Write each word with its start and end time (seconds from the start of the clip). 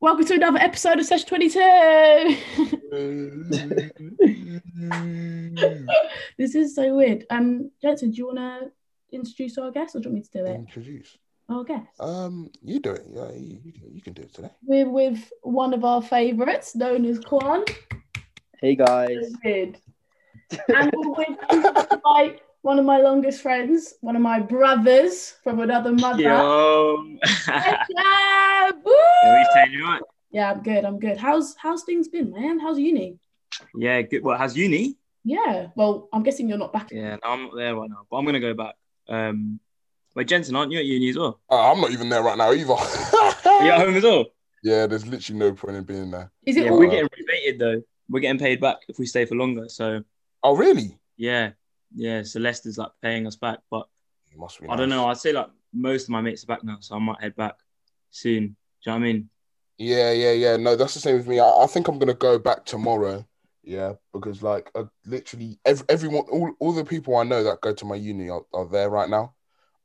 Welcome 0.00 0.26
to 0.26 0.34
another 0.34 0.58
episode 0.58 0.98
of 0.98 1.06
Session 1.06 1.26
22. 1.26 1.58
this 6.38 6.54
is 6.54 6.74
so 6.74 6.94
weird. 6.94 7.24
Um, 7.30 7.70
Jensen, 7.80 8.10
do 8.10 8.16
you 8.18 8.26
want 8.26 8.38
to 8.38 8.70
introduce 9.10 9.56
our 9.58 9.70
guest 9.70 9.96
or 9.96 10.00
do 10.00 10.08
you 10.08 10.14
want 10.14 10.24
me 10.24 10.28
to 10.30 10.38
do 10.38 10.44
it? 10.50 10.54
Introduce. 10.54 11.16
Our 11.48 11.64
guest. 11.64 11.88
Um, 12.00 12.50
you 12.62 12.78
do 12.80 12.90
it. 12.90 13.06
Yeah, 13.08 13.30
you, 13.32 13.58
you, 13.92 14.02
can- 14.02 14.12
do 14.12 14.22
it 14.22 14.34
today. 14.34 14.50
We're 14.62 14.88
with 14.88 15.32
one 15.42 15.72
of 15.72 15.84
our 15.84 16.02
favourites, 16.02 16.74
known 16.76 17.04
as 17.06 17.18
Kwon. 17.20 17.66
Hey 18.60 18.74
guys. 18.76 19.32
Good. 19.42 19.78
And 20.68 20.92
we're 20.94 21.10
with 21.10 21.38
my, 22.04 22.36
one 22.66 22.80
of 22.80 22.84
my 22.84 22.98
longest 22.98 23.42
friends, 23.42 23.94
one 24.00 24.16
of 24.16 24.22
my 24.22 24.40
brothers 24.40 25.34
from 25.44 25.60
another 25.60 25.92
mother. 25.92 26.20
Yo. 26.20 27.16
Yeah, 27.46 28.70
woo! 28.84 28.92
Yeah, 29.22 29.38
we 29.38 29.46
saying 29.54 29.72
you 29.72 29.84
right? 29.84 30.02
Yeah, 30.32 30.50
I'm 30.50 30.62
good. 30.64 30.84
I'm 30.84 30.98
good. 30.98 31.16
How's 31.16 31.54
how's 31.56 31.84
things 31.84 32.08
been, 32.08 32.32
man? 32.32 32.58
How's 32.58 32.76
uni? 32.80 33.18
Yeah, 33.76 34.02
good. 34.02 34.24
Well, 34.24 34.36
how's 34.36 34.56
uni? 34.56 34.96
Yeah. 35.22 35.68
Well, 35.76 36.08
I'm 36.12 36.24
guessing 36.24 36.48
you're 36.48 36.58
not 36.58 36.72
back. 36.72 36.88
Yeah, 36.90 37.14
no, 37.22 37.30
I'm 37.30 37.42
not 37.44 37.54
there 37.54 37.76
right 37.76 37.88
now, 37.88 38.04
but 38.10 38.16
I'm 38.16 38.24
gonna 38.26 38.40
go 38.40 38.52
back. 38.54 38.74
Um, 39.08 39.60
wait, 40.16 40.26
Jensen, 40.26 40.56
aren't 40.56 40.72
you 40.72 40.80
at 40.80 40.84
uni 40.86 41.10
as 41.10 41.16
well? 41.16 41.38
Uh, 41.48 41.70
I'm 41.70 41.80
not 41.80 41.92
even 41.92 42.08
there 42.08 42.22
right 42.24 42.36
now 42.36 42.50
either. 42.52 42.74
You 43.46 43.70
at 43.70 43.78
home 43.80 43.94
as 43.94 44.02
well? 44.02 44.24
yeah, 44.64 44.86
there's 44.88 45.06
literally 45.06 45.38
no 45.38 45.52
point 45.52 45.76
in 45.76 45.84
being 45.84 46.10
there. 46.10 46.30
Is 46.44 46.56
it 46.56 46.64
Yeah, 46.64 46.72
all? 46.72 46.78
we're 46.80 46.90
getting 46.90 47.08
rebated 47.16 47.58
though. 47.60 47.80
We're 48.10 48.20
getting 48.20 48.40
paid 48.40 48.60
back 48.60 48.78
if 48.88 48.98
we 48.98 49.06
stay 49.06 49.24
for 49.24 49.36
longer. 49.36 49.68
So 49.68 50.02
Oh, 50.42 50.56
really? 50.56 50.98
yeah, 51.16 51.52
yeah. 51.96 52.22
So 52.22 52.38
Leicester's 52.38 52.78
like 52.78 52.92
paying 53.02 53.26
us 53.26 53.36
back, 53.36 53.58
but 53.70 53.88
It 54.30 54.38
must 54.38 54.60
be. 54.60 54.68
I 54.68 54.76
don't 54.76 54.88
know. 54.88 55.06
I'd 55.06 55.16
say 55.18 55.32
like 55.32 55.48
most 55.72 56.04
of 56.04 56.10
my 56.10 56.20
mates 56.20 56.44
are 56.44 56.46
back 56.46 56.62
now, 56.62 56.76
so 56.80 56.94
I 56.94 56.98
might 56.98 57.20
head 57.20 57.34
back 57.34 57.56
soon. 58.10 58.42
Do 58.42 58.46
you 58.48 58.54
know 58.86 58.92
what 58.92 58.96
I 58.96 58.98
mean? 58.98 59.30
Yeah, 59.78 60.12
yeah, 60.12 60.32
yeah. 60.32 60.56
No, 60.56 60.76
that's 60.76 60.94
the 60.94 61.00
same 61.00 61.16
with 61.16 61.26
me. 61.26 61.40
I, 61.40 61.48
I 61.48 61.66
think 61.66 61.88
I'm 61.88 61.98
gonna 61.98 62.14
go 62.14 62.38
back 62.38 62.64
tomorrow. 62.64 63.26
Yeah, 63.62 63.94
because 64.12 64.42
like 64.42 64.70
uh, 64.76 64.84
literally 65.06 65.58
every, 65.64 65.84
everyone, 65.88 66.24
all, 66.30 66.52
all 66.60 66.72
the 66.72 66.84
people 66.84 67.16
I 67.16 67.24
know 67.24 67.42
that 67.42 67.60
go 67.60 67.74
to 67.74 67.84
my 67.84 67.96
uni 67.96 68.30
are, 68.30 68.42
are 68.54 68.66
there 68.66 68.88
right 68.88 69.10
now. 69.10 69.34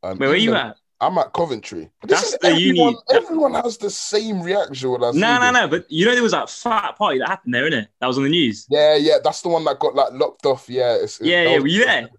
Um, 0.04 0.20
Wait, 0.20 0.28
where 0.28 0.36
even 0.36 0.50
you 0.50 0.56
at? 0.56 0.78
I'm 1.02 1.18
at 1.18 1.34
Coventry. 1.34 1.90
This 2.04 2.22
That's 2.22 2.34
is 2.34 2.38
the 2.42 2.62
uni- 2.62 2.80
everyone, 2.80 2.96
Everyone 3.12 3.54
has 3.56 3.78
the 3.78 3.90
same 3.90 4.42
reaction 4.44 4.92
when 4.92 5.04
I 5.04 5.12
No, 5.12 5.40
no, 5.40 5.52
no. 5.52 5.68
But 5.68 5.90
you 5.92 6.06
know 6.06 6.14
there 6.14 6.22
was 6.22 6.32
that 6.34 6.48
fat 6.50 6.96
party 6.96 7.18
that 7.20 7.28
happened 7.28 7.56
there, 7.56 7.70
innit? 7.70 7.88
That 8.00 8.08
was 8.08 8.18
on 8.18 8.24
the 8.26 8.30
news. 8.30 8.68
Yeah, 8.70 8.96
yeah, 8.96 9.18
that's 9.24 9.42
the 9.42 9.50
one 9.50 9.64
that 9.64 9.80
got 9.80 9.96
like 9.96 10.14
locked 10.14 10.46
off. 10.46 10.70
Yeah, 10.70 10.94
it's, 10.96 11.20
Yeah, 11.20 11.42
yeah, 11.44 11.54
was- 11.56 11.64
were 11.64 11.68
you 11.70 11.86
there? 11.86 12.10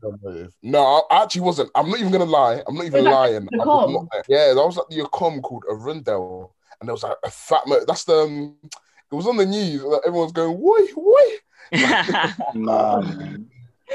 No, 0.62 0.82
I 1.10 1.14
I 1.14 1.22
actually 1.22 1.42
wasn't. 1.42 1.70
I'm 1.76 1.88
not 1.90 2.00
even 2.00 2.10
gonna 2.10 2.24
lie. 2.24 2.60
I'm 2.66 2.74
not 2.74 2.86
even 2.86 3.04
Was 3.04 3.04
that 3.04 3.10
lying. 3.10 3.44
the 3.50 3.62
I 3.62 3.64
was 3.64 4.08
not. 4.12 4.24
Yeah, 4.28 4.48
that 4.48 4.66
was 4.66 4.78
at 4.78 4.88
the 4.90 5.08
com 5.12 5.40
called 5.40 5.64
Arundel, 5.70 6.52
and 6.80 6.88
there 6.88 6.94
was 6.94 7.04
like 7.04 7.16
a 7.24 7.30
fat. 7.30 7.62
Mo- 7.66 7.84
that's 7.86 8.02
the. 8.04 8.16
Um, 8.18 8.56
it 8.64 9.14
was 9.14 9.26
on 9.28 9.36
the 9.36 9.46
news. 9.46 9.82
Like, 9.84 10.00
everyone's 10.06 10.32
going, 10.32 10.56
"Wait, 10.60 10.90
wait!" 10.96 11.40
Nah, 12.54 13.00
man. 13.00 13.48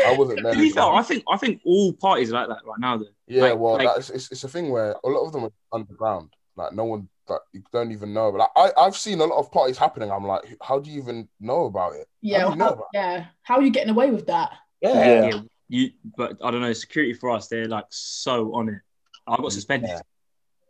I 0.06 0.16
wasn't 0.18 0.44
there. 0.44 0.54
to 0.54 0.60
be 0.60 0.70
fair, 0.70 0.84
I 0.84 1.02
think 1.04 1.24
I 1.30 1.38
think 1.38 1.62
all 1.66 1.94
parties 1.94 2.32
are 2.32 2.36
like 2.36 2.48
that 2.50 2.66
right 2.66 2.80
now 2.80 2.98
though. 2.98 3.06
yeah, 3.28 3.42
like- 3.44 3.58
well, 3.60 3.74
like- 3.76 3.88
that's 3.96 4.10
it's, 4.10 4.32
it's 4.32 4.44
a 4.44 4.48
thing 4.50 4.70
where 4.70 4.96
a 5.04 5.08
lot 5.10 5.26
of 5.26 5.32
them 5.34 5.46
are 5.46 5.52
underground. 5.74 6.30
Like 6.56 6.74
no 6.74 6.86
one, 6.86 7.08
like 7.30 7.40
you 7.54 7.62
don't 7.72 7.92
even 7.92 8.14
know. 8.14 8.32
But 8.32 8.40
like, 8.40 8.50
I 8.78 8.82
I've 8.86 8.98
seen 8.98 9.20
a 9.22 9.26
lot 9.26 9.38
of 9.40 9.52
parties 9.52 9.78
happening. 9.78 10.12
I'm 10.12 10.26
like, 10.26 10.58
how 10.62 10.80
do 10.80 10.90
you 10.90 11.00
even 11.02 11.28
know 11.40 11.66
about 11.66 11.94
it? 11.96 12.08
Yeah. 12.22 12.40
How 12.40 12.46
do 12.48 12.52
you 12.54 12.58
know 12.58 12.66
how- 12.66 12.72
about 12.74 12.86
yeah. 12.94 13.26
How 13.44 13.56
are 13.58 13.62
you 13.62 13.70
getting 13.72 13.92
away 13.92 14.10
with 14.12 14.26
that? 14.28 14.52
Yeah. 14.82 15.28
Yeah, 15.30 15.42
you. 15.70 15.92
But 16.18 16.38
I 16.44 16.50
don't 16.52 16.62
know. 16.62 16.74
Security 16.74 17.14
for 17.14 17.30
us, 17.30 17.48
they're 17.48 17.68
like 17.68 17.86
so 17.90 18.54
on 18.56 18.70
it. 18.70 18.80
I 19.28 19.38
got 19.38 19.52
suspended. 19.52 19.90
Yeah. 19.90 20.00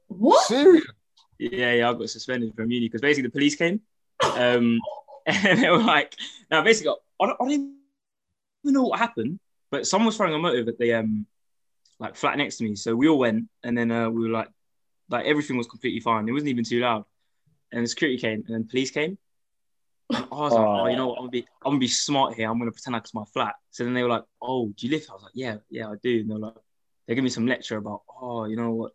What? 0.08 0.46
Serious? 0.48 0.86
Yeah, 1.40 1.74
yeah, 1.74 1.90
I 1.90 1.94
got 1.94 2.10
suspended 2.10 2.54
from 2.56 2.72
uni 2.72 2.88
because 2.88 3.02
basically 3.02 3.28
the 3.28 3.32
police 3.32 3.56
came, 3.56 3.80
um, 4.24 4.80
and 5.28 5.62
they 5.62 5.70
were 5.70 5.78
like, 5.78 6.16
now 6.50 6.64
basically, 6.64 6.94
I 7.22 7.28
don't, 7.28 7.38
I 7.40 7.46
don't 7.46 7.77
even 8.68 8.74
know 8.74 8.84
what 8.84 9.00
happened, 9.00 9.40
but 9.72 9.88
someone 9.88 10.08
was 10.08 10.18
throwing 10.18 10.34
a 10.34 10.38
motive 10.38 10.68
at 10.68 10.78
the 10.78 10.94
um, 10.94 11.26
like 12.00 12.16
flat 12.16 12.38
next 12.38 12.58
to 12.58 12.64
me. 12.64 12.76
So 12.76 12.96
we 12.96 13.08
all 13.08 13.18
went, 13.20 13.46
and 13.64 13.78
then 13.78 13.92
uh, 13.92 14.10
we 14.10 14.24
were 14.24 14.34
like, 14.34 14.50
like 15.10 15.26
everything 15.26 15.58
was 15.58 15.68
completely 15.68 16.02
fine. 16.02 16.28
It 16.28 16.34
wasn't 16.34 16.50
even 16.50 16.64
too 16.64 16.80
loud, 16.82 17.06
and 17.72 17.84
the 17.84 17.88
security 17.88 18.18
came, 18.20 18.44
and 18.46 18.56
then 18.56 18.68
police 18.68 18.92
came. 18.92 19.18
And 20.10 20.26
I 20.32 20.36
was 20.36 20.54
like, 20.54 20.68
Oh. 20.68 20.82
oh, 20.82 20.86
you 20.88 20.96
know 20.96 21.08
what? 21.08 21.16
I'm 21.16 21.24
gonna 21.24 21.32
be, 21.32 21.46
I'm 21.66 21.72
gonna 21.72 21.80
be 21.80 21.88
smart 21.88 22.34
here. 22.36 22.50
I'm 22.50 22.60
gonna 22.60 22.72
pretend 22.72 22.94
like 22.94 23.04
it's 23.04 23.14
my 23.14 23.24
flat. 23.34 23.56
So 23.72 23.84
then 23.84 23.94
they 23.94 24.04
were 24.04 24.10
like, 24.10 24.24
oh, 24.42 24.68
do 24.68 24.88
you 24.88 24.92
live? 24.94 25.06
I 25.10 25.14
was 25.14 25.24
like, 25.24 25.32
yeah, 25.36 25.58
yeah, 25.70 25.90
I 25.90 25.96
do. 26.02 26.20
And 26.22 26.30
they 26.30 26.34
were 26.34 26.40
like, 26.40 26.54
they 27.08 27.16
gave 27.16 27.24
me 27.24 27.30
some 27.30 27.48
lecture 27.48 27.78
about, 27.78 28.02
oh, 28.22 28.46
you 28.46 28.56
know 28.56 28.72
what, 28.72 28.92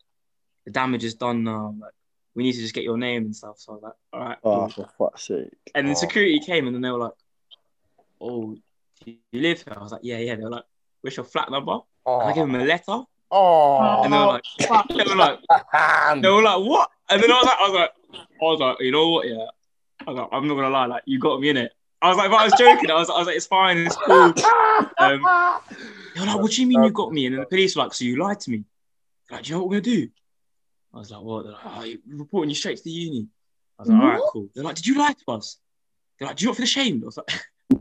the 0.64 0.70
damage 0.70 1.04
is 1.04 1.14
done 1.14 1.44
now. 1.44 1.74
Like, 1.78 1.92
we 2.34 2.42
need 2.44 2.52
to 2.52 2.60
just 2.60 2.74
get 2.74 2.84
your 2.84 2.96
name 2.98 3.24
and 3.24 3.36
stuff. 3.36 3.58
So 3.58 3.72
I 3.72 3.74
was 3.74 3.82
like, 3.82 3.92
all 4.12 4.20
right. 4.20 4.38
Oh, 4.42 4.68
for 4.68 4.88
fuck's 4.98 5.26
sake. 5.26 5.48
And 5.74 5.86
then 5.86 5.92
Oh. 5.96 5.98
security 5.98 6.40
came, 6.40 6.66
and 6.66 6.74
then 6.74 6.80
they 6.82 6.90
were 6.90 6.98
like, 6.98 7.12
oh, 8.20 8.56
you 9.06 9.16
live 9.32 9.62
here? 9.62 9.74
I 9.76 9.82
was 9.82 9.92
like, 9.92 10.00
yeah, 10.04 10.18
yeah. 10.18 10.34
They 10.36 10.42
were 10.44 10.50
like, 10.50 10.64
where's 11.00 11.16
your 11.16 11.24
flat 11.24 11.50
number? 11.50 11.78
And 12.06 12.22
I 12.22 12.32
gave 12.32 12.46
them 12.46 12.54
a 12.54 12.64
letter, 12.64 13.02
Oh, 13.34 14.02
and 14.04 14.12
they 14.12 14.18
were 14.18 14.26
like, 14.26 14.42
fuck. 14.68 14.88
they 14.88 15.04
were 15.04 15.16
like, 15.16 15.38
they 16.22 16.28
were 16.28 16.42
like, 16.42 16.58
what? 16.64 16.90
And 17.08 17.22
then 17.22 17.30
I 17.30 17.34
was 17.34 17.46
like, 17.46 17.58
I 17.58 17.68
was 17.68 17.72
like, 17.72 17.90
I 18.20 18.44
was 18.44 18.60
like, 18.60 18.76
you 18.80 18.90
know 18.92 19.08
what? 19.08 19.26
Yeah, 19.26 19.46
I 20.06 20.10
was 20.10 20.18
like, 20.18 20.28
I'm 20.32 20.46
not 20.48 20.54
gonna 20.54 20.68
lie, 20.68 20.86
like 20.86 21.02
you 21.06 21.18
got 21.18 21.40
me 21.40 21.48
in 21.48 21.56
it. 21.56 21.72
I 22.02 22.08
was 22.08 22.18
like, 22.18 22.30
but 22.30 22.40
I 22.40 22.44
was 22.44 22.52
joking. 22.58 22.90
I 22.90 22.94
was, 22.94 23.08
I 23.08 23.16
was 23.18 23.26
like, 23.28 23.36
it's 23.36 23.46
fine, 23.46 23.78
it's 23.78 23.96
cool. 23.96 24.34
Um, 24.98 25.22
They 26.14 26.20
were 26.20 26.26
like, 26.26 26.40
what 26.40 26.50
do 26.50 26.60
you 26.60 26.66
mean 26.66 26.82
you 26.82 26.90
got 26.90 27.12
me? 27.12 27.24
And 27.26 27.34
then 27.34 27.40
the 27.40 27.46
police 27.46 27.74
were 27.76 27.84
like, 27.84 27.94
so 27.94 28.04
you 28.04 28.16
lied 28.22 28.40
to 28.40 28.50
me? 28.50 28.64
They're 29.28 29.38
like, 29.38 29.44
do 29.46 29.48
you 29.50 29.54
know 29.56 29.60
what 29.62 29.70
we're 29.70 29.80
gonna 29.80 29.96
do? 29.96 30.08
I 30.92 30.98
was 30.98 31.10
like, 31.10 31.22
what? 31.22 31.44
They're 31.44 31.52
like, 31.52 31.62
oh, 31.64 31.80
we're 32.06 32.18
reporting 32.18 32.50
you 32.50 32.56
straight 32.56 32.76
to 32.78 32.84
the 32.84 32.90
uni. 32.90 33.28
I 33.78 33.82
was 33.82 33.88
like, 33.88 33.98
all 34.00 34.08
right, 34.08 34.20
cool. 34.30 34.48
They're 34.54 34.64
like, 34.64 34.76
did 34.76 34.86
you 34.86 34.98
lie 34.98 35.12
to 35.14 35.32
us? 35.32 35.56
They're 36.18 36.28
like, 36.28 36.36
do 36.36 36.44
you 36.44 36.48
not 36.50 36.56
feel 36.56 36.64
ashamed? 36.64 37.02
I 37.02 37.06
was 37.06 37.16
like, 37.16 37.30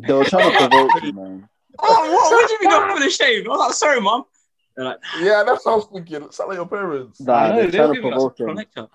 They 0.08 0.14
were 0.14 0.26
trying 0.26 0.52
to 0.52 0.58
provoke 0.58 1.02
you, 1.04 1.14
man. 1.14 1.48
oh, 1.80 2.12
what? 2.14 2.32
What 2.32 2.48
do 2.48 2.54
you 2.54 2.60
mean 2.62 2.70
not 2.70 2.98
feel 2.98 3.08
ashamed? 3.08 3.48
I 3.48 3.50
was 3.50 3.60
like, 3.60 3.74
sorry, 3.74 4.02
mom. 4.02 4.24
They're 4.76 4.86
like, 4.86 5.00
yeah, 5.20 5.44
that's 5.44 5.66
what 5.66 5.74
I 5.74 5.76
was 5.76 5.86
thinking. 5.92 6.32
Sound 6.32 6.50
like 6.50 6.56
your 6.58 6.68
parents. 6.68 7.20
Nah, 7.20 7.34
I 7.36 7.50
know, 7.50 7.56
they're 7.68 7.72
they 7.72 7.80
were 7.80 7.88
trying 7.88 7.96
to 7.96 8.02
provoke 8.02 8.40
him. 8.40 8.88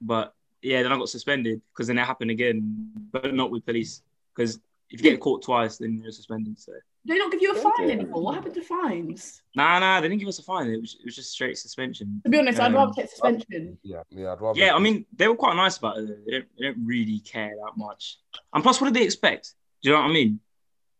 But 0.00 0.34
yeah, 0.62 0.82
then 0.82 0.92
I 0.92 0.96
got 0.96 1.08
suspended 1.08 1.60
because 1.72 1.86
then 1.88 1.98
it 1.98 2.04
happened 2.04 2.30
again, 2.30 2.90
but 3.12 3.34
not 3.34 3.50
with 3.50 3.64
police. 3.64 4.02
Because 4.34 4.58
if 4.90 5.02
you 5.02 5.10
get 5.10 5.20
caught 5.20 5.42
twice, 5.42 5.76
then 5.78 6.00
you're 6.02 6.10
suspended. 6.12 6.58
So 6.58 6.72
They 7.04 7.16
don't 7.18 7.30
give 7.30 7.42
you 7.42 7.52
a 7.52 7.54
fine 7.54 7.72
Okay. 7.84 7.92
anymore. 7.92 8.22
What 8.22 8.34
happened 8.36 8.54
to 8.54 8.62
fines? 8.62 9.42
nah, 9.54 9.78
nah, 9.78 10.00
they 10.00 10.08
didn't 10.08 10.20
give 10.20 10.28
us 10.28 10.38
a 10.38 10.42
fine. 10.42 10.68
It 10.68 10.80
was, 10.80 10.96
it 11.00 11.04
was 11.04 11.16
just 11.16 11.30
straight 11.32 11.58
suspension. 11.58 12.20
To 12.24 12.30
be 12.30 12.38
honest, 12.38 12.58
I'd 12.60 12.66
Um, 12.66 12.74
rather 12.74 12.92
take 12.92 13.10
suspension. 13.10 13.78
Yeah, 13.82 14.02
yeah, 14.10 14.32
I'd 14.32 14.40
rather. 14.40 14.58
Yeah, 14.58 14.74
I 14.74 14.78
mean, 14.78 15.06
they 15.14 15.28
were 15.28 15.36
quite 15.36 15.54
nice 15.56 15.76
about 15.76 15.98
it. 15.98 16.24
They 16.26 16.32
don't, 16.32 16.48
they 16.58 16.64
don't 16.66 16.84
really 16.84 17.20
care 17.20 17.54
that 17.64 17.72
much. 17.76 18.18
And 18.52 18.62
plus, 18.62 18.80
what 18.80 18.86
did 18.92 18.94
they 18.94 19.04
expect? 19.04 19.54
Do 19.82 19.90
you 19.90 19.94
know 19.96 20.02
what 20.02 20.10
I 20.10 20.12
mean? 20.12 20.40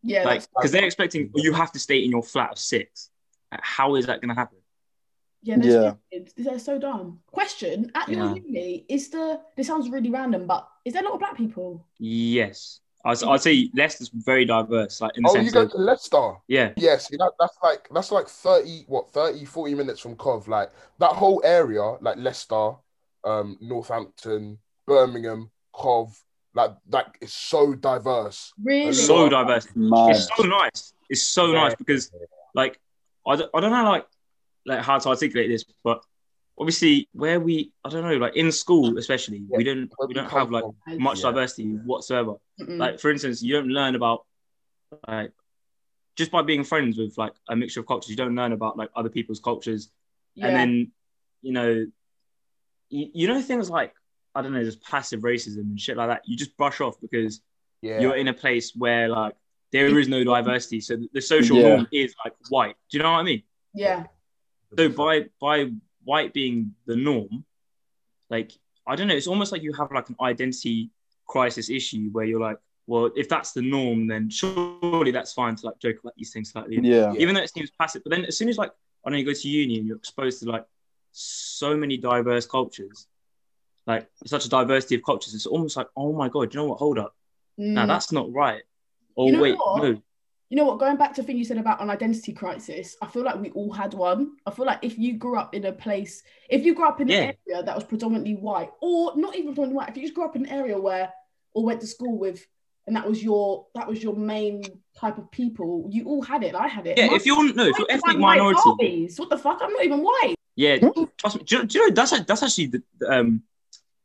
Yeah. 0.02 0.24
Like, 0.24 0.46
because 0.56 0.72
they're 0.72 0.84
expecting 0.84 1.30
you 1.34 1.52
have 1.52 1.72
to 1.72 1.78
stay 1.78 2.04
in 2.04 2.10
your 2.10 2.22
flat 2.22 2.52
of 2.52 2.58
six. 2.58 3.10
Like, 3.50 3.60
how 3.62 3.94
is 3.94 4.06
that 4.06 4.20
going 4.20 4.30
to 4.30 4.34
happen? 4.34 4.58
Yeah, 5.42 5.56
they're 5.58 5.70
Yeah. 5.82 5.94
stupid. 6.10 6.32
They're 6.36 6.58
so 6.58 6.78
dumb. 6.78 7.20
Question: 7.26 7.90
At 7.94 8.08
your 8.08 8.20
Yeah. 8.20 8.34
uni, 8.34 8.86
is 8.88 9.10
the 9.10 9.40
this 9.56 9.66
sounds 9.66 9.90
really 9.90 10.10
random, 10.10 10.46
but 10.46 10.68
is 10.84 10.92
there 10.94 11.02
a 11.02 11.04
lot 11.04 11.14
of 11.14 11.20
black 11.20 11.36
people? 11.36 11.86
Yes, 11.98 12.80
I'd, 13.04 13.22
I'd 13.24 13.40
say 13.42 13.70
Leicester's 13.74 14.08
very 14.08 14.44
diverse. 14.44 15.00
Like 15.00 15.16
in 15.16 15.24
the 15.24 15.30
Oh, 15.30 15.36
you 15.36 15.50
go 15.50 15.62
of 15.62 15.72
to 15.72 15.78
Leicester. 15.78 16.34
yeah, 16.48 16.72
Yes, 16.76 17.08
you 17.10 17.18
know, 17.18 17.30
that's 17.38 17.56
like 17.62 17.88
that's 17.92 18.12
like 18.12 18.28
30, 18.28 18.84
what, 18.86 19.10
30, 19.10 19.44
40 19.44 19.74
minutes 19.74 20.00
from 20.00 20.14
Cov. 20.16 20.46
Like 20.48 20.70
that 20.98 21.10
whole 21.12 21.40
area, 21.44 21.82
like 22.00 22.16
Leicester, 22.18 22.74
um, 23.24 23.58
Northampton, 23.60 24.58
Birmingham, 24.86 25.50
Cov, 25.72 26.16
like 26.54 26.72
that 26.90 27.16
is 27.20 27.32
so 27.32 27.74
diverse. 27.74 28.52
Really? 28.62 28.92
so 28.92 29.28
diverse. 29.28 29.66
Man. 29.74 30.10
It's 30.10 30.28
so 30.36 30.42
nice. 30.44 30.94
It's 31.08 31.22
so 31.26 31.46
Yeah. 31.52 31.62
nice 31.64 31.74
because 31.74 32.10
like 32.54 32.78
I 33.26 33.36
don't, 33.36 33.50
I 33.54 33.60
don't 33.60 33.70
know 33.70 33.84
like 33.84 34.06
like 34.66 34.80
how 34.80 34.98
to 34.98 35.08
articulate 35.08 35.48
this, 35.50 35.64
but 35.82 36.04
obviously 36.58 37.08
where 37.12 37.40
we 37.40 37.72
I 37.84 37.88
don't 37.88 38.02
know 38.02 38.16
like 38.16 38.36
in 38.36 38.52
school 38.52 38.98
especially 38.98 39.42
we 39.48 39.64
don't 39.64 39.90
we 39.98 40.06
we 40.08 40.14
don't 40.14 40.30
have 40.30 40.50
like 40.50 40.64
from. 40.64 40.98
much 40.98 41.18
Yeah. 41.18 41.30
diversity 41.30 41.64
whatsoever. 41.90 42.34
Mm-mm. 42.60 42.78
Like 42.78 43.00
for 43.00 43.10
instance, 43.10 43.42
you 43.42 43.54
don't 43.54 43.68
learn 43.68 43.94
about 43.94 44.26
like 45.08 45.32
just 46.16 46.30
by 46.30 46.42
being 46.42 46.62
friends 46.64 46.98
with 46.98 47.16
like 47.16 47.32
a 47.48 47.56
mixture 47.56 47.80
of 47.80 47.86
cultures, 47.86 48.10
you 48.10 48.16
don't 48.16 48.34
learn 48.34 48.52
about 48.52 48.76
like 48.76 48.90
other 48.94 49.08
people's 49.08 49.40
cultures, 49.40 49.90
yeah. 50.34 50.48
and 50.48 50.56
then 50.56 50.92
you 51.40 51.52
know, 51.52 51.86
you, 52.90 53.08
you 53.14 53.26
know 53.28 53.40
things 53.40 53.70
like 53.70 53.94
I 54.34 54.42
don't 54.42 54.52
know, 54.52 54.64
just 54.64 54.82
passive 54.82 55.20
racism 55.20 55.58
and 55.58 55.80
shit 55.80 55.96
like 55.96 56.08
that. 56.08 56.22
You 56.26 56.36
just 56.36 56.56
brush 56.56 56.80
off 56.80 57.00
because 57.00 57.40
Yeah, 57.82 58.00
you're 58.00 58.16
in 58.16 58.28
a 58.28 58.32
place 58.34 58.74
where 58.76 59.08
like 59.08 59.34
there 59.72 59.98
is 59.98 60.08
no 60.08 60.22
diversity, 60.24 60.80
so 60.80 60.96
the 61.12 61.20
social 61.20 61.56
Yeah. 61.58 61.68
norm 61.68 61.88
is 61.92 62.14
like 62.24 62.34
white. 62.48 62.76
Do 62.90 62.96
you 62.98 63.02
know 63.02 63.12
what 63.12 63.18
I 63.20 63.22
mean? 63.24 63.42
yeah. 63.74 64.06
So 64.78 64.88
by 64.88 65.26
by 65.40 65.70
white 66.04 66.32
being 66.32 66.74
the 66.86 66.96
norm, 66.96 67.44
like 68.30 68.52
I 68.86 68.96
don't 68.96 69.06
know, 69.08 69.14
it's 69.14 69.26
almost 69.26 69.52
like 69.52 69.62
you 69.62 69.72
have 69.74 69.92
like 69.92 70.08
an 70.08 70.16
identity 70.20 70.90
crisis 71.28 71.68
issue 71.70 72.08
where 72.12 72.24
you're 72.24 72.40
like, 72.40 72.58
well, 72.86 73.10
if 73.14 73.28
that's 73.28 73.52
the 73.52 73.62
norm, 73.62 74.06
then 74.06 74.28
surely 74.30 75.10
that's 75.10 75.32
fine 75.34 75.54
to 75.56 75.66
like 75.66 75.78
joke 75.78 75.98
about 76.00 76.14
these 76.16 76.32
things 76.32 76.50
slightly. 76.50 76.78
Yeah. 76.82 77.12
Even 77.18 77.34
though 77.34 77.42
it 77.42 77.50
seems 77.52 77.70
passive, 77.78 78.02
but 78.02 78.10
then 78.10 78.24
as 78.24 78.36
soon 78.38 78.48
as 78.48 78.56
like 78.56 78.70
I 79.04 79.10
don't 79.10 79.12
know, 79.12 79.18
you 79.18 79.26
go 79.26 79.32
to 79.38 79.48
uni 79.48 79.78
and 79.78 79.86
you're 79.86 79.96
exposed 79.98 80.42
to 80.42 80.48
like 80.50 80.64
so 81.12 81.76
many 81.76 81.96
diverse 81.98 82.46
cultures, 82.46 83.06
like 83.86 84.08
such 84.26 84.44
a 84.46 84.48
diversity 84.48 84.94
of 84.96 85.02
cultures. 85.04 85.34
It's 85.34 85.46
almost 85.46 85.76
like, 85.76 85.88
oh 85.96 86.12
my 86.12 86.28
god, 86.28 86.52
you 86.54 86.60
know 86.60 86.66
what? 86.68 86.78
Hold 86.78 86.98
up, 86.98 87.14
no, 87.58 87.82
Mm. 87.82 87.86
that's 87.88 88.12
not 88.12 88.32
right. 88.32 88.62
Or 89.14 89.26
You 89.26 89.32
know 89.32 89.42
wait, 89.42 89.56
what? 89.58 89.82
no, 89.82 90.02
You 90.48 90.56
know 90.58 90.64
what? 90.66 90.78
Going 90.78 90.96
back 90.96 91.14
to 91.14 91.22
the 91.22 91.26
thing 91.26 91.38
you 91.38 91.44
said 91.44 91.56
about 91.58 91.80
an 91.82 91.88
identity 91.90 92.32
crisis, 92.32 92.96
I 93.00 93.06
feel 93.06 93.22
like 93.24 93.40
we 93.40 93.50
all 93.52 93.72
had 93.72 93.94
one. 93.94 94.36
I 94.46 94.50
feel 94.50 94.66
like 94.66 94.80
if 94.82 94.98
you 94.98 95.14
grew 95.14 95.36
up 95.38 95.54
in 95.54 95.64
a 95.64 95.72
place, 95.72 96.22
if 96.50 96.62
you 96.64 96.74
grew 96.74 96.86
up 96.86 97.00
in 97.00 97.08
Yeah. 97.08 97.22
an 97.22 97.34
area 97.48 97.62
that 97.62 97.74
was 97.74 97.84
predominantly 97.84 98.34
white, 98.36 98.70
or 98.82 99.16
not 99.16 99.34
even 99.34 99.48
predominantly 99.54 99.76
white, 99.76 99.88
if 99.88 99.96
you 99.96 100.02
just 100.02 100.14
grew 100.14 100.24
up 100.24 100.36
in 100.36 100.44
an 100.46 100.50
area 100.52 100.78
where 100.78 101.10
or 101.54 101.64
went 101.64 101.80
to 101.80 101.86
school 101.86 102.16
with, 102.18 102.46
and 102.86 102.96
that 102.96 103.08
was 103.08 103.22
your 103.22 103.66
that 103.74 103.86
was 103.88 104.02
your 104.02 104.14
main 104.14 104.62
type 104.96 105.16
of 105.18 105.30
people, 105.30 105.86
you 105.90 106.04
all 106.06 106.22
had 106.22 106.42
it. 106.44 106.54
I 106.54 106.66
had 106.68 106.86
it. 106.86 106.98
yeah. 106.98 107.06
My- 107.08 107.14
If 107.16 107.24
you're 107.26 107.52
no, 107.54 107.64
if 107.66 107.78
you're 107.78 107.86
ethnic 107.90 108.18
minority, 108.18 109.08
What 109.16 109.28
the 109.30 109.38
fuck? 109.38 109.58
I'm 109.62 109.72
not 109.72 109.84
even 109.84 110.00
white. 110.02 110.34
Yeah, 110.56 110.78
trust 111.18 111.36
me. 111.38 111.44
Do 111.44 111.56
you, 111.56 111.64
do 111.64 111.78
you 111.78 111.88
know 111.88 111.94
that's 111.94 112.10
that's 112.24 112.42
actually 112.42 112.66
the, 112.66 112.82
the, 112.98 113.10
um 113.10 113.42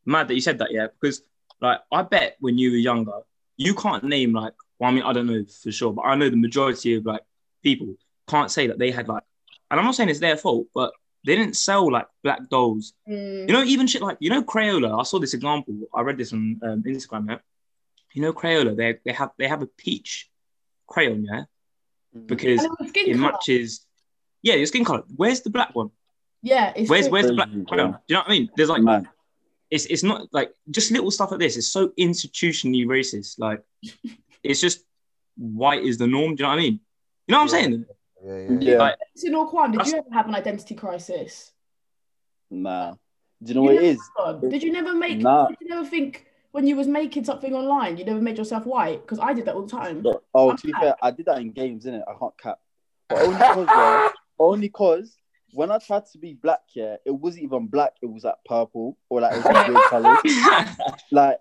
mad 0.07 0.27
that 0.27 0.36
you 0.36 0.42
said 0.42 0.57
that, 0.59 0.71
yeah, 0.71 0.88
because 1.00 1.21
like 1.62 1.80
I 1.92 2.01
bet 2.04 2.38
when 2.39 2.57
you 2.57 2.71
were 2.71 2.77
younger, 2.77 3.19
you 3.57 3.74
can't 3.75 4.04
name 4.04 4.33
like 4.33 4.54
well, 4.80 4.89
I 4.92 4.94
mean, 4.94 5.04
I 5.04 5.12
don't 5.13 5.27
know 5.27 5.44
for 5.63 5.71
sure, 5.71 5.92
but 5.94 6.04
I 6.04 6.15
know 6.15 6.30
the 6.30 6.36
majority 6.38 6.95
of 6.95 7.06
like 7.06 7.21
people 7.63 7.95
can't 8.27 8.51
say 8.51 8.68
that 8.68 8.77
they 8.77 8.92
had 8.92 9.07
like, 9.07 9.24
and 9.71 9.80
I'm 9.80 9.86
not 9.86 9.95
saying 9.95 10.09
it's 10.09 10.19
their 10.19 10.38
fault, 10.38 10.68
but 10.74 10.92
they 11.25 11.36
didn't 11.36 11.56
sell 11.57 11.92
like 11.92 12.06
black 12.24 12.48
dolls. 12.50 12.94
Mm, 13.09 13.48
You 13.48 13.54
know, 13.54 13.63
even 13.63 13.88
shit 13.88 14.01
like 14.01 14.18
you 14.19 14.30
know 14.30 14.44
Crayola. 14.44 15.00
I 15.00 15.04
saw 15.04 15.19
this 15.19 15.33
example. 15.33 15.75
I 15.94 16.01
read 16.01 16.18
this 16.18 16.31
on 16.33 16.60
um, 16.63 16.83
Instagram. 16.83 17.30
Yeah, 17.30 17.38
you 18.13 18.21
know 18.21 18.33
Crayola. 18.33 18.75
They 18.77 18.98
they 19.03 19.13
have 19.13 19.31
they 19.38 19.48
have 19.48 19.62
a 19.63 19.68
peach 19.68 20.30
crayon, 20.88 21.25
yeah, 21.25 21.44
because 22.27 22.63
it 22.63 22.71
was 22.80 22.89
skin 22.89 23.07
it 23.10 23.18
colour. 23.18 23.31
matches. 23.31 23.86
Yeah, 24.44 24.53
your 24.53 24.68
skin 24.68 24.86
color. 24.86 25.03
Where's 25.15 25.42
the 25.42 25.50
black 25.50 25.74
one? 25.75 25.89
Yeah, 26.44 26.71
it's 26.75 26.89
Where's 26.89 27.06
true. 27.07 27.13
where's 27.13 27.27
the 27.27 27.33
black 27.33 27.50
Crazy, 27.50 27.65
crayon? 27.65 27.92
Do 27.92 27.98
you 28.10 28.13
know 28.13 28.19
what 28.21 28.27
I 28.27 28.31
mean? 28.31 28.50
There's 28.56 28.69
like 28.69 28.83
Man, 28.83 29.10
it's 29.69 29.85
it's 29.85 30.03
not 30.03 30.27
like 30.31 30.51
just 30.71 30.91
little 30.91 31.11
stuff 31.11 31.31
like 31.31 31.39
this. 31.39 31.57
It's 31.57 31.67
so 31.67 31.89
institutionally 31.99 32.85
racist. 32.85 33.39
Like 33.39 33.61
it's 34.43 34.61
just 34.61 34.83
white 35.37 35.83
is 35.83 35.97
the 35.97 36.07
norm. 36.07 36.35
Do 36.35 36.43
you 36.43 36.45
know 36.45 36.49
what 36.55 36.59
I 36.59 36.61
mean? 36.61 36.79
You 37.27 37.31
know 37.33 37.43
what 37.43 37.53
I'm 37.53 37.57
Yeah. 37.57 37.61
saying? 37.61 37.85
Yeah, 38.25 38.37
yeah. 38.37 38.71
yeah, 38.71 38.77
Like, 38.79 38.95
So, 39.15 39.27
Norquan, 39.29 39.71
did 39.71 39.79
That's- 39.79 39.91
you 39.91 39.97
ever 39.99 40.09
have 40.13 40.27
an 40.27 40.35
identity 40.35 40.75
crisis? 40.75 41.51
nah. 42.49 42.95
Do 43.43 43.49
you 43.49 43.53
know 43.53 43.61
what 43.63 43.75
it 43.75 43.83
is? 43.83 43.99
God, 44.17 44.41
Did 44.49 44.63
you 44.63 44.71
never 44.71 44.95
make? 44.95 45.19
Nah. 45.19 45.47
Did 45.47 45.57
you 45.61 45.67
never 45.67 45.85
think 45.85 46.25
when 46.53 46.65
you 46.65 46.75
was 46.75 46.87
making 46.87 47.23
something 47.25 47.53
online, 47.53 47.97
you 47.97 48.03
never 48.05 48.19
made 48.19 48.35
yourself 48.39 48.65
white? 48.65 49.01
Because 49.01 49.19
I 49.19 49.33
did 49.33 49.45
that 49.45 49.53
all 49.53 49.61
the 49.67 49.69
time. 49.69 50.01
But- 50.01 50.23
oh, 50.33 50.55
to 50.55 50.65
be 50.67 50.73
fair, 50.73 50.95
I 51.03 51.11
did 51.11 51.27
that 51.27 51.37
in 51.39 51.51
games, 51.51 51.85
innit? 51.85 52.01
I 52.07 52.15
can't 52.17 52.35
cap. 52.39 52.57
But 53.09 53.19
only 53.21 53.37
cause, 53.37 54.11
only 54.39 54.69
cause 54.69 55.15
when 55.57 55.71
I 55.71 55.80
tried 55.80 56.06
to 56.12 56.19
be 56.19 56.36
black, 56.36 56.62
yeah, 56.75 56.98
it 57.04 57.09
wasn't 57.09 57.45
even 57.45 57.65
black. 57.65 57.94
It 58.04 58.06
was 58.06 58.24
like 58.24 58.36
purple 58.45 58.95
or 59.09 59.21
like 59.21 59.33
it 59.33 59.38
was 59.38 59.45
like 59.45 59.68
weird 59.68 59.81
colors. 59.89 60.19
Like, 61.12 61.39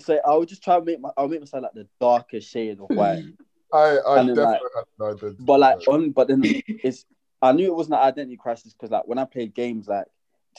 so 0.00 0.18
I 0.26 0.34
would 0.34 0.48
just 0.48 0.62
try 0.64 0.78
to 0.78 0.84
make 0.84 1.00
my, 1.00 1.10
I'll 1.18 1.28
make 1.28 1.40
myself 1.40 1.64
like 1.64 1.74
the 1.74 1.86
darkest 2.00 2.50
shade 2.50 2.78
of 2.80 2.88
white. 2.96 3.22
I, 3.74 3.98
I 3.98 4.20
And 4.20 4.30
then, 4.30 4.36
definitely 4.36 4.68
had 4.74 4.84
no. 4.98 5.34
But 5.40 5.60
like, 5.60 5.86
on, 5.86 6.12
but 6.12 6.28
then 6.28 6.40
it's, 6.66 7.04
I 7.42 7.52
knew 7.52 7.66
it 7.66 7.74
wasn't 7.74 7.96
an 7.96 8.00
identity 8.00 8.38
crisis 8.38 8.72
because 8.72 8.90
like 8.90 9.06
when 9.06 9.18
I 9.18 9.26
played 9.26 9.54
games 9.54 9.86
like 9.86 10.06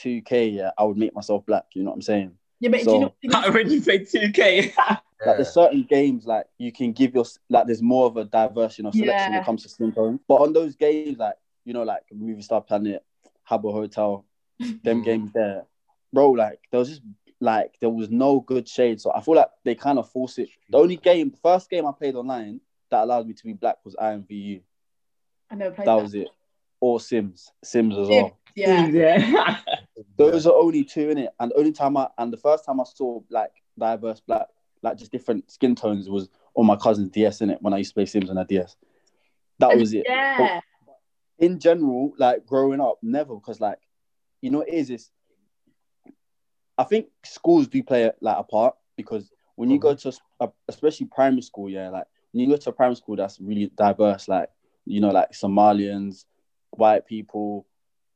2K, 0.00 0.54
yeah, 0.54 0.70
I 0.78 0.84
would 0.84 0.96
make 0.96 1.16
myself 1.16 1.44
black. 1.46 1.64
You 1.74 1.82
know 1.82 1.90
what 1.90 1.96
I'm 1.96 2.02
saying? 2.02 2.30
Yeah, 2.60 2.68
but 2.68 2.84
do 2.84 2.92
you 2.92 3.00
know? 3.00 3.14
I 3.34 3.46
already 3.46 3.80
played 3.80 4.06
2K. 4.06 4.72
Like 4.76 4.98
Yeah. 5.26 5.34
there's 5.34 5.52
certain 5.54 5.82
games 5.88 6.26
like 6.26 6.46
you 6.58 6.70
can 6.70 6.92
give 6.92 7.14
your 7.14 7.24
like 7.48 7.66
there's 7.66 7.82
more 7.82 8.06
of 8.06 8.16
a 8.18 8.24
diversion 8.24 8.84
of 8.86 8.94
selection 8.94 9.32
when 9.32 9.40
it 9.42 9.44
comes 9.44 9.62
to 9.62 9.68
skin 9.68 9.90
tone. 9.92 10.20
But 10.28 10.36
on 10.36 10.52
those 10.52 10.76
games 10.76 11.18
like 11.18 11.34
you 11.64 11.72
know 11.72 11.82
like 11.82 12.02
Movie 12.12 12.42
Star 12.42 12.60
Planet, 12.60 13.02
Habbo 13.48 13.72
Hotel, 13.72 14.24
them 14.58 15.02
Mm. 15.02 15.04
games 15.04 15.32
there, 15.32 15.64
bro, 16.12 16.30
like 16.30 16.60
there 16.70 16.78
was 16.80 16.88
just 16.88 17.02
like 17.40 17.74
there 17.80 17.90
was 17.90 18.10
no 18.10 18.40
good 18.40 18.68
shade. 18.68 19.00
So 19.00 19.12
I 19.12 19.20
feel 19.20 19.34
like 19.34 19.48
they 19.64 19.74
kind 19.74 19.98
of 19.98 20.08
force 20.08 20.38
it. 20.38 20.48
The 20.70 20.78
only 20.78 20.96
game, 20.96 21.30
the 21.30 21.36
first 21.38 21.68
game 21.70 21.86
I 21.86 21.92
played 21.92 22.14
online 22.14 22.60
that 22.90 23.02
allowed 23.02 23.26
me 23.26 23.34
to 23.34 23.44
be 23.44 23.52
black 23.52 23.78
was 23.84 23.94
IMVU. 23.96 24.60
I 25.50 25.54
never 25.56 25.74
played 25.74 25.86
That 25.88 25.96
that. 25.96 26.02
was 26.02 26.14
it. 26.14 26.28
Or 26.80 27.00
Sims, 27.00 27.50
Sims 27.62 27.96
as 27.98 28.08
well. 28.08 28.38
Yeah. 28.54 28.86
yeah. 28.86 29.56
Those 30.16 30.46
are 30.46 30.54
only 30.54 30.84
two 30.84 31.10
in 31.10 31.18
it, 31.18 31.30
and 31.40 31.50
the 31.50 31.56
only 31.56 31.72
time 31.72 31.96
I 31.96 32.08
and 32.18 32.32
the 32.32 32.36
first 32.36 32.64
time 32.64 32.80
I 32.80 32.84
saw 32.84 33.20
like 33.30 33.52
diverse 33.78 34.20
black, 34.20 34.46
like 34.82 34.96
just 34.98 35.10
different 35.10 35.50
skin 35.50 35.74
tones 35.74 36.08
was 36.08 36.28
on 36.54 36.66
my 36.66 36.76
cousin's 36.76 37.08
DS 37.10 37.40
in 37.40 37.50
it 37.50 37.58
when 37.62 37.74
I 37.74 37.78
used 37.78 37.90
to 37.90 37.94
play 37.94 38.06
Sims 38.06 38.30
on 38.30 38.38
a 38.38 38.44
DS. 38.44 38.76
That 39.58 39.76
was 39.76 39.92
it. 39.94 40.04
Yeah. 40.08 40.60
In 41.44 41.58
general, 41.58 42.12
like 42.18 42.46
growing 42.46 42.80
up, 42.80 42.98
never 43.02 43.34
because 43.34 43.60
like, 43.60 43.78
you 44.40 44.50
know, 44.50 44.58
what 44.58 44.68
it 44.68 44.74
is 44.74 44.90
is. 44.90 45.10
I 46.78 46.84
think 46.84 47.06
schools 47.24 47.68
do 47.68 47.82
play 47.82 48.10
like 48.20 48.36
a 48.38 48.42
part 48.42 48.74
because 48.96 49.30
when 49.56 49.70
you 49.70 49.78
go 49.78 49.94
to 49.94 50.12
a, 50.40 50.48
especially 50.68 51.06
primary 51.06 51.42
school, 51.42 51.68
yeah, 51.68 51.90
like 51.90 52.06
when 52.32 52.44
you 52.44 52.48
go 52.50 52.56
to 52.56 52.70
a 52.70 52.72
primary 52.72 52.96
school 52.96 53.16
that's 53.16 53.38
really 53.40 53.70
diverse, 53.76 54.26
like 54.28 54.48
you 54.86 55.00
know, 55.00 55.10
like 55.10 55.32
Somalians, 55.32 56.24
white 56.70 57.06
people, 57.06 57.66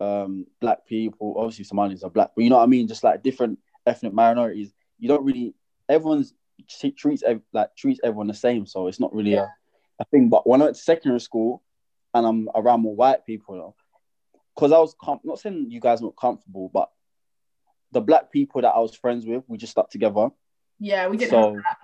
um, 0.01 0.47
black 0.61 0.87
people. 0.87 1.35
Obviously, 1.37 1.65
Somalians 1.65 2.05
are 2.05 2.11
black, 2.11 2.31
but 2.35 2.43
you 2.45 2.51
know 2.51 2.57
what 2.57 2.65
I 2.65 2.67
mean. 2.67 2.89
Just 2.89 3.05
like 3.05 3.23
different 3.23 3.59
ethnic 3.87 4.13
minorities, 4.13 4.73
you 4.99 5.09
don't 5.09 5.25
really. 5.25 5.55
Everyone's 5.89 6.35
treats 6.97 7.23
like 7.53 7.77
treats 7.77 8.01
everyone 8.03 8.27
the 8.27 8.35
same, 8.35 8.67
so 8.67 8.89
it's 8.89 9.01
not 9.01 9.15
really 9.15 9.33
Yeah. 9.33 9.47
a, 9.99 10.03
a 10.03 10.05
thing. 10.07 10.29
But 10.29 10.47
when 10.47 10.61
I 10.61 10.65
went 10.65 10.77
to 10.77 10.83
secondary 10.83 11.21
school, 11.21 11.63
and 12.15 12.27
I'm 12.27 12.49
around 12.55 12.81
more 12.81 12.95
white 12.97 13.27
people, 13.27 13.77
because 14.55 14.73
I 14.73 14.79
was 14.79 14.95
com- 15.01 15.21
not 15.25 15.39
saying 15.39 15.67
you 15.71 15.81
guys 15.81 16.01
weren't 16.01 16.17
comfortable, 16.17 16.71
but 16.73 16.91
the 17.93 18.01
black 18.01 18.31
people 18.31 18.61
that 18.63 18.69
I 18.75 18.79
was 18.79 18.95
friends 18.95 19.25
with, 19.27 19.45
we 19.47 19.57
just 19.59 19.73
stuck 19.73 19.91
together. 19.91 20.29
Yeah, 20.79 21.09
we 21.09 21.17
didn't 21.17 21.31
So 21.31 21.55
have 21.55 21.55
that. 21.55 21.77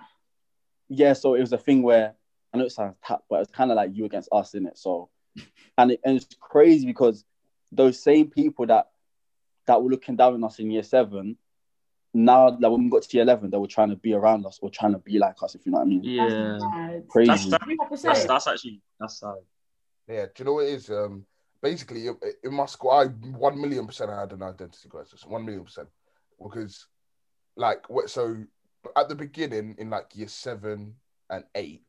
yeah, 0.89 1.13
so 1.13 1.35
it 1.35 1.41
was 1.41 1.53
a 1.53 1.57
thing 1.57 1.81
where 1.83 2.15
I 2.53 2.57
know 2.57 2.65
it 2.65 2.71
sounds 2.71 2.95
tap, 3.03 3.23
but 3.29 3.41
it's 3.41 3.51
kind 3.51 3.71
of 3.71 3.75
like 3.75 3.91
you 3.93 4.05
against 4.05 4.29
us 4.31 4.53
in 4.53 4.65
it. 4.67 4.77
So, 4.77 5.09
and, 5.77 5.91
it, 5.91 5.99
and 6.05 6.15
it's 6.17 6.35
crazy 6.39 6.85
because 6.85 7.25
those 7.71 8.01
same 8.01 8.29
people 8.29 8.65
that 8.67 8.89
that 9.67 9.81
were 9.81 9.89
looking 9.89 10.15
down 10.15 10.35
on 10.35 10.43
us 10.43 10.59
in 10.59 10.69
year 10.69 10.83
seven, 10.83 11.37
now 12.13 12.49
like 12.49 12.71
when 12.71 12.83
we 12.83 12.89
got 12.89 13.01
to 13.01 13.17
year 13.17 13.23
eleven, 13.23 13.49
they 13.49 13.57
were 13.57 13.67
trying 13.67 13.89
to 13.89 13.95
be 13.95 14.13
around 14.13 14.45
us 14.45 14.59
or 14.61 14.69
trying 14.69 14.93
to 14.93 14.99
be 14.99 15.17
like 15.17 15.41
us. 15.41 15.55
If 15.55 15.65
you 15.65 15.71
know 15.71 15.79
what 15.79 15.85
I 15.85 15.89
mean? 15.89 16.03
Yeah. 16.03 16.59
That's. 16.61 17.05
Crazy. 17.09 17.31
That's, 17.31 17.45
that, 17.47 17.61
We 17.67 17.77
have 17.81 17.89
to 17.89 17.97
say 17.97 18.07
that's, 18.09 18.25
that's 18.25 18.47
actually, 18.47 18.81
that's 18.99 19.19
sad. 19.19 19.35
Yeah, 20.07 20.25
do 20.25 20.31
you 20.37 20.45
know 20.45 20.53
what 20.53 20.65
it 20.65 20.73
is? 20.73 20.89
Um, 20.89 21.25
basically, 21.61 22.07
in- 22.07 22.19
in 22.43 22.53
my 22.53 22.65
school, 22.67 22.91
I 22.91 23.05
one 23.07 23.59
million 23.59 23.87
percent 23.87 24.11
I 24.11 24.19
had 24.21 24.33
an 24.33 24.43
identity 24.43 24.87
crisis. 24.89 25.25
One 25.25 25.45
million 25.45 25.63
percent, 25.63 25.89
because, 26.41 26.87
like, 27.55 27.89
what? 27.89 28.09
So 28.09 28.43
at 28.95 29.09
the 29.09 29.15
beginning, 29.15 29.75
in 29.79 29.89
like 29.89 30.15
year 30.15 30.27
seven 30.27 30.95
and 31.29 31.43
eight 31.55 31.83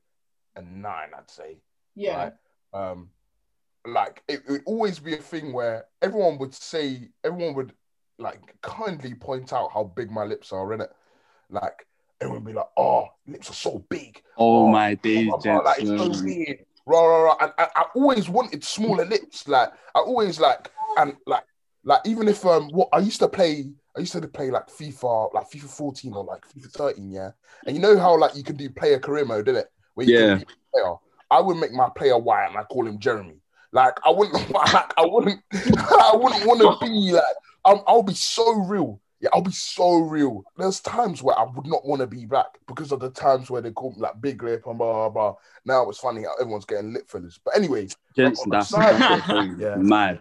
and 0.54 0.80
nine, 0.80 1.10
I'd 1.16 1.30
say, 1.30 1.58
Yeah. 1.94 2.16
right? 2.16 2.32
Um, 2.72 3.10
like 3.86 4.22
it 4.26 4.42
would 4.48 4.62
always 4.66 4.98
be 4.98 5.14
a 5.14 5.18
thing 5.18 5.52
where 5.52 5.86
everyone 6.02 6.38
would 6.38 6.54
say, 6.54 7.08
everyone 7.22 7.54
would 7.54 7.72
like 8.18 8.60
kindly 8.62 9.14
point 9.14 9.52
out 9.52 9.70
how 9.72 9.84
big 9.84 10.10
my 10.10 10.24
lips 10.24 10.52
are 10.52 10.72
in 10.72 10.80
it. 10.80 10.90
Like 11.50 11.86
everyone 12.20 12.44
would 12.44 12.50
be 12.50 12.56
like, 12.56 12.70
"Oh, 12.76 13.08
lips 13.26 13.50
are 13.50 13.54
so 13.54 13.84
big." 13.90 14.22
Oh, 14.38 14.64
Oh, 14.64 14.68
my 14.68 14.94
days, 14.94 15.32
like, 15.44 15.78
it's 15.80 15.90
so 15.90 16.24
weird. 16.24 16.64
Rah, 16.86 17.00
rah, 17.04 17.22
rah. 17.24 17.36
And, 17.40 17.52
and 17.58 17.68
I 17.74 17.84
always 17.94 18.28
wanted 18.28 18.62
smaller 18.64 19.04
lips. 19.04 19.46
Like 19.48 19.70
I 19.94 19.98
always 20.00 20.40
like 20.40 20.70
and 20.98 21.14
like 21.26 21.44
like 21.84 22.00
even 22.04 22.28
if 22.28 22.44
um 22.46 22.68
what 22.70 22.88
I 22.92 22.98
used 22.98 23.20
to 23.20 23.28
play 23.28 23.66
I 23.96 24.00
used 24.00 24.12
to 24.12 24.26
play 24.28 24.50
like 24.50 24.68
FIFA 24.68 25.34
like 25.34 25.50
FIFA 25.50 25.68
14 25.68 26.12
or 26.14 26.24
like 26.24 26.42
FIFA 26.48 26.70
13, 26.72 27.10
yeah. 27.10 27.30
And 27.66 27.74
you 27.76 27.82
know 27.82 27.98
how 27.98 28.16
like 28.18 28.36
you 28.36 28.42
can 28.44 28.56
do 28.56 28.70
player 28.70 28.98
career 28.98 29.24
mode, 29.24 29.46
didn't 29.46 29.62
it? 29.62 29.68
Where 29.94 30.06
you 30.06 30.12
Yeah. 30.14 30.36
can 30.38 30.46
player. 30.72 30.94
I 31.30 31.40
would 31.40 31.56
make 31.56 31.72
my 31.72 31.88
player 31.96 32.18
white 32.18 32.46
and 32.48 32.56
I 32.56 32.62
call 32.64 32.86
him 32.86 32.98
Jeremy. 32.98 33.40
Like 33.72 33.98
I 34.04 34.10
wouldn't 34.10 34.50
like 34.54 34.92
I 34.96 35.04
wouldn't 35.04 35.40
I 35.52 36.12
wouldn't 36.14 36.46
want 36.46 36.60
to 36.60 36.86
be 36.86 37.12
like 37.12 37.24
I'm, 37.64 37.78
I'll 37.86 38.02
be 38.04 38.14
so 38.14 38.52
real. 38.60 39.00
Yeah, 39.26 39.30
I'll 39.34 39.42
be 39.42 39.50
so 39.52 39.98
real. 39.98 40.44
There's 40.56 40.80
times 40.80 41.22
where 41.22 41.38
I 41.38 41.44
would 41.44 41.66
not 41.66 41.84
want 41.86 42.00
to 42.00 42.06
be 42.06 42.26
black 42.26 42.46
because 42.68 42.92
of 42.92 43.00
the 43.00 43.10
times 43.10 43.50
where 43.50 43.60
they 43.60 43.70
call 43.72 43.90
me 43.92 43.96
like 44.00 44.20
big 44.20 44.42
lip 44.42 44.64
and 44.66 44.78
blah 44.78 44.92
blah 44.92 45.08
blah. 45.10 45.34
Now 45.64 45.88
it's 45.90 45.98
funny 45.98 46.22
how 46.22 46.34
everyone's 46.40 46.64
getting 46.64 46.92
lip 46.92 47.08
fillers. 47.08 47.40
But 47.44 47.56
anyway, 47.56 47.88
Gents, 48.14 48.42
on 48.42 48.50
that's, 48.50 48.68
side- 48.68 49.00
that's 49.00 49.26
the 49.26 49.32
thing. 49.42 49.56
Yeah. 49.58 49.76
Mad. 49.76 50.20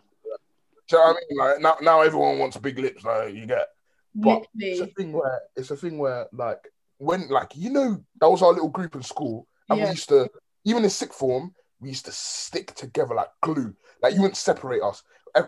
do 0.87 0.97
you 0.97 0.97
know 0.97 1.05
what 1.05 1.17
I 1.17 1.19
mean? 1.29 1.37
Like 1.39 1.61
now, 1.61 1.75
now 1.81 2.01
everyone 2.01 2.39
wants 2.39 2.57
big 2.57 2.79
lips. 2.79 3.03
Like 3.03 3.33
you 3.33 3.45
get. 3.45 3.67
But 4.15 4.47
it's 4.55 4.79
a 4.81 4.87
thing 4.87 5.11
where 5.11 5.41
it's 5.55 5.71
a 5.71 5.75
thing 5.77 5.97
where 5.97 6.27
like 6.31 6.59
when 6.97 7.27
like 7.29 7.51
you 7.55 7.69
know 7.69 8.03
that 8.21 8.29
was 8.29 8.41
our 8.41 8.53
little 8.53 8.69
group 8.69 8.95
in 8.95 9.03
school, 9.03 9.47
and 9.69 9.77
Yeah. 9.79 9.85
we 9.85 9.91
used 9.91 10.09
to 10.09 10.29
even 10.63 10.83
in 10.83 10.89
sixth 10.89 11.19
form 11.19 11.53
we 11.81 11.89
used 11.89 12.05
to 12.05 12.11
stick 12.11 12.73
together 12.75 13.13
like 13.13 13.27
glue. 13.41 13.75
Like 14.01 14.13
you 14.13 14.21
wouldn't 14.21 14.37
separate 14.37 14.81
us. 14.81 15.03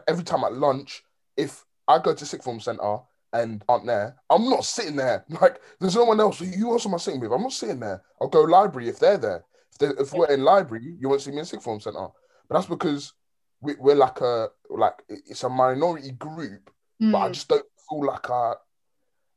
Every 0.07 0.25
time 0.25 0.43
at 0.43 0.53
lunch, 0.53 1.01
if 1.37 1.63
I 1.87 1.99
go 1.99 2.13
to 2.13 2.25
sixth 2.25 2.43
form 2.43 2.59
center 2.59 2.97
and 3.33 3.63
aren't 3.67 3.85
there, 3.85 4.15
I'm 4.29 4.49
not 4.49 4.63
sitting 4.65 4.95
there. 4.95 5.25
Like 5.41 5.59
there's 5.79 5.95
no 5.95 6.05
one 6.05 6.19
else. 6.19 6.41
You 6.41 6.71
also 6.71 6.91
I 6.93 6.97
sitting 6.97 7.19
with? 7.19 7.31
I'm 7.31 7.41
not 7.43 7.51
sitting 7.53 7.79
there. 7.79 8.01
I'll 8.21 8.27
go 8.29 8.41
library 8.41 8.89
if 8.89 8.99
they're 8.99 9.17
there. 9.17 9.45
If, 9.73 9.77
they 9.79 10.01
if 10.01 10.13
we're 10.13 10.31
in 10.33 10.43
library, 10.43 10.95
you 10.99 11.09
won't 11.09 11.21
see 11.21 11.31
me 11.31 11.39
in 11.39 11.45
sixth 11.45 11.63
form 11.65 11.79
center. 11.79 12.07
But 12.47 12.55
that's 12.55 12.67
because 12.67 13.13
we, 13.61 13.75
we're 13.79 13.95
like 13.95 14.21
a 14.21 14.47
like 14.69 15.03
it's 15.09 15.43
a 15.43 15.49
minority 15.49 16.11
group 16.11 16.69
but 16.99 17.15
I 17.17 17.29
Mm. 17.29 17.33
just 17.33 17.47
don't 17.47 17.65
feel 17.89 18.05
like 18.05 18.29
I 18.29 18.53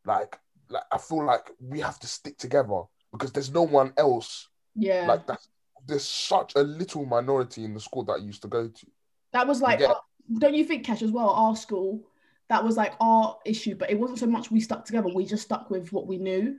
like 0.07 0.39
like 0.69 0.85
I 0.93 0.99
feel 0.99 1.25
like 1.25 1.51
we 1.61 1.81
have 1.81 1.99
to 2.01 2.07
stick 2.07 2.39
together 2.39 2.83
because 3.13 3.33
there's 3.33 3.51
no 3.53 3.63
one 3.63 3.93
else 3.99 4.49
Yeah. 4.77 5.07
like 5.07 5.27
that. 5.27 5.41
There's 5.87 6.09
such 6.09 6.53
a 6.57 6.63
little 6.63 7.05
minority 7.07 7.65
in 7.65 7.75
the 7.75 7.81
school 7.81 8.05
that 8.05 8.13
I 8.13 8.17
used 8.19 8.43
to 8.43 8.49
go 8.49 8.69
to. 8.69 8.87
that 9.33 9.47
was 9.47 9.61
like, 9.61 9.79
get- 9.81 9.91
uh, 9.91 9.95
don't 10.39 10.55
you 10.55 10.65
think, 10.65 10.87
Kesh, 10.87 11.03
as 11.03 11.11
well? 11.11 11.31
Our 11.31 11.57
school, 11.57 12.03
that 12.51 12.65
was 12.65 12.77
like 12.77 12.93
our 13.01 13.39
issue, 13.47 13.77
but 13.77 13.91
it 13.91 13.99
wasn't 13.99 14.19
so 14.19 14.27
much 14.27 14.51
we 14.51 14.61
stuck 14.61 14.85
together. 14.85 15.09
We 15.09 15.25
just 15.25 15.45
stuck 15.45 15.71
with 15.71 15.93
what 15.93 16.07
we 16.07 16.19
knew. 16.19 16.59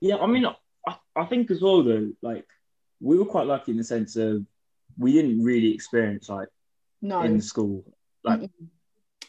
Yeah, 0.00 0.16
I 0.16 0.26
mean, 0.26 0.46
I, 0.46 0.96
I 1.16 1.24
think 1.26 1.50
as 1.50 1.60
well 1.60 1.82
though, 1.82 2.10
like 2.22 2.46
we 3.00 3.18
were 3.18 3.24
quite 3.26 3.46
lucky 3.46 3.72
in 3.72 3.78
the 3.78 3.84
sense 3.84 4.16
of 4.16 4.46
we 4.96 5.12
didn't 5.12 5.42
really 5.42 5.74
experience 5.74 6.28
like 6.28 6.48
No. 7.02 7.22
in 7.22 7.40
school, 7.40 7.84
like 8.22 8.40
Mm-mm. 8.40 8.68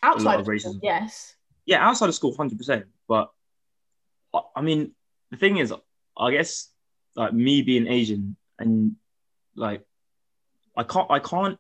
outside 0.03 0.36
of 0.39 0.48
of 0.48 0.60
school, 0.60 0.74
racism. 0.75 0.79
yes. 0.84 1.36
yeah, 1.65 1.86
outside 1.86 2.10
of 2.10 2.15
school, 2.15 2.36
hundred 2.38 2.57
percent. 2.60 2.86
But 3.07 3.31
I 4.55 4.62
mean, 4.62 4.91
the 5.31 5.38
thing 5.38 5.57
is, 5.57 5.74
I 6.17 6.31
guess 6.31 6.69
like 7.15 7.34
me 7.34 7.63
being 7.63 7.88
Asian 7.88 8.36
and 8.60 8.98
like 9.55 9.81
I 10.77 10.84
can't, 10.84 11.10
I 11.10 11.19
can't 11.19 11.57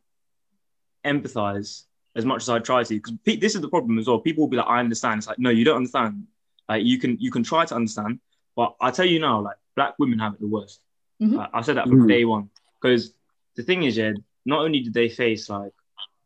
empathize 1.03 1.83
as 2.15 2.25
much 2.25 2.43
as 2.43 2.49
I 2.49 2.59
try 2.59 2.83
to 2.83 2.95
because 2.95 3.13
this 3.23 3.55
is 3.55 3.61
the 3.61 3.67
problem 3.69 3.97
as 3.99 4.07
well. 4.07 4.19
People 4.19 4.43
will 4.43 4.49
be 4.49 4.57
like, 4.57 4.67
I 4.67 4.79
understand. 4.79 5.19
It's 5.19 5.27
like, 5.27 5.39
no, 5.39 5.49
you 5.49 5.65
don't 5.65 5.77
understand. 5.77 6.27
Like 6.69 6.83
you 6.83 6.97
can, 6.97 7.17
you 7.19 7.29
can 7.31 7.43
try 7.43 7.65
to 7.65 7.75
understand, 7.75 8.19
but 8.55 8.75
I 8.81 8.89
tell 8.91 9.05
you 9.05 9.19
now, 9.19 9.41
like 9.41 9.57
black 9.75 9.95
women 9.99 10.19
have 10.19 10.33
it 10.33 10.39
the 10.39 10.47
worst. 10.47 10.81
Mhm. 11.21 11.35
Like, 11.35 11.49
I 11.53 11.61
said 11.61 11.77
that 11.77 11.87
from 11.87 12.03
Mhm. 12.03 12.07
day 12.07 12.25
one 12.25 12.49
because 12.81 13.13
the 13.55 13.63
thing 13.63 13.83
is, 13.83 13.97
yeah, 13.97 14.13
not 14.45 14.59
only 14.61 14.79
do 14.79 14.91
they 14.91 15.09
face 15.09 15.49
like 15.49 15.73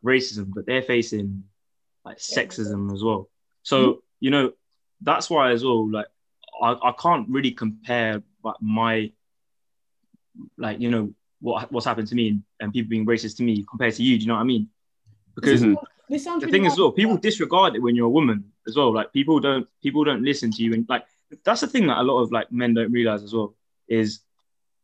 racism, 0.03 0.53
but 0.53 0.65
they're 0.65 0.81
facing 0.81 1.43
like 2.05 2.17
sexism 2.17 2.93
as 2.93 3.03
well. 3.03 3.29
So 3.63 4.03
you 4.19 4.31
know 4.31 4.53
that's 5.01 5.29
why 5.29 5.51
as 5.51 5.63
well. 5.63 5.89
Like 5.89 6.07
I, 6.61 6.73
I 6.89 6.93
can't 6.97 7.27
really 7.29 7.51
compare 7.51 8.21
like 8.43 8.55
my 8.61 9.11
like 10.57 10.79
you 10.79 10.89
know 10.89 11.13
what 11.41 11.71
what's 11.71 11.85
happened 11.85 12.07
to 12.09 12.15
me 12.15 12.29
and, 12.29 12.43
and 12.59 12.73
people 12.73 12.89
being 12.89 13.05
racist 13.05 13.37
to 13.37 13.43
me 13.43 13.65
compared 13.69 13.95
to 13.95 14.03
you. 14.03 14.17
Do 14.17 14.21
you 14.21 14.27
know 14.27 14.35
what 14.35 14.41
I 14.41 14.45
mean? 14.45 14.69
Because 15.41 15.61
Mhm. 15.63 15.75
This 16.09 16.23
sounds 16.23 16.41
the 16.41 16.47
really 16.47 16.57
thing 16.59 16.65
as 16.65 16.71
hard. 16.71 16.79
well, 16.79 16.91
people 16.91 17.17
disregard 17.17 17.75
it 17.75 17.79
when 17.83 17.95
you're 17.95 18.07
a 18.07 18.09
woman 18.09 18.51
as 18.67 18.75
well. 18.75 18.91
Like 18.91 19.13
people 19.13 19.39
don't 19.39 19.67
people 19.83 20.03
don't 20.03 20.23
listen 20.23 20.49
to 20.51 20.63
you 20.63 20.73
and 20.73 20.85
like 20.89 21.05
that's 21.43 21.61
the 21.61 21.67
thing 21.67 21.85
that 21.87 21.99
a 21.99 22.03
lot 22.03 22.19
of 22.23 22.31
like 22.31 22.51
men 22.51 22.73
don't 22.73 22.91
realize 22.91 23.21
as 23.23 23.33
well 23.33 23.53
is 23.87 24.21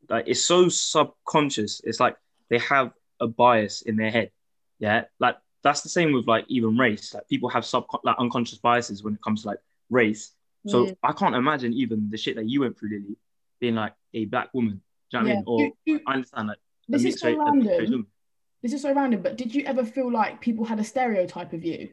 like 0.07 0.25
it's 0.27 0.41
so 0.45 0.69
subconscious. 0.69 1.81
It's 1.83 1.99
like 1.99 2.15
they 2.49 2.59
have 2.59 2.93
a 3.19 3.27
bias 3.27 3.81
in 3.81 3.95
their 3.95 4.11
head. 4.11 4.31
Yeah, 4.79 5.05
like 5.19 5.37
that's 5.63 5.81
the 5.81 5.89
same 5.89 6.11
with 6.11 6.27
like 6.27 6.45
even 6.47 6.77
race. 6.77 7.13
Like 7.13 7.27
people 7.27 7.49
have 7.49 7.65
sub 7.65 7.85
like 8.03 8.17
unconscious 8.19 8.59
biases 8.59 9.03
when 9.03 9.15
it 9.15 9.21
comes 9.23 9.41
to 9.43 9.47
like 9.49 9.59
race. 9.89 10.31
So 10.67 10.85
Mm. 10.87 10.97
I 11.03 11.11
can't 11.13 11.35
imagine 11.35 11.73
even 11.73 12.09
the 12.11 12.17
shit 12.17 12.35
that 12.35 12.47
you 12.49 12.61
went 12.61 12.77
through, 12.77 12.89
Lily, 12.89 13.17
being 13.59 13.75
like 13.75 13.93
a 14.13 14.25
black 14.25 14.53
woman. 14.53 14.81
Do 15.11 15.17
you 15.17 15.23
know 15.23 15.29
what 15.29 15.31
I 15.31 15.35
mean? 15.35 15.43
Or 15.47 15.59
You- 15.61 15.77
you- 15.85 16.01
I 16.05 16.13
understand 16.13 16.47
like 16.49 16.57
this 16.87 17.03
is 17.03 17.19
so 17.19 17.27
race, 17.29 17.37
a 17.39 17.51
mixed 17.55 17.69
race 17.69 17.79
random. 17.81 18.07
Woman. 18.65 18.71
This 18.71 18.73
is 18.73 18.81
so 18.81 18.93
random, 18.93 19.21
but 19.21 19.37
did 19.37 19.53
you 19.53 19.63
ever 19.65 19.85
feel 19.85 20.11
like 20.11 20.41
people 20.41 20.65
had 20.65 20.79
a 20.79 20.83
stereotype 20.83 21.53
of 21.53 21.63
you? 21.63 21.89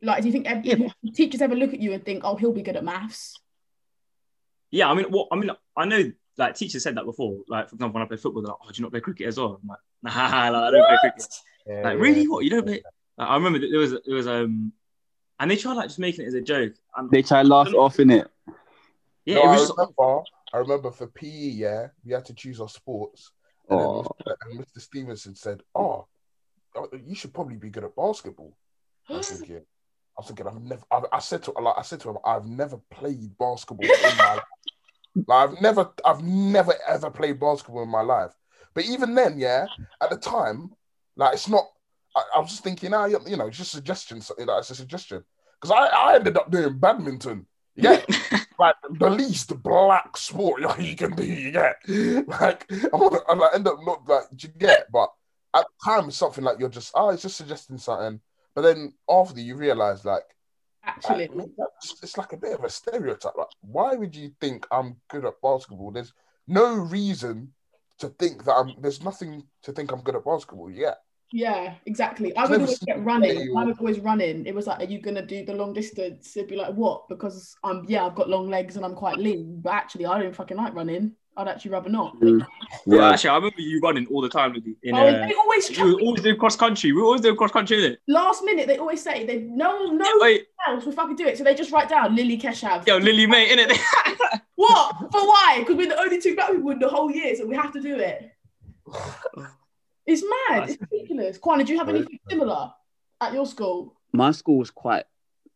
Like, 0.00 0.22
do 0.22 0.28
you 0.28 0.32
think 0.32 0.46
ev- 0.46 0.64
Yeah. 0.64 0.74
did 1.04 1.14
teachers 1.14 1.42
ever 1.42 1.54
look 1.54 1.72
at 1.72 1.80
you 1.80 1.92
and 1.92 2.04
think, 2.04 2.22
"Oh, 2.24 2.36
he'll 2.36 2.52
be 2.52 2.62
good 2.62 2.76
at 2.76 2.84
maths"? 2.84 3.38
Yeah, 4.70 4.90
I 4.90 4.94
mean, 4.94 5.06
what 5.10 5.28
I 5.30 5.36
mean, 5.36 5.50
I 5.76 5.84
know 5.84 6.12
like 6.38 6.54
teachers 6.54 6.82
said 6.82 6.96
that 6.96 7.04
before. 7.04 7.42
Like 7.46 7.68
for 7.68 7.74
example, 7.74 7.94
when 7.94 8.02
I 8.02 8.06
play 8.06 8.16
football, 8.16 8.42
they're 8.42 8.50
like, 8.50 8.58
"Oh, 8.64 8.70
do 8.70 8.74
you 8.78 8.82
not 8.82 8.90
play 8.90 9.00
cricket 9.00 9.26
as 9.28 9.36
well?" 9.36 9.60
I'm 9.62 9.68
like, 9.68 9.78
"Nah, 10.02 10.48
like, 10.50 10.62
I 10.62 10.70
don't 10.70 10.88
play 10.88 10.98
cricket." 10.98 11.84
Like, 11.84 11.98
really? 11.98 12.26
What? 12.26 12.44
You 12.44 12.50
don't 12.50 12.66
play? 12.66 12.82
Like, 13.18 13.28
I 13.28 13.34
remember 13.34 13.58
that 13.60 13.68
there 13.70 13.80
was 13.80 13.90
there 14.06 14.16
was 14.16 14.26
um, 14.26 14.72
and 15.38 15.50
they 15.50 15.56
tried 15.56 15.74
like 15.74 15.88
just 15.88 15.98
making 15.98 16.24
it 16.24 16.28
as 16.28 16.34
a 16.34 16.40
joke. 16.40 16.74
And 16.96 17.10
They 17.10 17.22
try 17.22 17.42
to 17.42 17.48
laugh 17.48 17.68
it 17.68 17.74
off 17.74 18.00
in 18.00 18.10
it. 18.10 18.26
yeah, 19.26 19.34
No, 19.36 19.42
it 19.42 19.46
I 19.48 19.60
was. 19.60 19.70
remember. 19.70 20.22
I 20.54 20.58
remember 20.58 20.90
for 20.90 21.06
PE, 21.06 21.28
yeah, 21.28 21.88
we 22.04 22.12
had 22.12 22.24
to 22.26 22.34
choose 22.34 22.60
our 22.60 22.68
sports, 22.68 23.30
and, 23.30 23.41
then 23.41 23.41
Oh, 23.72 24.02
Mr. 24.26 24.34
and 24.44 24.60
Mr. 24.60 24.80
Stevenson 24.80 25.34
said, 25.34 25.62
"Oh, 25.74 26.06
oh, 26.76 26.88
you 27.04 27.14
should 27.14 27.34
probably 27.34 27.56
be 27.56 27.70
good 27.70 27.84
at 27.84 27.96
basketball." 27.96 28.56
I 29.08 29.14
was 29.14 29.28
thinking, 29.28 29.56
I 29.56 30.20
was 30.20 30.26
thinking, 30.26 30.46
I've 30.46 30.62
never. 30.62 30.82
I, 30.90 31.02
I 31.12 31.18
said 31.18 31.42
to 31.44 31.52
like, 31.52 31.74
I 31.78 31.82
said 31.82 32.00
to 32.00 32.10
him, 32.10 32.18
I've 32.24 32.46
never 32.46 32.78
played 32.90 33.36
basketball 33.38 33.86
in 33.86 34.16
my 34.18 34.34
life. 34.34 34.42
Like, 35.26 35.50
I've 35.50 35.60
never, 35.60 35.90
I've 36.04 36.22
never 36.22 36.74
ever 36.88 37.10
played 37.10 37.40
basketball 37.40 37.82
in 37.82 37.88
my 37.88 38.02
life. 38.02 38.32
But 38.74 38.84
even 38.84 39.14
then, 39.14 39.38
yeah, 39.38 39.66
at 40.02 40.10
the 40.10 40.16
time, 40.16 40.72
like 41.16 41.34
it's 41.34 41.48
not. 41.48 41.64
I, 42.14 42.22
I 42.36 42.38
was 42.40 42.50
just 42.50 42.64
thinking, 42.64 42.92
ah, 42.94 43.06
you 43.06 43.18
you 43.26 43.36
know, 43.36 43.46
it's 43.46 43.58
just 43.58 43.72
suggestion. 43.72 44.20
Something 44.20 44.46
like 44.46 44.60
it's 44.60 44.70
a 44.70 44.74
suggestion 44.74 45.24
because 45.60 45.70
I, 45.70 45.86
I 45.86 46.14
ended 46.16 46.36
up 46.36 46.50
doing 46.50 46.78
badminton. 46.78 47.46
Yeah, 47.74 48.02
like 48.58 48.76
the 48.90 49.10
least 49.10 49.62
black 49.62 50.16
sport 50.16 50.62
you 50.78 50.96
can 50.96 51.14
do. 51.14 51.24
You 51.24 51.52
get 51.52 51.76
like 52.28 52.66
I 52.70 52.96
want 52.96 53.14
to. 53.14 53.44
I 53.44 53.54
end 53.54 53.66
up 53.66 53.78
not 53.84 54.08
like 54.08 54.24
you 54.42 54.48
get, 54.50 54.90
but 54.92 55.10
at 55.54 55.64
the 55.66 55.90
time 55.90 56.08
it's 56.08 56.16
something 56.16 56.44
like 56.44 56.58
you're 56.58 56.68
just 56.68 56.92
oh, 56.94 57.10
it's 57.10 57.22
just 57.22 57.36
suggesting 57.36 57.78
something. 57.78 58.20
But 58.54 58.62
then 58.62 58.94
after 59.08 59.40
you 59.40 59.56
realize 59.56 60.04
like 60.04 60.24
Actually, 60.84 61.28
like, 61.28 61.48
it's 62.02 62.16
like 62.18 62.32
a 62.32 62.36
bit 62.36 62.54
of 62.54 62.64
a 62.64 62.70
stereotype. 62.70 63.36
Like, 63.36 63.46
why 63.60 63.94
would 63.94 64.16
you 64.16 64.32
think 64.40 64.66
I'm 64.72 64.96
good 65.08 65.24
at 65.24 65.40
basketball? 65.40 65.92
There's 65.92 66.12
no 66.48 66.74
reason 66.74 67.52
to 67.98 68.08
think 68.08 68.44
that 68.44 68.54
I'm. 68.54 68.74
There's 68.80 69.02
nothing 69.02 69.44
to 69.62 69.72
think 69.72 69.92
I'm 69.92 70.00
good 70.00 70.16
at 70.16 70.24
basketball. 70.24 70.70
Yeah, 70.70 70.94
yeah, 71.32 71.74
exactly. 71.86 72.36
I 72.36 72.42
I've 72.42 72.50
would 72.50 72.60
always 72.60 72.78
get 72.80 73.02
running. 73.02 73.38
I 73.56 73.62
or- 73.62 73.66
was 73.66 73.78
always 73.78 73.98
running. 74.00 74.46
It 74.46 74.54
was 74.54 74.66
like, 74.66 74.80
"Are 74.80 74.90
you 74.90 75.00
gonna 75.00 75.24
do 75.24 75.44
the 75.44 75.54
long 75.54 75.72
distance?" 75.72 76.36
It'd 76.36 76.48
be 76.48 76.56
like, 76.56 76.74
"What?" 76.74 77.08
Because 77.08 77.56
I'm 77.64 77.84
yeah, 77.88 78.04
I've 78.04 78.14
got 78.14 78.28
long 78.28 78.50
legs 78.50 78.76
and 78.76 78.84
I'm 78.84 78.94
quite 78.94 79.18
lean, 79.18 79.60
but 79.62 79.72
actually, 79.72 80.06
I 80.06 80.20
don't 80.22 80.34
fucking 80.34 80.56
like 80.56 80.74
running. 80.74 81.12
I'd 81.34 81.48
actually 81.48 81.70
rather 81.70 81.88
not. 81.88 82.20
Mm. 82.20 82.46
Yeah, 82.86 83.10
actually, 83.10 83.30
I 83.30 83.36
remember 83.36 83.60
you 83.62 83.80
running 83.80 84.06
all 84.08 84.20
the 84.20 84.28
time 84.28 84.52
with 84.52 84.66
me. 84.66 84.74
In, 84.82 84.94
oh, 84.94 84.98
uh, 84.98 85.26
they 85.26 85.32
always 85.32 85.70
you 85.70 85.86
were 85.86 86.00
always 86.02 86.20
do 86.22 86.36
cross 86.36 86.56
country. 86.56 86.92
We 86.92 87.00
always 87.00 87.22
do 87.22 87.34
cross 87.34 87.50
country, 87.50 87.78
innit? 87.78 87.96
last 88.06 88.44
minute. 88.44 88.66
They 88.66 88.76
always 88.76 89.02
say 89.02 89.24
they 89.24 89.38
no 89.38 89.86
no 89.86 90.04
Wait, 90.16 90.46
one 90.66 90.76
else 90.76 90.84
will 90.84 90.92
fucking 90.92 91.16
do 91.16 91.26
it, 91.26 91.38
so 91.38 91.44
they 91.44 91.54
just 91.54 91.72
write 91.72 91.88
down 91.88 92.14
Lily 92.14 92.36
Keshav. 92.36 92.86
yo, 92.86 92.98
Lily, 92.98 93.26
mate, 93.26 93.58
innit? 93.58 93.78
What? 94.54 94.94
For 95.10 95.26
why? 95.26 95.56
Because 95.60 95.74
we're 95.76 95.88
the 95.88 95.98
only 95.98 96.20
two 96.20 96.36
black 96.36 96.52
people 96.52 96.70
in 96.70 96.78
the 96.78 96.88
whole 96.88 97.10
year, 97.10 97.34
so 97.34 97.46
we 97.46 97.56
have 97.56 97.72
to 97.72 97.80
do 97.80 97.96
it. 97.96 98.30
It's 100.06 100.22
mad. 100.48 100.68
It's 100.68 100.80
ridiculous. 100.80 101.38
Kwon, 101.38 101.58
did 101.58 101.68
you 101.68 101.78
have 101.78 101.88
anything 101.88 102.18
similar 102.28 102.72
at 103.20 103.32
your 103.32 103.46
school? 103.46 103.94
My 104.12 104.32
school 104.32 104.58
was 104.58 104.70
quite 104.70 105.04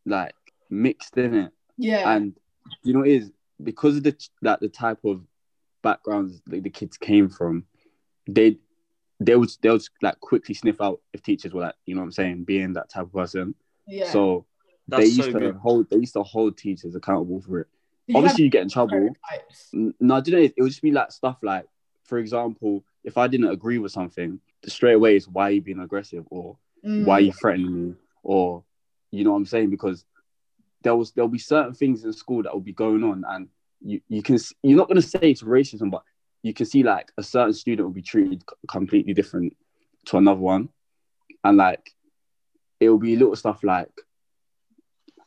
like 0.05 0.35
mixed 0.71 1.17
in 1.17 1.35
it, 1.35 1.53
Yeah. 1.77 2.15
and 2.15 2.35
you 2.83 2.93
know, 2.95 3.03
it 3.03 3.13
is 3.13 3.33
because 3.63 3.97
of 3.97 4.03
the 4.05 4.17
like 4.43 4.61
the 4.61 4.69
type 4.69 5.05
of 5.05 5.23
backgrounds 5.83 6.41
that 6.47 6.63
the 6.63 6.71
kids 6.71 6.97
came 6.97 7.29
from. 7.29 7.65
They 8.29 8.57
they 9.21 9.37
would 9.37 9.51
they 9.63 9.71
would 9.71 9.83
like 10.03 10.21
quickly 10.21 10.55
sniff 10.55 10.81
out 10.81 11.01
if 11.13 11.23
teachers 11.23 11.53
were 11.53 11.63
like, 11.63 11.75
you 11.87 11.95
know, 11.95 12.01
what 12.03 12.07
I'm 12.07 12.13
saying, 12.13 12.45
being 12.45 12.73
that 12.75 12.89
type 12.91 13.05
of 13.05 13.13
person. 13.13 13.55
yeah. 13.87 14.11
So 14.11 14.47
they 14.89 15.05
used 15.05 15.17
so 15.25 15.33
to 15.33 15.39
good. 15.39 15.57
hold 15.57 15.91
they 15.91 15.97
used 15.97 16.13
to 16.15 16.23
hold 16.23 16.57
teachers 16.57 16.95
accountable 16.95 17.41
for 17.41 17.61
it. 17.61 17.67
Did 18.07 18.17
Obviously, 18.17 18.45
have 18.45 18.45
you 18.45 18.51
get 18.51 18.63
in 18.63 18.69
trouble. 18.69 18.91
stereotypes? 18.91 19.71
N- 19.75 19.95
No, 19.99 20.21
do 20.21 20.31
you 20.31 20.37
know 20.37 20.43
it 20.45 20.55
would 20.59 20.69
just 20.69 20.83
be 20.83 20.93
like 20.93 21.11
stuff 21.11 21.39
like, 21.43 21.67
for 22.05 22.19
example, 22.19 22.85
if 23.07 23.17
I 23.17 23.27
didn't 23.29 23.49
agree 23.51 23.79
with 23.79 23.93
something, 23.93 24.39
straight 24.67 24.95
away 24.95 25.17
it's 25.17 25.29
why 25.29 25.45
are 25.49 25.53
you 25.53 25.63
being 25.63 25.81
aggressive 25.81 26.25
or 26.31 26.59
Mm. 26.85 27.05
why 27.07 27.15
are 27.15 27.21
you 27.21 27.33
threatening 27.33 27.89
me 27.89 27.95
or 28.23 28.63
you 29.11 29.25
know 29.25 29.31
what 29.31 29.39
I'm 29.39 29.47
saying 29.47 29.71
because 29.71 30.05
there 30.83 30.95
was 30.95 31.11
there'll 31.13 31.29
be 31.29 31.39
certain 31.39 31.73
things 31.75 32.05
in 32.05 32.13
school 32.13 32.43
that 32.43 32.53
will 32.53 32.61
be 32.61 32.73
going 32.73 33.03
on 33.03 33.25
and 33.31 33.49
you 33.81 34.01
you 34.09 34.23
can 34.23 34.35
s- 34.37 34.53
you're 34.63 34.77
not 34.77 34.89
gonna 34.89 35.03
say 35.03 35.19
it's 35.31 35.43
racism 35.43 35.91
but 35.91 36.03
you 36.43 36.53
can 36.53 36.67
see 36.67 36.83
like 36.83 37.11
a 37.17 37.23
certain 37.23 37.55
student 37.55 37.87
will 37.89 37.95
be 37.95 38.03
treated 38.03 38.43
completely 38.69 39.15
different 39.15 39.57
to 40.05 40.17
another 40.19 40.39
one 40.41 40.69
and 41.45 41.57
like 41.57 41.91
it 42.79 42.89
will 42.91 42.99
be 42.99 43.17
little 43.17 43.35
stuff 43.37 43.65
like 43.65 43.91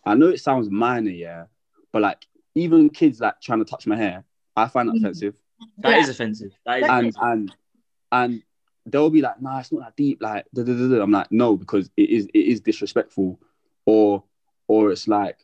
I 0.06 0.16
know 0.16 0.28
it 0.30 0.40
sounds 0.40 0.70
minor 0.70 1.12
yeah 1.12 1.46
but 1.92 2.02
like 2.02 2.26
even 2.56 2.90
kids 2.90 3.20
like 3.20 3.42
trying 3.42 3.60
to 3.60 3.66
touch 3.66 3.88
my 3.88 3.98
hair 3.98 4.24
I 4.56 4.68
find 4.68 4.90
that 4.90 4.98
offensive 4.98 5.36
That 5.80 5.96
Yeah. 5.96 6.00
is 6.04 6.10
offensive. 6.10 6.52
That 6.66 6.80
is 6.80 6.90
and 6.90 7.08
offensive. 7.10 7.22
and 7.24 7.56
and 8.12 8.44
they'll 8.86 9.10
be 9.10 9.22
like, 9.22 9.42
"Nah, 9.42 9.60
it's 9.60 9.72
not 9.72 9.82
that 9.82 9.96
deep." 9.96 10.22
Like, 10.22 10.46
da, 10.54 10.64
da, 10.64 10.74
da, 10.74 10.88
da. 10.88 11.02
I'm 11.02 11.12
like, 11.12 11.32
"No," 11.32 11.56
because 11.58 11.90
it 11.98 12.10
is 12.10 12.26
it 12.34 12.40
is 12.40 12.62
disrespectful, 12.62 13.40
or 13.86 14.24
or 14.68 14.92
it's 14.92 15.08
like, 15.08 15.38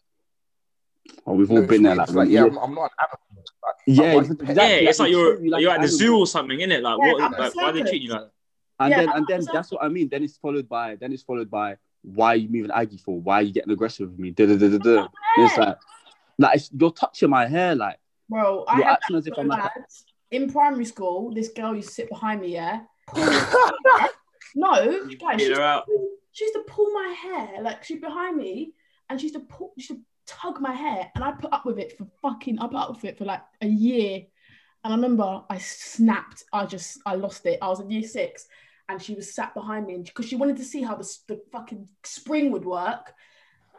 oh, 1.25 1.33
we've 1.33 1.51
all 1.51 1.61
No, 1.61 1.67
been 1.67 1.83
there. 1.83 1.95
Like, 1.95 2.09
like, 2.11 2.29
yeah, 2.29 2.41
yeah, 2.41 2.45
I'm, 2.47 2.57
I'm 2.57 2.75
not 2.75 2.91
an 2.91 3.07
animal. 3.07 3.45
Like, 3.63 3.75
yeah, 3.87 4.13
I'm 4.13 4.31
exactly. 4.49 4.83
yeah, 4.83 4.89
it's 4.89 4.99
like 4.99 5.11
you're 5.11 5.43
you 5.43 5.49
like 5.49 5.61
you're 5.61 5.71
at 5.71 5.81
the 5.81 5.87
zoo 5.87 6.17
or 6.17 6.27
something, 6.27 6.59
innit? 6.59 6.81
Like 6.81 6.99
Yeah, 6.99 7.13
what? 7.13 7.31
Like, 7.39 7.55
why 7.55 7.63
are 7.63 7.71
they 7.71 7.79
circus. 7.79 7.89
treating 7.89 8.07
you 8.07 8.13
like 8.13 8.21
that? 8.21 8.31
and 8.79 8.91
Yeah, 8.91 8.97
then 8.97 9.09
and 9.09 9.27
then 9.27 9.45
that's 9.51 9.71
what 9.71 9.83
I 9.83 9.87
mean. 9.89 10.09
Then 10.09 10.23
it's 10.23 10.37
followed 10.37 10.67
by 10.67 10.95
then 10.95 11.13
it's 11.13 11.23
followed 11.23 11.49
by 11.49 11.77
why 12.03 12.33
are 12.33 12.35
you 12.35 12.49
moving 12.49 12.71
Aggie 12.71 12.97
for? 12.97 13.19
Why 13.19 13.35
are 13.35 13.41
you 13.41 13.51
getting 13.51 13.71
aggressive 13.71 14.09
with 14.11 14.19
me? 14.19 14.31
Da, 14.31 14.45
da, 14.45 14.55
da, 14.57 14.69
da, 14.69 14.77
da. 14.77 15.07
It's 15.37 15.57
like, 15.57 15.77
like 16.37 16.55
it's, 16.55 16.69
you're 16.77 16.91
touching 16.91 17.29
my 17.29 17.47
hair, 17.47 17.75
like 17.75 17.97
Bro, 18.29 18.65
I 18.67 18.77
you're 18.77 18.85
had 18.85 18.93
acting 18.93 19.15
as 19.15 19.27
if 19.27 19.33
I'm 19.37 19.47
like, 19.47 19.63
bad. 19.63 19.71
In 20.31 20.51
primary 20.51 20.85
school. 20.85 21.33
This 21.33 21.49
girl 21.49 21.75
used 21.75 21.89
to 21.89 21.93
sit 21.93 22.09
behind 22.09 22.41
me. 22.41 22.53
Yeah. 22.53 22.81
no, 24.55 25.07
guys, 25.19 25.41
she 25.41 25.47
Get 25.47 25.57
her 25.57 25.63
out. 25.63 25.85
she 26.31 26.45
used 26.45 26.55
to 26.55 26.63
pull 26.67 26.91
my 26.91 27.15
hair 27.21 27.61
like 27.61 27.83
she's 27.83 28.01
behind 28.01 28.37
me, 28.37 28.73
and 29.09 29.19
she 29.19 29.27
used 29.27 29.35
to 29.35 29.41
pull, 29.41 29.73
she 29.77 29.93
used 29.93 30.01
to 30.01 30.33
tug 30.33 30.59
my 30.59 30.73
hair, 30.73 31.11
and 31.15 31.23
I 31.23 31.31
put 31.31 31.53
up 31.53 31.65
with 31.65 31.79
it 31.79 31.97
for 31.97 32.07
fucking. 32.21 32.59
I 32.59 32.67
put 32.67 32.75
up 32.77 32.89
with 32.95 33.05
it 33.05 33.17
for 33.17 33.25
like 33.25 33.41
a 33.61 33.67
year, 33.67 34.23
and 34.83 34.93
I 34.93 34.95
remember 34.95 35.43
I 35.49 35.57
snapped. 35.59 36.43
I 36.51 36.65
just 36.65 36.99
I 37.05 37.15
lost 37.15 37.45
it. 37.45 37.59
I 37.61 37.67
was 37.67 37.79
in 37.79 37.91
year 37.91 38.07
six, 38.07 38.47
and 38.89 39.01
she 39.01 39.13
was 39.13 39.33
sat 39.33 39.53
behind 39.53 39.87
me, 39.87 39.97
because 39.97 40.27
she 40.27 40.35
wanted 40.35 40.57
to 40.57 40.63
see 40.63 40.81
how 40.81 40.95
the, 40.95 41.17
the 41.27 41.41
fucking 41.51 41.87
spring 42.03 42.51
would 42.51 42.65
work. 42.65 43.13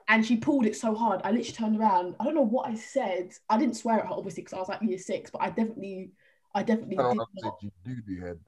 And 0.09 0.25
she 0.25 0.37
pulled 0.37 0.67
it 0.67 0.77
so 0.77 0.95
hard, 0.95 1.21
I 1.25 1.33
literally 1.33 1.53
turned 1.53 1.81
around. 1.81 2.15
I 2.21 2.25
don't 2.25 2.37
know 2.37 2.43
what 2.43 2.69
I 2.69 2.77
said. 2.77 3.33
I 3.51 3.59
didn't 3.59 3.77
swear 3.77 3.99
at 3.99 4.07
her, 4.07 4.13
obviously, 4.13 4.45
because 4.45 4.55
I 4.57 4.61
was 4.61 4.69
like 4.69 4.81
year 4.83 4.99
six, 4.99 5.33
but 5.33 5.43
I 5.43 5.49
definitely, 5.49 6.13
I 6.57 6.63
definitely 6.63 6.97
I 6.99 7.03
don't 7.03 7.19
did 7.35 7.45
not. 7.45 7.59
you 7.63 7.71
do 8.07 8.21
head. 8.25 8.39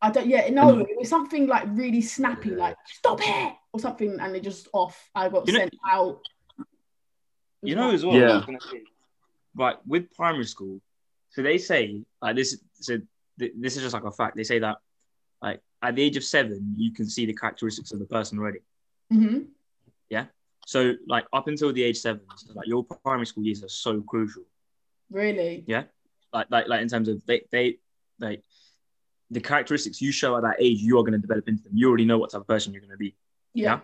I 0.00 0.10
don't. 0.10 0.26
Yeah, 0.26 0.48
no, 0.48 0.78
it 0.78 0.96
was 0.98 1.10
something 1.10 1.46
like 1.46 1.64
really 1.82 2.00
snappy, 2.00 2.50
Yeah. 2.50 2.56
like 2.64 2.76
stop 2.86 3.20
it 3.22 3.52
or 3.72 3.78
something, 3.80 4.18
and 4.18 4.34
it 4.34 4.42
just 4.42 4.68
off. 4.72 4.96
I 5.14 5.28
got 5.28 5.46
You 5.46 5.52
know- 5.52 5.58
sent 5.60 5.74
out. 5.86 6.20
You 7.62 7.74
know 7.76 7.90
as 7.90 8.04
well. 8.04 8.14
Yeah. 8.16 8.20
what 8.22 8.30
I 8.30 8.36
was 8.36 8.46
gonna 8.46 8.60
say, 8.72 8.82
Like 9.54 9.78
with 9.86 10.10
primary 10.14 10.44
school, 10.46 10.80
so 11.30 11.42
they 11.42 11.58
say 11.58 12.02
like 12.22 12.36
this. 12.36 12.58
So 12.80 12.98
th- 13.38 13.52
this 13.56 13.76
is 13.76 13.82
just 13.82 13.92
like 13.92 14.04
a 14.04 14.10
fact. 14.10 14.36
They 14.36 14.44
say 14.44 14.58
that 14.60 14.78
like 15.42 15.60
at 15.82 15.94
the 15.96 16.02
age 16.02 16.16
of 16.16 16.24
seven, 16.24 16.74
you 16.78 16.92
can 16.92 17.06
see 17.06 17.26
the 17.26 17.34
characteristics 17.34 17.92
of 17.92 17.98
the 17.98 18.06
person 18.06 18.38
already. 18.38 18.60
Mhm. 19.12 19.48
Yeah. 20.08 20.26
So 20.66 20.94
like 21.06 21.26
up 21.34 21.46
until 21.48 21.72
the 21.74 21.82
age 21.82 21.98
seven, 21.98 22.22
so, 22.36 22.54
like 22.54 22.66
your 22.66 22.84
primary 22.84 23.26
school 23.26 23.44
years 23.44 23.62
are 23.62 23.68
so 23.68 24.00
crucial. 24.00 24.44
Really. 25.10 25.64
Like 26.32 26.46
like 26.50 26.68
like 26.68 26.80
in 26.82 26.88
terms 26.88 27.08
of 27.08 27.24
they 27.26 27.42
they 27.50 27.78
like 28.18 28.42
the 29.30 29.40
characteristics 29.40 30.00
you 30.00 30.12
show 30.12 30.36
at 30.36 30.42
that 30.42 30.56
age, 30.58 30.78
you 30.80 30.98
are 30.98 31.02
going 31.02 31.12
to 31.12 31.18
develop 31.18 31.48
into 31.48 31.62
them. 31.62 31.72
You 31.74 31.88
already 31.88 32.04
know 32.04 32.18
what 32.18 32.30
type 32.30 32.40
of 32.40 32.46
person 32.48 32.72
you're 32.72 32.82
going 32.82 32.90
to 32.90 32.96
be. 32.96 33.14
Yeah. 33.54 33.80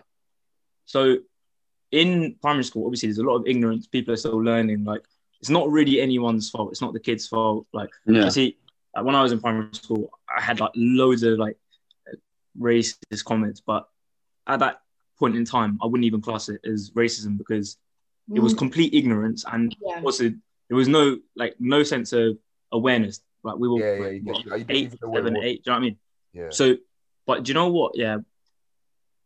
So 0.85 1.17
in 1.91 2.35
primary 2.41 2.63
school, 2.65 2.85
obviously, 2.85 3.07
there's 3.09 3.17
a 3.19 3.23
lot 3.23 3.37
of 3.37 3.47
ignorance. 3.47 3.87
People 3.87 4.13
are 4.13 4.17
still 4.17 4.41
learning. 4.43 4.83
Like 4.83 5.03
it's 5.39 5.49
not 5.49 5.69
really 5.69 6.01
anyone's 6.01 6.49
fault. 6.49 6.71
It's 6.71 6.81
not 6.81 6.93
the 6.93 6.99
kid's 6.99 7.27
fault. 7.27 7.65
Like 7.73 7.89
Yeah. 8.05 8.25
I 8.25 8.29
see, 8.29 8.57
like, 8.95 9.05
when 9.05 9.15
I 9.15 9.21
was 9.23 9.31
in 9.31 9.39
primary 9.39 9.69
school, 9.73 10.09
I 10.27 10.41
had 10.41 10.59
like 10.59 10.71
loads 10.75 11.23
of 11.23 11.37
like 11.37 11.57
racist 12.59 13.23
comments, 13.25 13.61
but 13.61 13.87
at 14.47 14.59
that 14.59 14.81
point 15.19 15.35
in 15.35 15.45
time, 15.45 15.77
I 15.81 15.85
wouldn't 15.85 16.05
even 16.05 16.21
class 16.21 16.49
it 16.49 16.61
as 16.65 16.91
racism 16.91 17.37
because 17.37 17.77
it 18.33 18.39
was 18.39 18.53
Mm, 18.53 18.57
complete 18.57 18.93
ignorance 18.93 19.45
and 19.51 19.75
yeah. 19.81 20.01
also 20.03 20.33
there 20.69 20.77
was 20.77 20.87
no 20.87 21.17
like 21.35 21.55
no 21.59 21.83
sense 21.83 22.13
of 22.13 22.37
awareness. 22.71 23.21
Like 23.43 23.57
we 23.57 23.67
were 23.69 23.79
Yeah, 23.79 23.93
yeah, 23.93 24.03
like, 24.05 24.13
you 24.13 24.21
what, 24.23 24.35
get- 24.35 24.45
you 24.45 24.51
didn't 24.51 24.71
eight, 24.71 24.83
even 24.85 24.99
know 25.01 25.09
what 25.09 25.17
it 25.17 25.19
seven, 25.21 25.33
was. 25.35 25.43
eight. 25.45 25.63
Do 25.63 25.71
you 25.71 25.71
know 25.71 25.73
what 25.73 25.77
I 25.77 25.81
mean? 25.89 25.97
Yeah. 26.33 26.49
So, 26.49 26.75
but 27.25 27.43
do 27.43 27.49
you 27.49 27.53
know 27.53 27.69
what? 27.69 27.91
Yeah. 27.97 28.17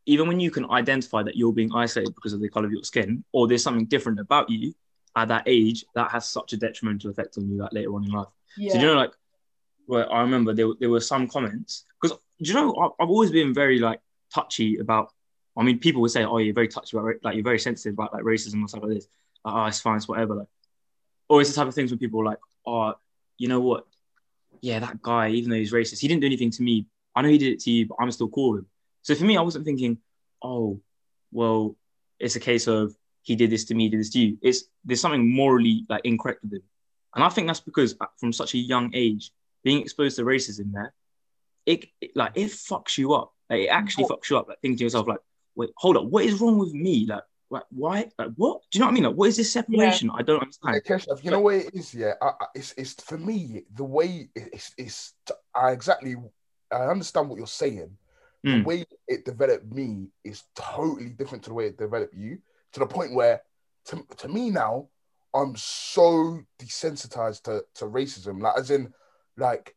Even 0.08 0.28
when 0.28 0.40
you 0.40 0.50
can 0.52 0.70
identify 0.72 1.22
that 1.24 1.36
you're 1.36 1.54
being 1.54 1.74
isolated 1.74 2.16
because 2.16 2.34
of 2.34 2.42
the 2.42 2.50
color 2.50 2.66
of 2.66 2.72
your 2.72 2.84
skin, 2.84 3.24
or 3.32 3.48
there's 3.48 3.64
something 3.64 3.86
different 3.86 4.20
about 4.20 4.50
you 4.50 4.74
at 5.16 5.28
that 5.28 5.44
age, 5.46 5.86
that 5.96 6.10
has 6.12 6.28
such 6.28 6.54
a 6.54 6.58
detrimental 6.58 7.10
effect 7.12 7.38
on 7.38 7.48
you 7.50 7.58
like 7.58 7.72
later 7.74 7.94
on 7.94 8.04
in 8.06 8.12
life. 8.12 8.28
yeah. 8.58 8.74
So 8.74 8.80
do 8.80 8.86
you 8.86 8.92
know, 8.92 8.98
like, 9.00 9.12
well, 9.88 10.08
I 10.12 10.22
remember 10.22 10.54
there, 10.54 10.68
there 10.80 10.90
were 10.90 11.02
some 11.02 11.28
comments 11.28 11.86
because 12.02 12.18
do 12.42 12.48
you 12.50 12.54
know 12.54 12.74
I- 12.76 13.04
I've 13.04 13.10
always 13.10 13.32
been 13.32 13.54
very 13.54 13.80
like 13.80 14.00
touchy 14.34 14.78
about. 14.78 15.12
I 15.58 15.64
mean, 15.64 15.80
people 15.80 16.02
would 16.02 16.12
say, 16.12 16.24
"Oh, 16.24 16.38
you're 16.38 16.54
very 16.54 16.70
touchy 16.70 16.96
about 16.96 17.06
ra- 17.06 17.14
like 17.24 17.36
you're 17.36 17.44
very 17.44 17.60
sensitive 17.60 17.94
about 17.94 18.14
like 18.14 18.24
racism 18.24 18.64
or 18.64 18.68
stuff 18.70 18.84
like 18.84 18.94
this." 18.94 19.08
Like, 19.44 19.54
oh, 19.54 19.66
it's 19.66 19.82
fine, 19.82 19.98
it's 19.98 20.08
whatever. 20.08 20.36
Like, 20.36 20.48
or 21.32 21.40
it's 21.40 21.50
the 21.50 21.56
type 21.56 21.68
of 21.68 21.74
things 21.74 21.92
when 21.92 21.98
people 21.98 22.20
are 22.20 22.26
like, 22.26 22.40
"Oh, 22.66 22.94
you 23.38 23.48
know 23.48 23.62
what? 23.62 23.88
Yeah, 24.60 24.80
that 24.80 25.02
guy, 25.02 25.30
even 25.30 25.50
though 25.50 25.56
he's 25.56 25.72
racist, 25.72 26.02
he 26.02 26.10
didn't 26.10 26.20
do 26.20 26.28
anything 26.28 26.52
to 26.52 26.62
me. 26.62 26.88
I 27.16 27.22
know 27.22 27.30
he 27.30 27.38
did 27.38 27.54
it 27.54 27.62
to 27.62 27.72
you, 27.72 27.86
but 27.86 27.96
I'm 28.02 28.12
still 28.12 28.28
cool 28.28 28.52
with 28.52 28.60
him." 28.60 28.68
So 29.02 29.16
for 29.16 29.24
me, 29.24 29.38
I 29.38 29.42
wasn't 29.42 29.64
thinking, 29.64 29.98
"Oh, 30.44 30.82
well, 31.32 31.78
it's 32.20 32.36
a 32.36 32.42
case 32.42 32.68
of 32.68 32.94
he 33.22 33.38
did 33.38 33.50
this 33.50 33.64
to 33.66 33.76
me, 33.76 33.88
did 33.88 34.02
this 34.02 34.10
to 34.10 34.20
you." 34.20 34.40
It's 34.42 34.66
there's 34.84 35.00
something 35.00 35.34
morally 35.34 35.86
like 35.88 36.02
incorrect 36.04 36.44
with 36.44 36.52
him, 36.52 36.64
and 37.16 37.24
I 37.24 37.30
think 37.30 37.48
that's 37.48 37.62
because 37.62 37.96
uh, 38.02 38.08
from 38.18 38.34
such 38.34 38.54
a 38.54 38.58
young 38.58 38.92
age, 38.94 39.32
being 39.64 39.80
exposed 39.80 40.18
to 40.18 40.24
racism 40.24 40.74
there, 40.74 40.94
it, 41.66 41.86
it 42.02 42.12
like 42.14 42.34
it 42.36 42.52
fucks 42.52 42.98
you 42.98 43.14
up. 43.14 43.34
Like 43.50 43.62
it 43.62 43.68
actually 43.68 44.04
fucks 44.04 44.30
you 44.30 44.38
up. 44.38 44.50
Like 44.50 44.60
thinking 44.62 44.80
to 44.80 44.84
yourself, 44.84 45.08
like, 45.08 45.22
wait, 45.56 45.70
hold 45.78 45.96
up, 45.96 46.04
what 46.04 46.26
is 46.26 46.42
wrong 46.42 46.58
with 46.58 46.74
me? 46.74 47.06
Like, 47.06 47.24
like 47.52 47.64
why? 47.70 48.10
Like 48.18 48.32
what? 48.38 48.62
Do 48.72 48.78
you 48.78 48.80
know 48.80 48.88
what 48.88 48.92
I 48.92 48.94
mean? 48.96 49.04
Like, 49.04 49.16
what 49.16 49.30
is 49.30 49.38
this 49.38 49.52
separation? 49.54 50.10
I 50.14 50.24
don't 50.24 50.38
Yeah, 50.38 50.42
understand. 50.42 50.84
Keshav, 50.86 51.24
you 51.24 51.32
know 51.32 51.42
what 51.42 51.56
it 51.56 51.76
is, 51.76 51.94
yeah. 51.94 52.14
I, 52.22 52.28
I, 52.28 52.46
it's 52.56 52.74
it's 52.78 52.94
for 52.94 53.18
me 53.18 53.66
the 53.76 53.84
way 53.84 54.30
it's 54.36 54.72
it's 54.78 55.14
I 55.54 55.72
exactly 55.72 56.16
I 56.72 56.86
understand 56.88 57.30
what 57.30 57.38
you're 57.38 57.48
saying. 57.48 57.98
The 58.44 58.50
Mm. 58.50 58.66
way 58.66 58.86
it 59.08 59.24
developed 59.24 59.72
me 59.72 60.08
is 60.24 60.46
totally 60.56 61.10
different 61.10 61.44
to 61.44 61.52
the 61.52 61.54
way 61.54 61.68
it 61.68 61.78
developed 61.78 62.16
you. 62.16 62.40
To 62.74 62.80
the 62.80 62.88
point 62.88 63.14
where, 63.14 63.44
to, 63.86 64.04
to 64.18 64.28
me 64.28 64.50
now, 64.50 64.88
I'm 65.36 65.56
so 65.56 66.40
desensitized 66.58 67.44
to, 67.44 67.64
to 67.76 67.86
racism. 67.86 68.42
Like 68.42 68.58
as 68.58 68.72
in, 68.72 68.92
like, 69.38 69.76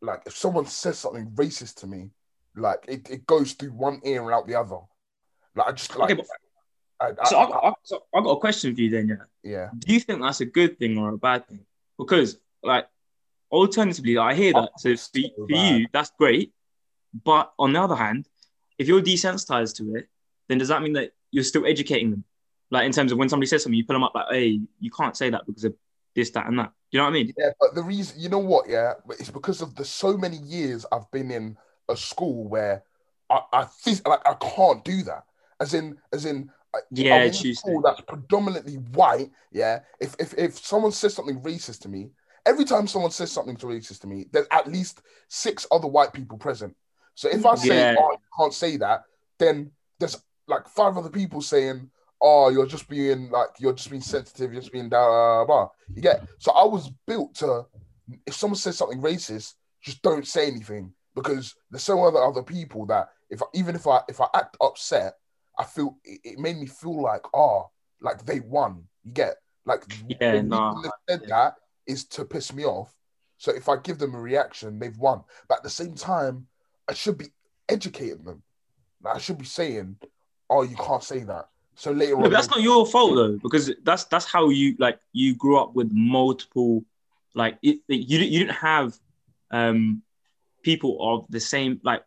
like 0.00 0.22
if 0.26 0.36
someone 0.36 0.66
says 0.66 0.98
something 0.98 1.30
racist 1.36 1.76
to 1.82 1.86
me, 1.86 2.10
like 2.56 2.84
it, 2.88 3.08
it 3.08 3.24
goes 3.24 3.52
through 3.52 3.70
one 3.70 4.00
ear 4.04 4.22
and 4.24 4.32
out 4.32 4.48
the 4.48 4.56
other. 4.56 4.78
Like 5.54 5.68
I 5.68 5.72
just 5.72 5.96
like. 5.96 6.10
Okay, 6.10 6.14
but- 6.14 6.26
I, 7.02 7.08
I, 7.20 7.24
So 7.28 7.38
I, 7.38 7.46
got- 7.46 7.64
I, 7.64 7.72
so 7.82 8.02
I 8.14 8.20
got 8.20 8.30
a 8.30 8.40
question 8.40 8.74
for 8.74 8.80
you 8.80 8.90
then, 8.90 9.08
yeah. 9.08 9.50
yeah. 9.50 9.68
Do 9.78 9.92
you 9.92 10.00
think 10.00 10.22
that's 10.22 10.40
a 10.40 10.44
good 10.46 10.78
thing 10.78 10.98
or 10.98 11.10
a 11.10 11.18
bad 11.18 11.46
thing? 11.48 11.60
Because 11.98 12.38
like 12.62 12.86
alternatively, 13.50 14.18
I 14.18 14.34
hear 14.34 14.52
that. 14.54 14.70
So 14.78 14.96
for, 14.96 15.46
for 15.48 15.56
you, 15.56 15.86
that's 15.92 16.12
great. 16.18 16.52
But 17.24 17.52
on 17.58 17.72
the 17.72 17.80
other 17.82 17.96
hand, 17.96 18.28
if 18.78 18.88
you're 18.88 19.02
desensitized 19.02 19.76
to 19.76 19.96
it, 19.96 20.08
then 20.48 20.58
does 20.58 20.68
that 20.68 20.82
mean 20.82 20.94
that 20.94 21.12
you're 21.30 21.44
still 21.44 21.66
educating 21.66 22.10
them? 22.10 22.24
Like 22.70 22.86
in 22.86 22.92
terms 22.92 23.12
of 23.12 23.18
when 23.18 23.28
somebody 23.28 23.46
says 23.48 23.62
something, 23.62 23.76
you 23.76 23.84
pull 23.84 23.94
them 23.94 24.04
up 24.04 24.14
like, 24.14 24.26
hey, 24.30 24.60
you 24.80 24.90
can't 24.90 25.16
say 25.16 25.28
that 25.30 25.44
because 25.46 25.64
of 25.64 25.74
this, 26.14 26.30
that, 26.30 26.46
and 26.46 26.58
that. 26.58 26.72
You 26.90 26.98
know 26.98 27.04
what 27.04 27.10
I 27.10 27.12
mean? 27.12 27.32
Yeah, 27.38 27.50
but 27.60 27.74
the 27.74 27.82
reason, 27.82 28.18
you 28.18 28.28
know 28.28 28.38
what, 28.38 28.68
yeah, 28.68 28.94
but 29.06 29.20
it's 29.20 29.30
because 29.30 29.60
of 29.60 29.74
the 29.74 29.84
so 29.84 30.16
many 30.16 30.36
years 30.38 30.86
I've 30.90 31.10
been 31.10 31.30
in 31.30 31.56
a 31.88 31.96
school 31.96 32.48
where 32.48 32.82
I, 33.30 33.40
I 33.52 33.66
like 34.06 34.20
I 34.26 34.34
can't 34.34 34.84
do 34.84 35.02
that. 35.04 35.24
As 35.60 35.74
in, 35.74 35.98
as 36.12 36.24
in, 36.24 36.50
Yeah, 36.90 37.14
I'm 37.16 37.22
in 37.22 37.28
a 37.28 37.30
Tuesday. 37.32 37.76
that's 37.84 38.00
predominantly 38.02 38.74
white. 38.74 39.30
Yeah, 39.50 39.80
if 40.00 40.14
if 40.18 40.34
if 40.38 40.58
someone 40.58 40.92
says 40.92 41.14
something 41.14 41.40
racist 41.40 41.80
to 41.80 41.88
me, 41.88 42.10
every 42.46 42.64
time 42.64 42.86
someone 42.86 43.10
says 43.10 43.30
something 43.30 43.56
to 43.56 43.66
racist 43.66 44.00
to 44.00 44.06
me, 44.06 44.26
there's 44.32 44.46
at 44.50 44.66
least 44.66 45.02
six 45.28 45.66
other 45.70 45.88
white 45.88 46.12
people 46.12 46.38
present. 46.38 46.74
So 47.14 47.28
if 47.28 47.44
I 47.44 47.54
say, 47.56 47.76
Yeah. 47.76 47.96
"Oh, 47.98 48.12
you 48.12 48.18
can't 48.38 48.54
say 48.54 48.76
that," 48.78 49.04
then 49.38 49.70
there's 49.98 50.16
like 50.46 50.66
five 50.66 50.96
other 50.96 51.10
people 51.10 51.42
saying, 51.42 51.90
"Oh, 52.20 52.48
you're 52.48 52.66
just 52.66 52.88
being 52.88 53.30
like 53.30 53.50
you're 53.58 53.74
just 53.74 53.90
being 53.90 54.02
sensitive, 54.02 54.52
you're 54.52 54.62
just 54.62 54.72
being 54.72 54.88
da 54.88 55.44
da." 55.44 55.68
You 55.94 56.00
get? 56.02 56.26
So 56.38 56.52
I 56.52 56.64
was 56.64 56.90
built 57.06 57.34
to, 57.36 57.66
if 58.26 58.34
someone 58.34 58.56
says 58.56 58.78
something 58.78 59.00
racist, 59.00 59.54
just 59.82 60.00
don't 60.02 60.26
say 60.26 60.46
anything 60.46 60.94
because 61.14 61.54
there's 61.70 61.82
so 61.82 62.02
other 62.04 62.22
other 62.22 62.42
people 62.42 62.86
that 62.86 63.10
if 63.28 63.42
even 63.52 63.74
if 63.74 63.86
I 63.86 64.00
if 64.08 64.20
I 64.20 64.28
act 64.34 64.56
upset, 64.60 65.18
I 65.62 65.64
feel 65.64 65.96
it, 66.04 66.20
it 66.24 66.38
made 66.40 66.56
me 66.56 66.66
feel 66.66 67.00
like 67.00 67.22
oh, 67.32 67.70
like 68.00 68.24
they 68.26 68.40
won. 68.40 68.84
You 69.04 69.12
get? 69.12 69.36
Like 69.64 69.84
Yeah, 70.20 70.42
nah, 70.42 70.82
said 71.08 71.22
that 71.28 71.54
is 71.86 72.04
to 72.06 72.24
piss 72.24 72.52
me 72.52 72.64
off. 72.64 72.92
So 73.38 73.54
if 73.54 73.68
I 73.68 73.76
give 73.76 73.98
them 73.98 74.14
a 74.14 74.20
reaction, 74.20 74.78
they've 74.80 74.96
won. 74.98 75.22
But 75.48 75.58
at 75.58 75.62
the 75.62 75.70
same 75.70 75.94
time, 75.94 76.48
I 76.88 76.94
should 76.94 77.16
be 77.16 77.26
educating 77.68 78.24
them. 78.24 78.42
Like, 79.02 79.16
I 79.16 79.18
should 79.18 79.38
be 79.38 79.44
saying, 79.44 79.96
"Oh, 80.50 80.62
you 80.62 80.76
can't 80.76 81.02
say 81.02 81.20
that." 81.20 81.48
So 81.76 81.92
later 81.92 82.16
No, 82.18 82.26
on, 82.26 82.32
that's 82.32 82.50
not 82.50 82.60
your 82.60 82.84
fault 82.86 83.14
though, 83.14 83.38
because 83.38 83.70
that's 83.84 84.04
that's 84.06 84.26
how 84.26 84.48
you 84.48 84.74
like 84.80 84.98
you 85.12 85.36
grew 85.36 85.58
up 85.58 85.74
with 85.74 85.90
multiple, 85.92 86.84
like 87.34 87.58
it, 87.62 87.78
it- 87.88 88.08
you 88.08 88.18
didn't 88.18 88.32
you 88.32 88.38
didn't 88.40 88.56
have 88.56 88.98
um 89.52 90.02
people 90.62 90.98
of 91.00 91.26
the 91.30 91.40
same 91.40 91.80
like 91.84 92.02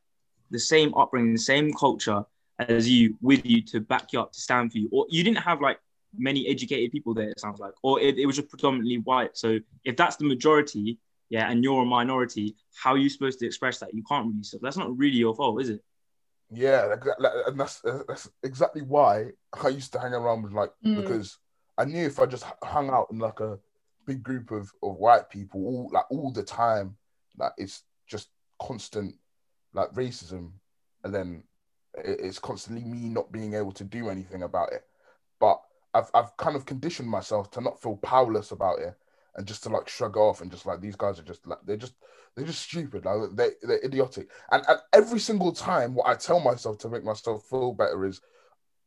the 0.52 0.60
same 0.60 0.94
upbringing, 0.94 1.34
the 1.34 1.40
same 1.40 1.74
culture 1.74 2.26
as 2.60 2.90
you 2.90 3.18
with 3.22 3.46
you 3.46 3.62
to 3.62 3.80
back 3.80 4.14
you 4.14 4.20
up 4.22 4.32
to 4.34 4.40
stand 4.40 4.72
for 4.72 4.78
you, 4.78 4.90
or 4.92 5.06
you 5.10 5.24
didn't 5.24 5.40
have 5.40 5.62
like 5.62 5.80
many 6.18 6.48
educated 6.48 6.92
people 6.92 7.14
there. 7.14 7.30
It 7.30 7.40
sounds 7.40 7.60
like, 7.60 7.74
or 7.84 8.00
it, 8.00 8.18
it 8.18 8.26
was 8.26 8.38
just 8.38 8.50
predominantly 8.50 8.98
white. 9.00 9.36
So 9.38 9.60
if 9.84 9.98
that's 9.98 10.16
the 10.16 10.26
majority, 10.26 10.98
yeah, 11.30 11.50
and 11.50 11.64
you're 11.64 11.82
a 11.82 11.86
minority, 11.86 12.56
how 12.82 12.92
are 12.94 12.98
you 12.98 13.10
supposed 13.10 13.40
to 13.40 13.46
express 13.46 13.80
that? 13.80 13.94
You 13.94 14.04
can't 14.04 14.28
really. 14.28 14.44
So 14.44 14.58
that's 14.62 14.78
not 14.78 14.98
really 14.98 15.18
your 15.18 15.36
fault, 15.36 15.62
is 15.62 15.70
it? 15.70 15.82
Yeah, 16.52 16.84
like, 16.86 17.04
like, 17.20 17.32
and 17.48 17.60
that's 17.60 17.84
uh, 17.84 18.04
that's 18.08 18.30
exactly 18.44 18.84
why 18.84 19.32
I 19.62 19.70
used 19.70 19.92
to 19.94 20.00
hang 20.00 20.14
around 20.14 20.44
with 20.44 20.54
like 20.54 20.72
Mm. 20.86 20.96
because 20.98 21.38
I 21.78 21.86
knew 21.86 22.06
if 22.06 22.20
I 22.20 22.26
just 22.28 22.46
hung 22.64 22.90
out 22.90 23.08
in 23.12 23.20
like 23.20 23.40
a 23.42 23.58
big 24.06 24.24
group 24.24 24.52
of, 24.52 24.72
of 24.84 24.96
white 24.96 25.30
people 25.30 25.66
all 25.66 25.90
like 25.92 26.06
all 26.10 26.32
the 26.32 26.44
time, 26.44 26.96
like 27.38 27.52
it's 27.58 27.84
just 28.08 28.30
constant 28.62 29.16
like 29.74 29.92
racism, 29.94 30.52
and 31.04 31.14
then 31.14 31.44
it- 31.44 31.44
it's 31.98 32.40
constantly 32.40 32.84
me 32.84 33.10
not 33.10 33.32
being 33.32 33.54
able 33.54 33.72
to 33.74 33.84
do 33.84 34.10
anything 34.10 34.44
about 34.44 34.72
it. 34.74 34.84
But 35.40 35.62
I've 35.94 36.10
I've 36.14 36.36
kind 36.38 36.56
of 36.56 36.66
conditioned 36.66 37.10
myself 37.10 37.52
to 37.52 37.62
not 37.62 37.82
feel 37.82 37.98
powerless 37.98 38.52
about 38.52 38.80
it 38.80 38.96
and 39.36 39.46
just 39.48 39.64
to 39.64 39.70
like 39.70 39.90
shrug 39.90 40.18
off 40.18 40.42
and 40.42 40.52
just 40.52 40.66
like 40.66 40.82
these 40.82 40.96
guys 40.96 41.20
are 41.20 41.24
just 41.24 41.46
like 41.48 41.60
they're 41.66 41.78
just 41.78 41.96
they're 42.36 42.46
just 42.46 42.62
stupid 42.62 43.06
like 43.06 43.18
they 43.34 43.50
they're 43.64 43.84
idiotic 43.84 44.30
and, 44.52 44.64
and 44.68 44.80
every 44.94 45.20
single 45.20 45.52
time 45.52 45.94
what 45.94 46.08
I 46.08 46.16
tell 46.16 46.40
myself 46.40 46.78
to 46.80 46.90
make 46.90 47.04
myself 47.04 47.46
feel 47.50 47.74
better 47.74 48.06
is 48.06 48.22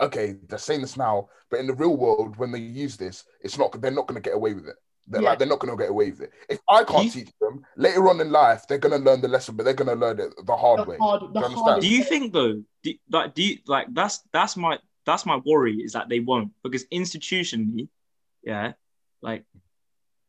okay, 0.00 0.36
they're 0.48 0.58
saying 0.58 0.80
this 0.80 0.96
now, 0.96 1.28
but 1.50 1.60
in 1.60 1.66
the 1.66 1.74
real 1.74 1.96
world, 1.96 2.36
when 2.36 2.52
they 2.52 2.58
use 2.58 2.96
this, 2.96 3.24
it's 3.40 3.58
not. 3.58 3.80
They're 3.80 3.90
not 3.90 4.06
going 4.06 4.20
to 4.20 4.28
get 4.28 4.36
away 4.36 4.54
with 4.54 4.68
it. 4.68 4.76
They're 5.10 5.22
Yeah. 5.22 5.30
like 5.30 5.38
they're 5.38 5.48
not 5.48 5.58
going 5.60 5.76
to 5.76 5.82
get 5.82 5.90
away 5.90 6.10
with 6.10 6.20
it. 6.22 6.32
If 6.48 6.60
I 6.68 6.84
can't 6.84 7.04
You- 7.04 7.10
teach 7.10 7.32
them 7.40 7.64
later 7.76 8.08
on 8.10 8.20
in 8.20 8.30
life, 8.30 8.66
they're 8.68 8.78
going 8.78 8.92
to 8.98 9.02
learn 9.04 9.20
the 9.20 9.28
lesson, 9.28 9.56
but 9.56 9.64
they're 9.64 9.74
going 9.74 9.88
to 9.88 9.94
learn 9.94 10.20
it 10.20 10.34
the 10.44 10.56
hard 10.56 10.80
The 10.80 10.84
way. 10.84 10.96
hard, 10.98 11.22
the 11.32 11.40
Do 11.40 11.50
you. 11.50 11.80
Do 11.80 11.88
you 11.88 12.04
think 12.04 12.32
though? 12.32 12.62
Do, 12.82 12.94
like, 13.10 13.34
do 13.34 13.42
you 13.42 13.58
like 13.66 13.86
that's 13.92 14.20
that's 14.32 14.56
my 14.56 14.78
that's 15.06 15.24
my 15.24 15.40
worry 15.46 15.76
is 15.76 15.92
that 15.92 16.08
they 16.08 16.20
won't 16.20 16.52
because 16.62 16.84
institutionally, 16.86 17.88
yeah, 18.42 18.72
like 19.22 19.44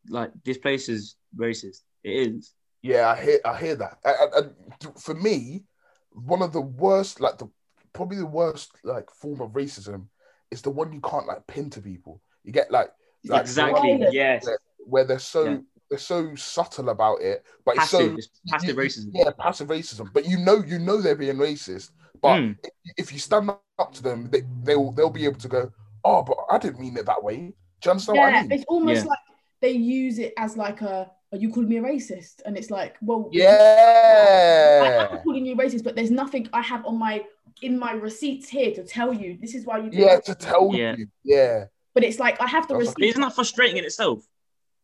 like 0.07 0.31
this 0.45 0.57
place 0.57 0.87
is 0.89 1.15
racist. 1.35 1.81
It 2.03 2.27
is. 2.33 2.53
Yeah, 2.81 3.09
I 3.09 3.21
hear, 3.21 3.39
I 3.43 3.57
hear 3.59 3.75
that. 3.75 3.99
And- 4.05 4.33
and- 4.33 4.55
and 4.85 5.01
for 5.01 5.13
me, 5.13 5.65
one 6.11 6.41
of 6.41 6.53
the 6.53 6.61
worst, 6.61 7.19
like 7.19 7.37
the 7.37 7.49
probably 7.91 8.17
the 8.17 8.25
worst, 8.25 8.71
like 8.83 9.11
form 9.11 9.41
of 9.41 9.51
racism 9.51 10.07
is 10.51 10.61
the 10.61 10.69
one 10.69 10.93
you 10.93 11.01
can't 11.01 11.27
like 11.27 11.45
pin 11.47 11.69
to 11.71 11.81
people. 11.81 12.21
You 12.43 12.53
get 12.53 12.71
like, 12.71 12.89
like 13.25 13.41
exactly. 13.41 14.07
Yes. 14.11 14.47
Where 14.85 15.03
they're 15.05 15.19
so 15.19 15.43
Yeah. 15.45 15.57
they're 15.89 15.97
so 15.99 16.35
subtle 16.35 16.89
about 16.89 17.19
it, 17.21 17.43
but 17.65 17.75
it's 17.77 17.89
so 17.89 18.15
passive 18.49 18.69
you- 18.69 18.75
racism. 18.75 19.09
Yeah, 19.11 19.31
passive 19.37 19.69
racism. 19.69 20.11
But 20.13 20.25
you 20.25 20.37
know, 20.37 20.63
you 20.63 20.77
know 20.79 21.01
they're 21.01 21.15
being 21.15 21.37
racist. 21.37 21.91
But 22.21 22.37
Mm. 22.39 22.57
if, 22.63 22.71
if 22.97 23.13
you 23.13 23.19
stand 23.19 23.49
up 23.79 23.93
to 23.93 24.03
them, 24.03 24.29
they, 24.29 24.43
they'll 24.63 24.91
they'll 24.91 25.09
be 25.09 25.25
able 25.25 25.39
to 25.39 25.47
go, 25.47 25.71
oh, 26.03 26.21
but 26.23 26.37
I 26.49 26.57
didn't 26.59 26.79
mean 26.79 26.95
it 26.97 27.05
that 27.07 27.23
way. 27.23 27.37
Do 27.37 27.53
you 27.85 27.91
understand 27.91 28.17
what 28.19 28.27
I 28.29 28.35
Yeah, 28.35 28.41
mean? 28.43 28.51
it's 28.51 28.65
almost 28.67 29.03
Yeah. 29.03 29.09
like 29.09 29.19
they 29.61 29.71
use 29.71 30.19
it 30.19 30.33
as 30.37 30.55
like 30.57 30.81
a, 30.81 31.11
are 31.31 31.37
you 31.37 31.49
calling 31.49 31.69
me 31.69 31.77
a 31.77 31.81
racist? 31.81 32.41
And 32.45 32.57
it's 32.57 32.69
like, 32.69 32.95
well, 33.01 33.29
yeah, 33.31 35.07
I 35.09 35.15
am 35.15 35.23
calling 35.23 35.45
you 35.45 35.55
racist, 35.55 35.83
but 35.83 35.95
there's 35.95 36.11
nothing 36.11 36.47
I 36.53 36.61
have 36.61 36.85
on 36.85 36.97
my 36.97 37.23
in 37.61 37.77
my 37.77 37.91
receipts 37.93 38.47
here 38.47 38.73
to 38.73 38.83
tell 38.85 39.11
you 39.13 39.37
this 39.41 39.53
is 39.55 39.65
why 39.65 39.77
you. 39.79 39.89
did 39.89 39.99
yeah, 39.99 40.19
to 40.19 40.35
tell 40.35 40.71
Yeah. 40.73 40.95
you, 40.97 41.07
yeah, 41.23 41.65
But 41.93 42.03
it's 42.03 42.19
like 42.19 42.39
I 42.41 42.47
have 42.47 42.67
the 42.67 42.75
That's 42.75 42.89
receipt. 42.89 43.09
Isn't 43.09 43.21
that 43.21 43.33
frustrating 43.35 43.77
in 43.77 43.85
itself? 43.85 44.25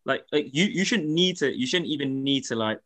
Like, 0.05 0.25
like 0.31 0.53
you, 0.53 0.65
you 0.65 0.85
shouldn't 0.85 1.09
need 1.09 1.37
to. 1.37 1.51
You 1.51 1.65
shouldn't 1.67 1.89
even 1.89 2.23
need 2.23 2.45
to 2.45 2.55
like. 2.55 2.79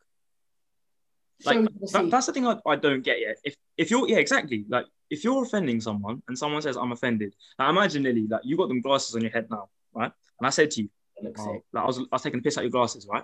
Like 1.46 1.64
that, 1.94 2.10
that's 2.10 2.26
the 2.26 2.34
thing 2.34 2.48
I, 2.48 2.58
I 2.66 2.76
don't 2.76 3.02
get 3.02 3.20
yet. 3.22 3.38
If 3.44 3.56
if 3.78 3.90
you're 3.90 4.10
yeah 4.10 4.18
exactly 4.18 4.66
like 4.68 4.86
if 5.10 5.24
you're 5.24 5.42
offending 5.42 5.80
someone 5.80 6.22
and 6.28 6.38
someone 6.38 6.62
says 6.62 6.76
I'm 6.76 6.92
offended, 6.92 7.34
now 7.58 7.70
imagine 7.70 8.04
Lily 8.04 8.28
like 8.28 8.42
you 8.44 8.58
got 8.58 8.68
them 8.68 8.82
glasses 8.82 9.16
on 9.16 9.22
your 9.22 9.32
head 9.32 9.48
now, 9.50 9.70
right? 9.94 10.12
And 10.40 10.48
I 10.48 10.50
said 10.50 10.72
to 10.72 10.82
you, 10.82 10.90
oh, 11.38 11.64
like 11.72 11.84
I 11.84 11.88
was 11.88 12.00
I 12.00 12.04
was 12.12 12.22
taking 12.22 12.40
the 12.40 12.44
piss 12.44 12.58
out 12.58 12.66
your 12.66 12.72
glasses, 12.72 13.08
right? 13.10 13.24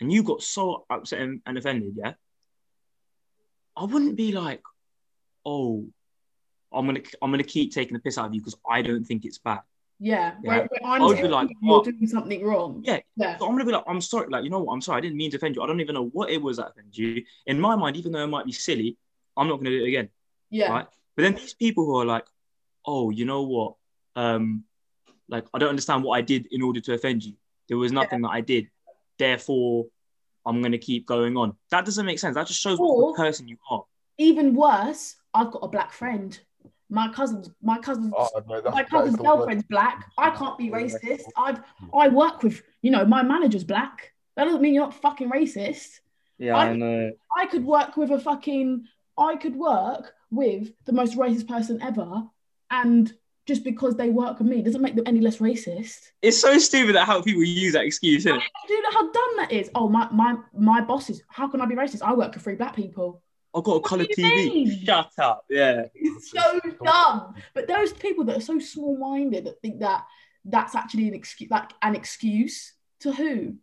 And 0.00 0.10
you 0.10 0.22
got 0.22 0.42
so 0.42 0.86
upset 0.88 1.20
and, 1.20 1.40
and 1.46 1.58
offended, 1.58 1.94
yeah. 1.96 2.14
I 3.76 3.84
wouldn't 3.84 4.16
be 4.16 4.32
like, 4.32 4.62
oh, 5.44 5.86
I'm 6.72 6.86
gonna 6.86 7.02
I'm 7.20 7.30
gonna 7.30 7.44
keep 7.44 7.72
taking 7.72 7.94
the 7.94 8.00
piss 8.00 8.18
out 8.18 8.26
of 8.26 8.34
you 8.34 8.40
because 8.40 8.56
I 8.68 8.82
don't 8.82 9.04
think 9.04 9.24
it's 9.24 9.38
bad. 9.38 9.60
Yeah, 10.00 10.34
Yeah. 10.42 10.50
Where, 10.50 10.58
where 10.66 10.80
I'm 10.84 11.02
I 11.02 11.04
would 11.06 11.16
be 11.20 11.28
like, 11.28 11.48
you 11.50 11.56
you're 11.62 11.76
what? 11.78 11.84
doing 11.84 12.06
something 12.06 12.44
wrong. 12.44 12.82
Yeah, 12.84 13.00
Yeah, 13.16 13.38
So 13.38 13.46
I'm 13.46 13.52
gonna 13.52 13.64
be 13.64 13.72
like, 13.72 13.84
I'm 13.86 14.00
sorry, 14.00 14.28
like 14.28 14.44
you 14.44 14.50
know 14.50 14.60
what? 14.60 14.72
I'm 14.74 14.80
sorry, 14.80 14.98
I 14.98 15.00
didn't 15.00 15.16
mean 15.16 15.30
to 15.30 15.36
offend 15.36 15.56
you. 15.56 15.62
I 15.62 15.66
don't 15.66 15.80
even 15.80 15.94
know 15.94 16.06
what 16.08 16.30
it 16.30 16.42
was 16.42 16.56
that 16.56 16.68
offended 16.70 16.96
you. 16.96 17.22
In 17.46 17.60
my 17.60 17.76
mind, 17.76 17.96
even 17.96 18.12
though 18.12 18.24
it 18.24 18.28
might 18.28 18.46
be 18.46 18.52
silly, 18.52 18.96
I'm 19.36 19.48
not 19.48 19.56
gonna 19.58 19.70
do 19.70 19.84
it 19.84 19.88
again. 19.88 20.08
yeah, 20.50 20.70
Right. 20.72 20.86
But 21.16 21.22
then 21.22 21.34
these 21.34 21.54
people 21.54 21.84
who 21.86 21.96
are 21.96 22.04
like, 22.04 22.26
oh, 22.84 23.10
you 23.10 23.24
know 23.24 23.42
what? 23.42 23.74
Um, 24.16 24.64
like 25.28 25.46
I 25.54 25.58
don't 25.58 25.70
understand 25.70 26.02
what 26.04 26.16
I 26.18 26.22
did 26.22 26.48
in 26.50 26.60
order 26.62 26.80
to 26.80 26.94
offend 26.94 27.24
you. 27.24 27.34
There 27.68 27.78
was 27.78 27.92
nothing 27.92 28.22
that 28.22 28.30
I 28.30 28.40
did. 28.40 28.68
Therefore, 29.18 29.86
I'm 30.44 30.60
gonna 30.60 30.78
keep 30.78 31.06
going 31.06 31.36
on. 31.36 31.56
That 31.70 31.84
doesn't 31.84 32.04
make 32.04 32.18
sense. 32.18 32.34
That 32.34 32.46
just 32.46 32.60
shows 32.60 32.78
Or- 32.78 33.12
what 33.12 33.16
person 33.16 33.48
you 33.48 33.56
are. 33.70 33.84
Even 34.18 34.54
worse, 34.54 35.16
I've 35.32 35.50
got 35.50 35.60
a 35.60 35.68
black 35.68 35.92
friend. 35.92 36.38
My 36.94 37.08
cousin's 37.08 37.50
my 37.60 37.78
cousin's 37.78 38.12
Oh, 38.16 38.28
no, 38.48 38.62
my 38.70 38.84
cousin's 38.84 39.16
girlfriend's 39.16 39.64
black. 39.64 40.06
I 40.16 40.30
can't 40.30 40.56
be 40.56 40.70
racist. 40.70 41.24
I've 41.36 41.60
I 41.92 42.08
work 42.08 42.42
with 42.42 42.62
you 42.82 42.90
know 42.92 43.04
my 43.04 43.22
manager's 43.22 43.64
black. 43.64 44.12
That 44.36 44.44
doesn't 44.44 44.62
mean 44.62 44.74
you're 44.74 44.84
not 44.84 44.94
fucking 44.94 45.30
racist. 45.30 46.00
Yeah, 46.38 46.56
I 46.56 46.74
know. 46.74 47.10
I 47.36 47.46
could 47.46 47.64
work 47.64 47.96
with 47.96 48.10
a 48.10 48.20
fucking 48.20 48.84
I 49.18 49.36
could 49.36 49.56
work 49.56 50.14
with 50.30 50.72
the 50.84 50.92
most 50.92 51.16
racist 51.16 51.48
person 51.48 51.82
ever, 51.82 52.22
and 52.70 53.12
just 53.46 53.64
because 53.64 53.96
they 53.96 54.08
work 54.10 54.38
with 54.38 54.48
me 54.48 54.62
doesn't 54.62 54.80
make 54.80 54.94
them 54.94 55.04
any 55.06 55.20
less 55.20 55.38
racist. 55.38 56.12
It's 56.22 56.40
so 56.40 56.58
stupid 56.58 56.94
that 56.94 57.06
how 57.06 57.20
people 57.22 57.42
use 57.42 57.72
that 57.74 57.84
excuse, 57.84 58.24
isn't 58.24 58.36
it? 58.36 58.42
Do 58.68 58.72
you 58.72 58.82
know 58.82 58.90
how 58.92 59.10
dumb 59.10 59.36
that 59.38 59.52
is? 59.52 59.68
Oh 59.74 59.88
my 59.88 60.08
my 60.10 60.36
my 60.56 60.80
bosses. 60.80 61.22
How 61.28 61.48
can 61.48 61.60
I 61.60 61.66
be 61.66 61.74
racist? 61.74 62.02
I 62.02 62.14
work 62.14 62.34
with 62.34 62.44
three 62.44 62.54
black 62.54 62.76
people. 62.76 63.20
I've 63.54 63.62
got 63.64 63.76
a 63.76 63.80
coloured 63.80 64.08
do 64.14 64.22
you 64.22 64.28
TV. 64.28 64.54
mean? 64.54 64.84
Shut 64.84 65.10
up. 65.18 65.44
Yeah. 65.48 65.84
It's 65.94 66.30
so 66.30 66.60
dumb. 66.82 67.34
But 67.54 67.68
those 67.68 67.92
people 67.92 68.24
that 68.24 68.36
are 68.38 68.40
so 68.40 68.58
small-minded 68.58 69.44
that 69.44 69.60
think 69.62 69.80
that 69.80 70.04
that's 70.44 70.74
actually 70.74 71.08
an 71.08 71.14
excuse, 71.14 71.50
like 71.50 71.70
an 71.82 71.94
excuse 71.94 72.74
to 73.00 73.12
who? 73.12 73.54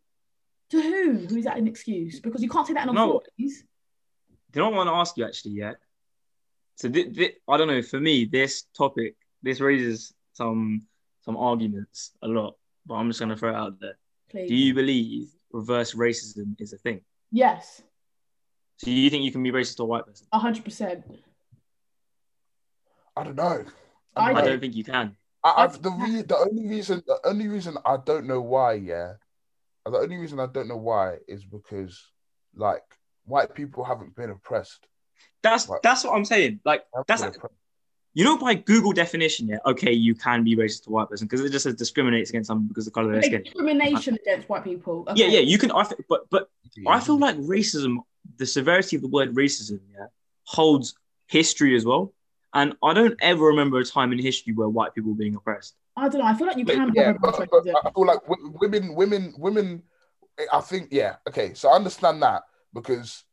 To 0.69 0.81
who? 0.81 1.27
Who 1.27 1.37
is 1.37 1.45
that 1.45 1.57
an 1.57 1.67
excuse? 1.67 2.19
Because 2.21 2.41
you 2.41 2.49
can't 2.49 2.65
say 2.65 2.73
that 2.73 2.87
in 2.87 2.95
No. 2.95 3.17
authorities. 3.17 3.63
Do 4.51 4.59
you 4.59 4.63
know 4.63 4.69
what 4.69 4.73
I 4.75 4.77
want 4.85 4.89
to 4.89 4.93
ask 4.93 5.17
you 5.17 5.25
actually? 5.25 5.51
yet? 5.55 5.75
So 6.75 6.89
thi- 6.89 7.09
thi- 7.13 7.35
I 7.47 7.57
don't 7.57 7.67
know. 7.67 7.81
For 7.81 7.99
me, 7.99 8.25
this 8.25 8.63
topic 8.75 9.15
this 9.43 9.59
raises 9.59 10.13
some 10.33 10.87
some 11.21 11.35
arguments 11.37 12.11
a 12.21 12.27
lot, 12.27 12.55
but 12.85 12.95
I'm 12.95 13.09
just 13.09 13.19
gonna 13.19 13.35
throw 13.37 13.49
it 13.51 13.55
out 13.55 13.79
there. 13.79 13.97
Please. 14.29 14.47
Do 14.49 14.55
you 14.55 14.73
believe 14.73 15.27
reverse 15.51 15.93
racism 15.93 16.55
is 16.59 16.73
a 16.73 16.77
thing? 16.77 17.01
Yes, 17.31 17.81
So 18.83 18.89
you 18.89 19.11
think 19.11 19.23
you 19.23 19.31
can 19.31 19.43
be 19.43 19.51
racist 19.51 19.77
to 19.77 19.83
a 19.83 19.85
white 19.85 20.05
person? 20.07 20.25
hundred 20.33 20.65
percent. 20.65 21.03
I 23.15 23.23
don't 23.23 23.35
know. 23.35 23.63
I 24.15 24.27
don't 24.33 24.37
I 24.37 24.41
don't 24.45 24.59
think 24.59 24.75
you 24.75 24.83
can. 24.83 25.15
I, 25.43 25.53
I've, 25.65 25.81
the 25.81 25.91
re- 25.91 26.21
the 26.23 26.37
only 26.37 26.67
reason 26.67 27.03
the 27.05 27.19
only 27.25 27.47
reason 27.47 27.77
I 27.85 27.97
don't 28.03 28.25
know 28.25 28.41
why, 28.41 28.73
yeah, 28.73 29.13
the 29.85 29.97
only 29.97 30.17
reason 30.17 30.39
I 30.39 30.47
don't 30.47 30.67
know 30.67 30.77
why 30.77 31.17
is 31.27 31.45
because 31.45 32.03
like 32.55 32.83
white 33.25 33.53
people 33.53 33.83
haven't 33.83 34.15
been 34.15 34.31
oppressed. 34.31 34.87
That's 35.43 35.67
Right. 35.67 35.79
that's 35.83 36.03
what 36.03 36.15
I'm 36.15 36.25
saying. 36.25 36.59
Like 36.65 36.83
Haven't 36.93 37.07
that's 37.07 37.21
been 37.21 37.35
oppressed. 37.35 37.53
you 38.15 38.23
know 38.23 38.37
by 38.39 38.55
Google 38.55 38.93
definition, 38.93 39.47
yeah. 39.47 39.57
Okay, 39.67 39.91
you 39.93 40.15
can 40.15 40.43
be 40.43 40.55
racist 40.55 40.85
to 40.85 40.89
a 40.89 40.93
white 40.93 41.09
person 41.09 41.27
because 41.27 41.41
it 41.45 41.51
just 41.51 41.63
says 41.63 41.75
discriminates 41.75 42.31
against 42.31 42.47
someone 42.47 42.67
because 42.67 42.87
of 42.87 42.93
the 42.93 42.95
color 42.95 43.07
of 43.09 43.13
their 43.13 43.23
skin. 43.23 43.43
Discrimination 43.43 44.15
against 44.15 44.49
white 44.49 44.63
people. 44.63 45.03
Yeah, 45.15 45.25
Okay. 45.25 45.33
yeah. 45.35 45.39
You 45.41 45.59
can. 45.59 45.71
I 45.71 45.83
th- 45.83 46.01
but 46.09 46.29
but 46.31 46.49
I 46.87 46.99
feel 46.99 47.17
like 47.19 47.37
racism, 47.37 47.97
the 48.37 48.45
severity 48.45 48.95
of 48.95 49.01
the 49.01 49.07
word 49.07 49.35
racism, 49.35 49.79
yeah, 49.93 50.07
holds 50.43 50.95
history 51.27 51.75
as 51.75 51.85
well. 51.85 52.13
And 52.53 52.75
I 52.83 52.93
don't 52.93 53.15
ever 53.21 53.45
remember 53.45 53.79
a 53.79 53.85
time 53.85 54.11
in 54.11 54.19
history 54.19 54.53
where 54.53 54.67
white 54.67 54.93
people 54.93 55.11
were 55.11 55.17
being 55.17 55.35
oppressed. 55.35 55.75
I 55.95 56.09
don't 56.09 56.19
know. 56.19 56.25
I 56.27 56.33
feel 56.33 56.47
like 56.47 56.57
you 56.57 56.65
But, 56.65 56.75
can. 56.75 56.91
yeah, 56.93 57.03
have 57.07 57.21
but, 57.21 57.49
but. 57.49 57.67
I 57.85 57.91
feel 57.91 58.05
like 58.05 58.19
women, 58.27 58.93
women, 58.95 59.33
women. 59.37 59.83
I 60.51 60.59
think 60.61 60.89
yeah, 60.91 61.15
okay. 61.27 61.53
So 61.53 61.69
I 61.69 61.75
understand 61.75 62.21
that 62.23 62.43
because 62.73 63.23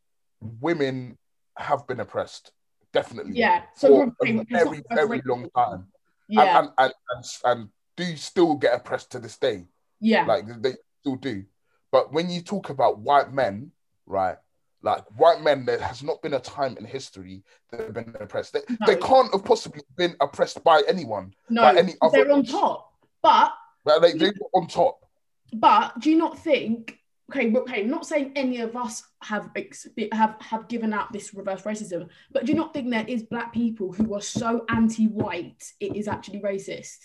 women 0.61 1.16
have 1.57 1.87
been 1.87 2.01
oppressed, 2.01 2.53
definitely. 2.92 3.33
Yeah. 3.35 3.62
So 3.74 3.88
for 3.88 4.12
we're- 4.20 4.40
a 4.40 4.44
very, 4.44 4.83
very 4.94 5.22
long 5.24 5.48
time, 5.57 5.87
Yeah, 6.29 6.59
and, 6.59 6.68
and, 6.79 6.92
and 7.14 7.24
and 7.44 7.68
do 7.96 8.16
still 8.16 8.55
get 8.55 8.74
oppressed 8.74 9.11
to 9.12 9.18
this 9.18 9.37
day. 9.38 9.66
yeah, 10.01 10.24
Like 10.24 10.44
they 10.62 10.74
still 11.01 11.16
do. 11.16 11.44
But 11.90 12.12
when 12.12 12.31
you 12.31 12.42
talk 12.42 12.70
about 12.70 12.98
white 12.98 13.33
men, 13.33 13.72
right? 14.07 14.37
Like 14.82 15.04
white 15.18 15.42
men, 15.42 15.64
there 15.64 15.80
has 15.80 16.02
not 16.04 16.22
been 16.22 16.34
a 16.34 16.40
time 16.40 16.76
in 16.76 16.84
history 16.84 17.42
that 17.70 17.80
have 17.80 17.92
been 17.94 18.14
oppressed. 18.20 18.52
They, 18.52 18.60
No. 18.68 18.86
they 18.86 18.96
can't 18.96 19.32
have 19.32 19.44
possibly 19.44 19.82
been 19.96 20.14
oppressed 20.20 20.62
by 20.62 20.82
anyone. 20.86 21.34
no, 21.50 21.62
by 21.62 21.76
any 21.76 21.94
other 22.00 22.24
they're 22.24 22.32
on 22.32 22.44
top. 22.44 22.92
But 23.22 23.52
Right? 23.84 24.00
They, 24.00 24.12
they 24.12 24.26
were 24.26 24.50
on 24.54 24.66
top. 24.68 25.04
but 25.52 25.98
do 26.00 26.10
you 26.10 26.16
not 26.18 26.38
think? 26.38 26.98
Okay, 27.30 27.50
but- 27.50 27.62
okay. 27.62 27.82
Not 27.82 28.06
saying 28.06 28.32
any 28.36 28.60
of 28.60 28.76
us 28.76 29.02
have 29.22 29.50
ex- 29.56 29.86
have 30.12 30.36
have 30.40 30.68
given 30.68 30.92
out 30.92 31.12
this 31.12 31.34
reverse 31.34 31.62
racism, 31.62 32.08
but 32.30 32.44
do 32.44 32.52
you 32.52 32.56
not 32.56 32.72
think 32.72 32.88
there 32.90 33.04
is 33.06 33.22
black 33.24 33.52
people 33.52 33.92
who 33.92 34.14
are 34.14 34.20
so 34.22 34.64
anti-white 34.68 35.62
it 35.80 35.96
is 35.96 36.06
actually 36.08 36.40
racist? 36.40 36.98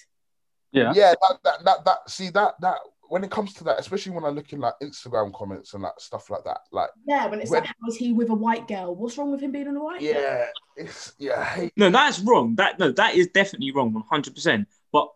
Yeah. 0.72 0.92
Yeah, 0.96 1.14
that, 1.22 1.40
that, 1.44 1.66
that, 1.66 1.86
that, 1.86 2.10
see 2.10 2.30
that, 2.32 2.56
that, 2.62 2.78
when 3.14 3.24
it 3.24 3.30
comes 3.30 3.54
to 3.54 3.64
that, 3.64 3.80
especially 3.80 4.12
when 4.12 4.24
I 4.26 4.30
look 4.30 4.52
in 4.54 4.60
like 4.60 4.74
Instagram 4.82 5.32
comments 5.36 5.76
and 5.76 5.84
like 5.84 6.00
stuff 6.00 6.32
like 6.32 6.44
that, 6.46 6.62
like, 6.72 6.90
Yeah, 7.06 7.28
when 7.28 7.42
it's 7.42 7.52
When- 7.52 7.62
like, 7.62 7.70
how 7.80 7.88
is 7.88 7.96
he 7.96 8.12
with 8.12 8.30
a 8.32 8.34
white 8.34 8.68
girl? 8.68 8.96
What's 8.96 9.20
wrong 9.20 9.30
with 9.30 9.40
him 9.40 9.52
being 9.52 9.68
in 9.68 9.76
a 9.78 9.84
white? 9.84 10.02
girl? 10.02 10.10
yeah, 10.14 10.46
it's, 10.76 11.14
yeah, 11.20 11.40
I 11.40 11.44
hate, 11.44 11.74
No, 11.78 11.92
that's 11.92 12.20
wrong. 12.22 12.56
That 12.56 12.80
no, 12.80 12.90
that 12.94 13.14
is 13.14 13.28
definitely 13.28 13.72
wrong, 13.72 13.94
one 13.94 14.02
hundred 14.10 14.34
percent. 14.34 14.68
But 14.92 15.10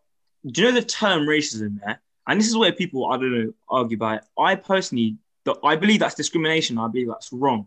do 0.45 0.61
you 0.61 0.67
know 0.67 0.79
the 0.79 0.85
term 0.85 1.21
racism 1.23 1.79
there? 1.83 1.99
And 2.27 2.39
this 2.39 2.47
is 2.47 2.55
where 2.55 2.71
people 2.71 3.07
I 3.07 3.17
don't 3.17 3.33
know 3.35 3.53
argue 3.67 3.97
about 3.97 4.17
it. 4.19 4.23
I 4.37 4.53
personally, 4.53 5.17
the, 5.45 5.55
I 5.63 5.75
believe 5.75 5.99
that's 6.01 6.13
discrimination. 6.13 6.77
I 6.77 6.87
believe 6.89 7.07
that's 7.07 7.33
wrong. 7.33 7.65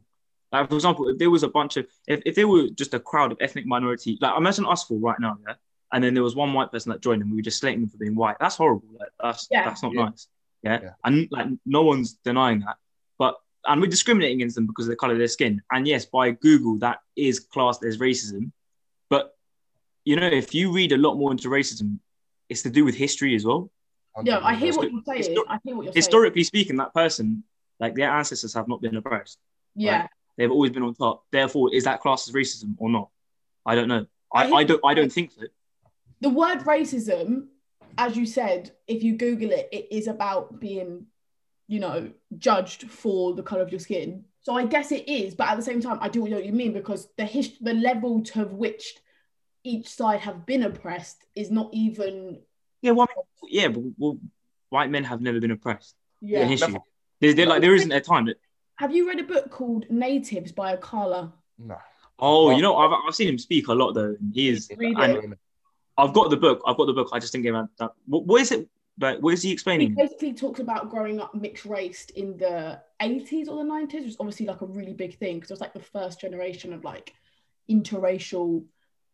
Like 0.53 0.69
for 0.69 0.77
example, 0.77 1.09
if 1.09 1.19
there 1.19 1.31
was 1.31 1.43
a 1.43 1.49
bunch 1.49 1.77
of, 1.77 1.89
if, 2.07 2.23
if 2.25 2.37
there 2.37 2.47
were 2.47 2.69
just 2.69 2.95
a 2.95 3.01
crowd 3.01 3.33
of 3.33 3.39
ethnic 3.41 3.67
minority, 3.67 4.17
like 4.21 4.37
imagine 4.37 4.65
us 4.65 4.85
four 4.85 5.01
right 5.01 5.19
now, 5.19 5.39
yeah, 5.45 5.55
and 5.93 6.03
then 6.05 6.15
there 6.15 6.23
was 6.23 6.35
one 6.37 6.53
white 6.53 6.71
person 6.71 6.91
that 6.93 7.01
joined 7.01 7.23
and 7.23 7.31
we 7.31 7.37
were 7.39 7.43
just 7.43 7.59
slating 7.61 7.81
them 7.81 7.91
for 7.91 7.97
being 7.99 8.15
white. 8.15 8.37
That's 8.41 8.57
horrible. 8.57 8.89
Like 8.99 9.09
that's 9.23 9.49
Yeah. 9.51 9.65
that's 9.65 9.83
not 9.83 9.93
Yeah. 9.95 10.05
nice. 10.05 10.29
Yeah? 10.63 10.79
Yeah. 10.83 10.91
and 11.05 11.27
like 11.31 11.47
no 11.67 11.83
one's 11.83 12.15
denying 12.25 12.61
that. 12.61 12.77
But 13.19 13.37
and 13.67 13.81
we're 13.81 13.89
discriminating 13.89 14.39
against 14.39 14.57
them 14.57 14.67
because 14.67 14.87
of 14.87 14.91
the 14.91 14.97
color 14.97 15.13
of 15.15 15.19
their 15.19 15.29
skin. 15.29 15.63
And 15.73 15.87
yes, 15.89 16.05
by 16.07 16.31
Google, 16.33 16.79
that 16.79 16.99
is 17.17 17.41
classed 17.41 17.85
as 17.85 17.99
racism. 17.99 18.53
But 19.09 19.35
you 20.05 20.17
know, 20.17 20.27
if 20.27 20.55
you 20.55 20.73
read 20.73 20.93
a 20.93 20.97
lot 20.99 21.15
more 21.17 21.31
into 21.33 21.49
racism, 21.49 21.99
it's 22.49 22.63
to 22.63 22.71
do 22.71 22.85
with 22.85 22.95
history 22.95 23.35
as 23.35 23.45
well. 23.45 23.71
Oh, 24.17 24.23
yeah, 24.25 24.41
I 24.43 24.55
hear 24.57 24.75
what 24.75 24.91
you're 24.91 25.03
saying. 25.07 25.23
histo- 25.37 25.45
I 25.49 25.59
hear 25.65 25.77
what 25.77 25.85
you're 25.85 25.93
saying. 25.93 25.95
Historically 25.95 26.43
speaking, 26.45 26.77
that 26.77 26.93
person, 26.95 27.45
like 27.79 27.95
their 27.95 28.11
ancestors, 28.11 28.55
have 28.55 28.67
not 28.67 28.81
been 28.81 28.97
oppressed. 28.97 29.39
Yeah. 29.77 30.09
They've 30.37 30.51
always 30.51 30.73
been 30.73 30.83
on 30.83 30.95
top. 30.95 31.25
Therefore, 31.31 31.73
is 31.75 31.85
that 31.85 32.01
classed 32.01 32.29
as 32.29 32.35
racism 32.35 32.75
or 32.79 32.89
not? 32.91 33.09
I 33.67 33.75
don't 33.75 33.89
know. 33.89 34.07
I, 34.35 34.49
I 34.51 34.53
I 34.61 34.65
don't. 34.65 34.81
I 34.85 34.95
don't 34.95 35.13
think 35.13 35.33
so. 35.33 35.43
The 36.21 36.31
word 36.31 36.61
racism, 36.61 37.47
as 37.99 38.17
you 38.17 38.27
said, 38.27 38.71
if 38.87 39.03
you 39.03 39.17
Google 39.17 39.51
it, 39.51 39.69
it 39.73 39.89
is 39.91 40.07
about 40.07 40.61
being, 40.61 41.07
you 41.67 41.81
know, 41.81 42.11
judged 42.37 42.91
for 42.91 43.35
the 43.35 43.43
color 43.43 43.63
of 43.63 43.71
your 43.71 43.81
skin. 43.81 44.25
So 44.43 44.55
I 44.55 44.65
guess 44.67 44.91
it 44.93 45.09
is, 45.09 45.35
but 45.35 45.49
at 45.49 45.57
the 45.57 45.63
same 45.63 45.81
time, 45.81 45.99
I 46.01 46.09
do 46.09 46.27
know 46.27 46.37
what 46.37 46.47
you 46.47 46.53
mean 46.53 46.73
because 46.73 47.09
the 47.17 47.25
his- 47.27 47.59
the 47.61 47.75
level 47.75 48.23
to 48.23 48.45
which 48.47 48.95
each 49.65 49.89
side 49.89 50.21
have 50.21 50.47
been 50.47 50.63
oppressed 50.63 51.25
is 51.35 51.51
not 51.51 51.69
even. 51.73 52.41
Yeah. 52.81 52.93
Well, 52.93 53.09
yeah. 53.49 53.69
But 53.69 53.83
well, 53.99 54.19
white 54.71 54.91
men 54.91 55.05
have 55.05 55.21
never 55.21 55.41
been 55.41 55.51
oppressed 55.51 55.95
Yeah. 56.23 56.43
in 56.43 56.49
history. 56.49 56.77
There, 57.21 57.35
there, 57.35 57.47
like 57.47 57.61
there 57.61 57.75
isn't 57.75 57.93
a 57.93 58.01
time 58.01 58.27
that. 58.27 58.39
Have 58.77 58.95
you 58.95 59.07
read 59.07 59.21
a 59.21 59.25
book 59.25 59.51
called 59.51 59.85
Natives 59.91 60.53
by 60.53 60.75
Akala? 60.75 61.33
Nah. 61.59 61.77
Oh, 62.19 62.51
you 62.51 62.63
know, 62.63 62.77
I've, 62.77 62.93
I've 63.07 63.15
seen 63.15 63.29
him 63.29 63.39
speak 63.39 63.69
a 63.69 63.75
lot 63.75 63.93
though. 63.93 64.17
He 64.33 64.49
is. 64.49 64.71
Read 64.77 64.97
and 64.99 65.33
it. 65.33 65.39
I've 65.97 66.13
got 66.13 66.31
the 66.31 66.37
book. 66.37 66.63
I've 66.67 66.77
got 66.77 66.87
the 66.87 66.93
book. 66.93 67.11
I 67.13 67.19
just 67.19 67.33
didn't 67.33 67.45
get 67.45 67.53
around 67.53 67.69
to 67.69 67.73
that. 67.79 67.93
What, 68.07 68.27
what 68.27 68.41
is 68.41 68.53
it? 68.53 68.69
Like, 68.99 69.21
what 69.21 69.35
is 69.35 69.43
he 69.43 69.51
explaining? 69.51 69.91
He 69.91 69.95
basically 69.95 70.35
talks 70.35 70.61
about 70.61 70.91
growing 70.91 71.21
up 71.21 71.35
mixed 71.35 71.65
raced 71.65 72.11
in 72.11 72.37
the 72.37 72.81
80s 73.01 73.49
or 73.49 73.65
the 73.65 73.71
90s, 73.71 73.95
which 73.95 74.05
is 74.05 74.17
obviously 74.21 74.47
like 74.47 74.61
a 74.61 74.67
really 74.67 74.93
big 74.93 75.19
thing 75.19 75.37
because 75.37 75.51
it 75.51 75.55
was 75.55 75.61
like 75.61 75.73
the 75.73 75.81
first 75.81 76.21
generation 76.21 76.73
of 76.73 76.85
like 76.85 77.15
interracial 77.71 78.65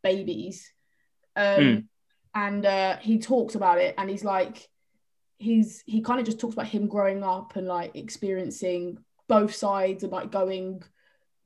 babies. 0.02 0.72
Um, 1.36 1.44
Mm. 1.44 1.84
And 2.34 2.66
uh, 2.66 2.96
he 2.98 3.18
talks 3.18 3.54
about 3.54 3.78
it 3.78 3.94
and 3.96 4.10
he's 4.10 4.24
like, 4.24 4.68
he's 5.38 5.82
he 5.86 6.02
kind 6.02 6.20
of 6.20 6.26
just 6.26 6.38
talks 6.38 6.54
about 6.54 6.66
him 6.66 6.86
growing 6.86 7.22
up 7.22 7.56
and 7.56 7.66
like 7.66 7.96
experiencing 7.96 8.98
both 9.28 9.54
sides 9.54 10.02
and 10.02 10.12
like 10.12 10.30
going 10.30 10.82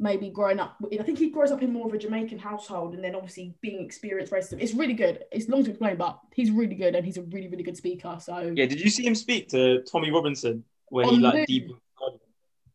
maybe 0.01 0.31
growing 0.31 0.59
up 0.59 0.77
I 0.99 1.03
think 1.05 1.19
he 1.19 1.29
grows 1.31 1.53
up 1.53 1.63
in 1.63 1.73
more 1.73 1.87
of 1.87 1.93
a 1.93 1.99
Jamaican 1.99 2.39
household 2.39 2.95
and 2.95 3.05
then 3.05 3.15
obviously 3.15 3.55
being 3.61 3.85
experienced 3.85 4.33
racism 4.33 4.59
it's 4.61 4.73
really 4.75 4.95
good 4.95 5.25
it's 5.31 5.49
long 5.49 5.63
to 5.65 5.71
explain 5.71 5.97
but 5.97 6.19
he's 6.35 6.51
really 6.51 6.75
good 6.75 6.95
and 6.97 7.05
he's 7.05 7.19
a 7.19 7.23
really 7.23 7.49
really 7.49 7.63
good 7.63 7.77
speaker 7.77 8.17
so 8.19 8.39
Yeah. 8.57 8.67
Did 8.67 8.81
you 8.81 8.89
see 8.91 9.07
him 9.07 9.15
speak 9.15 9.49
to 9.51 9.83
Tommy 9.83 10.11
Robinson 10.11 10.65
when 10.89 11.09
he 11.11 11.19
like 11.19 11.47
deep? 11.47 11.71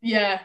yeah 0.01 0.39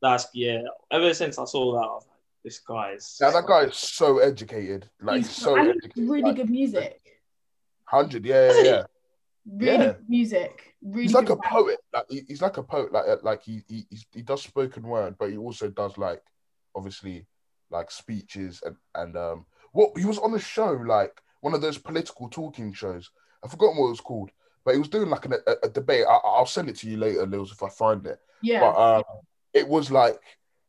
That's 0.00 0.28
yeah. 0.32 0.62
Ever 0.92 1.12
since 1.14 1.38
I 1.38 1.44
saw 1.44 1.72
that, 1.72 1.80
I 1.80 1.94
was 1.98 2.06
like, 2.06 2.16
this 2.44 2.60
guy 2.60 2.92
is. 2.92 3.18
Yeah, 3.20 3.30
that 3.32 3.46
guy 3.46 3.62
is 3.64 3.76
so 3.76 4.18
educated. 4.18 4.88
Like 5.02 5.22
He's- 5.22 5.34
so 5.34 5.56
educated. 5.56 5.92
really 5.96 6.22
like, 6.22 6.36
good 6.36 6.50
music. 6.50 7.00
Hundred, 7.84 8.24
yeah, 8.24 8.52
yeah, 8.52 8.62
yeah. 8.62 8.82
Really 9.50 9.86
Yeah. 9.86 9.94
music. 10.08 10.74
Really 10.82 11.02
He's 11.04 11.14
like 11.14 11.30
a 11.30 11.36
rap. 11.36 11.50
poet. 11.50 11.78
Like 11.92 12.04
he's 12.08 12.42
like 12.42 12.56
a 12.58 12.62
poet. 12.62 12.92
Like 12.92 13.08
uh, 13.08 13.16
like 13.22 13.42
he 13.42 13.62
he 13.68 13.86
he 14.12 14.22
does 14.22 14.42
spoken 14.42 14.82
word, 14.82 15.16
but 15.18 15.30
he 15.30 15.36
also 15.36 15.68
does 15.70 15.96
like 15.98 16.22
obviously 16.74 17.26
like 17.70 17.90
speeches 17.90 18.62
and 18.64 18.76
and 18.94 19.16
um 19.16 19.46
what 19.72 19.96
he 19.98 20.04
was 20.04 20.18
on 20.18 20.34
a 20.34 20.38
show 20.38 20.70
like 20.72 21.20
one 21.40 21.54
of 21.54 21.60
those 21.60 21.78
political 21.78 22.28
talking 22.28 22.72
shows. 22.72 23.10
I've 23.44 23.50
forgotten 23.50 23.76
what 23.78 23.86
it 23.86 23.90
was 23.90 24.00
called, 24.00 24.30
but 24.64 24.72
he 24.74 24.78
was 24.78 24.88
doing 24.88 25.08
like 25.08 25.24
an, 25.24 25.34
a, 25.46 25.52
a 25.64 25.68
debate. 25.68 26.04
I, 26.08 26.18
I'll 26.24 26.46
send 26.46 26.68
it 26.68 26.76
to 26.76 26.88
you 26.88 26.96
later, 26.96 27.26
Lils, 27.26 27.52
if 27.52 27.62
I 27.62 27.68
find 27.68 28.04
it. 28.06 28.18
Yeah. 28.42 28.60
But 28.60 28.76
um, 28.98 29.04
it 29.54 29.66
was 29.68 29.90
like 29.90 30.20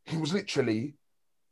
he 0.05 0.17
was 0.17 0.33
literally 0.33 0.95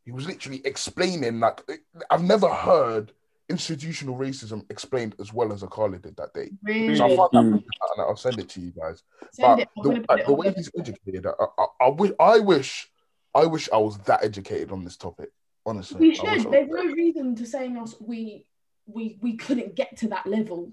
he 0.05 0.11
was 0.11 0.25
literally 0.25 0.61
explaining 0.65 1.39
like 1.39 1.61
I've 2.09 2.23
never 2.23 2.47
heard 2.49 3.11
institutional 3.49 4.15
racism 4.17 4.65
explained 4.69 5.15
as 5.19 5.33
well 5.33 5.53
as 5.53 5.63
Akala 5.63 6.01
did 6.01 6.15
that 6.17 6.33
day. 6.33 6.49
really. 6.63 6.95
So 6.95 7.05
I 7.05 7.15
found 7.15 7.29
that 7.33 7.43
Mm. 7.43 7.63
and 7.63 7.99
I'll 8.01 8.15
send 8.15 8.39
it 8.39 8.49
to 8.49 8.59
you 8.61 8.71
guys. 8.71 9.03
Send 9.31 9.65
But 9.75 9.83
the, 9.83 10.05
like, 10.09 10.25
the 10.25 10.33
way 10.33 10.53
he's 10.53 10.69
educated, 10.77 11.25
I, 11.27 11.31
I, 11.57 11.65
I, 11.85 11.89
wish, 11.89 12.11
I 12.19 12.39
wish, 12.39 12.91
I 13.33 13.45
wish 13.45 13.69
I 13.71 13.77
was 13.77 13.97
that 13.99 14.23
educated 14.23 14.71
on 14.71 14.83
this 14.83 14.97
topic. 14.97 15.29
Honestly, 15.65 15.99
We 15.99 16.07
I 16.07 16.09
wish 16.09 16.19
I 16.19 16.37
should. 16.43 16.51
There's 16.51 16.67
that 16.69 16.75
no 16.85 16.91
reason 16.93 17.35
to 17.35 17.45
saying 17.45 17.77
us 17.77 17.95
we 17.99 18.45
we 18.85 19.17
we 19.21 19.35
couldn't 19.35 19.75
get 19.75 19.97
to 19.97 20.07
that 20.09 20.25
level. 20.25 20.71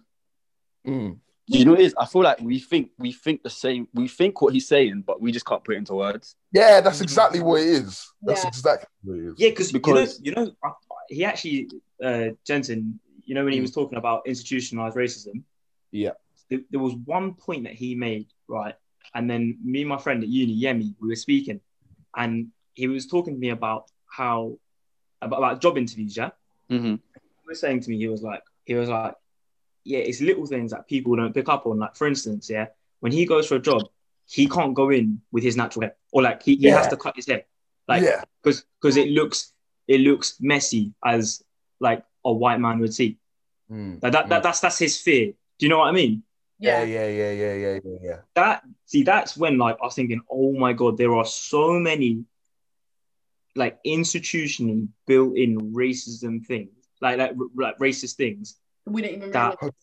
Mm. 0.87 1.19
You 1.47 1.65
know 1.67 1.73
what 1.73 1.81
it 1.81 1.87
is? 1.87 1.95
I 1.99 2.07
feel 2.07 2.23
like 2.23 2.41
we 2.41 2.59
think 2.59 2.91
we 2.97 3.13
think 3.13 3.43
the 3.43 3.51
same. 3.51 3.89
We 3.93 4.09
think 4.09 4.41
what 4.41 4.55
he's 4.55 4.67
saying, 4.69 5.03
but 5.07 5.21
we 5.21 5.31
just 5.33 5.45
can't 5.45 5.63
put 5.65 5.75
it 5.75 5.79
into 5.79 5.95
words. 5.95 6.37
Yeah, 6.53 6.81
that's 6.81 7.01
exactly 7.03 7.41
what 7.41 7.61
it 7.61 7.67
is. 7.69 8.07
That's 8.23 8.45
Yeah. 8.45 8.49
exactly 8.49 8.89
what 9.03 9.19
it 9.19 9.25
is. 9.27 9.35
Yeah, 9.37 9.49
because 9.51 9.73
Because- 9.73 10.21
you 10.23 10.33
know, 10.33 10.43
you 10.43 10.47
know, 10.47 10.53
I- 10.63 10.73
he 11.09 11.25
actually, 11.25 11.69
uh, 12.03 12.29
Jensen, 12.47 13.01
you 13.25 13.35
know, 13.35 13.45
when 13.45 13.53
he 13.53 13.59
Mm. 13.59 13.63
was 13.63 13.73
talking 13.73 13.99
about 13.99 14.27
institutionalized 14.27 14.97
racism, 14.97 15.43
Yeah. 15.91 16.13
there, 16.49 16.61
there 16.71 16.81
was 16.81 16.95
one 16.95 17.35
point 17.35 17.65
that 17.65 17.73
he 17.75 17.95
made, 17.95 18.27
right? 18.49 18.75
And 19.15 19.31
then 19.31 19.59
me 19.65 19.81
and 19.81 19.89
my 19.89 19.99
friend 19.99 20.23
at 20.23 20.29
uni, 20.29 20.61
Yemi, 20.61 20.95
we 21.01 21.09
were 21.09 21.17
speaking, 21.17 21.61
and 22.17 22.51
he 22.75 22.89
was 22.89 23.07
talking 23.07 23.35
to 23.35 23.41
me 23.41 23.51
about 23.51 23.91
how 24.07 24.59
about, 25.23 25.39
about 25.39 25.61
job 25.61 25.79
interviews. 25.79 26.17
Yeah, 26.17 26.31
Mm-hmm. 26.71 26.95
he 26.95 27.47
was 27.49 27.61
saying 27.61 27.81
to 27.81 27.91
me, 27.91 27.99
he 27.99 28.09
was 28.09 28.23
like, 28.23 28.43
he 28.65 28.75
was 28.75 28.89
like, 28.89 29.15
yeah, 29.85 29.99
it's 30.01 30.21
little 30.21 30.47
things 30.47 30.71
that 30.73 30.87
people 30.89 31.15
don't 31.17 31.33
pick 31.35 31.49
up 31.49 31.67
on. 31.67 31.79
Like, 31.79 31.97
for 31.97 32.07
instance, 32.07 32.51
yeah, 32.51 32.67
when 33.01 33.13
he 33.13 33.25
goes 33.27 33.47
for 33.47 33.57
a 33.57 33.61
job, 33.61 33.89
he 34.27 34.49
can't 34.49 34.75
go 34.75 34.91
in 34.91 35.21
with 35.33 35.45
his 35.45 35.57
natural 35.57 35.83
hair, 35.83 35.97
or 36.13 36.23
like 36.23 36.43
he, 36.43 36.57
he 36.57 36.67
has 36.69 36.89
to 36.89 36.97
cut 36.97 37.17
his 37.17 37.27
hair, 37.27 37.45
like 37.89 38.03
yeah, 38.03 38.23
because 38.43 38.65
because 38.81 38.97
it 38.97 39.09
looks 39.09 39.53
it 39.87 40.01
looks 40.01 40.37
messy 40.41 40.93
as 41.05 41.43
like 41.81 42.05
a 42.25 42.33
white 42.33 42.61
man 42.61 42.79
would 42.79 42.95
see. 42.95 43.19
Mm. 43.71 44.03
Like 44.03 44.13
that, 44.13 44.29
that 44.29 44.43
that's 44.43 44.61
that's 44.61 44.79
his 44.79 45.01
fear. 45.01 45.33
Do 45.59 45.67
you 45.67 45.69
know 45.69 45.79
what 45.79 45.89
I 45.89 45.93
mean? 45.93 46.23
yeah, 46.59 46.83
Yeah. 46.83 47.07
yeah, 47.07 47.09
yeah, 47.09 47.33
yeah, 47.33 47.55
yeah, 47.55 47.81
yeah, 47.85 47.99
yeah. 48.03 48.17
That 48.35 48.63
see, 48.87 49.03
that's 49.03 49.37
when 49.37 49.59
like 49.59 49.77
I 49.83 49.87
was 49.87 49.95
thinking, 49.95 50.21
oh 50.31 50.53
my 50.53 50.73
god, 50.73 50.97
there 50.97 51.15
are 51.15 51.25
so 51.27 51.73
many 51.79 52.25
like 53.57 53.79
institutionally 53.85 54.89
built-in 55.07 55.73
racism 55.73 56.45
things, 56.45 56.71
like 57.01 57.19
like 57.19 57.31
r- 57.39 57.47
like 57.57 57.79
racist 57.79 58.17
things 58.17 58.57
We 58.87 59.03
don't 59.03 59.15
even 59.15 59.31
That- 59.31 59.57
realize. 59.61 59.75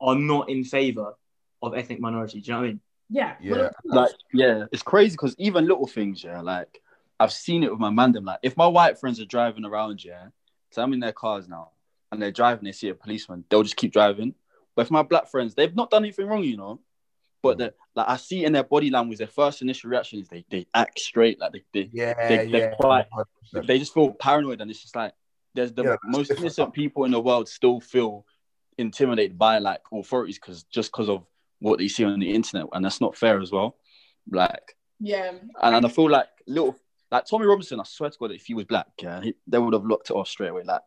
are 0.00 0.14
not 0.16 0.48
in 0.50 0.64
favor 0.64 1.14
of 1.62 1.74
ethnic 1.74 2.00
minority. 2.00 2.40
Do 2.40 2.46
you 2.46 2.52
know 2.54 2.58
what 2.60 2.64
I 2.64 2.68
mean? 2.68 2.80
Yeah. 3.10 3.36
Yeah. 3.40 3.52
well, 3.52 3.64
of 3.66 3.74
course. 3.82 3.94
Like, 3.94 4.10
yeah, 4.32 4.64
it's 4.72 4.82
crazy 4.82 5.12
because 5.12 5.34
even 5.38 5.66
little 5.66 5.86
things, 5.86 6.24
yeah, 6.24 6.40
like 6.40 6.80
I've 7.20 7.32
seen 7.32 7.62
it 7.62 7.70
with 7.70 7.80
my 7.80 7.90
mandem. 7.90 8.24
Like, 8.24 8.40
if 8.42 8.56
my 8.56 8.66
white 8.66 8.98
friends 8.98 9.20
are 9.20 9.24
driving 9.24 9.64
around, 9.64 10.04
yeah, 10.04 10.26
so 10.70 10.82
I'm 10.82 10.92
in 10.92 11.00
their 11.00 11.12
cars 11.12 11.48
now 11.48 11.70
and 12.10 12.20
they're 12.20 12.30
driving, 12.32 12.64
they 12.64 12.72
see 12.72 12.88
a 12.88 12.94
policeman, 12.94 13.44
they'll 13.48 13.62
just 13.62 13.76
keep 13.76 13.92
driving. 13.92 14.34
But 14.74 14.82
if 14.86 14.90
my 14.90 15.02
black 15.02 15.28
friends, 15.28 15.54
they've 15.54 15.74
not 15.74 15.90
done 15.90 16.04
anything 16.04 16.26
wrong, 16.26 16.42
you 16.44 16.56
know. 16.56 16.80
But 17.42 17.58
the, 17.58 17.74
like 17.94 18.08
I 18.08 18.16
see 18.16 18.44
in 18.44 18.52
their 18.52 18.62
body 18.64 18.90
language, 18.90 19.18
their 19.18 19.26
first 19.26 19.62
initial 19.62 19.90
reaction 19.90 20.20
is 20.20 20.28
they, 20.28 20.44
they 20.50 20.66
act 20.74 20.98
straight, 20.98 21.40
like 21.40 21.52
they, 21.52 21.64
they 21.72 21.90
Yeah, 21.92 22.14
They- 22.28 22.46
they're 22.50 22.60
yeah. 22.70 22.74
quite- 22.74 23.06
100%. 23.54 23.66
they 23.66 23.78
just 23.78 23.92
feel 23.94 24.12
paranoid 24.12 24.60
and 24.60 24.70
it's 24.70 24.80
just 24.82 24.96
like 24.96 25.12
there's 25.54 25.72
the 25.72 25.84
Yeah, 25.84 25.96
most 26.04 26.28
different. 26.28 26.44
innocent 26.44 26.72
people 26.72 27.04
in 27.04 27.10
the 27.10 27.20
world 27.20 27.48
still 27.48 27.80
feel 27.80 28.24
intimidated 28.78 29.36
by 29.38 29.58
like 29.58 29.82
authorities 29.92 30.38
because 30.38 30.62
just 30.64 30.90
because 30.90 31.08
of 31.10 31.26
what 31.60 31.78
they 31.78 31.88
see 31.88 32.04
on 32.04 32.18
the 32.18 32.32
internet 32.32 32.66
and 32.72 32.82
that's 32.84 33.00
not 33.02 33.14
fair 33.16 33.38
as 33.40 33.52
well 33.52 33.76
like 34.30 34.76
yeah. 34.98 35.28
and, 35.28 35.50
and 35.76 35.84
i 35.86 35.88
feel 35.88 36.08
like 36.08 36.26
little 36.46 36.74
like 37.12 37.24
tommy 37.26 37.46
robinson 37.46 37.78
i 37.78 37.84
swear 37.84 38.10
to 38.10 38.18
god 38.18 38.32
if 38.32 38.44
he 38.46 38.54
was 38.54 38.64
black 38.64 38.88
yeah 39.00 39.20
he, 39.20 39.34
they 39.46 39.58
would 39.58 39.72
have 39.72 39.84
locked 39.84 40.10
it 40.10 40.14
off 40.14 40.26
straight 40.26 40.48
away 40.48 40.62
like 40.64 40.80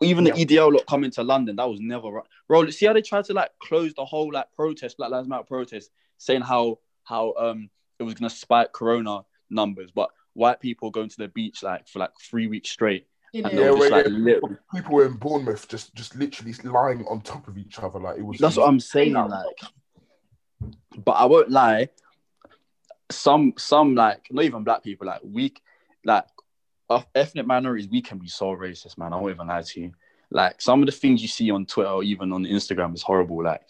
even 0.00 0.24
the 0.24 0.30
edl 0.30 0.72
lot 0.72 0.86
coming 0.86 1.10
to 1.10 1.22
london 1.22 1.56
that 1.56 1.68
was 1.68 1.80
never 1.80 2.08
right 2.08 2.24
bro 2.48 2.68
see 2.70 2.86
how 2.86 2.92
they 2.92 3.02
tried 3.02 3.24
to 3.24 3.34
like 3.34 3.50
close 3.60 3.92
the 3.94 4.04
whole 4.04 4.32
like 4.32 4.46
protest 4.56 4.96
black 4.96 5.10
lives 5.10 5.28
matter 5.28 5.44
protest 5.44 5.90
saying 6.16 6.40
how 6.40 6.78
how 7.04 7.34
um 7.38 7.68
it 7.98 8.02
was 8.04 8.14
gonna 8.14 8.30
spike 8.30 8.72
corona 8.72 9.20
numbers 9.50 9.90
but 9.90 10.08
white 10.34 10.60
people 10.60 10.90
going 10.90 11.08
to 11.08 11.16
the 11.18 11.28
beach 11.28 11.62
like 11.62 11.86
for 11.88 12.00
like 12.00 12.10
three 12.20 12.46
weeks 12.46 12.70
straight 12.70 13.06
In 13.32 13.46
and 13.46 13.58
Yeah, 13.58 13.70
were 13.70 13.78
just 13.78 13.90
like 13.90 14.06
yeah. 14.06 14.12
lit- 14.12 14.42
People 14.74 15.00
in 15.02 15.12
Bournemouth 15.14 15.68
just 15.68 15.94
just 15.94 16.16
literally 16.16 16.52
lying 16.64 17.04
on 17.06 17.20
top 17.20 17.46
of 17.48 17.56
each 17.56 17.78
other 17.78 18.00
like 18.00 18.18
it 18.18 18.22
was. 18.22 18.38
That's 18.38 18.56
what 18.56 18.68
I'm 18.68 18.80
saying. 18.80 19.12
Like, 19.12 19.60
but 20.96 21.12
I 21.12 21.24
won't 21.26 21.50
lie. 21.50 21.88
Some, 23.10 23.52
some 23.56 23.94
like 23.94 24.26
not 24.30 24.44
even 24.44 24.64
black 24.64 24.82
people, 24.82 25.06
like 25.06 25.20
weak, 25.22 25.62
like 26.04 26.24
of 26.90 27.06
ethnic 27.14 27.46
minorities, 27.46 27.88
we 27.88 28.02
can 28.02 28.18
be 28.18 28.28
so 28.28 28.54
racist, 28.54 28.98
man. 28.98 29.12
I 29.12 29.16
won't 29.16 29.34
even 29.34 29.46
lie 29.48 29.62
to 29.62 29.80
you. 29.80 29.92
Like 30.30 30.60
some 30.60 30.80
of 30.80 30.86
the 30.86 30.92
things 30.92 31.22
you 31.22 31.28
see 31.28 31.50
on 31.50 31.66
Twitter 31.66 31.90
or 31.90 32.02
even 32.02 32.32
on 32.32 32.44
Instagram 32.44 32.94
is 32.94 33.02
horrible. 33.02 33.42
Like 33.42 33.62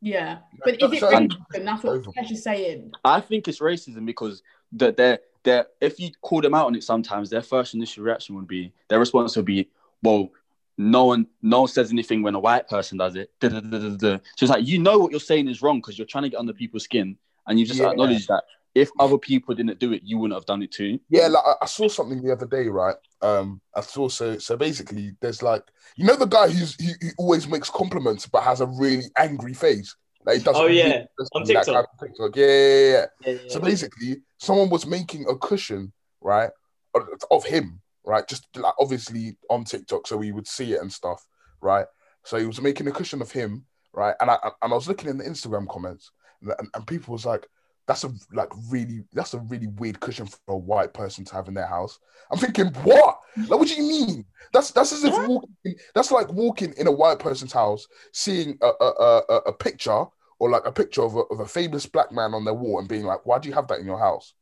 Yeah. 0.00 0.38
But 0.64 0.82
is 0.82 0.92
it 0.92 1.02
racism? 1.02 1.36
That's 1.52 1.82
what 1.84 1.96
Over. 1.96 2.10
Kesh 2.12 2.30
is 2.32 2.42
saying. 2.42 2.92
I 3.04 3.20
think 3.20 3.46
it's 3.48 3.60
racism 3.60 4.04
because 4.06 4.42
the 4.72 4.92
they're, 4.92 5.18
they're 5.44 5.66
if 5.80 6.00
you 6.00 6.10
call 6.20 6.40
them 6.40 6.54
out 6.54 6.66
on 6.66 6.74
it 6.74 6.82
sometimes, 6.84 7.30
their 7.30 7.42
first 7.42 7.74
initial 7.74 8.04
reaction 8.04 8.34
would 8.36 8.48
be 8.48 8.72
their 8.88 8.98
response 8.98 9.36
would 9.36 9.44
be, 9.44 9.68
Well, 10.02 10.30
no 10.78 11.04
one 11.04 11.26
no 11.42 11.60
one 11.60 11.68
says 11.68 11.92
anything 11.92 12.22
when 12.22 12.34
a 12.34 12.40
white 12.40 12.68
person 12.68 12.96
does 12.98 13.14
it. 13.14 13.30
Da-da-da-da-da. 13.40 14.18
So 14.36 14.44
it's 14.44 14.50
like 14.50 14.66
you 14.66 14.78
know 14.78 14.98
what 14.98 15.10
you're 15.10 15.20
saying 15.20 15.48
is 15.48 15.62
wrong 15.62 15.78
because 15.78 15.98
you're 15.98 16.06
trying 16.06 16.24
to 16.24 16.30
get 16.30 16.40
under 16.40 16.52
people's 16.54 16.84
skin 16.84 17.16
and 17.46 17.60
you 17.60 17.66
just 17.66 17.78
Yeah. 17.78 17.90
acknowledge 17.90 18.26
that 18.28 18.44
if 18.74 18.90
other 18.98 19.18
people 19.18 19.54
didn't 19.54 19.78
do 19.78 19.92
it, 19.92 20.02
you 20.04 20.16
wouldn't 20.18 20.36
have 20.36 20.46
done 20.46 20.62
it 20.62 20.72
too. 20.72 20.98
Yeah, 21.10 21.28
like 21.28 21.44
I, 21.44 21.54
I 21.62 21.66
saw 21.66 21.88
something 21.88 22.22
the 22.22 22.32
other 22.32 22.46
day, 22.46 22.68
right? 22.68 22.96
Um, 23.20 23.60
I 23.76 23.82
saw 23.82 24.08
so 24.08 24.38
so 24.38 24.56
basically, 24.56 25.12
there's 25.20 25.42
like 25.42 25.62
you 25.96 26.06
know 26.06 26.16
the 26.16 26.26
guy 26.26 26.48
who's 26.48 26.74
he, 26.76 26.92
who 27.00 27.08
always 27.18 27.46
makes 27.46 27.68
compliments 27.70 28.26
but 28.26 28.42
has 28.42 28.60
a 28.60 28.66
really 28.66 29.04
angry 29.16 29.54
face. 29.54 29.94
Like 30.24 30.38
he 30.38 30.44
doesn't 30.44 30.62
Oh, 30.62 30.66
yeah, 30.66 30.84
really- 30.84 31.06
on 31.34 31.42
like, 31.42 31.46
TikTok. 31.46 31.88
on 32.00 32.08
TikTok. 32.08 32.36
Yeah, 32.36 32.46
yeah, 32.46 32.52
yeah, 32.54 32.90
yeah. 32.90 33.06
Yeah, 33.26 33.32
yeah, 33.32 33.38
So 33.48 33.58
yeah. 33.58 33.64
basically, 33.64 34.16
someone 34.38 34.70
was 34.70 34.86
making 34.86 35.26
a 35.28 35.36
cushion, 35.36 35.92
right, 36.20 36.50
of- 36.94 37.08
of 37.30 37.44
him, 37.44 37.80
right, 38.04 38.26
just 38.26 38.46
like 38.56 38.74
obviously 38.78 39.36
on 39.50 39.64
TikTok, 39.64 40.06
so 40.06 40.16
we 40.16 40.32
would 40.32 40.46
see 40.46 40.72
it 40.74 40.80
and 40.80 40.92
stuff, 40.92 41.26
right. 41.60 41.86
So 42.24 42.38
he 42.38 42.46
was 42.46 42.60
making 42.60 42.86
a 42.86 42.92
cushion 42.92 43.20
of 43.20 43.32
him, 43.32 43.66
right, 43.92 44.14
and 44.20 44.30
I 44.30 44.38
and 44.62 44.72
I 44.72 44.76
was 44.76 44.86
looking 44.88 45.10
in 45.10 45.18
the 45.18 45.24
Instagram 45.24 45.68
comments, 45.68 46.10
and, 46.40 46.52
and, 46.58 46.68
and 46.74 46.86
people 46.86 47.12
was 47.12 47.26
like, 47.26 47.46
"That's 47.86 48.04
a 48.04 48.10
like 48.32 48.48
really 48.70 49.04
that's 49.12 49.34
a 49.34 49.38
really 49.40 49.66
weird 49.66 50.00
cushion 50.00 50.26
for 50.26 50.38
a 50.48 50.56
white 50.56 50.92
person 50.94 51.24
to 51.26 51.34
have 51.34 51.48
in 51.48 51.54
their 51.54 51.66
house." 51.66 51.98
I'm 52.30 52.38
thinking, 52.38 52.66
what? 52.84 53.18
Like, 53.36 53.58
what 53.58 53.68
do 53.68 53.74
you 53.74 53.82
mean? 53.88 54.24
That's 54.52 54.70
that's 54.70 54.92
as 54.92 55.04
if 55.04 55.12
walking. 55.28 55.74
That's 55.94 56.10
like 56.10 56.32
walking 56.32 56.72
in 56.78 56.86
a 56.86 56.92
white 56.92 57.18
person's 57.18 57.52
house, 57.52 57.86
seeing 58.12 58.58
a 58.62 58.66
a, 58.80 58.86
a, 58.86 59.22
a- 59.28 59.42
a 59.48 59.52
picture 59.52 60.04
or 60.38 60.50
like 60.50 60.66
a 60.66 60.72
picture 60.72 61.02
of 61.02 61.14
a, 61.16 61.20
of 61.20 61.40
a 61.40 61.46
famous 61.46 61.86
black 61.86 62.10
man 62.12 62.34
on 62.34 62.44
their 62.44 62.54
wall 62.54 62.78
and 62.80 62.88
being 62.88 63.04
like, 63.04 63.24
why 63.26 63.38
do 63.38 63.48
you 63.48 63.54
have 63.54 63.68
that 63.68 63.78
in 63.78 63.86
your 63.86 63.98
house? 63.98 64.34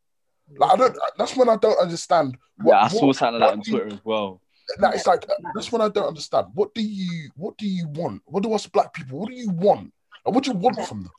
Like, 0.57 0.73
I 0.73 0.77
don't. 0.77 0.97
That's 1.19 1.37
when 1.37 1.49
I 1.49 1.57
don't 1.57 1.79
understand. 1.81 2.37
What, 2.63 2.73
yeah, 2.75 2.81
I 2.85 2.89
saw 2.89 3.07
what- 3.07 3.17
something 3.17 3.41
like 3.41 3.49
that 3.49 3.53
on 3.53 3.59
what 3.59 3.65
do 3.65 3.71
you- 3.73 3.79
Twitter 3.81 3.95
as 3.97 4.05
well. 4.05 4.41
Like, 4.79 4.93
uh, 4.93 4.97
it's 4.97 5.07
like 5.07 5.27
that's 5.55 5.73
when 5.73 5.83
I 5.83 5.89
don't 5.89 6.07
understand. 6.07 6.47
What 6.55 6.73
do 6.75 6.83
you? 6.83 7.31
What 7.37 7.57
do 7.59 7.67
you 7.67 7.89
want? 7.89 8.23
What 8.27 8.43
do 8.45 8.53
us 8.53 8.67
black 8.69 8.95
people? 8.95 9.19
What 9.19 9.29
do 9.29 9.35
you 9.35 9.51
want? 9.51 9.93
Like, 10.25 10.35
what 10.35 10.45
do 10.45 10.53
you 10.53 10.57
want 10.59 10.77
from 10.87 11.03
them? 11.03 11.13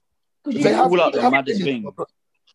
Because 0.44 0.60
If 0.60 0.64
they 0.64 0.74
have, 0.74 0.92
All 0.92 1.02
out 1.02 1.14
they 1.14 1.18
the 1.18 1.24
have 1.24 1.34
an 1.34 1.38
maddest 1.38 1.64
thing. 1.64 1.86
of 1.86 2.08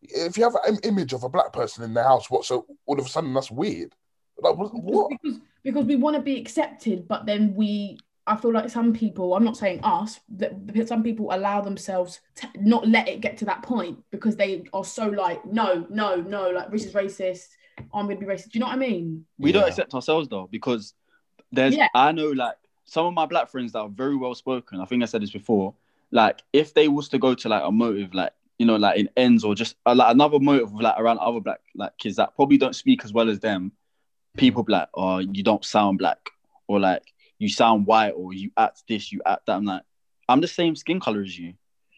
If 0.03 0.37
you 0.37 0.45
have 0.45 0.57
an 0.67 0.79
image 0.83 1.13
of 1.13 1.23
a 1.25 1.29
black 1.29 1.53
person 1.53 1.85
in 1.85 1.95
their 1.95 2.05
house, 2.05 2.31
what? 2.31 2.45
So 2.45 2.67
all 2.87 2.99
of 2.99 3.07
a 3.07 3.09
sudden 3.09 3.33
that's 3.35 3.51
weird. 3.51 3.95
Like 4.39 4.57
what? 4.57 4.75
what? 4.75 5.11
because 5.11 5.41
because 5.63 5.85
we 5.85 5.97
want 5.97 6.17
to 6.17 6.23
be 6.23 6.39
accepted, 6.39 7.09
but 7.09 7.27
then 7.27 7.55
we 7.55 7.99
I 8.29 8.37
feel 8.37 8.53
like 8.53 8.69
some 8.71 8.93
people, 8.93 9.35
I'm 9.35 9.45
not 9.45 9.57
saying 9.57 9.81
us, 9.85 10.19
that 10.37 10.53
some 10.89 11.05
people 11.05 11.29
allow 11.31 11.61
themselves 11.61 12.21
to 12.37 12.49
not 12.61 12.87
let 12.89 13.09
it 13.09 13.21
get 13.21 13.37
to 13.39 13.45
that 13.45 13.63
point 13.63 14.03
because 14.11 14.35
they 14.35 14.65
are 14.73 14.85
so 14.85 15.07
like, 15.07 15.45
no, 15.45 15.87
no, 15.91 16.17
no, 16.17 16.51
like 16.51 16.71
this 16.73 16.85
is 16.85 16.93
racist. 16.93 17.47
I'm 17.95 18.07
gonna 18.09 18.17
be 18.17 18.27
racist. 18.27 18.51
Do 18.51 18.51
you 18.55 18.61
know 18.61 18.67
what 18.67 18.75
I 18.75 18.79
mean? 18.79 19.25
We 19.39 19.53
don't 19.53 19.69
accept 19.69 19.95
ourselves 19.95 20.29
though 20.29 20.49
because 20.51 20.95
there's 21.53 21.77
Yeah. 21.77 21.89
I 21.95 22.11
know 22.13 22.31
like 22.31 22.57
some 22.85 23.07
of 23.07 23.15
my 23.15 23.27
black 23.27 23.49
friends 23.49 23.73
that 23.73 23.81
are 23.81 23.89
very 23.89 24.17
well 24.17 24.35
spoken. 24.35 24.81
I 24.81 24.87
think 24.87 25.03
I 25.03 25.07
said 25.07 25.23
this 25.23 25.31
before. 25.31 25.75
Like 26.13 26.43
if 26.53 26.75
they 26.75 26.89
was 26.89 27.09
to 27.11 27.19
go 27.19 27.35
to 27.35 27.49
like 27.49 27.63
a 27.65 27.73
motive, 27.73 28.15
like 28.15 28.33
you 28.59 28.67
know, 28.67 28.77
like 28.77 28.99
in 28.99 29.09
ends 29.17 29.45
or 29.45 29.55
just 29.55 29.77
uh, 29.85 29.95
like 29.95 30.13
another 30.15 30.39
motive 30.39 30.73
like 30.73 30.99
around 30.99 31.19
other 31.19 31.41
black 31.41 31.61
like 31.75 31.97
kids 31.99 32.17
that 32.17 32.35
probably 32.37 32.57
don't 32.59 32.75
speak 32.77 33.05
as 33.05 33.13
well 33.13 33.29
as 33.29 33.41
them, 33.41 33.73
people 34.37 34.63
be 34.63 34.73
like, 34.73 34.89
oh, 34.95 35.19
you 35.19 35.43
don't 35.43 35.65
sound 35.65 35.99
black, 35.99 36.19
or 36.69 36.81
like 36.81 37.03
you 37.39 37.49
sound 37.49 37.87
white, 37.87 38.13
or 38.13 38.33
you 38.33 38.51
act 38.57 38.83
this, 38.89 39.13
you 39.13 39.21
act 39.27 39.47
that. 39.47 39.57
I'm 39.57 39.65
like, 39.65 39.83
I'm 40.29 40.41
the 40.41 40.49
same 40.49 40.75
skin 40.77 41.01
color 41.01 41.23
as 41.23 41.39
you. 41.39 41.55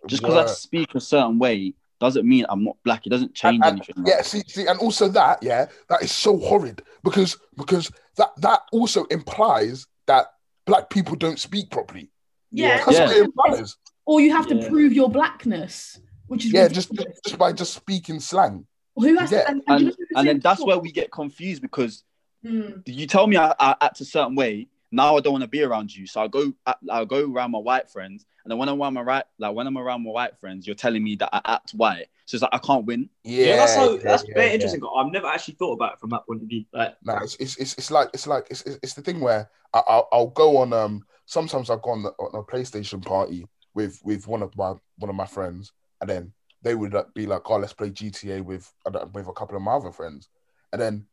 Just 0.06 0.22
because 0.22 0.36
I 0.36 0.52
speak 0.52 0.94
a 0.94 1.00
certain 1.00 1.38
way 1.38 1.74
doesn't 2.00 2.26
mean 2.26 2.46
I'm 2.48 2.64
not 2.64 2.76
black. 2.84 3.06
It 3.06 3.10
doesn't 3.10 3.34
change 3.34 3.60
And- 3.64 3.64
and- 3.64 3.78
anything. 3.80 4.04
Yeah, 4.06 4.22
see, 4.22 4.42
see, 4.46 4.66
and 4.66 4.78
also 4.78 5.08
that, 5.08 5.42
yeah, 5.42 5.66
that 5.88 6.02
is 6.02 6.12
so 6.12 6.38
horrid 6.38 6.82
because 7.04 7.36
because 7.56 7.90
that 8.16 8.30
that 8.40 8.60
also 8.72 9.04
implies 9.06 9.86
that 10.06 10.26
black 10.64 10.90
people 10.90 11.16
don't 11.16 11.38
speak 11.38 11.70
properly. 11.70 12.10
Yeah. 12.52 12.78
That's 12.84 12.92
Yeah. 12.92 13.06
what 13.06 13.16
it 13.16 13.24
implies. 13.24 13.76
Or 14.08 14.22
you 14.22 14.32
have 14.32 14.46
to 14.48 14.66
prove 14.70 14.94
your 14.94 15.10
blackness, 15.10 16.00
which 16.28 16.46
is 16.46 16.52
Yeah, 16.52 16.66
just 16.68 16.88
ridiculous. 16.88 17.20
just 17.26 17.38
by 17.38 17.52
just 17.52 17.74
speaking 17.74 18.20
slang. 18.20 18.66
who 18.96 19.14
has 19.18 19.30
yeah. 19.30 19.42
to, 19.42 19.50
and, 19.50 19.62
and, 19.66 19.76
And 19.76 19.84
know 19.84 19.92
who 19.98 20.06
and 20.16 20.28
then 20.28 20.40
that's 20.40 20.64
where 20.64 20.78
we 20.78 20.90
get 20.92 21.12
confused 21.12 21.60
because 21.62 22.04
Mm. 22.44 22.82
you 22.86 23.06
tell 23.08 23.26
me 23.26 23.36
I, 23.36 23.52
I 23.58 23.74
act 23.80 24.00
a 24.00 24.04
certain 24.04 24.36
way. 24.36 24.68
Now 24.92 25.16
I 25.16 25.20
don't 25.20 25.32
want 25.32 25.42
to 25.42 25.48
be 25.48 25.62
around 25.64 25.94
you, 25.94 26.06
so 26.06 26.22
I 26.22 26.28
go 26.28 26.52
I 26.88 27.04
go 27.04 27.30
around 27.30 27.50
my 27.50 27.58
white 27.58 27.90
friends, 27.90 28.24
and 28.44 28.50
then 28.50 28.58
when 28.58 28.68
I'm 28.68 28.80
around 28.80 28.94
my 28.94 29.02
right 29.02 29.24
like 29.40 29.54
when 29.56 29.66
I'm 29.66 29.76
around 29.76 30.04
my 30.04 30.10
white 30.10 30.38
friends, 30.38 30.64
you're 30.66 30.76
telling 30.76 31.02
me 31.02 31.16
that 31.16 31.30
I 31.32 31.40
act 31.56 31.72
white. 31.72 32.06
So 32.26 32.36
it's 32.36 32.42
like 32.42 32.54
I 32.54 32.58
can't 32.58 32.84
win. 32.86 33.10
Yeah, 33.24 33.46
Yeah, 33.46 33.56
that's 33.56 33.74
how, 33.74 33.90
yeah, 33.92 33.98
that's 34.04 34.24
yeah, 34.28 34.34
very 34.34 34.48
yeah. 34.48 34.54
interesting. 34.54 34.80
I've 34.96 35.12
never 35.12 35.26
actually 35.26 35.54
thought 35.54 35.72
about 35.72 35.94
it 35.94 36.00
from 36.00 36.10
that 36.10 36.24
point 36.26 36.42
of 36.42 36.48
view. 36.48 36.64
Like, 36.72 36.96
No, 37.04 37.16
it's, 37.16 37.34
it's 37.40 37.56
it's 37.58 37.74
it's 37.74 37.90
like 37.90 38.08
it's 38.14 38.26
like 38.28 38.46
it's 38.50 38.62
it's 38.62 38.78
it's 38.84 38.94
the 38.94 39.02
thing 39.02 39.18
where 39.20 39.50
I, 39.74 39.82
I'll 39.86 40.08
I'll 40.12 40.26
go 40.28 40.58
on 40.58 40.72
um 40.72 41.04
sometimes 41.26 41.68
I'll 41.70 41.78
go 41.78 41.90
on, 41.90 42.02
the, 42.04 42.10
on 42.10 42.40
a 42.40 42.42
PlayStation 42.44 43.04
party 43.04 43.46
with 43.78 44.00
with 44.02 44.26
one 44.26 44.42
of 44.42 44.56
my 44.56 44.72
one 44.96 45.08
of 45.08 45.14
my 45.14 45.26
friends 45.26 45.72
and 46.00 46.10
then 46.10 46.32
they 46.62 46.74
would 46.74 46.92
like, 46.92 47.06
be 47.14 47.26
like 47.26 47.48
oh 47.48 47.56
let's 47.56 47.72
play 47.72 47.90
GTA 47.90 48.42
with 48.42 48.72
uh, 48.86 49.06
with 49.14 49.28
a 49.28 49.32
couple 49.32 49.56
of 49.56 49.62
my 49.62 49.74
other 49.74 49.92
friends 49.92 50.28
and 50.72 50.82
then 50.82 51.06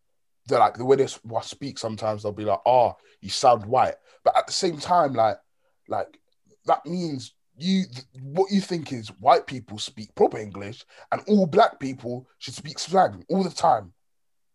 they're 0.47 0.59
like 0.59 0.75
the 0.75 0.85
way 0.85 0.95
they 0.95 1.07
speak 1.43 1.77
sometimes 1.77 2.23
they'll 2.23 2.31
be 2.31 2.43
like 2.45 2.59
oh 2.65 2.93
you 3.21 3.29
sound 3.29 3.63
white 3.67 3.95
but 4.23 4.35
at 4.35 4.47
the 4.47 4.53
same 4.53 4.77
time 4.77 5.13
like 5.13 5.37
like 5.87 6.19
that 6.65 6.83
means 6.87 7.35
you 7.57 7.83
what 8.21 8.51
you 8.51 8.61
think 8.61 8.91
is 8.91 9.09
white 9.19 9.45
people 9.45 9.77
speak 9.77 10.13
proper 10.15 10.39
English 10.39 10.83
and 11.11 11.21
all 11.27 11.45
black 11.45 11.79
people 11.79 12.27
should 12.39 12.55
speak 12.55 12.79
slang 12.79 13.23
all 13.29 13.43
the 13.43 13.49
time. 13.49 13.93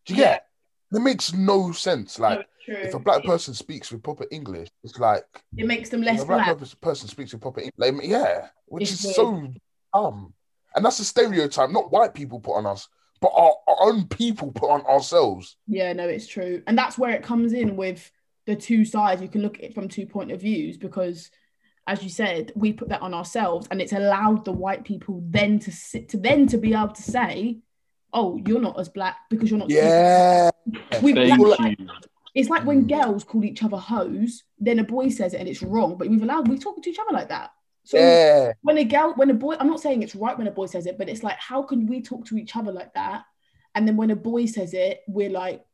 Do 0.04 0.14
you 0.14 0.20
Yeah. 0.20 0.32
get? 0.32 0.46
It? 0.92 1.00
Makes 1.00 1.33
no 1.33 1.72
sense. 1.72 2.18
Like 2.18 2.46
No, 2.68 2.74
if 2.76 2.94
a 2.94 2.98
black 2.98 3.24
person 3.24 3.55
speaks 3.55 3.90
with 3.90 4.03
proper 4.03 4.26
English, 4.31 4.68
it's 4.83 4.98
like 4.98 5.24
it 5.57 5.66
makes 5.66 5.88
them 5.88 6.03
if 6.03 6.07
less 6.07 6.22
a 6.22 6.26
black, 6.26 6.46
black. 6.46 6.59
pers- 6.59 6.74
person 6.74 7.09
speaks 7.09 7.33
with 7.33 7.42
proper 7.42 7.61
English, 7.61 7.74
like, 7.76 7.94
yeah, 8.03 8.48
which 8.66 8.83
It's 8.90 9.05
is 9.05 9.14
so 9.14 9.48
dumb. 9.94 10.35
And 10.74 10.85
that's 10.85 11.00
a 11.00 11.05
stereotype 11.05 11.70
not 11.70 11.90
white 11.90 12.14
people 12.14 12.40
put 12.40 12.57
on 12.57 12.66
us, 12.66 12.88
but 13.20 13.33
our, 13.35 13.53
our 13.66 13.76
own 13.88 14.07
people 14.07 14.53
put 14.53 14.70
on 14.70 14.83
ourselves. 14.83 15.57
Yeah, 15.66 15.92
no, 15.92 16.09
it's 16.09 16.26
true. 16.29 16.62
And 16.66 16.79
that's 16.79 16.96
where 16.96 17.11
it 17.11 17.22
comes 17.22 17.53
in 17.53 17.76
with 17.76 18.11
the 18.46 18.57
two 18.57 18.85
sides. 18.85 19.20
You 19.20 19.29
can 19.29 19.42
look 19.42 19.59
at 19.59 19.64
it 19.64 19.74
from 19.74 19.88
two 19.88 20.07
point 20.07 20.31
of 20.31 20.40
views 20.40 20.76
because 20.76 21.31
as 21.87 22.03
you 22.05 22.09
said, 22.09 22.53
we 22.55 22.72
put 22.72 22.90
that 22.90 23.03
on 23.03 23.14
ourselves 23.14 23.66
and 23.70 23.81
it's 23.81 23.92
allowed 23.92 24.44
the 24.44 24.53
white 24.53 24.85
people 24.85 25.22
then 25.26 25.59
to 25.61 25.72
sit 25.72 26.11
to 26.11 26.18
then 26.18 26.46
to 26.46 26.59
be 26.59 26.72
able 26.72 26.88
to 26.88 27.03
say, 27.03 27.59
Oh, 28.12 28.40
you're 28.46 28.60
not 28.60 28.78
as 28.78 28.88
black 28.88 29.16
because 29.30 29.50
you're 29.50 29.58
not 29.58 29.70
Yeah. 29.70 30.50
We- 31.02 31.12
Thank 31.14 31.38
black- 31.40 31.58
like- 31.60 31.78
you. 31.78 31.88
It's 32.34 32.48
like 32.48 32.64
when 32.64 32.84
Mm. 32.84 32.88
girls 33.02 33.24
call 33.24 33.44
each 33.44 33.62
other 33.64 33.76
hoes, 33.76 34.44
then 34.58 34.78
a 34.78 34.84
boy 34.84 35.08
says 35.08 35.34
it 35.34 35.40
and 35.40 35.48
it's 35.48 35.62
wrong, 35.62 35.96
but 35.96 36.08
we've 36.08 36.22
allowed 36.22 36.46
we 36.48 36.58
talk 36.58 36.80
to 36.82 36.90
each 36.90 36.98
other 36.98 37.12
like 37.12 37.28
that. 37.28 37.50
So 37.84 37.98
Yeah. 37.98 38.52
when 38.62 38.78
a 38.78 38.84
girl, 38.84 39.14
when 39.16 39.30
a 39.30 39.34
boy, 39.34 39.56
I'm 39.58 39.66
not 39.68 39.80
saying 39.80 40.02
it's 40.02 40.14
right 40.14 40.36
when 40.38 40.46
a 40.46 40.50
boy 40.52 40.66
says 40.66 40.86
it, 40.86 40.96
but 40.96 41.08
it's 41.08 41.22
like, 41.24 41.38
how 41.38 41.62
can 41.62 41.86
we 41.86 42.00
talk 42.02 42.24
to 42.26 42.36
each 42.36 42.54
other 42.54 42.70
like 42.72 42.94
that? 42.94 43.24
And 43.74 43.86
then 43.86 43.96
when 43.96 44.10
a 44.10 44.16
boy 44.16 44.46
says 44.46 44.74
it, 44.74 45.02
we're 45.08 45.30
like, 45.30 45.64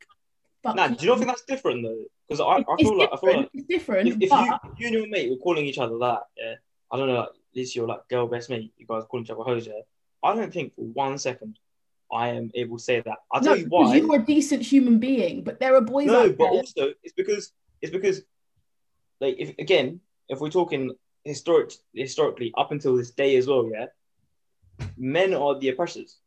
fuck 0.62 0.77
nah, 0.77 0.88
do 0.88 1.05
you 1.05 1.11
not 1.11 1.18
think 1.18 1.29
that's 1.29 1.44
different 1.44 1.83
though? 1.83 2.05
Because 2.29 2.40
I, 2.40 2.64
I 2.72 2.77
feel 2.83 2.96
like 2.99 3.11
I 3.12 3.16
feel 3.16 3.37
like 3.38 3.51
it's 3.53 3.66
different. 3.66 4.09
if, 4.09 4.16
if 4.22 4.31
but 4.31 4.46
you, 4.46 4.53
you 4.79 4.87
and 4.87 4.94
your 4.96 5.09
mate 5.09 5.31
were 5.31 5.37
calling 5.37 5.66
each 5.66 5.79
other 5.79 5.99
that, 5.99 6.22
yeah, 6.38 6.55
I 6.90 6.96
don't 6.96 7.09
know, 7.09 7.14
like, 7.20 7.29
at 7.29 7.35
least 7.57 7.77
you're 7.77 7.87
like 7.87 8.09
girl 8.09 8.27
best 8.29 8.49
mate, 8.51 8.72
you 8.79 8.87
guys 8.87 9.05
calling 9.11 9.25
each 9.25 9.31
other 9.31 9.42
hoes, 9.42 9.66
yeah. 9.66 9.75
I 10.22 10.35
don't 10.35 10.53
think 10.53 10.75
for 10.75 10.83
one 10.83 11.18
second 11.18 11.59
I 12.12 12.29
am 12.29 12.51
able 12.55 12.79
to 12.79 12.83
say 12.83 13.01
that. 13.01 13.19
I'll 13.33 13.40
no, 13.40 13.49
tell 13.49 13.57
you 13.57 13.66
why. 13.69 13.97
you're 13.97 14.16
a 14.21 14.25
decent 14.25 14.62
human 14.62 14.99
being, 14.99 15.42
but 15.42 15.59
there 15.61 15.75
are 15.75 15.81
boys 15.81 16.07
No, 16.07 16.21
out 16.29 16.37
but 16.38 16.45
there. 16.45 16.53
also 16.53 16.92
it's 17.03 17.12
because 17.14 17.53
it's 17.83 17.92
because 17.92 18.23
like 19.21 19.37
if 19.38 19.57
again, 19.59 20.01
if 20.29 20.40
we're 20.40 20.51
talking 20.51 20.95
historic 21.25 21.73
historically 21.95 22.53
up 22.57 22.71
until 22.73 22.97
this 22.97 23.11
day 23.11 23.37
as 23.37 23.47
well, 23.47 23.69
yeah, 23.73 23.87
men 24.97 25.35
are 25.35 25.59
the 25.59 25.69
oppressors. 25.71 26.19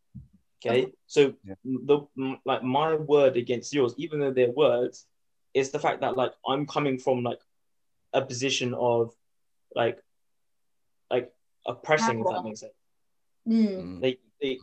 Okay, 0.66 0.92
so 1.08 1.34
Yeah. 1.46 1.56
the 1.64 2.00
like 2.46 2.64
my 2.64 2.96
word 2.96 3.38
against 3.38 3.74
yours, 3.74 3.94
even 3.98 4.20
though 4.20 4.34
they're 4.34 4.52
words, 4.52 5.06
is 5.54 5.72
the 5.72 5.80
fact 5.80 6.02
that 6.02 6.18
like 6.18 6.34
I'm 6.46 6.66
coming 6.68 7.00
from 7.00 7.24
like 7.24 7.40
a 8.14 8.22
position 8.22 8.74
of 8.74 9.14
like 9.74 10.04
like 11.10 11.32
oppressing, 11.66 12.20
if 12.20 12.28
that 12.28 12.44
makes 12.44 12.60
sense 12.60 12.74
Mm. 13.48 14.02
they, 14.02 14.18
they 14.42 14.60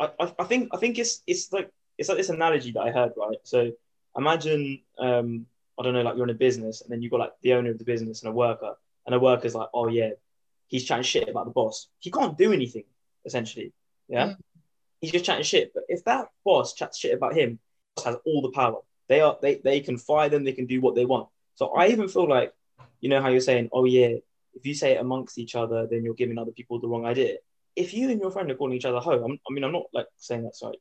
I, 0.00 0.32
I 0.38 0.44
think 0.44 0.70
I 0.72 0.78
think 0.78 0.98
it's 0.98 1.22
it's 1.26 1.52
like 1.52 1.70
it's 1.98 2.08
like 2.08 2.18
this 2.18 2.30
analogy 2.30 2.72
that 2.72 2.80
I 2.80 2.90
heard 2.90 3.12
right. 3.16 3.38
So 3.44 3.70
imagine 4.16 4.80
um 4.98 5.46
I 5.78 5.82
don't 5.82 5.94
know 5.94 6.02
like 6.02 6.16
you're 6.16 6.24
in 6.24 6.30
a 6.30 6.34
business 6.34 6.80
and 6.82 6.90
then 6.90 7.02
you've 7.02 7.10
got 7.12 7.20
like 7.20 7.32
the 7.42 7.52
owner 7.54 7.70
of 7.70 7.78
the 7.78 7.84
business 7.84 8.22
and 8.22 8.30
a 8.30 8.34
worker 8.34 8.74
and 9.06 9.14
a 9.14 9.20
worker's 9.20 9.54
like 9.54 9.68
oh 9.74 9.88
yeah 9.88 10.10
he's 10.68 10.84
chatting 10.84 11.02
shit 11.04 11.28
about 11.28 11.44
the 11.46 11.50
boss. 11.52 11.88
He 11.98 12.10
can't 12.10 12.36
do 12.38 12.52
anything 12.52 12.84
essentially. 13.24 13.72
Yeah, 14.08 14.28
Mm. 14.28 14.36
he's 15.00 15.12
just 15.12 15.24
chatting 15.24 15.44
shit. 15.44 15.72
But 15.74 15.84
if 15.88 16.04
that 16.04 16.28
boss 16.44 16.74
chats 16.74 16.98
shit 16.98 17.14
about 17.14 17.34
him, 17.36 17.58
boss 17.96 18.04
has 18.06 18.16
all 18.24 18.42
the 18.42 18.50
power. 18.50 18.80
They 19.08 19.20
are 19.20 19.36
they 19.42 19.56
they 19.56 19.80
can 19.80 19.98
fire 19.98 20.28
them. 20.28 20.44
They 20.44 20.52
can 20.52 20.66
do 20.66 20.80
what 20.80 20.94
they 20.94 21.04
want. 21.04 21.28
So 21.56 21.68
I 21.74 21.88
even 21.88 22.08
feel 22.08 22.28
like 22.28 22.52
you 23.00 23.08
know 23.08 23.20
how 23.20 23.28
you're 23.28 23.40
saying 23.40 23.68
oh 23.72 23.84
yeah 23.84 24.16
if 24.54 24.66
you 24.66 24.74
say 24.74 24.92
it 24.92 25.00
amongst 25.00 25.38
each 25.38 25.54
other 25.54 25.86
then 25.86 26.02
you're 26.04 26.14
giving 26.14 26.36
other 26.38 26.50
people 26.50 26.78
the 26.80 26.88
wrong 26.88 27.06
idea 27.06 27.36
if 27.76 27.94
you 27.94 28.10
and 28.10 28.20
your 28.20 28.30
friend 28.30 28.50
are 28.50 28.54
calling 28.54 28.76
each 28.76 28.84
other 28.84 28.98
home, 29.00 29.22
I'm, 29.24 29.38
I 29.48 29.52
mean, 29.52 29.64
I'm 29.64 29.72
not 29.72 29.84
like 29.92 30.06
saying 30.16 30.42
that's 30.44 30.62
like 30.62 30.78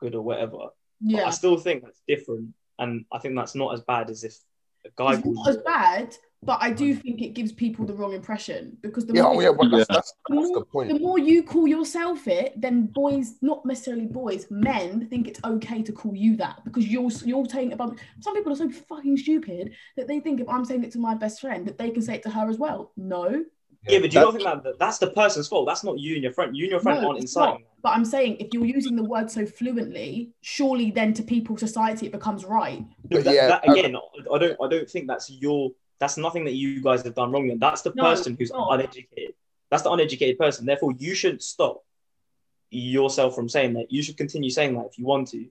good 0.00 0.14
or 0.14 0.22
whatever. 0.22 0.68
But 1.00 1.24
I 1.24 1.30
still 1.30 1.56
think 1.56 1.82
that's 1.82 2.00
different, 2.06 2.50
and 2.78 3.04
I 3.12 3.18
think 3.18 3.34
that's 3.36 3.54
not 3.54 3.74
as 3.74 3.80
bad 3.80 4.08
as 4.08 4.22
if 4.24 4.36
a 4.84 4.90
guy 4.96 5.14
it's 5.14 5.24
not 5.26 5.48
as 5.48 5.56
you- 5.56 5.62
bad, 5.64 6.16
but 6.44 6.58
I 6.60 6.70
do 6.72 6.90
um, 6.92 6.96
think 6.96 7.22
it 7.22 7.34
gives 7.34 7.52
people 7.52 7.84
the 7.86 7.94
wrong 7.94 8.12
impression 8.12 8.76
because 8.82 9.06
the 9.06 9.14
Yeah, 9.14 9.22
more 9.22 9.34
oh, 9.36 9.40
yeah, 9.40 9.52
but 9.52 9.70
that's, 9.70 9.86
that's, 9.88 10.12
the 10.28 10.34
that's 10.34 10.48
the 10.48 10.54
more, 10.54 10.64
point. 10.64 10.88
the 10.88 10.98
more 10.98 11.18
you 11.18 11.42
call 11.44 11.68
yourself 11.68 12.26
it, 12.26 12.60
then 12.60 12.86
boys, 12.86 13.34
not 13.42 13.64
necessarily 13.64 14.06
boys, 14.06 14.46
men 14.50 15.06
think 15.08 15.28
it's 15.28 15.40
okay 15.44 15.82
to 15.82 15.92
call 15.92 16.16
you 16.16 16.36
that 16.36 16.64
because 16.64 16.88
you're 16.88 17.10
you're 17.24 17.46
saying 17.46 17.70
it 17.70 17.74
above. 17.74 17.96
Some 18.20 18.34
people 18.34 18.52
are 18.52 18.56
so 18.56 18.70
fucking 18.70 19.16
stupid 19.18 19.72
that 19.96 20.08
they 20.08 20.18
think 20.18 20.40
if 20.40 20.48
I'm 20.48 20.64
saying 20.64 20.82
it 20.84 20.92
to 20.92 20.98
my 20.98 21.14
best 21.14 21.40
friend 21.40 21.66
that 21.68 21.78
they 21.78 21.90
can 21.90 22.02
say 22.02 22.14
it 22.16 22.22
to 22.24 22.30
her 22.30 22.48
as 22.48 22.58
well. 22.58 22.92
No, 22.96 23.44
Yeah, 23.88 23.98
but 23.98 24.10
do 24.10 24.14
you 24.18 24.20
That- 24.24 24.32
not 24.44 24.52
think 24.52 24.64
that 24.64 24.78
that's 24.78 24.98
the 24.98 25.08
person's 25.08 25.48
fault? 25.48 25.66
That's 25.66 25.82
not 25.82 25.98
you 25.98 26.14
and 26.14 26.22
your 26.22 26.32
friend. 26.32 26.56
You 26.56 26.64
and 26.64 26.70
your 26.70 26.80
friend 26.80 27.00
No, 27.02 27.08
aren't 27.08 27.22
it's 27.22 27.34
inciting. 27.36 27.64
But 27.82 27.90
I'm 27.90 28.04
saying 28.04 28.36
if 28.38 28.48
you're 28.52 28.64
using 28.64 28.94
the 28.94 29.02
word 29.02 29.28
so 29.30 29.44
fluently, 29.44 30.30
surely 30.40 30.92
then 30.92 31.12
to 31.14 31.22
people, 31.22 31.56
society, 31.56 32.06
it 32.06 32.12
becomes 32.12 32.44
right. 32.44 32.78
No, 32.80 32.86
But 33.10 33.24
that, 33.24 33.34
yeah, 33.34 33.46
that, 33.48 33.68
uh, 33.68 33.72
again, 33.72 33.96
I 34.32 34.38
don't. 34.38 34.56
I 34.62 34.68
don't 34.68 34.88
think 34.88 35.08
that's 35.08 35.28
your. 35.30 35.72
That's 35.98 36.16
nothing 36.16 36.44
that 36.44 36.52
you 36.52 36.80
guys 36.80 37.02
have 37.02 37.14
done 37.14 37.32
wrong. 37.32 37.50
And 37.50 37.60
that's 37.60 37.82
the 37.82 37.92
No, 37.94 38.04
person 38.04 38.36
who's 38.38 38.52
not. 38.52 38.72
uneducated. 38.72 39.34
That's 39.70 39.82
the 39.82 39.90
uneducated 39.90 40.38
person. 40.38 40.64
Therefore, 40.66 40.92
you 40.98 41.14
shouldn't 41.14 41.42
stop 41.42 41.84
yourself 42.70 43.34
from 43.34 43.48
saying 43.48 43.74
that. 43.74 43.90
You 43.90 44.02
should 44.02 44.16
continue 44.16 44.50
saying 44.50 44.74
that 44.76 44.86
if 44.86 44.98
you 44.98 45.04
want 45.04 45.28
to. 45.28 45.46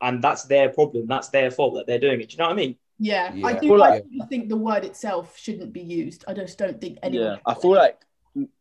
And 0.00 0.22
that's 0.22 0.44
their 0.44 0.68
problem. 0.70 1.06
That's 1.06 1.28
their 1.28 1.50
fault 1.50 1.74
that 1.74 1.86
they're 1.86 1.98
doing 1.98 2.20
it. 2.20 2.28
Do 2.30 2.32
you 2.34 2.38
know 2.38 2.46
what 2.46 2.52
I 2.52 2.56
mean? 2.56 2.76
Yeah, 3.02 3.34
I 3.42 3.54
do. 3.54 3.70
Well, 3.70 3.80
like- 3.80 4.04
I 4.20 4.26
think 4.26 4.50
the 4.50 4.56
word 4.58 4.84
itself 4.84 5.36
shouldn't 5.36 5.72
be 5.72 5.80
used. 5.80 6.22
I 6.28 6.34
just 6.34 6.58
don't 6.58 6.78
think 6.80 6.98
anyone. 7.02 7.26
Yeah, 7.28 7.36
I 7.46 7.54
feel 7.54 7.72
like 7.72 7.98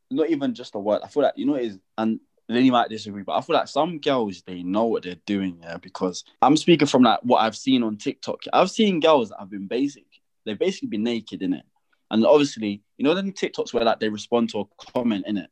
not 0.09 0.29
even 0.29 0.53
just 0.55 0.73
a 0.75 0.79
word. 0.79 1.01
I 1.03 1.07
feel 1.09 1.23
like 1.23 1.33
you 1.35 1.45
know 1.45 1.55
it 1.55 1.65
is, 1.65 1.79
and 1.97 2.19
Lily 2.47 2.71
might 2.71 2.89
disagree, 2.89 3.23
but 3.23 3.33
I 3.33 3.41
feel 3.41 3.57
like 3.57 3.67
some 3.67 3.99
girls 3.99 4.41
they 4.47 4.63
know 4.63 4.85
what 4.85 5.03
they're 5.03 5.17
doing. 5.25 5.59
Yeah, 5.61 5.77
because 5.77 6.23
I'm 6.41 6.55
speaking 6.55 6.87
from 6.87 7.03
like 7.03 7.19
what 7.21 7.39
I've 7.39 7.55
seen 7.57 7.83
on 7.83 7.97
TikTok. 7.97 8.39
I've 8.53 8.71
seen 8.71 9.01
girls 9.01 9.29
that 9.29 9.39
have 9.39 9.49
been 9.49 9.67
basic. 9.67 10.05
They've 10.45 10.57
basically 10.57 10.87
been 10.87 11.03
naked 11.03 11.41
in 11.41 11.53
it, 11.53 11.65
and 12.09 12.25
obviously 12.25 12.81
you 12.97 13.03
know 13.03 13.13
then 13.13 13.33
TikToks 13.33 13.73
where 13.73 13.83
like 13.83 13.99
they 13.99 14.07
respond 14.09 14.51
to 14.51 14.61
a 14.61 14.65
comment 14.93 15.25
in 15.27 15.35
it, 15.35 15.49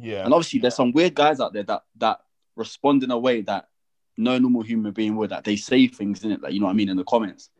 Yeah. 0.00 0.24
and 0.24 0.32
obviously 0.32 0.60
there's 0.60 0.76
some 0.76 0.92
weird 0.92 1.14
guys 1.16 1.40
out 1.40 1.52
there 1.52 1.64
that 1.64 1.82
that 1.98 2.20
respond 2.54 3.02
in 3.02 3.10
a 3.10 3.18
way 3.18 3.40
that 3.42 3.66
no 4.16 4.38
normal 4.38 4.62
human 4.62 4.92
being 4.92 5.16
would. 5.16 5.30
That 5.30 5.42
they 5.42 5.56
say 5.56 5.88
things 5.88 6.24
in 6.24 6.30
it, 6.30 6.40
like 6.42 6.52
you 6.52 6.60
know 6.60 6.66
what 6.66 6.72
I 6.72 6.76
mean 6.76 6.90
in 6.90 6.96
the 6.96 7.04
comments. 7.04 7.50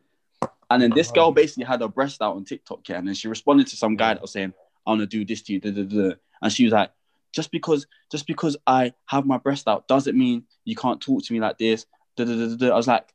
And 0.71 0.81
then 0.81 0.91
this 0.91 1.11
girl 1.11 1.25
uh-huh. 1.25 1.31
basically 1.31 1.65
had 1.65 1.81
her 1.81 1.87
breast 1.89 2.21
out 2.21 2.35
on 2.35 2.45
TikTok, 2.45 2.87
yeah, 2.87 2.97
and 2.97 3.07
then 3.07 3.13
she 3.13 3.27
responded 3.27 3.67
to 3.67 3.75
some 3.75 3.97
guy 3.97 4.13
that 4.13 4.21
was 4.21 4.31
saying, 4.31 4.53
"I 4.85 4.91
want 4.91 5.01
to 5.01 5.07
do 5.07 5.25
this 5.25 5.41
to 5.43 5.53
you," 5.53 5.59
da, 5.59 5.71
da, 5.71 5.83
da. 5.83 6.15
and 6.41 6.51
she 6.51 6.63
was 6.63 6.71
like, 6.73 6.91
"Just 7.33 7.51
because, 7.51 7.87
just 8.09 8.25
because 8.25 8.55
I 8.65 8.93
have 9.07 9.25
my 9.25 9.37
breast 9.37 9.67
out 9.67 9.87
doesn't 9.89 10.17
mean 10.17 10.45
you 10.63 10.75
can't 10.75 11.01
talk 11.01 11.23
to 11.23 11.33
me 11.33 11.41
like 11.41 11.57
this." 11.57 11.85
Da, 12.15 12.23
da, 12.23 12.35
da, 12.35 12.55
da. 12.55 12.69
I 12.69 12.77
was 12.77 12.87
like, 12.87 13.13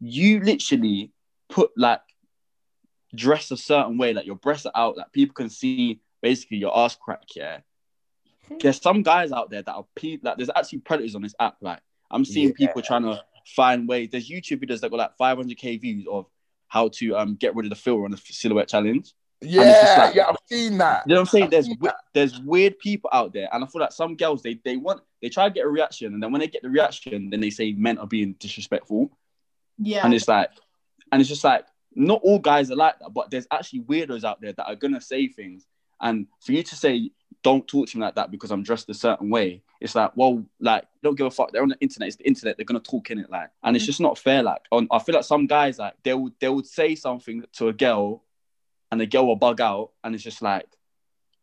"You 0.00 0.40
literally 0.40 1.12
put 1.50 1.70
like 1.76 2.00
dress 3.14 3.50
a 3.50 3.56
certain 3.56 3.98
way, 3.98 4.14
like 4.14 4.26
your 4.26 4.36
breasts 4.36 4.66
are 4.66 4.72
out, 4.74 4.96
that 4.96 5.12
people 5.12 5.34
can 5.34 5.50
see 5.50 6.00
basically 6.22 6.56
your 6.56 6.76
ass 6.76 6.96
crack, 6.96 7.24
yeah." 7.36 7.60
Hmm. 8.48 8.56
There's 8.60 8.80
some 8.80 9.02
guys 9.02 9.32
out 9.32 9.50
there 9.50 9.62
that 9.62 9.74
are 9.74 9.86
pe- 9.94 10.18
like 10.22 10.38
there's 10.38 10.50
actually 10.56 10.78
predators 10.78 11.14
on 11.14 11.22
this 11.22 11.34
app. 11.38 11.56
Like 11.60 11.80
I'm 12.10 12.24
seeing 12.24 12.48
Yeah. 12.48 12.66
people 12.68 12.80
trying 12.80 13.02
to 13.02 13.22
find 13.46 13.86
ways. 13.86 14.08
There's 14.10 14.30
YouTube 14.30 14.64
videos 14.64 14.80
that 14.80 14.90
got 14.90 14.96
like 14.96 15.18
500k 15.18 15.80
views 15.80 16.06
of 16.10 16.26
how 16.68 16.88
to 16.88 17.16
um 17.16 17.34
get 17.36 17.54
rid 17.54 17.66
of 17.66 17.70
the 17.70 17.76
filter 17.76 18.04
on 18.04 18.10
the 18.10 18.16
silhouette 18.24 18.68
challenge. 18.68 19.12
Yeah, 19.42 19.96
like- 19.98 20.14
yeah, 20.14 20.28
I've 20.28 20.36
seen 20.46 20.78
that. 20.78 21.04
You 21.06 21.14
know 21.14 21.20
what 21.20 21.28
I'm 21.28 21.30
saying? 21.30 21.44
I've 21.44 21.50
There's 21.50 21.68
we- 21.68 21.90
there's 22.14 22.40
weird 22.40 22.78
people 22.78 23.10
out 23.12 23.32
there, 23.34 23.48
and 23.52 23.62
I 23.62 23.66
feel 23.66 23.80
like 23.82 23.92
some 23.92 24.16
girls 24.16 24.42
they 24.42 24.54
they 24.64 24.76
want 24.76 25.02
they 25.20 25.28
try 25.28 25.48
to 25.48 25.54
get 25.54 25.64
a 25.64 25.68
reaction, 25.68 26.14
and 26.14 26.22
then 26.22 26.32
when 26.32 26.40
they 26.40 26.48
get 26.48 26.62
the 26.62 26.70
reaction, 26.70 27.30
then 27.30 27.40
they 27.40 27.50
say 27.50 27.72
men 27.72 27.98
are 27.98 28.06
being 28.06 28.32
disrespectful, 28.38 29.10
Yeah, 29.78 30.04
and 30.04 30.14
it's 30.14 30.26
like, 30.28 30.50
and 31.12 31.20
it's 31.20 31.28
just 31.28 31.44
like 31.44 31.66
not 31.94 32.20
all 32.22 32.38
guys 32.38 32.70
are 32.70 32.76
like 32.76 32.98
that, 33.00 33.12
but 33.14 33.30
there's 33.30 33.46
actually 33.50 33.80
weirdos 33.80 34.24
out 34.24 34.40
there 34.40 34.52
that 34.52 34.66
are 34.66 34.74
gonna 34.76 35.00
say 35.00 35.28
things, 35.28 35.66
and 36.00 36.26
for 36.40 36.52
you 36.52 36.62
to 36.62 36.74
say 36.74 37.10
don't 37.42 37.66
talk 37.68 37.88
to 37.88 37.96
me 37.98 38.02
like 38.04 38.14
that 38.16 38.30
because 38.30 38.50
I'm 38.50 38.62
dressed 38.62 38.88
a 38.90 38.94
certain 38.94 39.30
way, 39.30 39.62
it's 39.80 39.94
like 39.94 40.12
well, 40.16 40.44
like 40.60 40.84
don't 41.02 41.16
give 41.16 41.26
a 41.26 41.30
fuck. 41.30 41.52
They're 41.52 41.62
on 41.62 41.68
the 41.68 41.78
internet. 41.80 42.08
It's 42.08 42.16
the 42.16 42.26
internet. 42.26 42.56
They're 42.56 42.64
gonna 42.66 42.80
talk 42.80 43.10
in 43.10 43.18
it 43.18 43.30
like, 43.30 43.50
and 43.62 43.76
it's 43.76 43.84
Mm. 43.84 43.86
just 43.88 44.00
not 44.00 44.18
fair. 44.18 44.42
Like, 44.42 44.62
on, 44.72 44.88
I 44.90 44.98
feel 44.98 45.14
like 45.14 45.24
some 45.24 45.46
guys 45.46 45.78
like 45.78 45.94
they 46.02 46.14
would 46.14 46.32
they 46.40 46.48
would 46.48 46.66
say 46.66 46.94
something 46.94 47.44
to 47.54 47.68
a 47.68 47.72
girl, 47.72 48.22
and 48.90 49.00
the 49.00 49.06
girl 49.06 49.26
will 49.26 49.36
bug 49.36 49.60
out, 49.60 49.90
and 50.02 50.14
it's 50.14 50.24
just 50.24 50.42
like, 50.42 50.66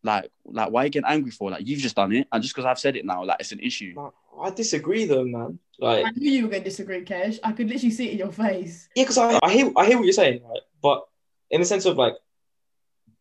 like, 0.03 0.29
like 0.45 0.69
why 0.71 0.81
are 0.81 0.85
you 0.85 0.89
getting 0.91 1.07
angry 1.09 1.31
for? 1.31 1.49
Like 1.51 1.65
you've 1.67 1.79
just 1.79 1.95
done 1.95 2.11
it, 2.13 2.27
and 2.31 2.41
just 2.43 2.53
because 2.53 2.65
I've 2.65 2.79
said 2.79 2.95
it 2.97 3.05
now, 3.05 3.23
like 3.23 3.37
it's 3.39 3.51
an 3.51 3.59
issue. 3.59 3.95
I 4.41 4.49
disagree 4.49 5.05
though, 5.05 5.23
man. 5.25 5.59
Like, 5.79 6.05
I 6.05 6.11
knew 6.11 6.31
you 6.31 6.43
were 6.43 6.49
going 6.49 6.63
to 6.63 6.69
disagree, 6.69 7.03
Kesh. 7.03 7.39
I 7.43 7.51
could 7.51 7.67
literally 7.69 7.91
see 7.91 8.07
it 8.09 8.11
in 8.13 8.17
your 8.19 8.31
face. 8.31 8.89
yeah, 8.95 9.03
because 9.03 9.17
I, 9.17 9.39
I 9.43 9.51
hear 9.51 9.71
I 9.75 9.85
hear 9.85 9.97
what 9.97 10.03
you're 10.05 10.13
saying, 10.13 10.41
right? 10.43 10.61
But 10.81 11.03
in 11.51 11.61
the 11.61 11.65
sense 11.65 11.85
of 11.85 11.97
like, 11.97 12.13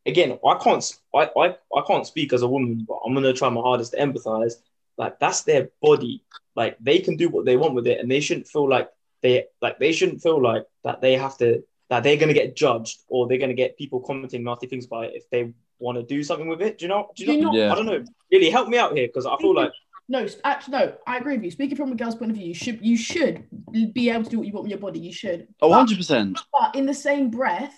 again, 0.06 0.38
I 0.46 0.54
can't 0.62 0.98
I, 1.14 1.30
I 1.36 1.56
I 1.76 1.82
can't 1.86 2.06
speak 2.06 2.32
as 2.32 2.42
a 2.42 2.48
woman, 2.48 2.84
but 2.88 3.00
I'm 3.04 3.14
gonna 3.14 3.32
try 3.32 3.48
my 3.48 3.60
hardest 3.60 3.92
to 3.92 3.98
empathize. 3.98 4.54
Like 4.98 5.18
that's 5.18 5.42
their 5.42 5.70
body. 5.80 6.22
Like 6.54 6.76
they 6.80 6.98
can 6.98 7.16
do 7.16 7.28
what 7.28 7.44
they 7.44 7.56
want 7.56 7.74
with 7.74 7.86
it, 7.86 7.98
and 8.00 8.10
they 8.10 8.20
shouldn't 8.20 8.48
feel 8.48 8.68
like 8.68 8.90
they 9.22 9.46
like 9.60 9.78
they 9.78 9.92
shouldn't 9.92 10.22
feel 10.22 10.40
like 10.42 10.64
that 10.84 11.00
they 11.00 11.16
have 11.16 11.38
to 11.38 11.62
that 11.88 12.02
they're 12.02 12.16
gonna 12.16 12.34
get 12.34 12.56
judged 12.56 13.00
or 13.08 13.26
they're 13.28 13.38
gonna 13.38 13.54
get 13.54 13.76
people 13.78 14.00
commenting 14.00 14.44
nasty 14.44 14.66
things 14.66 14.86
about 14.86 15.04
it 15.04 15.14
if 15.14 15.28
they 15.30 15.52
want 15.78 15.98
to 15.98 16.02
do 16.04 16.22
something 16.22 16.48
with 16.48 16.62
it. 16.62 16.78
Do 16.78 16.84
you 16.84 16.88
know? 16.88 17.10
Do 17.16 17.24
you 17.24 17.26
Do 17.26 17.32
you 17.32 17.40
know? 17.40 17.46
not- 17.48 17.56
Yeah. 17.56 17.72
I 17.72 17.74
don't 17.74 17.86
know. 17.86 18.04
Really, 18.30 18.50
help 18.50 18.68
me 18.68 18.78
out 18.78 18.96
here 18.96 19.06
because 19.06 19.26
I 19.26 19.36
feel 19.38 19.54
like 19.54 19.72
No, 20.08 20.26
actually, 20.44 20.72
no. 20.78 20.92
I 21.06 21.16
agree 21.18 21.36
with 21.36 21.44
you. 21.44 21.50
Speaking 21.50 21.76
from 21.76 21.92
a 21.92 21.94
girl's 21.94 22.14
point 22.14 22.30
of 22.30 22.36
view, 22.36 22.46
you 22.48 22.54
should 22.54 22.84
you 22.84 22.96
should 22.96 23.44
be 23.92 24.10
able 24.10 24.24
to 24.24 24.30
do 24.30 24.38
what 24.38 24.46
you 24.46 24.52
want 24.52 24.64
with 24.64 24.70
your 24.70 24.78
body. 24.78 25.00
You 25.00 25.12
should. 25.12 25.48
Oh, 25.60 25.68
100 25.68 25.96
percent. 25.96 26.38
But 26.52 26.74
in 26.74 26.86
the 26.86 26.94
same 26.94 27.30
breath, 27.30 27.74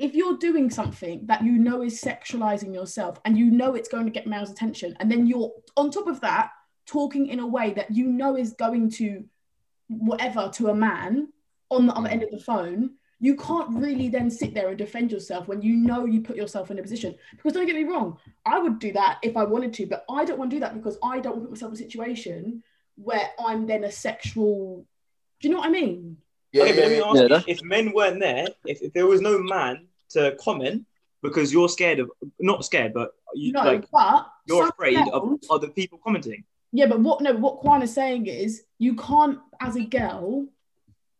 if 0.00 0.14
you're 0.14 0.38
doing 0.38 0.70
something 0.70 1.26
that 1.26 1.44
you 1.44 1.52
know 1.52 1.82
is 1.82 2.00
sexualizing 2.00 2.72
yourself 2.74 3.20
and 3.26 3.36
you 3.36 3.50
know 3.50 3.74
it's 3.74 3.88
going 3.88 4.06
to 4.06 4.10
get 4.10 4.26
male's 4.26 4.50
attention, 4.50 4.96
and 4.98 5.12
then 5.12 5.26
you're 5.26 5.52
on 5.76 5.90
top 5.90 6.06
of 6.06 6.20
that 6.22 6.50
talking 6.86 7.26
in 7.26 7.38
a 7.38 7.46
way 7.46 7.72
that 7.74 7.94
you 7.94 8.06
know 8.06 8.36
is 8.36 8.54
going 8.54 8.90
to 8.90 9.22
whatever 9.88 10.50
to 10.54 10.68
a 10.68 10.74
man 10.74 11.28
on 11.70 11.86
the 11.86 11.94
other 11.94 12.08
mm. 12.08 12.12
end 12.12 12.22
of 12.22 12.30
the 12.30 12.38
phone, 12.38 12.90
you 13.20 13.36
can't 13.36 13.68
really 13.70 14.08
then 14.08 14.30
sit 14.30 14.54
there 14.54 14.68
and 14.68 14.78
defend 14.78 15.12
yourself 15.12 15.46
when 15.46 15.60
you 15.60 15.76
know 15.76 16.06
you 16.06 16.22
put 16.22 16.36
yourself 16.36 16.70
in 16.70 16.78
a 16.78 16.82
position. 16.82 17.14
Because 17.32 17.52
don't 17.52 17.66
get 17.66 17.76
me 17.76 17.84
wrong, 17.84 18.16
I 18.46 18.58
would 18.58 18.78
do 18.78 18.92
that 18.92 19.18
if 19.22 19.36
I 19.36 19.44
wanted 19.44 19.74
to, 19.74 19.86
but 19.86 20.06
I 20.08 20.24
don't 20.24 20.38
want 20.38 20.50
to 20.50 20.56
do 20.56 20.60
that 20.60 20.74
because 20.74 20.96
I 21.02 21.20
don't 21.20 21.36
want 21.36 21.42
to 21.42 21.48
put 21.48 21.50
myself 21.50 21.72
in 21.72 21.74
a 21.74 21.88
situation 21.88 22.62
where 22.96 23.30
I'm 23.38 23.66
then 23.66 23.84
a 23.84 23.92
sexual. 23.92 24.86
Do 25.40 25.48
you 25.48 25.54
know 25.54 25.60
what 25.60 25.68
I 25.68 25.72
mean? 25.72 26.16
Yeah, 26.52 26.62
okay, 26.62 26.72
but 26.72 26.80
let 26.80 26.90
me 26.90 26.96
yeah, 26.96 27.04
ask 27.04 27.30
Yeah, 27.30 27.36
you, 27.36 27.44
if 27.46 27.62
men 27.62 27.92
weren't 27.92 28.20
there, 28.20 28.46
if, 28.64 28.80
if 28.80 28.92
there 28.94 29.06
was 29.06 29.20
no 29.20 29.38
man 29.38 29.86
to 30.10 30.36
comment 30.40 30.86
because 31.22 31.52
you're 31.52 31.68
scared 31.68 31.98
of 31.98 32.10
not 32.38 32.64
scared, 32.64 32.94
but 32.94 33.12
you 33.34 33.52
No, 33.52 33.62
like 33.62 33.84
but 33.90 34.30
you're 34.46 34.62
some 34.62 34.70
afraid 34.70 34.98
of 35.12 35.38
other 35.50 35.68
people 35.68 36.00
commenting. 36.02 36.44
Yeah, 36.72 36.86
but 36.86 37.00
what 37.00 37.20
no, 37.20 37.34
what 37.34 37.62
Kwon 37.62 37.82
is 37.82 37.92
saying 37.92 38.26
is 38.26 38.62
you 38.78 38.94
can't, 38.94 39.38
as 39.60 39.76
a 39.76 39.84
girl, 39.84 40.46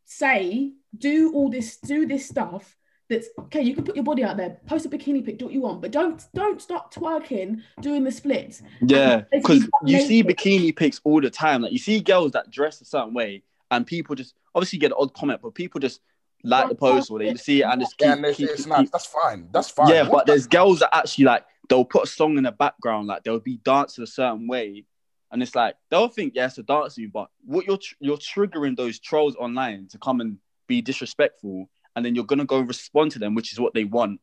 say 0.05 0.73
do 0.97 1.33
all 1.35 1.51
this, 1.51 1.77
do 1.79 2.07
this 2.07 2.27
stuff. 2.27 2.77
That's 3.09 3.29
okay. 3.39 3.63
You 3.63 3.75
can 3.75 3.83
put 3.85 3.97
your 3.97 4.05
body 4.05 4.23
out 4.23 4.37
there, 4.37 4.59
post 4.67 4.87
a 4.87 4.89
bikini 4.89 5.25
pic, 5.25 5.39
do 5.39 5.47
what 5.47 5.55
you 5.55 5.63
want, 5.63 5.83
but 5.83 5.91
don't 5.91 6.25
don't 6.33 6.63
start 6.63 6.93
twerking, 6.93 7.63
doing 7.81 8.05
the 8.05 8.13
splits. 8.13 8.63
Yeah, 8.81 9.23
because 9.33 9.67
butt 9.67 9.89
you 9.89 10.01
see 10.01 10.23
bikini 10.23 10.75
pics 10.75 11.01
all 11.03 11.21
the 11.21 11.31
time. 11.31 11.63
Like 11.63 11.73
you 11.73 11.79
see 11.79 12.01
girls 12.01 12.33
that 12.33 12.51
dress 12.51 12.81
a 12.81 12.85
certain 12.85 13.13
way, 13.13 13.43
and 13.73 13.85
people 13.85 14.15
just 14.15 14.35
obviously 14.55 14.79
get 14.79 14.93
an 14.93 14.99
odd 15.01 15.13
comment, 15.13 15.41
but 15.43 15.55
people 15.55 15.81
just 15.81 16.01
like 16.45 16.69
the 16.69 16.75
post 16.75 17.11
or 17.11 17.19
they 17.19 17.35
see 17.35 17.63
it 17.63 17.65
and 17.65 17.81
just 17.81 17.97
keep, 17.97 18.07
yeah, 18.07 18.13
and 18.15 18.25
it's, 18.25 18.37
keep, 18.37 18.49
it's 18.49 18.63
keep- 18.63 18.69
nice. 18.69 18.91
That's 18.91 19.07
fine. 19.07 19.49
That's 19.53 19.71
fine. 19.71 19.89
yeah. 19.89 20.03
What 20.03 20.13
But 20.13 20.27
there's 20.27 20.47
girls 20.47 20.81
that 20.81 20.95
actually 20.95 21.25
like 21.25 21.45
they'll 21.69 21.85
put 21.85 22.05
a 22.05 22.07
song 22.07 22.37
in 22.37 22.45
the 22.45 22.53
background, 22.53 23.07
like 23.07 23.23
they'll 23.25 23.41
be 23.41 23.59
dancing 23.65 24.05
a 24.05 24.07
certain 24.07 24.47
way, 24.47 24.85
and 25.31 25.43
it's 25.43 25.55
like 25.55 25.77
they'll 25.91 26.09
think 26.09 26.35
yeah, 26.35 26.47
it's 26.47 26.59
a 26.59 26.63
dance 26.63 26.95
to 26.95 27.03
you, 27.03 27.11
but 27.13 27.29
what 27.45 27.67
you're 27.67 27.79
tr- 27.79 27.95
you're 28.01 28.17
triggering 28.17 28.77
those 28.77 28.99
trolls 28.99 29.37
online 29.37 29.89
to 29.89 29.99
come 29.99 30.21
and 30.21 30.39
be 30.67 30.81
disrespectful, 30.81 31.69
and 31.97 32.05
then 32.05 32.15
you're 32.15 32.25
gonna 32.25 32.45
go 32.45 32.61
respond 32.61 33.13
to 33.13 33.19
them, 33.19 33.35
which 33.35 33.53
is 33.53 33.61
what 33.61 33.75
they 33.75 33.85
want, 33.85 34.21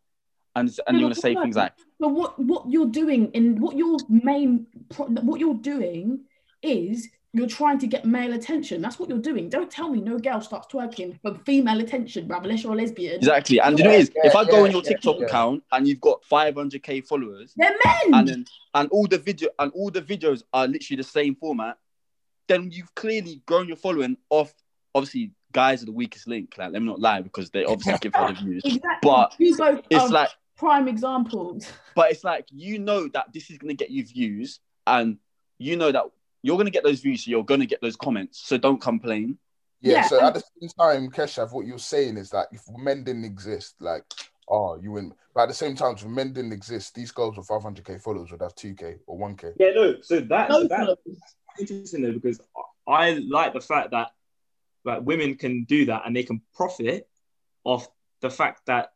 and 0.56 0.70
and 0.88 1.00
you're 1.00 1.06
gonna 1.10 1.16
say 1.16 1.36
things 1.36 1.56
like. 1.56 1.74
But 2.00 2.10
what 2.10 2.40
what 2.40 2.70
you're 2.70 2.88
doing 2.88 3.32
in 3.32 3.60
what 3.62 3.76
your 3.76 3.98
main 4.10 4.68
pro- 4.90 5.08
what 5.08 5.40
you're 5.40 5.56
doing 5.56 6.22
is 6.62 7.08
you're 7.34 7.48
trying 7.48 7.78
to 7.80 7.88
get 7.88 8.06
male 8.06 8.34
attention. 8.34 8.82
That's 8.82 9.00
what 9.00 9.10
you're 9.10 9.18
doing. 9.20 9.50
Don't 9.50 9.70
tell 9.70 9.90
me 9.90 10.02
no 10.02 10.18
girl 10.18 10.42
starts 10.42 10.68
twerking 10.74 11.20
for 11.22 11.36
female 11.46 11.80
attention, 11.80 12.28
bruv, 12.28 12.44
unless 12.44 12.64
you're 12.64 12.74
a 12.74 12.76
lesbian. 12.76 13.16
Exactly. 13.16 13.60
And 13.60 13.78
you 13.78 13.84
know 13.84 13.92
what 13.92 14.00
it 14.00 14.04
is? 14.04 14.12
Yeah, 14.16 14.28
if 14.30 14.36
I 14.36 14.46
go 14.46 14.58
yeah, 14.58 14.64
on 14.64 14.72
your 14.72 14.82
yeah, 14.84 14.90
TikTok 14.90 15.18
yeah. 15.20 15.26
account 15.26 15.64
and 15.72 15.88
you've 15.88 16.02
got 16.02 16.24
500k 16.32 17.06
followers, 17.06 17.54
They're 17.56 17.76
men. 17.86 18.14
and 18.14 18.28
then 18.28 18.46
and 18.74 18.90
all 18.90 19.08
the 19.08 19.18
video 19.18 19.50
and 19.60 19.72
all 19.74 19.92
the 19.92 20.02
videos 20.02 20.44
are 20.54 20.68
literally 20.68 20.98
the 20.98 21.08
same 21.08 21.36
format, 21.36 21.78
then 22.48 22.72
you've 22.72 22.94
clearly 22.96 23.42
grown 23.46 23.68
your 23.68 23.78
following 23.78 24.18
off. 24.30 24.54
Obviously, 24.96 25.32
guys 25.52 25.84
are 25.84 25.86
the 25.88 25.92
weakest 25.92 26.28
link. 26.28 26.56
Like, 26.58 26.72
let 26.72 26.82
me 26.82 26.88
not 26.88 27.00
lie 27.00 27.22
because 27.22 27.50
they 27.52 27.66
obviously 27.66 27.98
give 28.02 28.16
her 28.16 28.28
the 28.30 28.34
views. 28.34 28.64
exactly. 28.66 28.98
but 29.04 29.36
you 29.38 29.56
both 29.58 29.82
It's 29.90 30.02
are 30.04 30.10
like, 30.10 30.30
prime 30.56 30.88
examples. 30.88 31.68
but 31.94 32.10
it's 32.12 32.24
like 32.24 32.46
you 32.52 32.80
know 32.80 33.08
that 33.10 33.32
this 33.34 33.52
is 33.52 33.58
gonna 33.58 33.74
get 33.74 33.92
you 33.92 34.06
views, 34.06 34.60
and 34.88 35.18
you 35.60 35.76
know 35.76 35.92
that 35.92 36.04
you're 36.48 36.58
gonna 36.58 36.70
get 36.70 36.84
those 36.84 37.02
views, 37.02 37.26
so 37.26 37.32
you're 37.32 37.44
gonna 37.44 37.66
get 37.66 37.82
those 37.82 37.98
comments. 37.98 38.40
So 38.46 38.58
don't 38.58 38.80
complain. 38.82 39.38
Yeah, 39.82 39.96
Yeah, 39.96 40.08
so 40.08 40.22
at 40.26 40.34
the 40.34 40.44
same 40.60 40.70
time, 40.80 41.12
Keshav, 41.12 41.52
what 41.54 41.68
you're 41.68 41.78
saying 41.78 42.18
is 42.18 42.30
that 42.32 42.48
if 42.52 42.62
men 42.78 43.04
didn't 43.04 43.26
exist, 43.26 43.76
like 43.80 44.04
oh, 44.50 44.80
you 44.82 44.94
win. 44.94 45.14
But 45.36 45.44
at 45.44 45.50
the 45.50 45.54
same 45.54 45.76
time, 45.76 45.96
if 45.96 46.06
men 46.06 46.32
didn't 46.32 46.54
exist, 46.54 46.96
these 46.96 47.12
girls 47.12 47.38
with 47.38 47.48
500k 47.48 48.02
followers 48.02 48.32
would 48.32 48.42
have 48.42 48.56
2k 48.56 49.00
or 49.06 49.20
1k. 49.20 49.54
Yeah, 49.60 49.72
no. 49.76 49.96
So 50.02 50.22
that's 50.22 50.50
No 50.50 50.62
that's 50.68 50.74
followers. 50.82 50.98
interesting 51.60 52.02
though 52.02 52.14
because 52.14 52.40
I 52.88 53.12
like 53.30 53.54
the 53.54 53.62
fact 53.62 53.92
that 53.92 54.12
that 54.86 55.04
women 55.04 55.36
can 55.36 55.66
do 55.66 55.86
that 55.88 56.04
and 56.06 56.16
they 56.16 56.24
can 56.24 56.42
profit 56.56 57.10
off 57.66 57.90
the 58.22 58.30
fact 58.30 58.62
that 58.68 58.94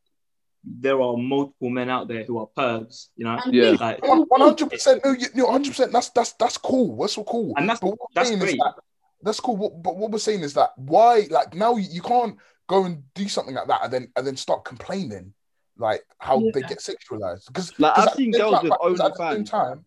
there 0.64 1.02
are 1.02 1.18
multiple 1.18 1.70
men 1.70 1.90
out 1.90 2.08
there 2.08 2.24
who 2.24 2.38
are 2.38 2.48
pervs, 2.56 3.08
you 3.16 3.26
know. 3.26 3.40
And 3.44 3.54
Yeah. 3.54 3.72
Like, 3.80 4.06
One 4.06 4.26
hundred 4.40 4.70
percent. 4.70 5.04
No, 5.04 5.12
you, 5.12 5.28
no, 5.34 5.46
one 5.46 5.54
hundred 5.54 5.70
percent. 5.70 5.92
That's 5.92 6.10
that's 6.10 6.34
that's 6.34 6.58
cool. 6.58 6.98
That's 6.98 7.14
so 7.14 7.24
cool. 7.24 7.54
And 7.58 7.68
that's- 7.68 7.80
but 7.80 7.88
what 7.92 8.00
we're 8.00 8.06
that's 8.16 8.30
saying 8.30 8.40
is 8.42 8.46
great. 8.46 8.60
that 8.60 8.76
that's 9.24 9.40
cool. 9.40 9.58
What, 9.58 9.82
but 9.84 9.96
what 9.98 10.12
we're 10.12 10.20
saying 10.20 10.42
is 10.42 10.54
that 10.56 10.72
why, 10.78 11.28
like, 11.30 11.54
now 11.54 11.76
you, 11.76 11.88
you 11.92 12.02
can't 12.02 12.36
go 12.68 12.86
and 12.86 13.04
do 13.14 13.28
something 13.28 13.54
like 13.56 13.68
that 13.68 13.84
and 13.84 13.94
then 13.94 14.12
and 14.16 14.26
then 14.26 14.38
start 14.38 14.64
complaining, 14.66 15.34
like 15.78 16.04
how 16.20 16.40
they 16.54 16.62
get 16.62 16.80
sexualized. 16.80 17.48
Because 17.48 17.78
Like, 17.80 17.96
'cause 17.96 18.08
I've 18.10 18.16
seen 18.16 18.32
girls 18.32 18.54
time- 18.56 18.64
with 18.64 18.72
because 18.80 19.00
at 19.02 19.18
the 19.18 19.32
same 19.34 19.44
time, 19.46 19.86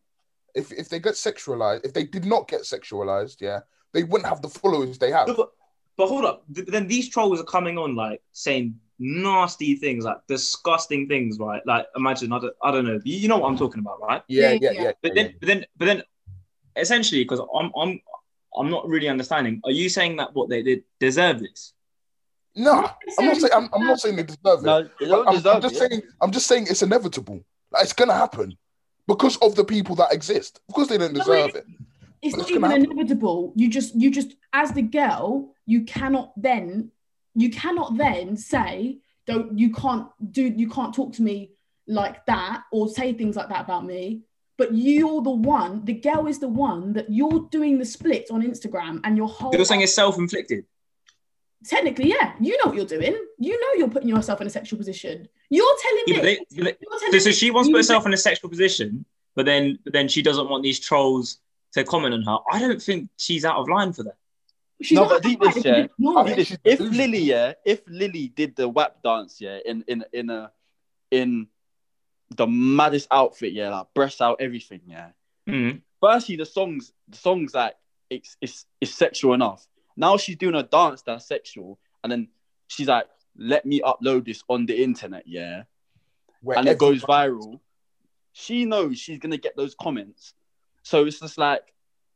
if 0.55 0.73
if 0.73 0.89
they 0.89 0.99
get 0.99 1.15
sexualized, 1.15 1.85
if 1.85 1.93
they 1.93 2.05
did 2.05 2.25
not 2.25 2.49
get 2.49 2.63
sexualized, 2.63 3.41
yeah, 3.41 3.61
they 3.93 4.03
wouldn't 4.03 4.29
have 4.29 4.43
the 4.43 4.49
followers 4.49 4.99
they 4.99 5.11
have. 5.13 5.27
But, 5.29 5.51
but 5.97 6.09
hold 6.09 6.25
up. 6.25 6.43
Then 6.49 6.89
these 6.89 7.09
trolls 7.09 7.41
are 7.41 7.45
coming 7.45 7.79
on 7.79 7.95
like 7.95 8.21
saying 8.33 8.75
nasty 8.99 9.77
things, 9.77 10.05
like 10.05 10.19
disgusting 10.29 11.09
things, 11.09 11.39
right? 11.39 11.63
Like 11.67 11.87
imagine 11.97 12.33
I 12.33 12.39
don't, 12.39 12.55
I 12.63 12.71
don't 12.71 12.85
know. 12.87 13.01
You 13.05 13.17
you 13.17 13.29
know 13.29 13.39
what 13.39 13.49
I'm 13.49 13.57
talking 13.57 13.81
about, 13.81 14.01
right? 14.01 14.23
Yeah, 14.29 14.53
Yeah, 14.53 14.59
yeah, 14.61 14.71
yeah. 14.73 14.83
yeah. 14.83 14.93
But 15.03 15.15
then, 15.15 15.35
but 15.41 15.47
then, 15.47 15.67
but 15.77 15.85
then, 15.87 16.03
essentially, 16.77 17.25
because 17.25 17.41
I'm, 17.55 17.73
I'm, 17.77 18.01
I'm 18.57 18.71
not 18.71 18.89
really 18.89 19.09
understanding. 19.09 19.61
Are 19.65 19.71
you 19.71 19.89
saying 19.89 20.17
that 20.17 20.35
what 20.35 20.49
they 20.49 20.63
did 20.63 20.85
deserve 21.01 21.41
this? 21.41 21.73
No, 22.57 22.89
I'm 23.19 23.27
not 23.27 23.37
saying 23.39 23.53
I'm, 23.55 23.69
I'm 23.73 23.83
not 23.87 23.99
saying 23.99 24.17
they 24.17 24.23
deserve 24.23 24.61
it. 24.61 24.63
No, 24.65 24.89
they 25.01 25.07
don't 25.07 25.27
I'm, 25.29 25.35
deserve 25.35 25.57
I'm 25.57 25.63
just 25.63 25.75
it. 25.75 25.79
saying 25.91 26.03
I'm 26.21 26.31
just 26.31 26.47
saying 26.47 26.67
it's 26.71 26.83
inevitable. 26.83 27.45
Like 27.73 27.83
it's 27.83 27.93
gonna 27.93 28.15
happen 28.15 28.57
because 29.09 29.37
of 29.39 29.57
the 29.57 29.65
people 29.65 29.97
that 29.97 30.13
exist. 30.13 30.61
Of 30.69 30.75
course, 30.75 30.89
they 30.89 30.99
don't 30.99 31.13
No, 31.15 31.19
deserve 31.19 31.57
it. 31.57 31.67
it's 32.23 32.35
But 32.37 32.43
not 32.43 32.51
even 32.51 32.71
happen. 32.71 32.85
inevitable. 32.93 33.53
You 33.57 33.69
just, 33.69 33.95
you 33.95 34.11
just, 34.11 34.35
as 34.53 34.73
the 34.73 34.83
girl, 34.83 35.53
you 35.67 35.85
cannot 35.85 36.33
then, 36.37 36.91
you 37.35 37.51
cannot 37.51 37.97
then 37.97 38.37
say, 38.37 38.99
don't, 39.27 39.59
you 39.59 39.73
can't 39.73 40.07
do, 40.33 40.43
you 40.43 40.69
can't 40.69 40.95
talk 40.95 41.13
to 41.15 41.23
me 41.23 41.51
like 41.87 42.25
that 42.27 42.63
or 42.73 42.89
say 42.89 43.13
things 43.13 43.37
like 43.37 43.49
that 43.49 43.63
about 43.63 43.85
me. 43.85 44.23
But 44.57 44.73
you're 44.75 45.21
the 45.23 45.31
one, 45.31 45.85
the 45.85 45.95
girl 45.95 46.27
is 46.29 46.39
the 46.39 46.49
one 46.49 46.93
that 46.93 47.11
you're 47.11 47.49
doing 47.51 47.79
the 47.79 47.85
split 47.85 48.29
on 48.31 48.43
Instagram 48.43 49.01
and 49.03 49.17
your 49.17 49.29
whole. 49.29 49.53
You're 49.55 49.65
saying 49.65 49.81
it's 49.81 49.95
self-inflicted. 49.95 50.65
Technically, 51.67 52.11
yeah, 52.11 52.35
you 52.41 52.57
know 52.59 52.67
what 52.71 52.77
you're 52.77 52.85
doing. 52.85 53.17
You 53.39 53.59
know 53.61 53.79
you're 53.79 53.89
putting 53.89 54.09
yourself 54.09 54.41
in 54.41 54.47
a 54.47 54.51
sexual 54.51 54.79
position. 54.79 55.27
You're 55.51 55.77
telling 55.83 56.05
Yeah, 56.07 56.17
me. 56.17 56.23
they, 56.23 56.35
they- 56.63 56.77
you're 56.81 56.99
telling 57.01 57.13
so, 57.13 57.19
so 57.19 57.31
she 57.33 57.51
wants 57.51 57.69
to 57.69 57.73
put 57.73 57.79
herself 57.79 58.07
in 58.07 58.13
a 58.13 58.17
sexual 58.19 58.51
position, 58.51 59.05
but 59.35 59.45
then, 59.47 59.79
but 59.83 59.93
then 59.93 60.07
she 60.07 60.23
doesn't 60.23 60.49
want 60.49 60.63
these 60.63 60.79
trolls 60.79 61.39
to 61.73 61.83
comment 61.83 62.15
on 62.15 62.23
her. 62.23 62.37
I 62.53 62.61
don't 62.61 62.81
think 62.81 63.09
she's 63.17 63.45
out 63.45 63.57
of 63.57 63.69
line 63.69 63.93
for 63.93 64.05
that. 64.05 64.17
She's 64.85 64.97
No, 64.97 65.09
but 65.09 65.23
deep 65.23 65.41
this, 65.41 65.57
right, 65.57 65.65
yeah. 65.65 65.77
ignore 65.99 66.19
I 66.19 66.23
it. 66.23 66.27
think 66.27 66.39
if, 66.39 66.47
she's 66.49 66.59
if 66.65 66.79
delusional. 66.79 67.07
Lily, 67.07 67.19
yeah, 67.23 67.53
if 67.65 67.81
Lily 67.87 68.29
did 68.29 68.57
the 68.57 68.69
WAP 68.69 69.03
dance, 69.03 69.41
yeah, 69.41 69.59
in 69.65 69.85
in 69.89 70.05
in 70.13 70.31
a 70.31 70.53
in 71.11 71.49
the 72.37 72.47
maddest 72.47 73.09
outfit, 73.11 73.53
yeah, 73.53 73.71
like 73.71 73.87
breasts 73.95 74.21
out, 74.21 74.41
everything, 74.41 74.81
yeah. 74.87 75.11
Mm. 75.49 75.83
Firstly, 76.01 76.37
the 76.37 76.47
songs, 76.47 76.93
the 77.09 77.17
songs 77.17 77.55
like 77.55 77.75
it's 78.11 78.37
it's 78.41 78.67
it's 78.81 78.95
sexual 78.95 79.35
enough. 79.35 79.67
Now 79.97 80.17
she's 80.17 80.37
doing 80.37 80.55
a 80.55 80.63
dance 80.63 81.03
that's 81.03 81.27
sexual, 81.27 81.79
and 82.03 82.11
then 82.11 82.29
she's 82.69 82.89
like, 82.89 83.07
"Let 83.37 83.65
me 83.67 83.81
upload 83.81 84.25
this 84.25 84.43
on 84.49 84.67
the 84.67 84.83
internet, 84.83 85.25
yeah," 85.27 85.65
Where 86.43 86.59
and 86.59 86.69
it 86.69 86.79
goes 86.79 87.03
viral. 87.03 87.61
She 88.33 88.65
knows 88.65 88.99
she's 88.99 89.19
gonna 89.19 89.37
get 89.39 89.57
those 89.57 89.75
comments, 89.75 90.35
so 90.83 91.05
it's 91.05 91.21
just 91.21 91.39
like 91.39 91.74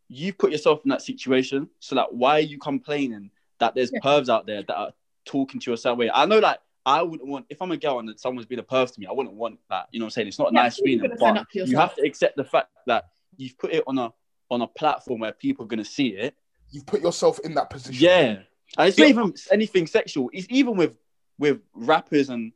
you 0.09 0.33
put 0.33 0.51
yourself 0.51 0.81
in 0.85 0.91
that 0.91 1.03
situation. 1.03 1.69
So 1.81 1.97
like, 1.97 2.09
why 2.11 2.37
are 2.37 2.41
you 2.41 2.59
complaining 2.59 3.31
that 3.59 3.75
there's 3.75 3.93
Yeah. 3.93 4.01
pervs 4.01 4.29
out 4.29 4.47
there 4.47 4.63
that 4.63 4.77
are 4.77 4.93
talking 5.25 5.61
to 5.61 5.71
you 5.71 5.75
a 5.75 5.77
certain 5.77 5.99
way? 5.99 6.11
I 6.13 6.27
know, 6.27 6.39
like, 6.39 6.59
I 6.87 7.03
wouldn't 7.03 7.29
want 7.29 7.45
if 7.51 7.61
I'm 7.61 7.71
a 7.71 7.77
girl 7.77 7.99
and 7.99 8.19
someone's 8.19 8.47
been 8.47 8.59
a 8.59 8.63
perv 8.63 8.93
to 8.95 9.01
me, 9.01 9.07
I 9.07 9.13
wouldn't 9.13 9.35
want 9.35 9.59
that. 9.69 9.89
You 9.91 10.01
know 10.01 10.05
what 10.05 10.09
I'm 10.09 10.11
saying? 10.13 10.29
It's 10.29 10.39
not 10.39 10.51
a 10.53 10.55
Yeah, 10.55 10.63
nice 10.63 10.79
you're 10.79 10.99
feeling, 10.99 11.17
but 11.21 11.47
you 11.53 11.77
have 11.77 11.95
to 11.97 12.03
accept 12.03 12.37
the 12.37 12.45
fact 12.45 12.71
that 12.87 13.09
you've 13.37 13.59
put 13.59 13.73
it 13.73 13.85
on 13.87 13.99
a 13.99 14.13
on 14.51 14.63
a 14.63 14.67
platform 14.67 15.21
where 15.21 15.33
people 15.33 15.67
are 15.67 15.69
gonna 15.69 15.85
see 15.85 16.09
it. 16.09 16.35
You've 16.71 16.87
put 16.87 17.03
yourself 17.03 17.39
in 17.41 17.53
that 17.55 17.69
position. 17.69 18.03
Yeah, 18.03 18.43
and 18.79 18.89
it's 18.89 18.97
not 18.97 19.09
even 19.09 19.35
anything 19.51 19.87
sexual. 19.87 20.31
It's 20.33 20.47
even 20.49 20.77
with 20.77 20.97
with 21.39 21.61
rappers 21.75 22.31
and 22.31 22.53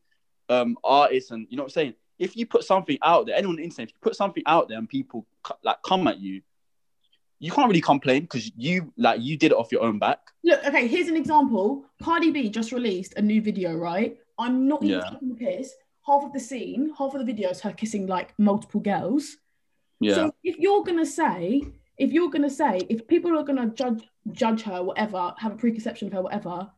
um 0.48 0.78
artists 0.82 1.30
and 1.30 1.46
you 1.50 1.58
know 1.58 1.64
what 1.64 1.72
I'm 1.72 1.74
saying. 1.74 1.94
If 2.18 2.34
you 2.36 2.46
put 2.46 2.64
something 2.64 2.98
out 3.02 3.26
there, 3.26 3.34
anyone 3.36 3.54
on 3.54 3.58
the 3.58 3.64
internet, 3.64 3.88
if 3.88 3.94
you 3.94 4.00
put 4.00 4.16
something 4.16 4.42
out 4.46 4.68
there 4.68 4.78
and 4.78 4.88
people 4.88 5.26
like 5.62 5.82
come 5.84 6.06
at 6.06 6.18
you, 6.18 6.40
you 7.42 7.50
can't 7.50 7.66
really 7.68 7.80
complain 7.80 8.22
because 8.22 8.52
you 8.56 8.92
like 8.96 9.20
you 9.20 9.36
did 9.36 9.50
it 9.50 9.58
off 9.58 9.72
your 9.72 9.82
own 9.82 9.98
back. 9.98 10.20
Look, 10.44 10.64
okay, 10.64 10.86
here's 10.86 11.08
an 11.08 11.16
example. 11.16 11.84
Cardi 12.00 12.30
B 12.30 12.48
just 12.48 12.70
released 12.70 13.14
a 13.16 13.22
new 13.22 13.42
video, 13.42 13.74
right? 13.74 14.16
I'm 14.38 14.68
not 14.68 14.84
even 14.84 15.00
Yeah. 15.00 15.10
taking 15.10 15.28
the 15.28 15.34
piss. 15.34 15.74
Half 16.06 16.22
of 16.24 16.32
the 16.32 16.38
scene, 16.40 16.92
half 16.96 17.14
of 17.14 17.18
the 17.18 17.24
video 17.24 17.50
is 17.50 17.60
her 17.60 17.72
kissing 17.72 18.06
like 18.06 18.32
multiple 18.38 18.80
girls. 18.80 19.36
Yeah, 19.98 20.14
So 20.14 20.34
if 20.44 20.56
you're 20.58 20.84
gonna 20.84 21.04
say, 21.04 21.62
if 21.98 22.12
you're 22.12 22.30
gonna 22.30 22.48
say, 22.62 22.86
if 22.88 23.08
people 23.08 23.36
are 23.36 23.42
gonna 23.42 23.70
judge 23.70 24.04
judge 24.30 24.62
her, 24.62 24.80
whatever, 24.84 25.34
have 25.38 25.52
a 25.52 25.56
preconception 25.56 26.06
of 26.06 26.12
her, 26.14 26.22
whatever, 26.22 26.70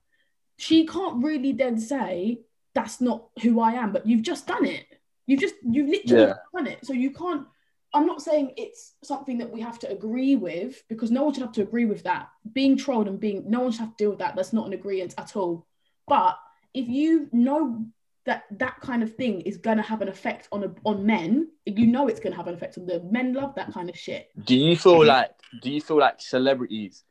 she 0.57 0.87
can't 0.87 1.23
really 1.23 1.53
then 1.53 1.77
say 1.79 2.41
that's 2.75 3.03
not 3.03 3.29
who 3.43 3.61
I 3.61 3.73
am. 3.73 3.93
But 3.93 4.07
you've 4.07 4.23
just 4.23 4.47
done 4.47 4.65
it. 4.65 4.87
You've 5.27 5.41
just 5.41 5.57
you've 5.63 5.91
literally 5.91 6.23
Yeah. 6.25 6.35
done 6.55 6.67
it. 6.69 6.79
So 6.87 6.95
you 6.95 7.11
can't. 7.11 7.47
I'm 7.95 8.07
not 8.07 8.21
saying 8.21 8.53
it's 8.57 8.95
something 9.05 9.39
that 9.39 9.51
we 9.51 9.61
have 9.61 9.79
to 9.81 9.91
agree 9.91 10.35
with 10.35 10.83
because 10.89 11.11
no 11.13 11.23
one 11.25 11.33
should 11.33 11.43
have 11.43 11.53
to 11.53 11.63
agree 11.63 11.85
with 11.85 12.03
that. 12.03 12.29
Being 12.53 12.77
trolled 12.77 13.07
and 13.07 13.21
being 13.21 13.49
no 13.49 13.61
one 13.61 13.73
should 13.73 13.81
have 13.81 13.97
to 13.97 14.05
deal 14.05 14.11
with 14.11 14.19
that. 14.19 14.35
That's 14.35 14.53
not 14.53 14.67
an 14.67 14.73
agreement 14.73 15.15
at 15.17 15.37
all. 15.37 15.67
But 16.09 16.37
if 16.75 16.89
you 16.89 17.29
know 17.33 17.87
that 18.27 18.45
that 18.59 18.81
kind 18.81 19.03
of 19.03 19.15
thing 19.15 19.43
is 19.43 19.59
going 19.59 19.77
to 19.77 19.83
have 19.83 20.03
an 20.03 20.09
effect 20.09 20.49
on 20.51 20.65
a, 20.65 20.75
on 20.85 21.07
men, 21.07 21.49
you 21.67 21.87
know 21.87 22.09
it's 22.09 22.21
going 22.21 22.33
to 22.33 22.37
have 22.37 22.49
an 22.49 22.55
effect 22.55 22.79
on 22.79 22.87
them. 22.87 23.13
Men 23.13 23.33
love 23.33 23.55
that 23.55 23.73
kind 23.73 23.89
of 23.89 23.97
shit. 23.97 24.29
Do 24.45 24.57
you 24.57 24.77
feel 24.77 25.05
like 25.05 25.31
do 25.63 25.71
you 25.71 25.81
feel 25.81 25.99
like 25.99 26.21
celebrities 26.21 27.05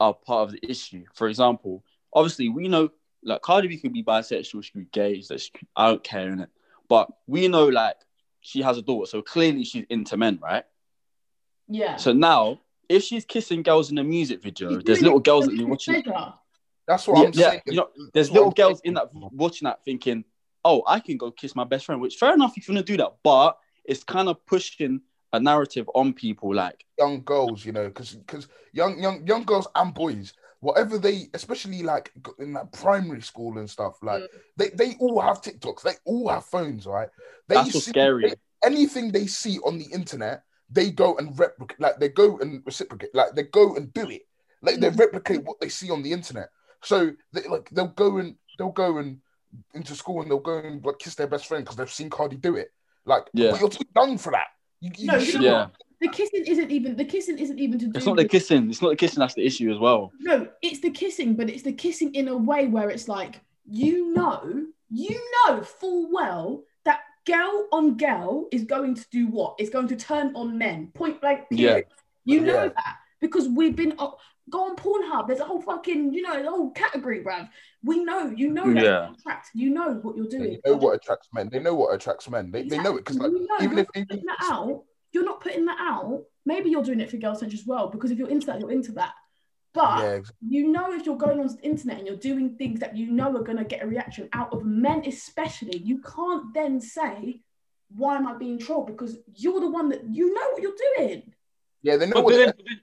are 0.00 0.14
part 0.14 0.48
of 0.48 0.52
the 0.52 0.70
issue? 0.70 1.04
For 1.14 1.28
example, 1.28 1.84
obviously 2.12 2.48
we 2.48 2.68
know 2.68 2.90
like 3.22 3.42
Cardi 3.42 3.68
B 3.68 3.76
could 3.76 3.92
be 3.92 4.02
bisexual, 4.04 4.64
she 4.64 4.72
could 4.72 4.90
be 4.90 4.98
gay, 4.98 5.20
so 5.20 5.36
she 5.36 5.50
I 5.74 5.88
don't 5.88 6.02
care 6.02 6.30
in 6.30 6.40
it. 6.40 6.50
But 6.88 7.08
we 7.26 7.48
know 7.48 7.66
like 7.66 7.96
she 8.46 8.62
has 8.62 8.78
a 8.78 8.82
daughter, 8.82 9.08
so 9.08 9.22
clearly 9.22 9.64
she's 9.64 9.84
into 9.90 10.16
men, 10.16 10.38
right? 10.40 10.64
Yeah. 11.68 11.96
So 11.96 12.12
now 12.12 12.60
if 12.88 13.02
she's 13.02 13.24
kissing 13.24 13.62
girls 13.62 13.90
in 13.90 13.98
a 13.98 14.04
music 14.04 14.42
video, 14.42 14.70
She's 14.70 14.84
there's 14.84 15.02
little 15.02 15.18
girls 15.18 15.46
that 15.46 15.56
you're 15.56 15.66
watching. 15.66 16.02
That's 16.86 17.08
what 17.08 17.18
Yeah, 17.18 17.26
I'm 17.26 17.32
yeah, 17.34 17.50
saying. 17.50 17.62
you 17.66 17.74
know, 17.74 17.88
There's 18.14 18.28
That's 18.28 18.30
little 18.30 18.52
girls 18.52 18.80
saying. 18.84 18.90
in 18.90 18.94
that 18.94 19.08
watching 19.12 19.66
that 19.66 19.84
thinking, 19.84 20.24
oh, 20.64 20.84
I 20.86 21.00
can 21.00 21.16
go 21.16 21.32
kiss 21.32 21.56
my 21.56 21.64
best 21.64 21.86
friend, 21.86 22.00
which 22.00 22.14
fair 22.14 22.34
enough 22.34 22.56
if 22.56 22.68
you 22.68 22.74
want 22.74 22.86
to 22.86 22.92
do 22.92 22.96
that, 22.98 23.16
but 23.24 23.58
it's 23.84 24.04
kind 24.04 24.28
of 24.28 24.44
pushing 24.46 25.00
a 25.32 25.40
narrative 25.40 25.90
on 25.94 26.12
people 26.12 26.54
like 26.54 26.84
young 26.96 27.22
girls, 27.24 27.64
you 27.64 27.72
know, 27.72 27.88
because 27.88 28.12
because 28.14 28.46
young 28.72 29.00
young 29.02 29.26
young 29.26 29.42
girls 29.42 29.66
and 29.74 29.92
boys, 29.92 30.32
whatever 30.66 30.98
they, 30.98 31.28
especially 31.34 31.82
like 31.82 32.12
in 32.38 32.52
that 32.54 32.72
primary 32.72 33.22
school 33.22 33.58
and 33.58 33.68
stuff, 33.70 33.94
like 34.02 34.22
Mm. 34.22 34.28
they, 34.56 34.68
they 34.70 34.90
all 34.98 35.20
have 35.20 35.40
TikToks, 35.40 35.82
they 35.82 35.94
all 36.04 36.28
have 36.28 36.44
phones, 36.44 36.86
right? 36.86 37.08
They 37.48 37.54
that's 37.56 37.72
see- 37.72 37.90
scary. 37.92 38.22
they- 38.30 38.34
anything 38.70 39.12
they 39.12 39.26
see 39.26 39.58
on 39.60 39.78
the 39.78 39.86
internet, 39.92 40.42
they 40.68 40.90
go 40.90 41.16
and 41.18 41.38
replicate, 41.38 41.78
like 41.80 41.98
they 42.00 42.08
go 42.08 42.38
and 42.38 42.62
reciprocate, 42.66 43.14
like 43.14 43.34
they 43.36 43.44
go 43.44 43.76
and 43.76 43.92
do 43.94 44.10
it, 44.10 44.22
like 44.62 44.80
they 44.80 44.90
Mhm. 44.90 44.98
replicate 44.98 45.44
what 45.44 45.60
they 45.60 45.68
see 45.68 45.90
on 45.90 46.02
the 46.02 46.12
internet. 46.12 46.48
So 46.82 47.12
they 47.32 47.44
like 47.54 47.70
they'll 47.70 47.94
go 48.04 48.18
and 48.18 48.36
they'll 48.58 48.72
go 48.84 48.98
and 48.98 49.20
into 49.74 49.94
school 49.94 50.20
and 50.22 50.30
they'll 50.30 50.40
go 50.52 50.58
and 50.58 50.84
like 50.84 50.98
kiss 50.98 51.14
their 51.14 51.28
best 51.28 51.46
friend 51.46 51.64
because 51.64 51.76
they've 51.76 51.90
seen 52.00 52.10
Cardi 52.10 52.36
do 52.36 52.56
it. 52.56 52.72
Like, 53.04 53.24
Yeah. 53.32 53.52
but 53.52 53.60
you're 53.60 53.68
too 53.70 53.86
young 53.94 54.18
for 54.18 54.32
that. 54.32 54.48
You, 54.80 54.90
you 54.98 55.06
No, 55.06 55.16
you 55.18 55.24
should 55.24 55.40
know 55.42 55.46
Yeah. 55.46 55.68
What? 55.98 56.12
The 56.12 56.16
kissing 56.16 56.44
isn't 56.46 56.70
even 56.70 56.96
the 56.96 57.04
kissing 57.04 57.38
isn't 57.38 57.58
even 57.58 57.78
to 57.78 57.86
do. 57.86 57.92
It's 57.94 58.06
not 58.06 58.16
the 58.16 58.28
kissing. 58.28 58.70
It's 58.70 58.82
not 58.82 58.90
the 58.90 58.96
kissing 58.96 59.20
that's 59.20 59.34
the 59.34 59.44
issue 59.46 59.70
as 59.72 59.78
well. 59.78 60.12
No, 60.20 60.48
it's 60.62 60.80
the 60.80 60.90
kissing, 60.90 61.34
but 61.34 61.48
it's 61.50 61.62
the 61.62 61.72
kissing 61.72 62.14
in 62.14 62.28
a 62.28 62.36
way 62.36 62.66
where 62.66 62.90
it's 62.90 63.08
like 63.08 63.40
you 63.68 64.14
know, 64.14 64.66
you 64.90 65.20
know 65.46 65.62
full 65.62 66.10
well 66.12 66.62
that 66.84 67.00
girl 67.26 67.68
on 67.72 67.96
girl 67.96 68.46
is 68.52 68.64
going 68.64 68.94
to 68.94 69.04
do 69.10 69.26
what? 69.26 69.56
It's 69.58 69.70
going 69.70 69.88
to 69.88 69.96
turn 69.96 70.32
on 70.36 70.56
men. 70.56 70.88
Point 70.94 71.20
blank. 71.20 71.48
Period. 71.50 71.86
You 72.24 72.40
know 72.40 72.64
Yeah. 72.64 72.68
that 72.68 72.96
because 73.20 73.48
we've 73.48 73.76
been 73.76 73.94
oh, 73.98 74.16
go 74.50 74.64
on 74.66 74.76
Pornhub. 74.76 75.26
There's 75.26 75.40
a 75.40 75.44
whole 75.44 75.60
fucking 75.60 76.12
you 76.12 76.22
know 76.22 76.42
the 76.42 76.50
whole 76.50 76.70
category, 76.72 77.22
bruv. 77.24 77.48
We 77.82 78.04
know. 78.04 78.32
You 78.36 78.50
know 78.50 78.72
that. 78.74 78.82
Yeah. 78.82 79.12
Attract. 79.12 79.50
You 79.54 79.70
know 79.70 79.94
what 79.94 80.16
you're 80.16 80.26
doing. 80.28 80.52
you 80.52 80.60
know 80.66 80.76
what 80.76 80.96
attracts 80.96 81.28
men. 81.32 81.48
They 81.50 81.60
know 81.60 81.74
what 81.74 81.94
attracts 81.94 82.28
men. 82.28 82.50
They, 82.50 82.64
they 82.64 82.78
know 82.78 82.96
it 82.96 83.04
because 83.04 83.18
like 83.18 83.32
even 83.62 83.78
if 83.78 83.86
even 83.94 84.06
putting 84.06 84.26
that 84.26 84.38
out, 84.42 84.82
you're 85.16 85.24
not 85.32 85.40
putting 85.40 85.64
that 85.66 85.78
out. 85.80 86.22
Maybe 86.44 86.70
you're 86.70 86.82
doing 86.84 87.00
it 87.00 87.10
for 87.10 87.16
girls' 87.16 87.40
central 87.40 87.58
as 87.60 87.66
well 87.66 87.88
because 87.88 88.10
if 88.10 88.18
you're 88.18 88.28
into 88.28 88.46
that, 88.46 88.60
you're 88.60 88.70
into 88.70 88.92
that. 88.92 89.14
But 89.72 89.98
Yeah, 90.02 90.10
ex- 90.20 90.32
you 90.46 90.68
know 90.70 90.92
if 90.92 91.04
you're 91.06 91.16
going 91.26 91.40
on 91.40 91.46
the 91.48 91.60
internet 91.62 91.98
and 91.98 92.06
you're 92.06 92.16
doing 92.30 92.56
things 92.56 92.80
that 92.80 92.96
you 92.96 93.10
know 93.10 93.34
are 93.36 93.42
going 93.42 93.58
to 93.58 93.64
get 93.64 93.82
a 93.82 93.86
reaction 93.86 94.28
out 94.32 94.52
of 94.54 94.64
men 94.64 95.02
especially 95.06 95.76
you 95.78 96.00
can't 96.00 96.54
then 96.54 96.80
say 96.80 97.40
why 97.94 98.16
am 98.16 98.26
i 98.26 98.32
being 98.32 98.58
trolled 98.58 98.86
because 98.86 99.18
you're 99.34 99.60
the 99.60 99.68
one 99.78 99.90
that 99.90 100.02
you 100.10 100.32
know 100.32 100.46
what 100.52 100.62
you're 100.62 100.80
doing 100.96 101.22
yeah, 101.82 101.96
they 101.96 102.06
know 102.06 102.14
But, 102.14 102.24
what 102.24 102.30
but, 102.32 102.36
they're- 102.38 102.54
then, 102.68 102.80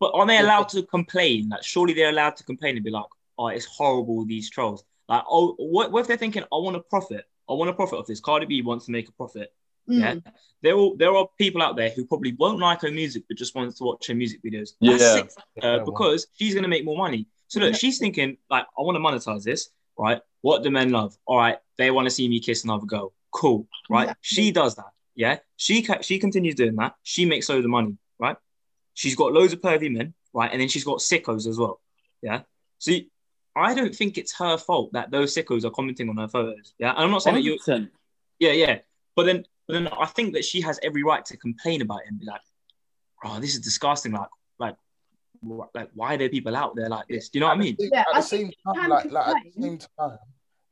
but 0.00 0.10
are 0.14 0.26
they 0.26 0.38
allowed 0.38 0.68
to 0.70 0.82
complain? 0.84 1.48
Like, 1.50 1.62
surely 1.62 1.92
they're 1.92 2.08
allowed 2.10 2.36
to 2.36 2.44
complain 2.44 2.76
and 2.76 2.84
be 2.84 2.90
like, 2.90 3.04
"Oh, 3.36 3.48
it's 3.48 3.66
horrible 3.66 4.24
these 4.24 4.48
trolls." 4.48 4.84
Like, 5.08 5.24
oh, 5.28 5.54
what, 5.58 5.90
what 5.92 6.00
if 6.02 6.06
they're 6.06 6.16
thinking, 6.16 6.44
"I 6.44 6.56
want 6.56 6.76
to 6.76 6.80
profit. 6.80 7.24
I 7.50 7.52
want 7.54 7.68
to 7.68 7.74
profit 7.74 7.98
off 7.98 8.06
this." 8.06 8.20
Cardi 8.20 8.46
B 8.46 8.62
wants 8.62 8.86
to 8.86 8.92
make 8.92 9.08
a 9.08 9.12
profit. 9.12 9.52
Yeah, 9.88 10.14
Mm. 10.14 10.22
there 10.62 10.76
are 10.78 10.96
there 10.96 11.16
are 11.16 11.28
people 11.38 11.62
out 11.62 11.76
there 11.76 11.90
who 11.90 12.04
probably 12.06 12.32
won't 12.38 12.58
like 12.58 12.80
her 12.82 12.90
music, 12.90 13.24
but 13.28 13.36
just 13.38 13.54
wants 13.54 13.78
to 13.78 13.84
watch 13.84 14.06
her 14.08 14.14
music 14.14 14.40
videos. 14.42 14.70
Yeah. 14.80 14.96
That's 14.98 15.12
sick, 15.14 15.30
uh, 15.62 15.78
because 15.84 16.26
she's 16.38 16.54
gonna 16.54 16.68
make 16.68 16.84
more 16.84 16.96
money. 16.96 17.26
So 17.48 17.60
look, 17.60 17.72
Yeah. 17.72 17.78
she's 17.78 17.98
thinking 17.98 18.36
like, 18.50 18.66
I 18.78 18.82
want 18.82 18.96
to 18.96 19.00
monetize 19.00 19.44
this, 19.44 19.70
right? 19.98 20.20
What 20.42 20.62
do 20.62 20.70
men 20.70 20.90
love? 20.90 21.16
All 21.26 21.38
right, 21.38 21.58
they 21.78 21.90
want 21.90 22.06
to 22.06 22.10
see 22.10 22.28
me 22.28 22.40
kiss 22.40 22.64
another 22.64 22.86
girl. 22.86 23.12
Cool, 23.30 23.66
right? 23.88 24.04
Exactly. 24.10 24.22
She 24.44 24.50
does 24.52 24.74
that. 24.76 24.90
Yeah, 25.14 25.38
she 25.56 25.82
ca- 25.82 26.02
she 26.02 26.18
continues 26.18 26.54
doing 26.54 26.76
that. 26.76 26.94
She 27.02 27.24
makes 27.24 27.48
loads 27.48 27.64
of 27.64 27.70
money, 27.70 27.96
right? 28.18 28.36
She's 28.94 29.14
got 29.16 29.32
loads 29.32 29.52
of 29.52 29.60
pervy 29.60 29.90
men, 29.90 30.14
right? 30.32 30.50
And 30.52 30.60
then 30.60 30.68
she's 30.68 30.84
got 30.84 30.98
sickos 30.98 31.46
as 31.46 31.58
well. 31.58 31.80
Yeah. 32.22 32.42
See, 32.78 33.10
I 33.56 33.74
don't 33.74 33.94
think 33.94 34.18
it's 34.18 34.32
her 34.34 34.56
fault 34.58 34.92
that 34.92 35.10
those 35.10 35.34
sickos 35.34 35.64
are 35.64 35.70
commenting 35.70 36.08
on 36.08 36.16
her 36.18 36.28
photos. 36.28 36.74
Yeah. 36.78 36.90
And 36.92 37.00
I'm 37.04 37.10
not 37.10 37.22
saying 37.22 37.34
that 37.36 37.42
you 37.42 37.58
100%. 37.58 37.90
yeah, 38.38 38.52
yeah. 38.52 38.78
But 39.16 39.24
then, 39.26 39.44
but 39.68 39.74
then 39.74 39.88
I 39.88 40.06
think 40.06 40.32
that 40.32 40.44
she 40.44 40.62
has 40.62 40.80
every 40.82 41.02
right 41.04 41.24
to 41.26 41.36
complain 41.36 41.82
about 41.82 42.00
it 42.00 42.08
and 42.08 42.18
be 42.18 42.24
like, 42.24 42.40
"Oh, 43.22 43.38
this 43.38 43.54
is 43.54 43.60
disgusting." 43.60 44.12
Like, 44.12 44.30
like, 44.58 44.76
wh- 45.46 45.68
like, 45.74 45.90
why 45.94 46.14
are 46.14 46.18
there 46.18 46.30
people 46.30 46.56
out 46.56 46.74
there 46.74 46.88
like 46.88 47.06
this? 47.06 47.28
Do 47.28 47.38
you 47.38 47.40
know 47.40 47.48
what 47.48 47.58
I 47.58 47.60
mean? 47.60 47.76
Yeah, 47.78 48.00
at 48.00 48.06
I 48.14 48.20
the 48.20 48.26
same 48.26 48.50
time, 48.66 48.88
like, 48.88 49.12
like 49.12 49.28
at 49.28 49.36
the 49.44 49.62
same 49.62 49.78
time, 49.78 50.18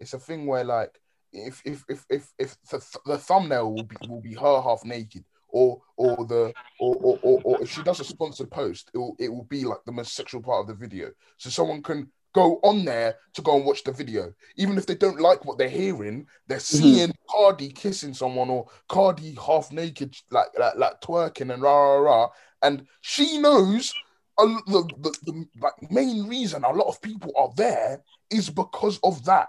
it's 0.01 0.15
a 0.15 0.19
thing 0.19 0.47
where 0.47 0.65
like 0.65 0.99
if 1.31 1.61
if 1.67 1.85
if 1.91 2.07
if 2.09 2.33
if 2.39 2.57
the, 2.71 2.99
the 3.05 3.19
thumbnail 3.19 3.71
will 3.71 3.85
be 3.85 3.97
will 4.09 4.23
be 4.23 4.33
her 4.33 4.63
half 4.63 4.83
naked, 4.87 5.25
or 5.49 5.83
or 5.99 6.25
the 6.25 6.55
or 6.81 6.97
or, 6.97 7.19
or, 7.23 7.41
or 7.45 7.63
if 7.63 7.71
she 7.71 7.83
does 7.83 8.01
a 8.01 8.05
sponsored 8.05 8.51
post, 8.51 8.91
it 8.95 8.99
will 8.99 9.15
it 9.19 9.29
will 9.29 9.45
be 9.45 9.65
like 9.65 9.85
the 9.85 9.93
most 9.93 10.15
sexual 10.15 10.43
part 10.43 10.63
of 10.63 10.69
the 10.69 10.75
video, 10.75 11.11
so 11.37 11.51
someone 11.51 11.83
can 11.83 12.11
go 12.37 12.61
on 12.63 12.85
there 12.85 13.17
to 13.33 13.41
go 13.41 13.57
and 13.57 13.65
watch 13.65 13.83
the 13.83 13.91
video, 13.91 14.33
even 14.57 14.77
if 14.77 14.85
they 14.85 14.95
don't 14.95 15.19
like 15.19 15.47
what 15.47 15.57
they're 15.57 15.71
hearing, 15.71 16.27
they're 16.47 16.59
mm-hmm. 16.59 16.83
seeing 16.83 17.15
Cardi 17.31 17.69
kissing 17.71 18.15
someone 18.15 18.51
or 18.51 18.67
Cardi 18.89 19.37
half 19.45 19.73
naked, 19.73 20.17
like 20.31 20.49
like, 20.59 20.77
like 20.77 21.01
twerking 21.01 21.53
and 21.53 21.63
rah 21.63 21.73
rah 21.73 21.99
rah, 22.01 22.29
and 22.63 22.87
she 23.01 23.39
knows 23.39 23.95
a, 24.39 24.47
the, 24.47 24.89
the, 24.99 25.19
the 25.25 25.47
like 25.61 25.91
main 25.91 26.27
reason 26.29 26.65
a 26.65 26.71
lot 26.73 26.89
of 26.89 27.01
people 27.01 27.33
are 27.37 27.53
there 27.57 28.03
is 28.31 28.51
because 28.51 28.99
of 29.03 29.25
that. 29.25 29.49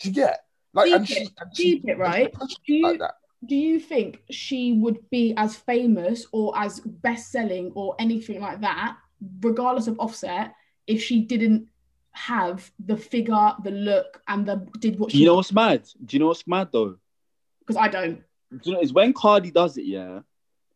Do 0.00 0.08
you 0.08 0.14
get? 0.14 0.40
Like, 0.72 0.90
and 0.90 1.08
she, 1.08 1.14
it, 1.14 1.30
and 1.38 1.56
she 1.56 1.62
deep 1.74 1.88
it, 1.88 1.98
right? 1.98 2.32
Do 2.32 2.48
you- 2.66 2.82
like 2.86 2.98
that. 3.00 3.14
do 3.46 3.54
you 3.54 3.78
think 3.78 4.22
she 4.30 4.72
would 4.72 4.98
be 5.10 5.34
as 5.36 5.56
famous 5.56 6.26
or 6.32 6.56
as 6.58 6.80
best 6.80 7.30
selling 7.30 7.70
or 7.74 7.94
anything 7.98 8.40
like 8.40 8.60
that, 8.62 8.96
regardless 9.40 9.86
of 9.86 9.98
offset, 10.00 10.54
if 10.86 11.02
she 11.02 11.20
didn't 11.20 11.68
have 12.12 12.70
the 12.86 12.96
figure, 12.96 13.52
the 13.62 13.70
look, 13.70 14.22
and 14.28 14.46
the 14.46 14.66
did 14.78 14.98
what 14.98 15.10
Do 15.10 15.16
she 15.16 15.22
you 15.22 15.26
know 15.26 15.34
what's 15.36 15.52
mad? 15.52 15.84
Do 16.04 16.16
you 16.16 16.20
know 16.20 16.28
what's 16.28 16.46
mad 16.46 16.68
though? 16.72 16.96
Because 17.66 17.80
I 17.80 17.88
don't. 17.88 18.22
Do 18.50 18.70
you 18.70 18.72
know 18.72 18.80
is 18.80 18.92
when 18.92 19.12
Cardi 19.12 19.50
does 19.50 19.76
it, 19.76 19.84
yeah, 19.84 20.20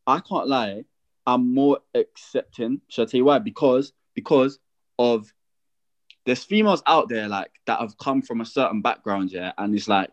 I 0.07 0.21
can't 0.21 0.49
lie, 0.49 0.85
I'm 1.27 1.55
more 1.55 1.79
accepting. 1.95 2.81
Should 2.89 3.03
I 3.03 3.11
tell 3.11 3.19
you 3.19 3.25
why? 3.25 3.39
Because 3.39 3.93
because 4.15 4.59
of 4.99 5.33
there's 6.27 6.45
females 6.45 6.83
out 6.87 7.09
there 7.09 7.29
like 7.29 7.51
that 7.67 7.81
have 7.81 7.97
come 7.99 8.23
from 8.23 8.41
a 8.41 8.47
certain 8.47 8.83
background, 8.83 9.31
yeah, 9.31 9.53
and 9.59 9.75
it's 9.75 9.89
like 9.89 10.11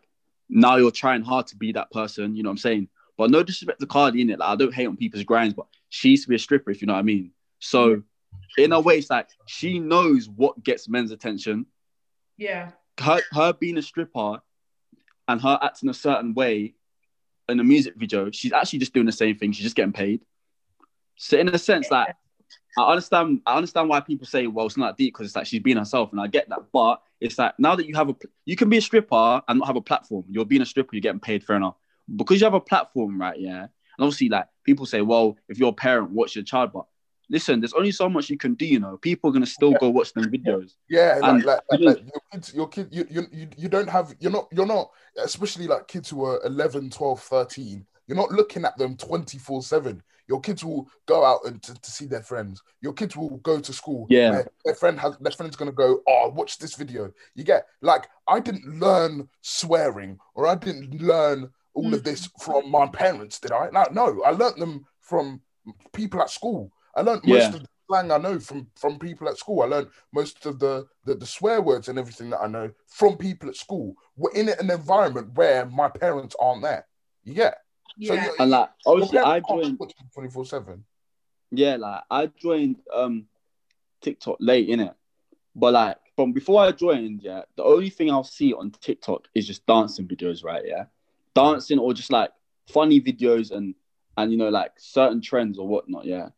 now 0.49 0.75
you're 0.75 0.91
trying 0.91 1.23
hard 1.23 1.47
to 1.47 1.55
be 1.55 1.71
that 1.71 1.91
person, 1.91 2.35
you 2.35 2.43
know 2.43 2.49
what 2.49 2.53
I'm 2.53 2.57
saying? 2.57 2.89
But 3.17 3.31
no 3.31 3.43
disrespect 3.43 3.79
to 3.79 3.87
Cardi 3.87 4.21
in 4.21 4.29
it, 4.29 4.39
like 4.39 4.49
I 4.49 4.55
don't 4.55 4.73
hate 4.73 4.87
on 4.87 4.97
people's 4.97 5.23
grinds, 5.23 5.53
but 5.53 5.67
she 5.89 6.09
used 6.09 6.23
to 6.23 6.29
be 6.29 6.35
a 6.35 6.39
stripper, 6.39 6.71
if 6.71 6.81
you 6.81 6.87
know 6.87 6.93
what 6.93 6.99
I 6.99 7.03
mean. 7.03 7.31
So 7.59 8.03
in 8.57 8.71
a 8.71 8.79
way, 8.79 8.97
it's 8.97 9.09
like 9.09 9.29
she 9.45 9.79
knows 9.79 10.29
what 10.29 10.63
gets 10.63 10.87
men's 10.87 11.11
attention. 11.11 11.65
Yeah. 12.37 12.71
Her 12.99 13.21
her 13.31 13.53
being 13.53 13.77
a 13.77 13.81
stripper 13.81 14.41
and 15.27 15.41
her 15.41 15.59
acting 15.61 15.89
a 15.89 15.93
certain 15.93 16.33
way 16.33 16.75
in 17.49 17.59
a 17.59 17.63
music 17.63 17.95
video, 17.95 18.31
she's 18.31 18.51
actually 18.51 18.79
just 18.79 18.93
doing 18.93 19.05
the 19.05 19.11
same 19.11 19.37
thing. 19.37 19.51
She's 19.51 19.63
just 19.63 19.75
getting 19.75 19.93
paid. 19.93 20.21
So 21.17 21.37
in 21.37 21.49
a 21.49 21.57
sense, 21.57 21.89
like 21.91 22.15
I 22.77 22.89
understand, 22.89 23.41
I 23.45 23.55
understand 23.55 23.89
why 23.89 24.01
people 24.01 24.27
say, 24.27 24.47
"Well, 24.47 24.65
it's 24.65 24.77
not 24.77 24.97
deep," 24.97 25.13
because 25.13 25.27
it's 25.27 25.35
like 25.35 25.45
she's 25.45 25.61
being 25.61 25.77
herself, 25.77 26.11
and 26.11 26.19
I 26.19 26.27
get 26.27 26.49
that. 26.49 26.59
But 26.73 27.01
it's 27.21 27.37
like 27.37 27.57
now 27.57 27.75
that 27.75 27.87
you 27.87 27.95
have 27.95 28.09
a, 28.09 28.15
you 28.45 28.55
can 28.55 28.69
be 28.69 28.77
a 28.77 28.81
stripper 28.81 29.41
and 29.47 29.59
not 29.59 29.67
have 29.67 29.77
a 29.77 29.81
platform. 29.81 30.25
You're 30.29 30.45
being 30.45 30.61
a 30.61 30.65
stripper, 30.65 30.89
you're 30.93 31.01
getting 31.01 31.19
paid, 31.19 31.43
fair 31.43 31.55
enough. 31.55 31.75
Because 32.13 32.39
you 32.39 32.45
have 32.45 32.53
a 32.53 32.59
platform, 32.59 33.19
right? 33.19 33.39
Yeah, 33.39 33.61
and 33.63 33.69
obviously, 33.99 34.29
like 34.29 34.47
people 34.63 34.85
say, 34.85 35.01
"Well, 35.01 35.37
if 35.47 35.57
you're 35.57 35.69
a 35.69 35.73
parent, 35.73 36.11
watch 36.11 36.35
your 36.35 36.43
child." 36.43 36.71
But 36.73 36.85
listen, 37.29 37.59
there's 37.59 37.73
only 37.73 37.91
so 37.91 38.09
much 38.09 38.29
you 38.29 38.37
can 38.37 38.53
do. 38.53 38.65
You 38.65 38.79
know, 38.79 38.97
people 38.97 39.29
are 39.29 39.33
gonna 39.33 39.45
still 39.45 39.73
go 39.73 39.89
watch 39.89 40.13
them 40.13 40.25
videos. 40.25 40.73
Yeah, 40.89 41.19
And- 41.21 41.43
like, 41.43 41.45
like, 41.45 41.61
like, 41.69 41.79
you 41.79 41.85
know- 41.85 41.91
like 41.91 42.03
your 42.03 42.21
kids, 42.31 42.53
your 42.53 42.67
kid, 42.67 42.87
you, 42.91 43.07
you, 43.09 43.27
you, 43.31 43.47
you 43.57 43.69
don't 43.69 43.89
have, 43.89 44.15
you're 44.19 44.31
not, 44.31 44.47
you're 44.51 44.65
not, 44.65 44.91
especially 45.23 45.67
like 45.67 45.87
kids 45.87 46.09
who 46.09 46.23
are 46.25 46.39
11, 46.45 46.89
12, 46.89 47.21
13, 47.21 47.85
you're 48.07 48.17
not 48.17 48.31
looking 48.31 48.65
at 48.65 48.77
them 48.77 48.95
24 48.97 49.63
7. 49.63 50.01
Your 50.27 50.39
kids 50.39 50.65
will 50.65 50.89
go 51.05 51.23
out 51.23 51.41
and 51.45 51.61
to, 51.61 51.79
to 51.79 51.91
see 51.91 52.05
their 52.05 52.23
friends. 52.23 52.61
Your 52.81 52.93
kids 52.93 53.15
will 53.15 53.37
go 53.37 53.59
to 53.59 53.73
school. 53.73 54.07
Yeah. 54.09 54.31
where 54.31 54.47
Their 54.63 54.75
friend 54.75 54.99
has, 54.99 55.15
their 55.19 55.31
friend's 55.31 55.55
going 55.55 55.69
to 55.69 55.75
go, 55.75 56.01
oh, 56.07 56.29
watch 56.29 56.57
this 56.57 56.75
video. 56.75 57.11
You 57.35 57.43
get, 57.43 57.67
like, 57.81 58.07
I 58.27 58.39
didn't 58.39 58.79
learn 58.79 59.29
swearing 59.41 60.17
or 60.33 60.47
I 60.47 60.55
didn't 60.55 60.99
learn 60.99 61.51
all 61.75 61.93
of 61.93 62.01
mm. 62.01 62.03
this 62.03 62.27
from 62.39 62.71
my 62.71 62.87
parents, 62.87 63.39
did 63.39 63.51
I? 63.51 63.69
No, 63.71 63.85
no, 63.91 64.23
I 64.23 64.31
learned 64.31 64.59
them 64.59 64.85
from 64.99 65.41
people 65.93 66.21
at 66.21 66.29
school. 66.29 66.71
I 66.95 67.01
learned 67.01 67.23
most 67.25 67.41
Yeah. 67.41 67.55
of 67.55 67.61
the 67.61 67.67
slang 67.87 68.11
I 68.11 68.17
know 68.17 68.39
from 68.39 68.67
from 68.75 68.97
people 68.99 69.27
at 69.27 69.37
school. 69.37 69.61
I 69.61 69.65
learned 69.65 69.89
most 70.13 70.45
of 70.45 70.59
the, 70.59 70.87
the 71.05 71.15
the 71.15 71.25
swear 71.25 71.61
words 71.61 71.87
and 71.87 71.99
everything 71.99 72.29
that 72.31 72.39
I 72.41 72.47
know 72.47 72.71
from 72.87 73.17
people 73.17 73.49
at 73.49 73.55
school. 73.55 73.95
We're 74.15 74.31
in 74.33 74.49
an 74.49 74.71
environment 74.71 75.33
where 75.35 75.65
my 75.65 75.89
parents 75.89 76.35
aren't 76.39 76.63
there. 76.63 76.87
Yeah. 77.23 77.53
get 77.99 78.07
So 78.07 78.13
Yeah. 78.13 78.25
you- 78.25 78.35
And 78.39 78.51
like 78.51 78.69
obviously, 78.85 79.19
I 79.19 79.39
joined. 79.41 79.79
24/7. 80.15 80.83
Yeah, 81.51 81.75
like 81.77 82.03
I 82.09 82.25
joined 82.27 82.77
um 82.93 83.27
TikTok 84.01 84.37
late 84.39 84.69
in 84.69 84.79
it, 84.79 84.93
but 85.55 85.73
like 85.73 85.97
from 86.15 86.31
before 86.31 86.61
I 86.61 86.71
joined, 86.71 87.21
yeah, 87.23 87.43
the 87.55 87.63
only 87.63 87.89
thing 87.89 88.09
I'll 88.09 88.23
see 88.23 88.53
on 88.53 88.71
TikTok 88.71 89.27
is 89.35 89.45
just 89.47 89.65
dancing 89.65 90.07
videos, 90.07 90.43
right? 90.43 90.63
Yeah, 90.65 90.85
dancing 91.33 91.79
or 91.79 91.93
just 91.93 92.11
like 92.11 92.31
funny 92.67 92.99
videos 93.01 93.51
and 93.51 93.75
and 94.17 94.31
you 94.31 94.37
know 94.37 94.49
like 94.49 94.71
certain 94.77 95.21
trends 95.21 95.59
or 95.59 95.67
whatnot, 95.67 96.05
yeah. 96.05 96.29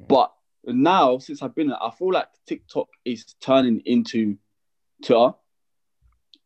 But 0.00 0.32
now 0.64 1.18
since 1.18 1.42
I've 1.42 1.54
been 1.54 1.68
there, 1.68 1.82
I 1.82 1.90
feel 1.90 2.12
like 2.12 2.28
TikTok 2.46 2.88
is 3.04 3.34
turning 3.40 3.80
into 3.84 4.36
Twitter, 5.04 5.32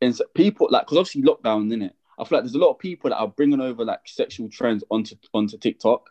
and 0.00 0.14
so 0.14 0.24
people 0.34 0.68
like 0.70 0.82
because 0.86 0.98
obviously 0.98 1.22
lockdown 1.22 1.72
in 1.72 1.82
it. 1.82 1.94
I 2.18 2.24
feel 2.24 2.38
like 2.38 2.44
there's 2.44 2.54
a 2.54 2.58
lot 2.58 2.70
of 2.70 2.78
people 2.78 3.10
that 3.10 3.16
are 3.16 3.28
bringing 3.28 3.60
over 3.60 3.84
like 3.84 4.00
sexual 4.06 4.48
trends 4.48 4.84
onto 4.90 5.16
onto 5.32 5.58
TikTok, 5.58 6.08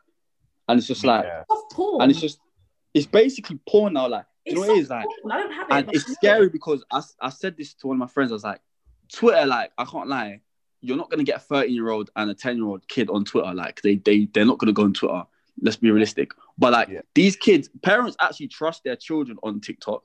and 0.67 0.77
it's 0.77 0.87
just 0.87 1.03
like 1.05 1.25
Yeah. 1.25 1.43
And 1.99 2.11
it's 2.11 2.19
just 2.21 2.39
it's 2.93 3.05
basically 3.05 3.59
porn 3.67 3.93
now. 3.93 4.07
Like, 4.09 4.25
do 4.45 4.51
you 4.51 4.55
know 4.57 4.61
It's 4.63 4.69
what 4.69 4.77
it 4.77 4.81
is 4.81 4.89
like? 4.89 5.05
porn. 5.05 5.31
I 5.31 5.37
don't 5.37 5.53
have 5.53 5.67
it. 5.69 5.73
And 5.73 5.95
it's 5.95 6.09
I 6.09 6.13
scary 6.13 6.45
it. 6.47 6.51
because 6.51 6.83
I, 6.91 7.01
I 7.21 7.29
said 7.29 7.55
this 7.57 7.73
to 7.75 7.87
one 7.87 7.95
of 7.95 7.99
my 7.99 8.07
friends. 8.07 8.31
I 8.31 8.35
was 8.35 8.43
like, 8.43 8.59
Twitter, 9.13 9.45
like, 9.45 9.71
I 9.77 9.85
can't 9.85 10.07
lie, 10.09 10.41
you're 10.81 10.97
not 10.97 11.09
gonna 11.09 11.23
get 11.23 11.37
a 11.37 11.39
13 11.39 11.73
year 11.73 11.89
old 11.89 12.09
and 12.15 12.29
a 12.29 12.33
10 12.33 12.57
year 12.57 12.65
old 12.65 12.87
kid 12.87 13.09
on 13.09 13.23
Twitter. 13.23 13.53
Like, 13.53 13.81
they 13.81 13.95
they 13.95 14.25
they're 14.25 14.45
not 14.45 14.57
gonna 14.57 14.73
go 14.73 14.83
on 14.83 14.93
Twitter. 14.93 15.23
Let's 15.61 15.77
be 15.77 15.91
realistic. 15.91 16.31
But 16.61 16.73
like 16.73 16.89
Yeah. 16.89 17.01
these 17.15 17.35
kids, 17.35 17.69
parents 17.81 18.15
actually 18.21 18.47
trust 18.49 18.83
their 18.83 18.95
children 18.95 19.37
on 19.41 19.59
TikTok. 19.59 20.03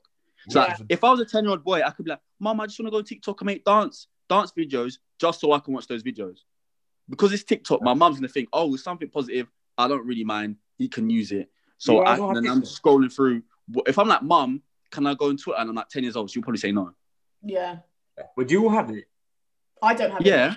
So 0.49 0.59
Yeah. 0.59 0.67
like, 0.69 0.77
if 0.89 1.03
I 1.03 1.11
was 1.11 1.19
a 1.19 1.25
10 1.25 1.43
year 1.43 1.51
old 1.51 1.63
boy, 1.63 1.81
I 1.83 1.91
could 1.91 2.03
be 2.05 2.09
like, 2.11 2.19
Mom, 2.39 2.59
I 2.59 2.65
just 2.65 2.79
want 2.79 2.87
to 2.87 2.91
go 2.91 2.97
on 2.97 3.03
TikTok 3.03 3.39
and 3.41 3.45
make 3.45 3.63
dance 3.63 4.07
dance 4.27 4.51
videos 4.51 4.97
just 5.21 5.39
so 5.39 5.53
I 5.53 5.59
can 5.59 5.73
watch 5.73 5.87
those 5.87 6.03
videos. 6.03 6.39
Because 7.09 7.31
it's 7.31 7.43
TikTok, 7.43 7.81
my 7.81 7.93
mom's 7.93 8.17
gonna 8.17 8.27
think, 8.27 8.49
oh, 8.51 8.73
it's 8.73 8.83
something 8.83 9.07
positive. 9.09 9.47
I 9.77 9.87
don't 9.87 10.05
really 10.05 10.23
mind. 10.25 10.57
He 10.79 10.89
can 10.89 11.09
use 11.09 11.31
it. 11.31 11.49
So 11.77 11.93
Yeah, 11.93 12.09
I 12.09 12.13
I, 12.13 12.17
don't 12.17 12.35
have 12.35 12.43
then 12.43 12.51
I'm 12.51 12.61
scrolling 12.63 13.13
through. 13.13 13.43
If 13.85 13.99
I'm 13.99 14.07
like, 14.07 14.23
Mom, 14.23 14.63
can 14.89 15.05
I 15.05 15.13
go 15.13 15.29
on 15.29 15.37
Twitter? 15.37 15.59
And 15.61 15.69
I'm 15.69 15.75
like 15.75 15.89
10 15.89 16.03
years 16.03 16.15
old, 16.15 16.31
she'll 16.31 16.41
probably 16.41 16.57
say 16.57 16.71
no. 16.71 16.91
Yeah. 17.43 17.77
Would 18.35 18.49
you 18.51 18.63
all 18.63 18.71
have 18.71 18.89
it? 18.89 19.05
I 19.81 19.93
don't 19.93 20.09
have 20.11 20.21
it. 20.21 20.27
Yeah. 20.27 20.55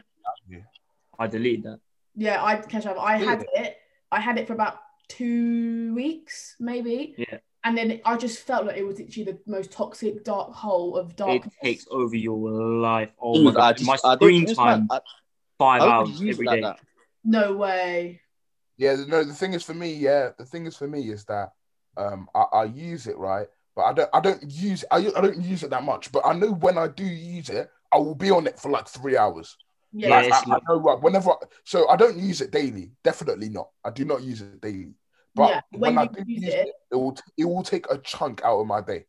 I 1.18 1.26
delete 1.26 1.62
that. 1.64 1.78
Yeah, 2.14 2.42
I 2.42 2.56
catch 2.56 2.86
up. 2.86 2.96
I 2.98 3.18
had 3.18 3.44
it. 3.54 3.76
I 4.10 4.18
had 4.18 4.38
it 4.38 4.46
for 4.46 4.54
about 4.54 4.80
two 5.10 5.94
weeks, 5.94 6.56
maybe. 6.58 7.14
Yeah. 7.18 7.38
And 7.64 7.76
then 7.76 8.00
I 8.06 8.16
just 8.16 8.38
felt 8.46 8.64
like 8.66 8.76
it 8.78 8.84
was 8.86 8.98
literally 8.98 9.32
the 9.32 9.38
most 9.46 9.70
toxic 9.70 10.24
dark 10.24 10.52
hole 10.52 10.96
of 10.96 11.14
dark. 11.14 11.44
It 11.44 11.52
takes 11.62 11.86
over 11.90 12.16
your 12.16 12.38
life. 12.38 13.10
Oh 13.20 13.42
my 13.42 13.50
god, 13.52 13.76
just- 13.76 13.86
my 13.86 13.96
screen 13.96 14.44
it's 14.44 14.54
time 14.54 14.86
like- 14.88 15.02
five 15.58 15.82
I, 15.82 15.86
I 15.86 15.90
hours 15.90 16.08
would 16.12 16.20
use 16.20 16.36
every 16.36 16.46
like 16.46 16.56
day. 16.56 16.62
that. 16.62 16.80
No 17.22 17.54
way. 17.54 18.20
Yeah, 18.78 18.96
no, 19.06 19.22
the 19.24 19.34
thing 19.34 19.52
is 19.52 19.62
for 19.62 19.74
me, 19.74 19.92
yeah, 19.92 20.30
the 20.38 20.46
thing 20.46 20.64
is 20.64 20.74
for 20.76 20.88
me 20.88 21.10
is 21.10 21.24
that 21.26 21.52
um 21.98 22.28
I, 22.34 22.44
I 22.60 22.64
use 22.64 23.06
it 23.06 23.18
right, 23.18 23.46
but 23.76 23.82
but 23.82 23.84
I 23.84 23.92
don't 23.92 24.10
I 24.14 24.20
don't 24.20 24.50
use 24.50 24.84
I, 24.90 24.96
I 24.98 25.20
don't 25.20 25.42
use 25.42 25.62
it 25.62 25.70
that 25.70 25.82
much. 25.84 26.10
But 26.12 26.24
I 26.24 26.32
know 26.32 26.52
when 26.52 26.78
I 26.78 26.88
do 26.88 27.04
use 27.04 27.50
it, 27.50 27.70
I 27.92 27.98
will 27.98 28.14
be 28.14 28.30
on 28.30 28.46
it 28.46 28.58
for 28.58 28.70
like 28.70 28.88
three 28.88 29.18
hours. 29.18 29.54
Yeah. 29.92 30.08
Yeah, 30.22 30.28
Like, 30.28 30.48
I, 30.48 30.54
I 30.54 30.58
know 30.68 30.96
whenever 31.00 31.32
so 31.64 31.88
I 31.88 31.96
don't 31.96 32.16
use 32.18 32.40
it 32.40 32.50
daily. 32.52 32.92
Definitely 33.02 33.48
not. 33.48 33.70
I 33.84 33.90
do 33.90 34.04
not 34.04 34.22
use 34.22 34.40
it 34.40 34.60
daily. 34.60 34.94
But 35.34 35.48
Yeah, 35.50 35.60
when, 35.72 35.96
when 35.96 35.98
I 35.98 36.06
do 36.06 36.22
use 36.26 36.44
it- 36.44 36.68
it, 36.68 36.74
it 36.92 36.94
will 36.96 37.16
it 37.36 37.44
will 37.44 37.62
take 37.62 37.86
a 37.90 37.98
chunk 37.98 38.42
out 38.44 38.60
of 38.60 38.66
my 38.66 38.80
day. 38.80 39.06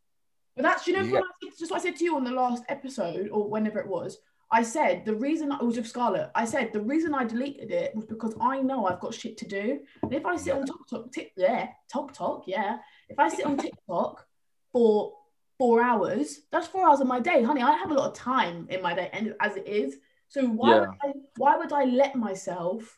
But 0.56 0.64
that's 0.64 0.88
you 0.88 0.94
know 0.94 1.02
Yeah. 1.04 1.20
what 1.20 1.24
I 1.44 1.50
just 1.58 1.72
what 1.72 1.80
I 1.80 1.84
said 1.84 1.96
to 1.98 2.04
you 2.04 2.16
on 2.16 2.24
the 2.24 2.32
last 2.32 2.64
episode 2.70 3.30
or 3.30 3.50
whenever 3.50 3.80
it 3.80 3.88
was. 3.88 4.18
I 4.54 4.64
said 4.64 5.06
the 5.06 5.16
reason 5.16 5.52
I 5.52 5.64
was 5.64 5.78
with 5.78 5.88
Scarlett. 5.88 6.30
I 6.36 6.44
said 6.46 6.74
the 6.74 6.82
reason 6.82 7.14
I 7.14 7.24
deleted 7.24 7.72
it 7.72 7.96
was 7.96 8.06
because 8.06 8.36
I 8.42 8.62
know 8.62 8.86
I've 8.86 9.00
got 9.00 9.14
shit 9.14 9.38
to 9.38 9.48
do. 9.48 9.80
And 10.04 10.14
if 10.14 10.26
I 10.26 10.36
sit 10.36 10.54
on 10.54 10.66
TikTok, 10.66 11.12
tick, 11.14 11.32
yeah, 11.38 11.70
TikTok, 11.92 12.44
yeah. 12.48 12.80
If 13.08 13.18
I 13.18 13.30
sit 13.30 13.46
on 13.46 13.56
TikTok 13.58 14.28
for 14.74 15.14
four 15.58 15.82
hours, 15.82 16.42
that's 16.52 16.68
four 16.68 16.86
hours 16.88 17.00
of 17.00 17.08
my 17.08 17.20
day, 17.22 17.44
honey. 17.44 17.62
I 17.62 17.72
have 17.78 17.92
a 17.92 17.94
lot 17.94 18.08
of 18.10 18.14
time 18.14 18.68
in 18.70 18.82
my 18.82 18.94
day, 18.94 19.10
and 19.14 19.34
as 19.40 19.56
it 19.56 19.68
is. 19.68 19.98
So 20.32 20.48
why 20.48 20.70
Yeah. 20.70 20.80
would 20.80 20.90
I, 21.04 21.14
why 21.36 21.58
would 21.58 21.74
I 21.74 21.84
let 21.84 22.16
myself 22.16 22.98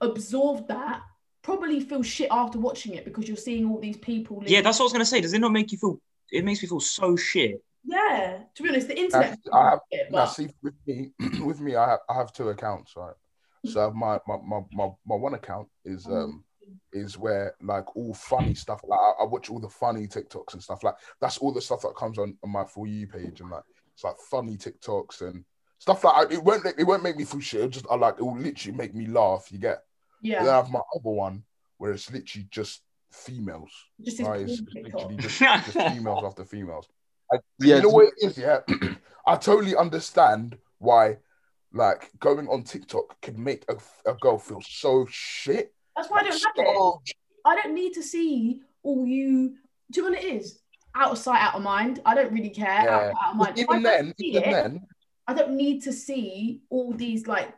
absorb 0.00 0.68
that? 0.68 1.02
Probably 1.42 1.80
feel 1.80 2.02
shit 2.02 2.28
after 2.30 2.58
watching 2.58 2.94
it 2.94 3.04
because 3.04 3.28
you're 3.28 3.36
seeing 3.36 3.68
all 3.68 3.78
these 3.78 3.98
people. 3.98 4.42
Yeah, 4.46 4.62
that's 4.62 4.78
what 4.78 4.84
I 4.84 4.86
was 4.86 4.92
gonna 4.92 5.04
say. 5.04 5.20
Does 5.20 5.34
it 5.34 5.40
not 5.40 5.52
make 5.52 5.70
you 5.70 5.76
feel? 5.78 6.00
It 6.30 6.44
makes 6.44 6.62
me 6.62 6.68
feel 6.68 6.80
so 6.80 7.14
shit. 7.14 7.62
Yeah, 7.84 8.44
to 8.54 8.62
be 8.62 8.68
honest, 8.70 8.88
the 8.88 8.98
internet. 8.98 9.38
I 9.52 9.70
have- 9.70 9.80
it, 9.90 10.10
Now, 10.10 10.18
but 10.20 10.26
see, 10.26 10.48
with 10.62 10.74
me, 10.86 11.10
with 11.44 11.60
me, 11.60 11.74
I 11.76 11.90
have 11.90 12.00
I 12.08 12.14
have 12.14 12.32
two 12.32 12.48
accounts, 12.48 12.94
right? 12.96 13.14
So 13.66 13.80
I 13.80 13.84
have 13.84 13.94
my 13.94 14.18
my 14.26 14.38
my 14.42 14.60
my, 14.72 14.88
my 15.04 15.14
one 15.16 15.34
account 15.34 15.68
is 15.84 16.06
Mm. 16.06 16.16
um 16.22 16.44
is 16.92 17.18
where 17.18 17.54
like 17.60 17.94
all 17.96 18.14
funny 18.14 18.54
stuff. 18.54 18.80
Like 18.84 18.98
I, 18.98 19.22
I 19.22 19.24
watch 19.26 19.50
all 19.50 19.58
the 19.58 19.68
funny 19.68 20.06
TikToks 20.06 20.54
and 20.54 20.62
stuff. 20.62 20.82
Like 20.84 20.94
that's 21.20 21.36
all 21.38 21.52
the 21.52 21.60
stuff 21.60 21.82
that 21.82 21.96
comes 21.96 22.18
on, 22.18 22.38
on 22.42 22.50
my 22.50 22.64
for 22.64 22.86
you 22.86 23.06
page 23.08 23.40
and 23.40 23.50
like 23.50 23.64
it's 23.94 24.04
like 24.04 24.16
funny 24.30 24.56
TikToks 24.56 25.20
and 25.22 25.44
stuff 25.82 26.04
like 26.04 26.14
I, 26.14 26.32
it 26.32 26.44
won't 26.44 26.64
it 26.64 26.84
won't 26.84 27.02
make 27.02 27.16
me 27.16 27.24
feel 27.24 27.40
shit. 27.40 27.60
It 27.60 27.70
just 27.70 27.86
I 27.90 27.96
like 27.96 28.14
it 28.18 28.22
will 28.22 28.38
literally 28.38 28.76
make 28.76 28.94
me 28.94 29.06
laugh. 29.06 29.48
You 29.50 29.58
get. 29.58 29.82
And 30.22 30.46
then 30.46 30.48
I 30.48 30.56
have 30.56 30.70
my 30.70 30.80
other 30.94 31.10
one 31.10 31.42
where 31.78 31.90
it's 31.90 32.08
literally 32.12 32.46
just 32.50 32.82
females. 33.10 33.70
just 34.00 34.18
this 34.18 34.26
Right? 34.26 34.48
It's 34.48 34.62
literally 34.72 35.16
just, 35.16 35.38
just 35.40 35.72
females 35.72 36.22
after 36.24 36.44
females. 36.44 36.86
I, 37.32 37.38
Yeah, 37.58 37.76
you 37.76 37.82
know 37.82 37.88
what 37.88 38.06
it 38.06 38.26
is, 38.26 38.38
yeah. 38.38 38.60
I 39.26 39.34
totally 39.34 39.74
understand 39.74 40.56
why, 40.78 41.18
like, 41.72 42.10
going 42.20 42.46
on 42.46 42.62
TikTok 42.62 43.20
could 43.20 43.36
make 43.36 43.64
a, 43.68 43.76
a 44.08 44.14
girl 44.14 44.38
feel 44.38 44.60
so 44.62 45.06
shit. 45.10 45.74
That's 45.96 46.08
why 46.08 46.20
I 46.20 46.22
don't 46.22 46.32
have 46.32 46.52
it. 46.56 46.66
Oh. 46.68 47.00
I 47.44 47.56
don't 47.56 47.74
need 47.74 47.94
to 47.94 48.02
see 48.02 48.60
all 48.84 49.04
you. 49.04 49.56
Do 49.90 50.00
you 50.00 50.02
know 50.02 50.10
what 50.14 50.24
it 50.24 50.34
is? 50.34 50.60
Out 50.94 51.10
of 51.10 51.18
sight, 51.18 51.40
out 51.40 51.56
of 51.56 51.62
mind. 51.62 52.00
I 52.06 52.14
don't 52.14 52.32
really 52.32 52.50
care. 52.50 52.68
Out, 52.68 52.84
Yeah. 52.84 53.12
out 53.24 53.30
of 53.32 53.36
mind. 53.36 53.58
Even 53.58 53.82
then, 53.82 54.14
even 54.18 54.42
it, 54.42 54.52
then, 54.52 54.86
I 55.26 55.34
don't 55.34 55.52
need 55.56 55.82
to 55.84 55.92
see 55.92 56.62
all 56.70 56.92
these 56.92 57.26
like 57.26 57.54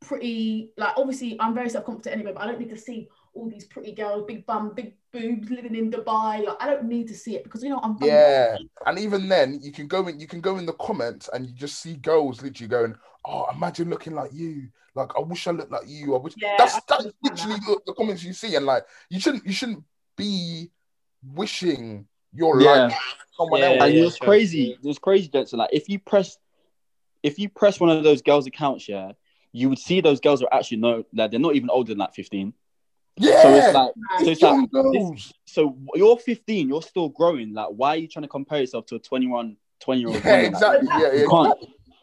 pretty 0.00 0.72
like 0.76 0.94
obviously 0.96 1.36
I'm 1.40 1.54
very 1.54 1.70
self-confident 1.70 2.14
anyway, 2.14 2.32
but 2.32 2.42
I 2.42 2.46
don't 2.46 2.58
need 2.58 2.70
to 2.70 2.76
see 2.76 3.08
all 3.32 3.48
these 3.48 3.64
pretty 3.64 3.92
girls, 3.92 4.24
big 4.26 4.46
bum, 4.46 4.74
big 4.74 4.94
boobs 5.12 5.50
living 5.50 5.74
in 5.74 5.90
Dubai. 5.90 6.44
Like 6.44 6.56
I 6.60 6.66
don't 6.66 6.84
need 6.84 7.08
to 7.08 7.14
see 7.14 7.36
it 7.36 7.44
because 7.44 7.62
you 7.62 7.70
know 7.70 7.80
I'm 7.82 7.96
from 7.96 8.08
yeah. 8.08 8.56
And 8.86 8.98
even 8.98 9.28
then, 9.28 9.60
you 9.62 9.72
can 9.72 9.86
go 9.86 10.06
in, 10.08 10.20
you 10.20 10.26
can 10.26 10.40
go 10.40 10.58
in 10.58 10.66
the 10.66 10.74
comments 10.74 11.28
and 11.32 11.46
you 11.46 11.52
just 11.52 11.80
see 11.80 11.94
girls 11.96 12.42
literally 12.42 12.68
going, 12.68 12.94
"Oh, 13.24 13.46
imagine 13.54 13.90
looking 13.90 14.14
like 14.14 14.32
you." 14.32 14.68
Like, 14.94 15.10
I 15.16 15.20
wish 15.20 15.46
I 15.46 15.52
looked 15.52 15.72
like 15.72 15.88
you. 15.88 16.14
I 16.14 16.18
wish. 16.18 16.34
Yeah, 16.36 16.54
that's 16.58 16.76
I 16.76 16.80
that's 16.88 17.04
understand 17.06 17.38
literally 17.38 17.60
the, 17.66 17.80
the 17.86 17.94
comments 17.94 18.22
you 18.22 18.32
see, 18.32 18.54
and 18.56 18.66
like, 18.66 18.84
you 19.08 19.20
shouldn't 19.20 19.46
you 19.46 19.52
shouldn't 19.52 19.84
be 20.16 20.70
wishing 21.34 22.06
you're 22.34 22.60
Yeah. 22.60 22.88
like 22.88 22.96
someone 23.36 23.60
Yeah, 23.60 23.66
else. 23.68 23.82
and 23.82 23.94
yeah, 23.94 24.00
it 24.00 24.04
was 24.04 24.16
sure. 24.16 24.28
crazy. 24.28 24.78
It 24.82 24.86
was 24.86 24.98
crazy, 24.98 25.28
Jensen. 25.28 25.58
Like 25.60 25.70
if 25.72 25.88
you 25.88 25.98
press, 25.98 26.36
if 27.24 27.38
you 27.38 27.48
press 27.48 27.80
one 27.80 27.88
of 27.88 28.04
those 28.04 28.22
girls' 28.22 28.46
accounts, 28.46 28.88
yeah, 28.88 29.12
you 29.50 29.68
would 29.70 29.78
see 29.78 30.00
those 30.00 30.20
girls 30.20 30.42
are 30.42 30.48
actually 30.52 30.76
no, 30.76 31.04
like 31.14 31.30
they're 31.30 31.40
not 31.40 31.56
even 31.56 31.70
older 31.70 31.88
than 31.88 31.98
like 31.98 32.14
fifteen. 32.14 32.52
Yeah. 33.16 33.42
So 33.42 33.54
it's 33.54 33.74
like, 33.74 33.92
so 33.94 34.20
it's 34.20 34.28
it's 34.28 34.42
like, 34.42 34.52
young 34.52 34.66
girls. 34.66 35.32
so 35.46 35.78
you're 35.94 36.16
15, 36.16 36.68
you're 36.68 36.82
still 36.82 37.08
growing. 37.08 37.54
Like, 37.54 37.68
why 37.68 37.90
are 37.90 37.96
you 37.96 38.08
trying 38.08 38.24
to 38.24 38.28
compare 38.28 38.58
yourself 38.58 38.86
to 38.86 38.96
a 38.96 38.98
21, 38.98 39.56
20 39.78 40.00
year 40.00 40.08
old? 40.08 40.24
Yeah, 40.24 40.36
exactly. 40.38 40.88
Yeah, 40.88 40.98
yeah. 40.98 41.12
You 41.22 41.28
can't. 41.28 41.58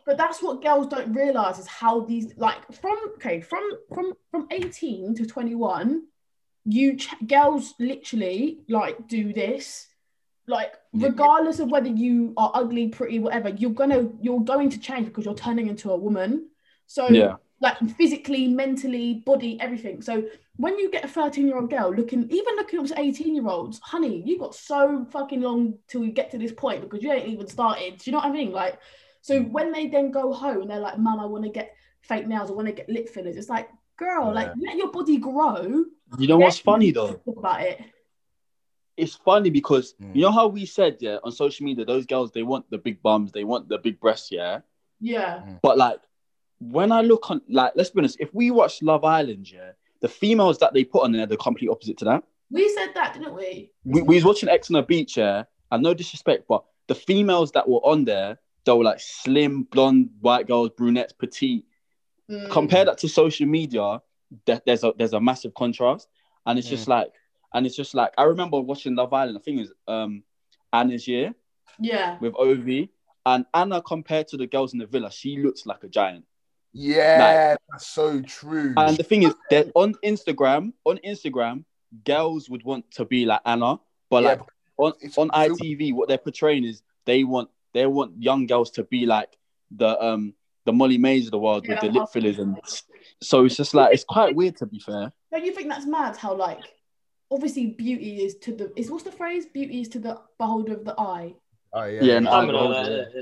but 0.06 0.18
that's 0.18 0.42
what 0.42 0.64
girls 0.64 0.88
don't 0.88 1.14
realize 1.14 1.60
is 1.60 1.68
how 1.68 2.02
these 2.02 2.34
like 2.38 2.60
from 2.72 2.98
okay 3.16 3.42
from 3.42 3.70
from 3.94 4.14
from 4.32 4.48
18 4.52 5.16
to 5.16 5.26
21 5.26 6.04
you 6.66 6.96
ch- 6.96 7.10
girls 7.28 7.74
literally 7.78 8.60
like 8.70 9.08
do 9.08 9.34
this 9.34 9.88
like 10.52 10.74
regardless 10.94 11.60
of 11.60 11.70
whether 11.72 11.88
you 11.90 12.34
are 12.38 12.52
ugly 12.54 12.90
pretty 12.90 13.18
whatever 13.20 13.50
you're 13.50 13.72
gonna 13.82 14.10
you're 14.22 14.42
going 14.54 14.70
to 14.70 14.80
change 14.80 15.06
because 15.08 15.26
you're 15.26 15.34
turning 15.48 15.68
into 15.68 15.90
a 15.92 15.96
woman. 15.98 16.50
So 16.88 17.08
Yeah. 17.08 17.36
like 17.62 17.78
physically 17.98 18.48
mentally 18.48 19.24
body 19.26 19.52
everything. 19.62 20.02
So 20.02 20.24
when 20.58 20.78
you 20.78 20.92
get 20.92 21.06
a 21.06 21.08
13 21.08 21.48
year 21.48 21.58
old 21.58 21.70
girl 21.70 21.90
looking 22.00 22.24
even 22.30 22.56
looking 22.56 22.80
up 22.80 22.86
to 22.88 23.00
18 23.00 23.34
year 23.36 23.48
olds 23.48 23.80
honey 23.80 24.22
you 24.26 24.38
got 24.38 24.54
so 24.54 25.06
fucking 25.12 25.42
long 25.42 25.62
till 25.88 26.04
you 26.04 26.12
get 26.12 26.30
to 26.32 26.38
this 26.38 26.52
point 26.52 26.82
because 26.82 27.02
you 27.04 27.12
ain't 27.12 27.28
even 27.34 27.48
started. 27.48 27.98
Do 27.98 28.04
you 28.06 28.12
know 28.12 28.20
what 28.20 28.28
i 28.28 28.32
mean? 28.32 28.52
Like 28.52 28.78
so 29.22 29.34
Mm. 29.40 29.52
when 29.52 29.72
they 29.72 29.88
then 29.88 30.12
go 30.12 30.34
home 30.34 30.62
and 30.64 30.70
they're 30.70 30.80
like 30.90 30.98
mum 30.98 31.20
i 31.20 31.26
want 31.26 31.46
to 31.46 31.50
get 31.60 31.74
fake 32.02 32.28
nails. 32.28 32.50
I 32.50 32.54
want 32.54 32.68
to 32.68 32.74
get 32.74 32.90
lip 32.90 33.08
fillers. 33.10 33.38
It's 33.38 33.50
like 33.50 33.70
girl 33.98 34.34
like 34.34 34.52
let 34.66 34.76
your 34.76 34.92
body 34.92 35.18
grow. 35.18 35.86
You 36.20 36.28
know 36.28 36.38
what's 36.38 36.60
funny 36.60 36.92
though? 36.92 37.14
talk 37.26 37.38
about 37.38 37.62
it 37.62 37.80
It's 38.98 39.16
funny 39.16 39.50
because 39.50 39.94
Mm. 40.02 40.16
you 40.16 40.22
know 40.22 40.32
how 40.32 40.48
we 40.48 40.66
said, 40.66 40.98
yeah, 41.00 41.18
on 41.24 41.32
social 41.32 41.66
media, 41.66 41.86
those 41.86 42.06
girls 42.06 42.32
they 42.32 42.44
want 42.44 42.70
the 42.70 42.78
big 42.78 43.02
bums, 43.02 43.32
they 43.32 43.44
want 43.44 43.70
the 43.70 43.78
big 43.78 44.00
breasts, 44.00 44.32
yeah. 44.32 44.60
yeah 45.00 45.44
But 45.62 45.78
like 45.78 46.00
when 46.60 46.92
I 46.92 47.02
look 47.02 47.32
on, 47.32 47.42
like, 47.50 47.72
let's 47.76 47.90
be 47.90 48.00
honest, 48.02 48.18
if 48.20 48.34
we 48.34 48.52
watch 48.52 48.82
Love 48.84 49.04
Island, 49.04 49.52
yeah, 49.52 49.72
the 50.02 50.08
females 50.08 50.58
that 50.60 50.74
they 50.74 50.84
put 50.84 51.04
on 51.04 51.12
there, 51.14 51.26
the 51.26 51.38
complete 51.38 51.70
opposite 51.70 51.98
to 52.00 52.06
that. 52.06 52.24
we 52.52 52.68
said 52.76 52.90
that 52.94 53.14
didn't 53.14 53.34
we 53.36 53.72
We, 53.86 54.02
we 54.02 54.16
was 54.16 54.26
watching 54.26 54.50
Ex 54.50 54.70
on 54.70 54.74
the 54.76 54.84
beach, 54.84 55.18
yeah, 55.18 55.44
and 55.72 55.82
no 55.82 55.94
disrespect, 55.94 56.46
but 56.48 56.64
the 56.88 56.96
females 56.96 57.52
that 57.54 57.68
were 57.68 57.80
on 57.80 58.04
there, 58.06 58.38
they 58.66 58.74
were 58.74 58.84
like 58.84 59.00
slim, 59.00 59.64
blonde, 59.64 60.10
white 60.20 60.46
girls, 60.48 60.70
brunettes, 60.78 61.14
petite. 61.14 61.66
Mm. 62.30 62.50
Compare 62.52 62.86
that 62.86 62.98
to 63.00 63.08
social 63.10 63.48
media, 63.48 64.02
there- 64.46 64.62
there's 64.66 64.84
a 64.84 64.94
there's 64.98 65.14
a 65.14 65.20
massive 65.22 65.54
contrast, 65.54 66.08
and 66.46 66.60
it's 66.60 66.68
just 66.70 66.88
like, 66.88 67.12
and 67.54 67.66
it's 67.66 67.76
just 67.76 67.94
like 67.94 68.14
I 68.18 68.24
remember 68.24 68.60
watching 68.60 68.96
Love 68.96 69.14
Island. 69.14 69.38
I 69.38 69.42
think 69.42 69.58
it 69.58 69.62
was 69.62 69.74
um 69.88 70.24
Anna's 70.74 71.08
year 71.08 71.34
yeah 71.80 72.18
with 72.20 72.34
Ovie, 72.36 72.90
and 73.26 73.46
Anna 73.54 73.82
compared 73.82 74.28
to 74.30 74.38
the 74.38 74.48
girls 74.48 74.74
in 74.74 74.80
the 74.80 74.86
villa, 74.86 75.12
she 75.12 75.38
looks 75.38 75.66
like 75.66 75.84
a 75.84 75.88
giant. 75.88 76.26
Yeah, 76.74 77.56
that's 77.70 77.88
so 77.88 78.22
true. 78.22 78.74
And 78.78 78.98
the 78.98 79.04
thing 79.04 79.24
is, 79.24 79.36
that 79.50 79.70
on 79.76 79.96
Instagram, 80.04 80.74
on 80.86 80.98
Instagram, 81.00 81.66
girls 82.06 82.50
would 82.50 82.64
want 82.64 82.90
to 82.92 83.06
be 83.06 83.26
like 83.26 83.42
Anna, 83.46 83.80
but 84.10 84.24
Yeah, 84.24 84.30
like 84.30 84.42
on, 84.78 84.94
it's 85.02 85.18
on 85.18 85.30
fil- 85.30 85.58
ITV, 85.58 85.94
what 85.94 86.08
they're 86.08 86.18
portraying 86.18 86.64
is 86.64 86.82
they 87.06 87.24
want 87.24 87.50
they 87.74 87.86
want 87.86 88.22
young 88.22 88.48
girls 88.48 88.72
to 88.72 88.84
be 88.84 89.06
like 89.06 89.38
the 89.76 90.02
um 90.02 90.34
the 90.66 90.72
Molly 90.74 90.98
Maes 90.98 91.26
of 91.26 91.32
the 91.32 91.40
world 91.40 91.66
Yeah, 91.66 91.74
with 91.74 91.82
the 91.82 91.88
the 91.90 92.00
lip 92.00 92.10
fillers, 92.14 92.40
and 92.40 92.58
so 93.22 93.46
it's 93.46 93.58
just 93.58 93.74
like 93.74 93.94
it's 93.94 94.04
quite 94.04 94.36
weird 94.36 94.56
to 94.58 94.66
be 94.66 94.80
fair. 94.80 95.12
Don't 95.32 95.46
you 95.46 95.54
think 95.54 95.70
that's 95.70 95.86
mad? 95.86 96.16
How 96.18 96.34
like 96.34 96.74
obviously 97.32 97.68
beauty 97.68 98.24
is 98.24 98.36
to 98.36 98.54
the 98.54 98.72
is 98.76 98.92
what's 98.92 99.04
the 99.04 99.12
phrase? 99.12 99.46
Beauty 99.46 99.82
is 99.82 99.88
to 99.90 100.00
the 100.00 100.20
beholder 100.38 100.74
of 100.74 100.86
the 100.86 100.94
eye. 101.00 101.34
Oh, 101.74 101.86
yeah, 101.86 102.02
Yeah, 102.04 102.18
and 102.18 102.28
I 102.28 102.40
I- 102.42 102.46
mean, 102.46 102.54
like 102.56 102.86
that, 102.86 102.92
yeah, 102.92 103.22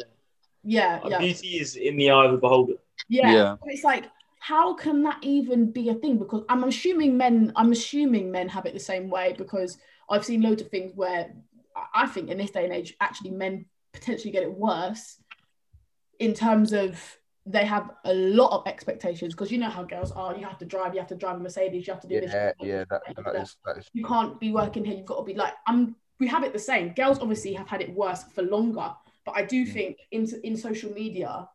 Yeah, 0.64 0.99
yeah. 1.03 1.10
yeah, 1.10 1.18
Beauty 1.20 1.47
is 1.60 1.76
in 1.76 1.95
the 1.97 2.10
eye 2.10 2.26
of 2.26 2.32
the 2.32 2.38
beholder. 2.39 2.74
yeah. 3.07 3.32
Yeah. 3.32 3.55
It's 3.66 3.84
like 3.84 4.05
how 4.41 4.74
can 4.74 5.03
that 5.03 5.18
even 5.22 5.70
be 5.72 5.89
a 5.89 5.93
thing? 5.95 6.18
Because 6.18 6.43
I'm 6.49 6.64
assuming 6.64 7.18
men, 7.18 7.51
I'm 7.57 7.72
assuming 7.74 8.32
men 8.32 8.47
have 8.49 8.66
it 8.66 8.74
the 8.74 8.80
same 8.80 9.10
way 9.10 9.36
because 9.38 9.78
I've 10.10 10.24
seen 10.26 10.41
loads 10.41 10.62
of 10.62 10.70
things 10.70 10.93
where 10.95 11.34
I- 11.76 12.03
I 12.03 12.07
think 12.07 12.30
in 12.30 12.38
this 12.38 12.51
day 12.51 12.64
and 12.64 12.74
age, 12.74 12.95
actually 13.01 13.32
men 13.32 13.66
potentially 13.93 14.32
get 14.32 14.43
it 14.43 14.51
worse 14.53 15.20
in 16.20 16.34
terms 16.34 16.72
of 16.74 17.19
they 17.52 17.66
have 17.66 17.89
a 18.06 18.14
lot 18.14 18.52
of 18.52 18.68
expectations 18.68 19.34
because 19.34 19.52
you 19.52 19.58
know 19.58 19.70
how 19.70 19.84
girls 19.84 20.12
are. 20.12 20.36
You 20.38 20.45
have 20.45 20.60
to 20.60 20.66
drive, 20.66 20.93
you 20.93 21.00
have 21.00 21.10
to 21.10 21.16
drive 21.16 21.38
a 21.38 21.39
Mercedes, 21.39 21.88
you 21.88 21.93
have 21.93 22.02
to 22.04 22.08
do 22.08 22.22
this. 22.22 22.32
yeah, 22.32 22.52
you 22.62 22.70
yeah. 22.70 22.84
That, 22.89 23.02
that 23.16 23.26
that. 23.26 23.36
is 23.41 23.58
that 23.66 23.78
is. 23.80 23.89
you 23.93 24.06
can't 24.06 24.39
be 24.39 24.52
working 24.52 24.86
here. 24.86 24.95
You've 24.95 25.06
got 25.08 25.18
to 25.18 25.24
be 25.24 25.34
like 25.34 25.54
I'm. 25.68 25.95
We 26.20 26.28
have 26.28 26.43
it 26.43 26.54
the 26.54 26.60
same. 26.60 26.93
Girls 26.93 27.18
obviously 27.20 27.54
have 27.54 27.68
had 27.68 27.82
it 27.82 27.89
worse 27.93 28.24
for 28.36 28.43
longer, 28.43 28.91
but 29.26 29.36
I 29.36 29.43
do 29.43 29.66
Mm. 29.66 29.74
think 29.74 29.97
in 30.12 30.28
in 30.43 30.56
social 30.58 30.91
media, 30.91 31.50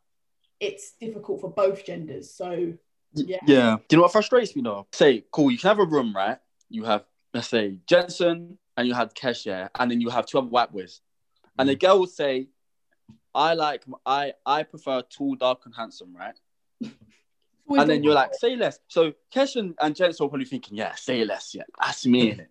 it's 0.59 0.93
difficult 1.01 1.41
for 1.41 1.51
both 1.51 1.85
genders. 1.85 2.35
So 2.35 2.73
yeah, 3.15 3.39
Yeah. 3.47 3.77
Do 3.89 3.95
you 3.95 3.97
know 3.99 4.03
what 4.03 4.13
frustrates 4.13 4.57
me 4.57 4.63
though? 4.63 4.87
Say, 4.93 5.25
cool, 5.31 5.51
you 5.53 5.59
can 5.59 5.69
have 5.69 5.79
a 5.79 5.85
room, 5.85 6.13
right? 6.17 6.39
You 6.71 6.85
have, 6.85 7.05
let's 7.33 7.49
say, 7.49 7.77
Jensen 7.87 8.59
and 8.77 8.89
you 8.89 8.95
had 8.95 9.15
Kesh, 9.15 9.47
yeah, 9.47 9.69
and 9.79 9.89
then 9.91 10.01
you 10.01 10.09
have 10.11 10.27
two 10.27 10.39
other 10.39 10.49
white 10.49 10.73
boys. 10.73 11.01
And 11.57 11.69
the 11.69 11.77
girl 11.77 12.01
will 12.01 12.09
say, 12.09 12.49
I 13.35 13.55
like, 13.55 13.85
I 14.07 14.35
I 14.47 14.63
prefer 14.63 15.03
tall, 15.03 15.35
dark, 15.35 15.63
and 15.67 15.75
handsome, 15.75 16.15
right? 16.15 16.39
And 17.67 17.89
then 17.89 18.05
you're 18.05 18.13
like, 18.13 18.35
say 18.35 18.57
less. 18.57 18.79
So 18.89 19.15
Kesh 19.35 19.57
and, 19.57 19.75
and 19.81 19.97
Jensen 19.97 20.27
are 20.27 20.29
probably 20.29 20.45
thinking, 20.45 20.77
yeah, 20.77 20.95
say 20.97 21.25
less, 21.25 21.55
yeah, 21.55 21.63
that's 21.81 22.05
me, 22.05 22.33
innit? 22.35 22.47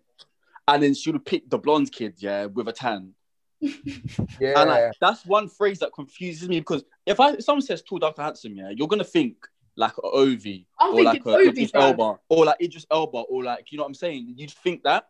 And 0.66 0.82
then 0.82 0.92
she 0.92 1.12
would 1.12 1.24
pick 1.24 1.48
the 1.48 1.56
blonde 1.56 1.92
kid, 1.92 2.14
yeah, 2.18 2.46
with 2.46 2.66
a 2.66 2.72
tan. 2.72 3.14
Yeah. 3.60 3.70
And 4.40 4.70
like, 4.70 4.92
that's 5.00 5.24
one 5.24 5.48
phrase 5.48 5.78
that 5.78 5.92
confuses 5.94 6.48
me 6.48 6.58
because 6.58 6.82
if 7.06 7.20
I 7.20 7.34
if 7.34 7.44
someone 7.44 7.62
says 7.62 7.82
tall, 7.82 8.00
dark, 8.00 8.18
and 8.18 8.24
handsome, 8.24 8.56
yeah, 8.56 8.70
you're 8.70 8.88
gonna 8.88 9.04
think 9.04 9.36
like 9.76 9.96
a 9.98 10.02
Ovie 10.02 10.66
I'm 10.78 10.94
or 10.94 11.02
like 11.02 11.22
thinking 11.22 11.32
a 11.32 11.36
Ovie, 11.36 11.48
Idris. 11.48 11.70
Elba 11.74 12.18
or 12.28 12.44
like 12.44 12.60
Idris 12.60 12.86
Elba 12.90 13.18
or 13.18 13.44
like 13.44 13.70
you 13.70 13.78
know 13.78 13.84
what 13.84 13.88
I'm 13.88 13.94
saying. 13.94 14.34
You'd 14.36 14.50
think 14.50 14.82
that 14.82 15.08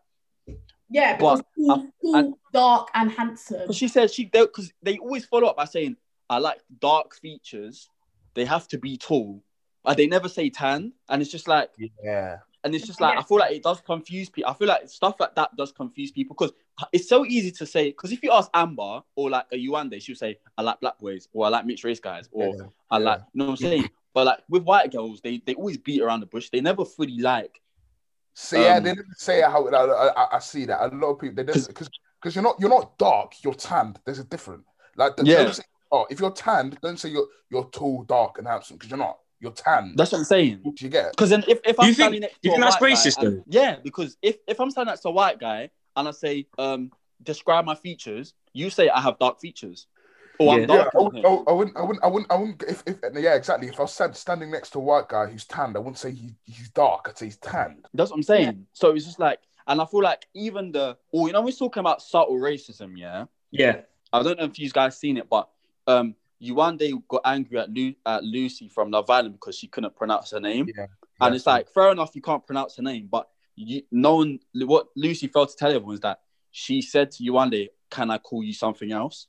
Yeah, 0.91 1.17
because 1.17 1.43
But, 1.57 1.67
tall, 1.67 1.87
tall, 2.03 2.17
and- 2.17 2.35
dark, 2.53 2.91
and 2.95 3.11
handsome. 3.11 3.73
she 3.73 3.89
said 3.89 4.11
she 4.11 4.27
because 4.27 4.73
they 4.83 4.99
always 4.99 5.25
follow 5.25 5.49
up 5.49 5.57
by 5.57 5.65
saying 5.65 5.97
I 6.31 6.39
like 6.39 6.61
dark 6.81 7.15
features. 7.15 7.89
They 8.35 8.45
have 8.45 8.67
to 8.69 8.79
be 8.79 8.97
tall, 8.97 9.43
but 9.85 9.97
they 9.97 10.07
never 10.07 10.29
say 10.29 10.51
tan, 10.51 10.93
and 11.09 11.23
it's 11.23 11.31
just 11.31 11.49
like 11.49 11.71
yeah. 12.03 12.39
and 12.65 12.75
it's 12.75 12.87
just 12.87 13.01
like 13.01 13.17
I 13.17 13.23
feel 13.23 13.39
like 13.39 13.53
it 13.55 13.63
does 13.63 13.81
confuse 13.81 14.29
people. 14.29 14.51
I 14.51 14.55
feel 14.55 14.69
like 14.69 14.89
stuff 14.89 15.17
like 15.21 15.35
that 15.37 15.55
does 15.57 15.73
confuse 15.73 16.11
people 16.11 16.35
because 16.39 16.53
it's 16.93 17.09
so 17.09 17.25
easy 17.25 17.51
to 17.53 17.67
say. 17.67 17.91
Because 17.91 18.11
if 18.13 18.23
you 18.23 18.33
ask 18.33 18.51
Amber 18.55 19.03
or 19.17 19.31
like 19.31 19.47
a 19.53 19.57
Yewande, 19.57 20.01
she'll 20.03 20.17
say, 20.17 20.39
"I 20.59 20.63
like 20.63 20.81
black 20.81 20.99
boys" 20.99 21.29
or 21.33 21.47
"I 21.47 21.49
like 21.49 21.67
mixed 21.67 21.85
race 21.85 22.01
guys" 22.01 22.29
or 22.33 22.55
Yeah. 22.57 22.67
"I 22.91 22.99
like," 22.99 23.21
you 23.33 23.39
know 23.39 23.45
what 23.47 23.51
I'm 23.53 23.57
saying? 23.57 23.91
But 24.13 24.27
like 24.27 24.39
with 24.49 24.63
white 24.65 24.91
girls, 24.93 25.21
they 25.21 25.39
they 25.45 25.55
always 25.55 25.77
beat 25.79 26.01
around 26.03 26.21
the 26.21 26.27
bush. 26.27 26.51
They 26.51 26.61
never 26.61 26.85
fully 26.85 27.19
like. 27.19 27.61
See, 28.35 28.61
yeah, 28.63 28.77
Um, 28.77 28.83
they 28.85 28.95
didn't 28.95 29.17
say 29.19 29.41
how. 29.43 29.67
I, 29.69 30.09
I, 30.09 30.37
I 30.37 30.39
see 30.41 30.65
that 30.67 30.81
a 30.83 30.95
lot 30.95 31.13
of 31.13 31.21
people 31.21 31.37
they 31.37 31.45
don't 31.45 31.67
because 31.69 31.89
because 32.21 32.35
you're 32.35 32.43
not 32.43 32.57
you're 32.59 32.69
not 32.71 32.99
dark, 32.99 33.35
you're 33.43 33.55
tanned. 33.55 34.01
There's 34.05 34.19
a 34.19 34.25
difference. 34.25 34.65
Like 34.97 35.17
the, 35.17 35.25
Yeah. 35.25 35.45
don't 35.45 35.55
say, 35.55 35.63
oh, 35.93 36.07
if 36.11 36.19
you're 36.21 36.33
tanned, 36.33 36.79
don't 36.83 36.99
say 36.99 37.11
you're 37.11 37.29
you're 37.51 37.65
tall, 37.71 38.03
dark, 38.05 38.39
and 38.39 38.47
handsome 38.47 38.77
because 38.77 38.91
you're 38.91 38.99
not. 38.99 39.19
You're 39.41 39.53
tanned. 39.53 39.97
That's 39.99 40.11
what 40.13 40.19
I'm 40.19 40.25
saying. 40.25 40.61
What 40.63 40.77
Do 40.77 40.85
you 40.85 40.91
get? 40.91 41.11
Because 41.13 41.31
then 41.31 41.45
if, 41.47 41.61
if 41.65 41.79
I'm 41.79 41.87
you 41.89 41.95
think- 41.95 41.97
standing 41.97 42.21
next 42.23 42.41
do 42.43 42.49
to 42.49 42.49
you 42.49 42.53
a 42.53 42.55
think 42.55 42.65
that's 42.65 42.81
white 42.81 42.93
racist, 42.93 43.17
guy, 43.21 43.27
and- 43.29 43.43
yeah, 43.47 43.77
because 43.85 44.17
if 44.23 44.37
if 44.49 44.59
I'm 44.61 44.71
standing 44.71 44.91
next 44.91 45.03
to 45.03 45.09
a 45.09 45.13
white 45.13 45.39
guy 45.39 45.71
and 45.97 46.09
I 46.09 46.11
say, 46.11 46.47
um, 46.59 46.91
describe 47.23 47.65
my 47.65 47.75
features, 47.75 48.35
you 48.53 48.71
say 48.71 48.89
I 48.89 49.01
have 49.01 49.19
dark 49.19 49.41
features, 49.41 49.87
or 50.39 50.47
Yeah. 50.47 50.53
I'm 50.55 50.61
Yeah, 50.61 50.67
dark. 50.67 50.91
I, 50.95 50.99
wouldn't, 51.03 51.25
I, 51.27 51.29
I 51.29 51.53
wouldn't. 51.53 51.77
I 51.77 51.83
wouldn't. 51.83 52.05
I 52.05 52.07
wouldn't. 52.09 52.33
I 52.33 52.35
wouldn't. 52.37 52.63
If, 52.65 52.83
if 52.87 52.97
yeah, 53.15 53.35
exactly. 53.35 53.69
If 53.69 53.79
I 53.79 53.83
was 53.83 54.19
standing 54.19 54.51
next 54.51 54.71
to 54.71 54.79
a 54.79 54.83
white 54.83 55.09
guy 55.09 55.27
who's 55.27 55.45
tanned, 55.45 55.77
I 55.77 55.81
wouldn't 55.81 55.99
say 55.99 56.13
he, 56.13 56.35
he's 56.45 56.69
dark. 56.71 57.07
I'd 57.09 57.19
say 57.19 57.27
he's 57.27 57.37
tanned. 57.37 57.87
That's 57.95 58.11
what 58.11 58.17
I'm 58.17 58.23
saying. 58.23 58.67
So 58.73 58.91
it's 58.95 59.05
just 59.05 59.19
like, 59.19 59.39
and 59.67 59.81
I 59.81 59.87
feel 59.87 60.03
like 60.03 60.27
even 60.35 60.73
the, 60.73 60.97
oh, 61.13 61.27
you 61.27 61.33
know, 61.33 61.41
we're 61.43 61.53
talking 61.53 61.81
about 61.81 62.03
subtle 62.03 62.37
racism, 62.37 62.93
yeah. 62.97 63.25
Yeah. 63.51 63.83
I 64.13 64.23
don't 64.23 64.39
know 64.39 64.45
if 64.45 64.59
you 64.59 64.69
guys 64.71 64.99
seen 64.99 65.17
it, 65.17 65.29
but 65.29 65.49
um, 65.87 66.15
Yewande 66.43 67.03
got 67.09 67.23
angry 67.25 67.59
at, 67.59 67.71
Lu- 67.71 67.95
at 68.05 68.23
Lucy 68.23 68.69
from 68.69 68.91
Love 68.91 69.09
Island 69.11 69.35
because 69.35 69.57
she 69.57 69.67
couldn't 69.67 69.97
pronounce 69.97 70.31
her 70.33 70.41
name, 70.41 70.69
Yeah. 70.77 70.87
and 71.21 71.33
Yeah. 71.33 71.37
it's 71.37 71.47
like 71.47 71.69
fair 71.71 71.91
enough, 71.93 72.15
you 72.15 72.23
can't 72.23 72.45
pronounce 72.47 72.77
her 72.77 72.83
name, 72.83 73.09
but 73.11 73.29
you, 73.57 73.83
no 73.91 74.17
one, 74.17 74.41
what 74.55 74.89
Lucy 74.97 75.29
failed 75.29 75.49
to 75.49 75.57
tell 75.57 75.71
everyone 75.71 75.95
is 75.95 76.01
that 76.01 76.21
she 76.51 76.83
said 76.83 77.11
to 77.13 77.23
Yewande, 77.25 77.69
"Can 77.91 78.11
I 78.11 78.19
call 78.19 78.43
you 78.45 78.53
something 78.53 78.93
else?" 78.93 79.27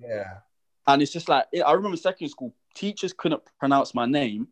Yeah. 0.00 0.38
And 0.86 1.00
it's 1.00 1.12
just 1.12 1.28
like 1.28 1.46
I 1.64 1.72
remember 1.72 1.96
secondary 1.96 2.28
school, 2.28 2.54
teachers 2.74 3.12
couldn't 3.12 3.42
pronounce 3.58 3.94
my 3.94 4.06
name, 4.06 4.48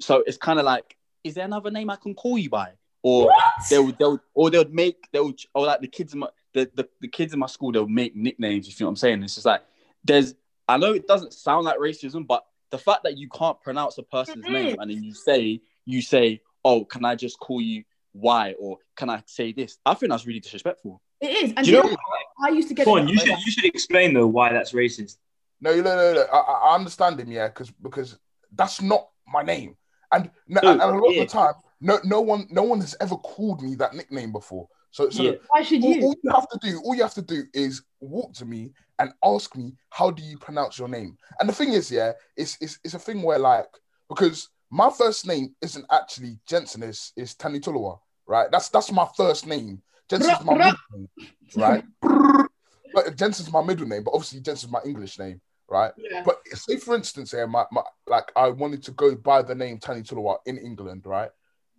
so 0.00 0.22
it's 0.26 0.38
kind 0.38 0.58
of 0.58 0.64
like, 0.64 0.96
is 1.24 1.34
there 1.34 1.44
another 1.44 1.70
name 1.70 1.90
I 1.90 1.96
can 1.96 2.14
call 2.14 2.38
you 2.38 2.48
by? 2.48 2.72
Or 3.02 3.30
they 3.70 3.78
would, 3.78 3.98
they 3.98 4.04
would, 4.04 4.20
or 4.34 4.50
they 4.50 4.58
would 4.58 4.74
make, 4.74 5.08
they 5.12 5.20
would, 5.20 5.38
or 5.54 5.66
like 5.66 5.80
the 5.80 5.86
kids 5.86 6.12
in 6.12 6.20
my, 6.20 6.28
the, 6.54 6.70
the, 6.74 6.88
the 7.00 7.08
kids 7.08 7.32
in 7.32 7.38
my 7.38 7.46
school, 7.46 7.70
they 7.70 7.78
would 7.78 7.90
make 7.90 8.16
nicknames. 8.16 8.66
If 8.66 8.80
you 8.80 8.84
know 8.84 8.88
what 8.88 8.92
I'm 8.92 8.96
saying, 8.96 9.22
it's 9.22 9.34
just 9.34 9.46
like 9.46 9.62
there's, 10.02 10.34
I 10.68 10.76
know 10.76 10.92
it 10.92 11.06
doesn't 11.06 11.32
sound 11.32 11.66
like 11.66 11.78
racism, 11.78 12.26
but 12.26 12.44
the 12.70 12.78
fact 12.78 13.04
that 13.04 13.16
you 13.16 13.28
can't 13.28 13.60
pronounce 13.60 13.98
a 13.98 14.02
person's 14.02 14.44
name 14.48 14.76
and 14.80 14.90
then 14.90 15.04
you 15.04 15.14
say, 15.14 15.60
you 15.84 16.02
say, 16.02 16.40
oh, 16.64 16.84
can 16.84 17.04
I 17.04 17.14
just 17.14 17.38
call 17.38 17.60
you 17.60 17.84
Y 18.12 18.54
or 18.58 18.78
can 18.96 19.08
I 19.08 19.22
say 19.26 19.52
this? 19.52 19.78
I 19.86 19.94
think 19.94 20.10
that's 20.10 20.26
really 20.26 20.40
disrespectful. 20.40 21.00
It 21.20 21.30
is. 21.30 21.52
And 21.56 21.64
Do 21.64 21.70
you 21.70 21.76
you 21.78 21.82
know- 21.82 21.88
know. 21.90 21.96
I 22.44 22.48
used 22.50 22.68
to 22.68 22.74
get 22.74 22.84
Go 22.84 22.98
on, 22.98 23.08
you 23.08 23.18
should 23.18 23.28
you 23.28 23.50
should 23.52 23.64
explain 23.64 24.12
though 24.12 24.26
why 24.26 24.52
that's 24.52 24.72
racist. 24.72 25.16
No, 25.60 25.74
no, 25.74 25.82
no, 25.82 26.12
no. 26.14 26.20
I, 26.32 26.36
I- 26.38 26.68
I 26.70 26.74
understand 26.74 27.18
him, 27.18 27.30
yeah, 27.32 27.48
because 27.48 27.70
because 27.70 28.18
that's 28.54 28.82
not 28.82 29.08
my 29.26 29.42
name, 29.42 29.76
and, 30.12 30.30
no, 30.46 30.60
oh, 30.62 30.66
No, 30.66 30.72
and 30.72 30.82
a 30.82 30.86
lot 30.98 31.14
yeah. 31.14 31.22
of 31.22 31.28
the 31.28 31.32
time, 31.32 31.54
no, 31.80 31.98
no 32.04 32.20
one, 32.20 32.46
no 32.50 32.62
one 32.62 32.80
has 32.80 32.94
ever 33.00 33.16
called 33.16 33.62
me 33.62 33.74
that 33.76 33.94
nickname 33.94 34.32
before. 34.32 34.68
So, 34.90 35.10
so 35.10 35.22
Yeah. 35.22 35.32
Why 35.48 35.62
should 35.62 35.82
all, 35.82 35.94
you? 35.94 36.02
all 36.04 36.14
you 36.22 36.30
have 36.30 36.48
to 36.48 36.58
do, 36.62 36.80
all 36.84 36.94
you 36.94 37.02
have 37.02 37.14
to 37.14 37.22
do 37.22 37.44
is 37.54 37.82
walk 38.00 38.32
to 38.34 38.44
me 38.44 38.72
and 38.98 39.12
ask 39.24 39.56
me, 39.56 39.72
how 39.90 40.10
do 40.10 40.22
you 40.22 40.38
pronounce 40.38 40.78
your 40.78 40.88
name? 40.88 41.16
And 41.40 41.48
the 41.48 41.52
thing 41.52 41.72
is, 41.72 41.90
yeah, 41.90 42.12
it's 42.36 42.56
it's, 42.60 42.78
it's 42.84 42.94
a 42.94 42.98
thing 42.98 43.22
where 43.22 43.38
like 43.38 43.66
because 44.08 44.48
my 44.70 44.90
first 44.90 45.26
name 45.26 45.54
isn't 45.62 45.84
actually 45.90 46.38
Jensen, 46.46 46.82
is 46.82 47.12
is 47.16 47.34
Tani 47.34 47.60
Tuluwa, 47.60 47.98
right? 48.26 48.50
That's 48.50 48.68
that's 48.68 48.92
my 48.92 49.06
first 49.16 49.46
name. 49.46 49.82
Jensen's 50.08 50.44
my 50.44 50.54
middle 50.54 50.74
name, 50.94 51.08
right? 51.56 51.84
But 52.94 53.16
Jensen's 53.16 53.52
my 53.52 53.62
middle 53.62 53.86
name, 53.86 54.04
but 54.04 54.12
obviously 54.14 54.40
Jensen's 54.40 54.72
my 54.72 54.80
English 54.86 55.18
name, 55.18 55.40
right? 55.68 55.92
Yeah. 55.98 56.22
But 56.24 56.38
say 56.54 56.76
for 56.78 56.94
instance, 56.94 57.32
here, 57.32 57.46
my, 57.46 57.64
my 57.70 57.82
like 58.06 58.32
I 58.34 58.48
wanted 58.48 58.82
to 58.84 58.92
go 58.92 59.14
by 59.14 59.42
the 59.42 59.54
name 59.54 59.78
Tani 59.78 60.00
Tuluwa 60.02 60.38
in 60.46 60.56
England, 60.56 61.02
right? 61.04 61.30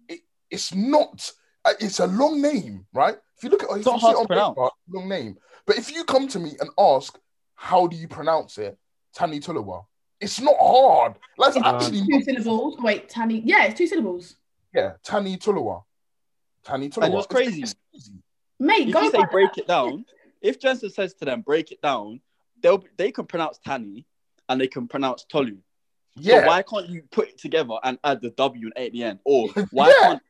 It, 0.07 0.19
it's 0.51 0.75
not. 0.75 1.31
uh, 1.65 1.73
It's 1.79 1.99
a 1.99 2.05
long 2.07 2.39
name, 2.39 2.85
right? 2.93 3.17
If 3.37 3.43
you 3.43 3.49
look 3.49 3.63
at, 3.63 3.69
if 3.79 3.85
not 3.85 3.93
you 3.95 3.99
see 3.99 4.05
hard 4.05 4.11
it 4.11 4.15
to 4.15 4.19
on 4.21 4.27
pronounce. 4.27 4.55
paper, 4.57 4.69
long 4.93 5.09
name. 5.09 5.37
But 5.65 5.77
if 5.79 5.91
you 5.91 6.03
come 6.03 6.27
to 6.27 6.39
me 6.39 6.55
and 6.59 6.69
ask, 6.77 7.17
how 7.55 7.87
do 7.87 7.95
you 7.97 8.07
pronounce 8.07 8.57
it, 8.59 8.77
Tani 9.15 9.39
Tuluwa? 9.39 9.85
It's 10.21 10.39
not 10.39 10.55
hard. 10.59 11.15
Like 11.37 11.49
it's 11.55 11.57
It's 11.57 11.65
actually 11.65 12.01
two 12.01 12.07
not, 12.09 12.23
syllables. 12.25 12.77
Wait, 12.79 13.09
Tani. 13.09 13.41
Yeah, 13.43 13.63
it's 13.65 13.77
two 13.77 13.87
syllables. 13.87 14.35
yeah, 14.73 14.93
Tani 15.03 15.37
Tuluwa. 15.37 15.83
Tani 16.67 16.89
Tuluwa. 16.89 17.05
And 17.05 17.13
it's 17.15 17.27
crazy. 17.27 17.61
It's 17.63 17.75
easy. 17.95 18.13
Mate, 18.59 18.87
If 18.89 18.93
go 18.93 19.01
you 19.03 19.11
say 19.11 19.17
back. 19.19 19.31
break 19.31 19.57
it 19.57 19.67
down, 19.67 20.05
if 20.41 20.59
Jensen 20.59 20.89
says 20.89 21.13
to 21.15 21.25
them 21.25 21.41
break 21.41 21.71
it 21.71 21.81
down, 21.81 22.19
they'll 22.61 22.83
they 22.97 23.11
can 23.11 23.25
pronounce 23.25 23.57
Tani 23.59 24.05
and 24.49 24.59
they 24.59 24.67
can 24.67 24.87
pronounce 24.87 25.23
Tolu. 25.25 25.57
Yeah. 26.19 26.41
So 26.41 26.47
why 26.47 26.61
can't 26.63 26.89
you 26.89 27.03
put 27.11 27.29
it 27.29 27.37
together 27.37 27.75
and 27.83 27.97
add 28.03 28.21
the 28.21 28.31
W 28.31 28.65
and 28.67 28.73
A 28.75 28.87
at 28.87 28.91
the 28.91 29.03
end? 29.03 29.19
Or 29.23 29.47
why 29.71 29.87
Yeah. 29.89 29.93
can't? 30.07 30.21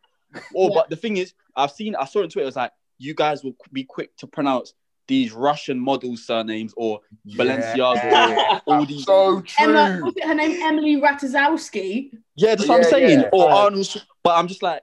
Or 0.53 0.69
Yeah. 0.69 0.75
but 0.75 0.89
the 0.89 0.95
thing 0.95 1.17
is, 1.17 1.33
I've 1.55 1.71
seen 1.71 1.95
I 1.95 2.05
saw 2.05 2.19
it 2.19 2.23
on 2.23 2.29
Twitter. 2.29 2.43
It 2.43 2.45
was 2.45 2.55
like 2.55 2.71
you 2.99 3.13
guys 3.15 3.43
will 3.43 3.55
be 3.73 3.83
quick 3.83 4.15
to 4.17 4.27
pronounce 4.27 4.73
these 5.07 5.31
Russian 5.31 5.79
model 5.79 6.17
surnames 6.17 6.73
or 6.75 6.99
Balenciaga 7.29 8.03
Yeah. 8.03 8.59
or 8.65 8.75
all 8.75 8.85
these. 8.85 9.05
So 9.05 9.41
Emma, 9.57 9.93
true. 9.95 10.03
was 10.05 10.13
it 10.17 10.25
her 10.25 10.35
name 10.35 10.61
Emily 10.61 10.97
Ratajkowski? 10.99 12.11
yeah, 12.35 12.55
that's 12.55 12.67
what 12.67 12.77
I'm 12.79 12.83
saying. 12.83 13.21
yeah. 13.21 13.29
Or 13.31 13.49
Uh, 13.49 13.55
Arnold. 13.63 14.03
But 14.23 14.35
I'm 14.37 14.47
just 14.49 14.61
like, 14.61 14.81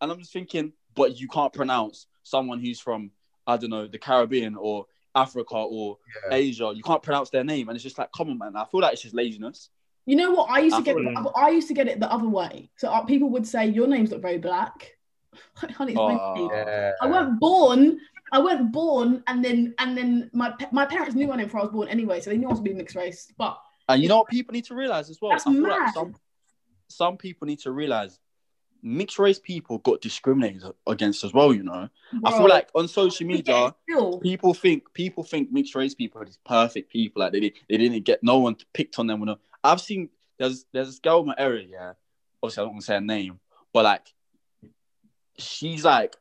and 0.00 0.12
I'm 0.12 0.18
just 0.20 0.32
thinking, 0.32 0.72
but 0.94 1.18
you 1.20 1.28
can't 1.28 1.52
pronounce 1.52 2.06
someone 2.22 2.60
who's 2.60 2.80
from 2.80 3.10
I 3.46 3.56
don't 3.56 3.70
know 3.70 3.86
the 3.86 3.98
Caribbean 3.98 4.54
or 4.56 4.86
Africa 5.14 5.54
or 5.54 5.98
Yeah. 6.30 6.36
Asia. 6.36 6.72
You 6.74 6.82
can't 6.82 7.02
pronounce 7.02 7.30
their 7.30 7.44
name, 7.44 7.68
and 7.68 7.76
it's 7.76 7.82
just 7.82 7.98
like, 7.98 8.10
come 8.16 8.30
on, 8.30 8.38
man. 8.38 8.56
I 8.56 8.64
feel 8.64 8.80
like 8.80 8.94
it's 8.94 9.02
just 9.02 9.14
laziness. 9.14 9.70
You 10.06 10.16
know 10.16 10.32
what? 10.32 10.50
I 10.50 10.58
used 10.60 10.74
to 10.76 10.80
I 10.80 10.84
get. 10.84 10.96
thought- 11.14 11.32
I 11.36 11.50
used 11.50 11.68
to 11.68 11.74
get 11.74 11.86
it 11.88 12.00
the 12.00 12.10
other 12.12 12.28
way. 12.28 12.70
So 12.76 12.88
uh, 12.88 13.02
people 13.04 13.30
would 13.30 13.46
say 13.46 13.66
your 13.66 13.86
name's 13.86 14.10
not 14.10 14.20
very 14.20 14.38
black. 14.38 14.96
Honey, 15.54 15.92
it's 15.92 15.98
my 15.98 16.18
Oh. 16.20 16.48
Yeah. 16.52 16.92
I 17.00 17.06
weren't 17.10 17.38
born. 17.40 17.98
I 18.32 18.40
weren't 18.40 18.72
born, 18.72 19.22
and 19.26 19.44
then 19.44 19.74
and 19.78 19.96
then 19.96 20.30
my 20.32 20.54
my 20.72 20.86
parents 20.86 21.14
knew 21.14 21.26
my 21.28 21.36
name 21.36 21.46
before 21.46 21.60
I 21.60 21.64
was 21.64 21.72
born 21.72 21.88
anyway, 21.88 22.20
so 22.20 22.30
they 22.30 22.36
knew 22.36 22.48
I 22.48 22.50
was 22.50 22.60
being 22.60 22.76
mixed 22.78 22.96
race. 22.96 23.32
But 23.38 23.58
And 23.88 24.02
you 24.02 24.08
know 24.08 24.18
what 24.18 24.28
people 24.28 24.52
need 24.52 24.64
to 24.66 24.74
realize 24.74 25.10
as 25.10 25.20
well? 25.20 25.30
That's 25.32 25.46
I 25.46 25.52
feel 25.52 25.60
mad. 25.62 25.78
like 25.78 25.94
some 25.94 26.14
some 26.88 27.16
people 27.16 27.46
need 27.46 27.60
to 27.60 27.70
realize 27.70 28.18
mixed 28.84 29.18
race 29.18 29.38
people 29.38 29.78
got 29.78 30.00
discriminated 30.02 30.62
against 30.86 31.24
as 31.24 31.32
well. 31.32 31.52
You 31.54 31.62
know, 31.64 31.88
I 32.24 32.30
feel 32.30 32.48
like 32.48 32.68
on 32.74 32.86
social 32.86 33.26
media, 33.26 33.74
people 34.22 34.54
think 34.54 34.92
people 34.92 35.24
think 35.24 35.50
mixed 35.50 35.74
race 35.74 35.94
people 35.94 36.20
are 36.20 36.24
these 36.26 36.38
perfect 36.44 36.92
people. 36.92 37.20
Like 37.20 37.32
they 37.32 37.40
did, 37.40 37.52
they 37.68 37.76
didn't 37.78 38.04
get 38.04 38.22
no 38.22 38.38
one 38.38 38.56
picked 38.72 38.98
on 38.98 39.06
them. 39.06 39.20
When 39.20 39.34
I've 39.64 39.80
seen 39.80 40.10
there's 40.38 40.66
there's 40.72 40.88
this 40.88 40.98
girl 41.00 41.20
in 41.20 41.26
my 41.26 41.34
area. 41.38 41.66
Yeah, 41.68 41.92
obviously 42.42 42.60
I 42.60 42.64
don't 42.64 42.74
want 42.74 42.82
to 42.82 42.86
say 42.86 42.94
her 42.94 43.00
name, 43.00 43.40
but 43.72 43.84
like 43.84 44.12
she's 45.38 45.84
like 45.84 46.16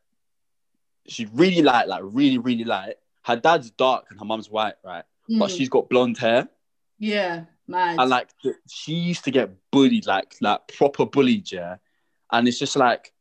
she's 1.08 1.30
really 1.34 1.62
light, 1.62 1.88
like 1.88 2.02
really 2.06 2.38
really 2.38 2.64
light. 2.64 2.96
Her 3.24 3.36
dad's 3.36 3.72
dark 3.72 4.06
and 4.10 4.20
her 4.20 4.26
mum's 4.26 4.50
white, 4.50 4.76
right? 4.84 5.04
But 5.30 5.50
Mm, 5.50 5.58
she's 5.58 5.70
got 5.70 5.90
blonde 5.90 6.18
hair. 6.18 6.50
yeah, 7.00 7.46
man. 7.68 7.98
and 8.00 8.10
like 8.10 8.28
she 8.70 8.94
used 8.94 9.24
to 9.24 9.32
get 9.32 9.52
bullied, 9.72 10.06
like 10.06 10.36
like 10.42 10.68
proper 10.68 11.06
bullied, 11.06 11.50
yeah. 11.52 11.78
And 12.34 12.48
it's 12.48 12.60
just 12.60 12.76
like 12.76 13.14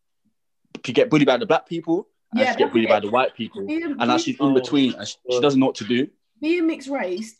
you 0.86 0.94
get 0.94 1.10
bullied 1.10 1.26
by 1.26 1.36
the 1.36 1.46
black 1.46 1.66
people, 1.66 2.08
and 2.32 2.40
Yeah, 2.40 2.52
she 2.52 2.58
get 2.58 2.72
bullied 2.72 2.88
by 2.88 2.98
the 3.00 3.10
white 3.10 3.34
people, 3.34 3.66
and 3.68 3.98
now 3.98 4.16
she's 4.16 4.40
in 4.40 4.54
between, 4.54 4.94
and 4.94 5.06
she, 5.06 5.16
she 5.30 5.40
doesn't 5.40 5.60
know 5.60 5.66
what 5.66 5.76
to 5.76 5.84
do. 5.84 6.08
being 6.40 6.66
mixed 6.66 6.88
race, 6.88 7.36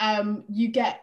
um, 0.00 0.44
you 0.48 0.68
get 0.68 1.00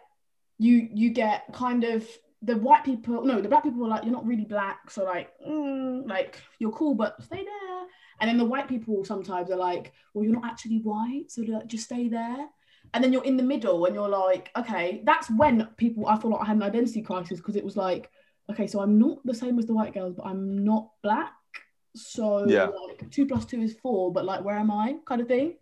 you 0.60 0.90
you 0.94 1.10
get 1.10 1.52
kind 1.54 1.84
of 1.84 2.06
the 2.42 2.58
white 2.58 2.84
people. 2.84 3.24
No, 3.24 3.42
the 3.42 3.50
black 3.50 3.64
people 3.64 3.84
are 3.86 3.90
like 3.90 4.04
you're 4.04 4.12
not 4.12 4.28
really 4.28 4.46
black, 4.46 4.92
so 4.92 5.04
like 5.04 5.30
mm, 5.46 6.08
like 6.08 6.42
you're 6.60 6.72
cool, 6.72 6.96
but 6.96 7.22
stay 7.24 7.44
there. 7.44 7.88
And 8.22 8.30
then 8.30 8.38
the 8.38 8.46
white 8.46 8.68
people 8.68 9.06
sometimes 9.06 9.50
are 9.50 9.56
like, 9.56 9.94
well, 10.14 10.26
you're 10.26 10.34
not 10.34 10.44
actually 10.46 10.80
white, 10.80 11.26
so 11.30 11.42
like, 11.44 11.68
just 11.68 11.86
stay 11.86 12.10
there. 12.10 12.48
And 12.94 13.02
then 13.02 13.14
you're 13.14 13.24
in 13.24 13.38
the 13.38 13.44
middle, 13.44 13.86
and 13.86 13.96
you're 13.96 14.10
like, 14.10 14.52
okay, 14.58 15.02
that's 15.06 15.30
when 15.32 15.68
people. 15.78 16.08
I 16.08 16.20
feel 16.20 16.32
like 16.32 16.42
I 16.42 16.46
had 16.46 16.58
an 16.58 16.64
identity 16.64 17.02
crisis 17.02 17.40
because 17.40 17.56
it 17.56 17.64
was 17.64 17.78
like, 17.78 18.10
okay, 18.50 18.68
so 18.68 18.80
I'm 18.82 18.98
not 19.00 19.26
the 19.26 19.34
same 19.34 19.60
as 19.60 19.66
the 19.66 19.74
white 19.74 19.94
girls, 19.94 20.16
but 20.16 20.26
I'm 20.26 20.64
not 20.64 20.90
black. 21.04 21.34
So 21.96 22.48
Yeah. 22.48 22.68
like 22.88 23.10
two 23.12 23.26
plus 23.26 23.46
two 23.46 23.62
is 23.62 23.74
four, 23.82 24.12
but 24.12 24.26
like 24.26 24.44
where 24.44 24.58
am 24.58 24.72
I? 24.72 24.98
Kind 25.06 25.22
of 25.22 25.28
thing. 25.28 25.58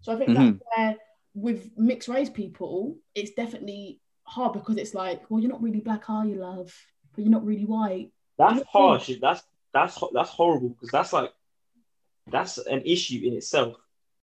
So 0.00 0.12
I 0.12 0.16
think 0.16 0.30
Mhm. 0.30 0.34
that's 0.34 0.62
where 0.76 0.96
with 1.34 1.76
mixed 1.76 2.08
race 2.08 2.30
people, 2.30 2.98
it's 3.14 3.32
definitely 3.32 4.00
hard 4.24 4.52
because 4.54 4.76
it's 4.76 4.94
like, 4.94 5.30
well, 5.30 5.40
you're 5.40 5.50
not 5.50 5.62
really 5.62 5.80
black, 5.80 6.08
are 6.10 6.26
you, 6.26 6.36
love? 6.36 6.74
But 7.14 7.24
you're 7.24 7.30
not 7.30 7.44
really 7.44 7.64
white. 7.64 8.12
That's 8.38 8.62
harsh. 8.68 9.10
That's 9.20 9.42
that's 9.72 9.98
that's 10.12 10.30
horrible 10.30 10.70
because 10.70 10.90
that's 10.90 11.12
like 11.12 11.32
that's 12.28 12.58
an 12.58 12.82
issue 12.84 13.20
in 13.26 13.34
itself. 13.34 13.76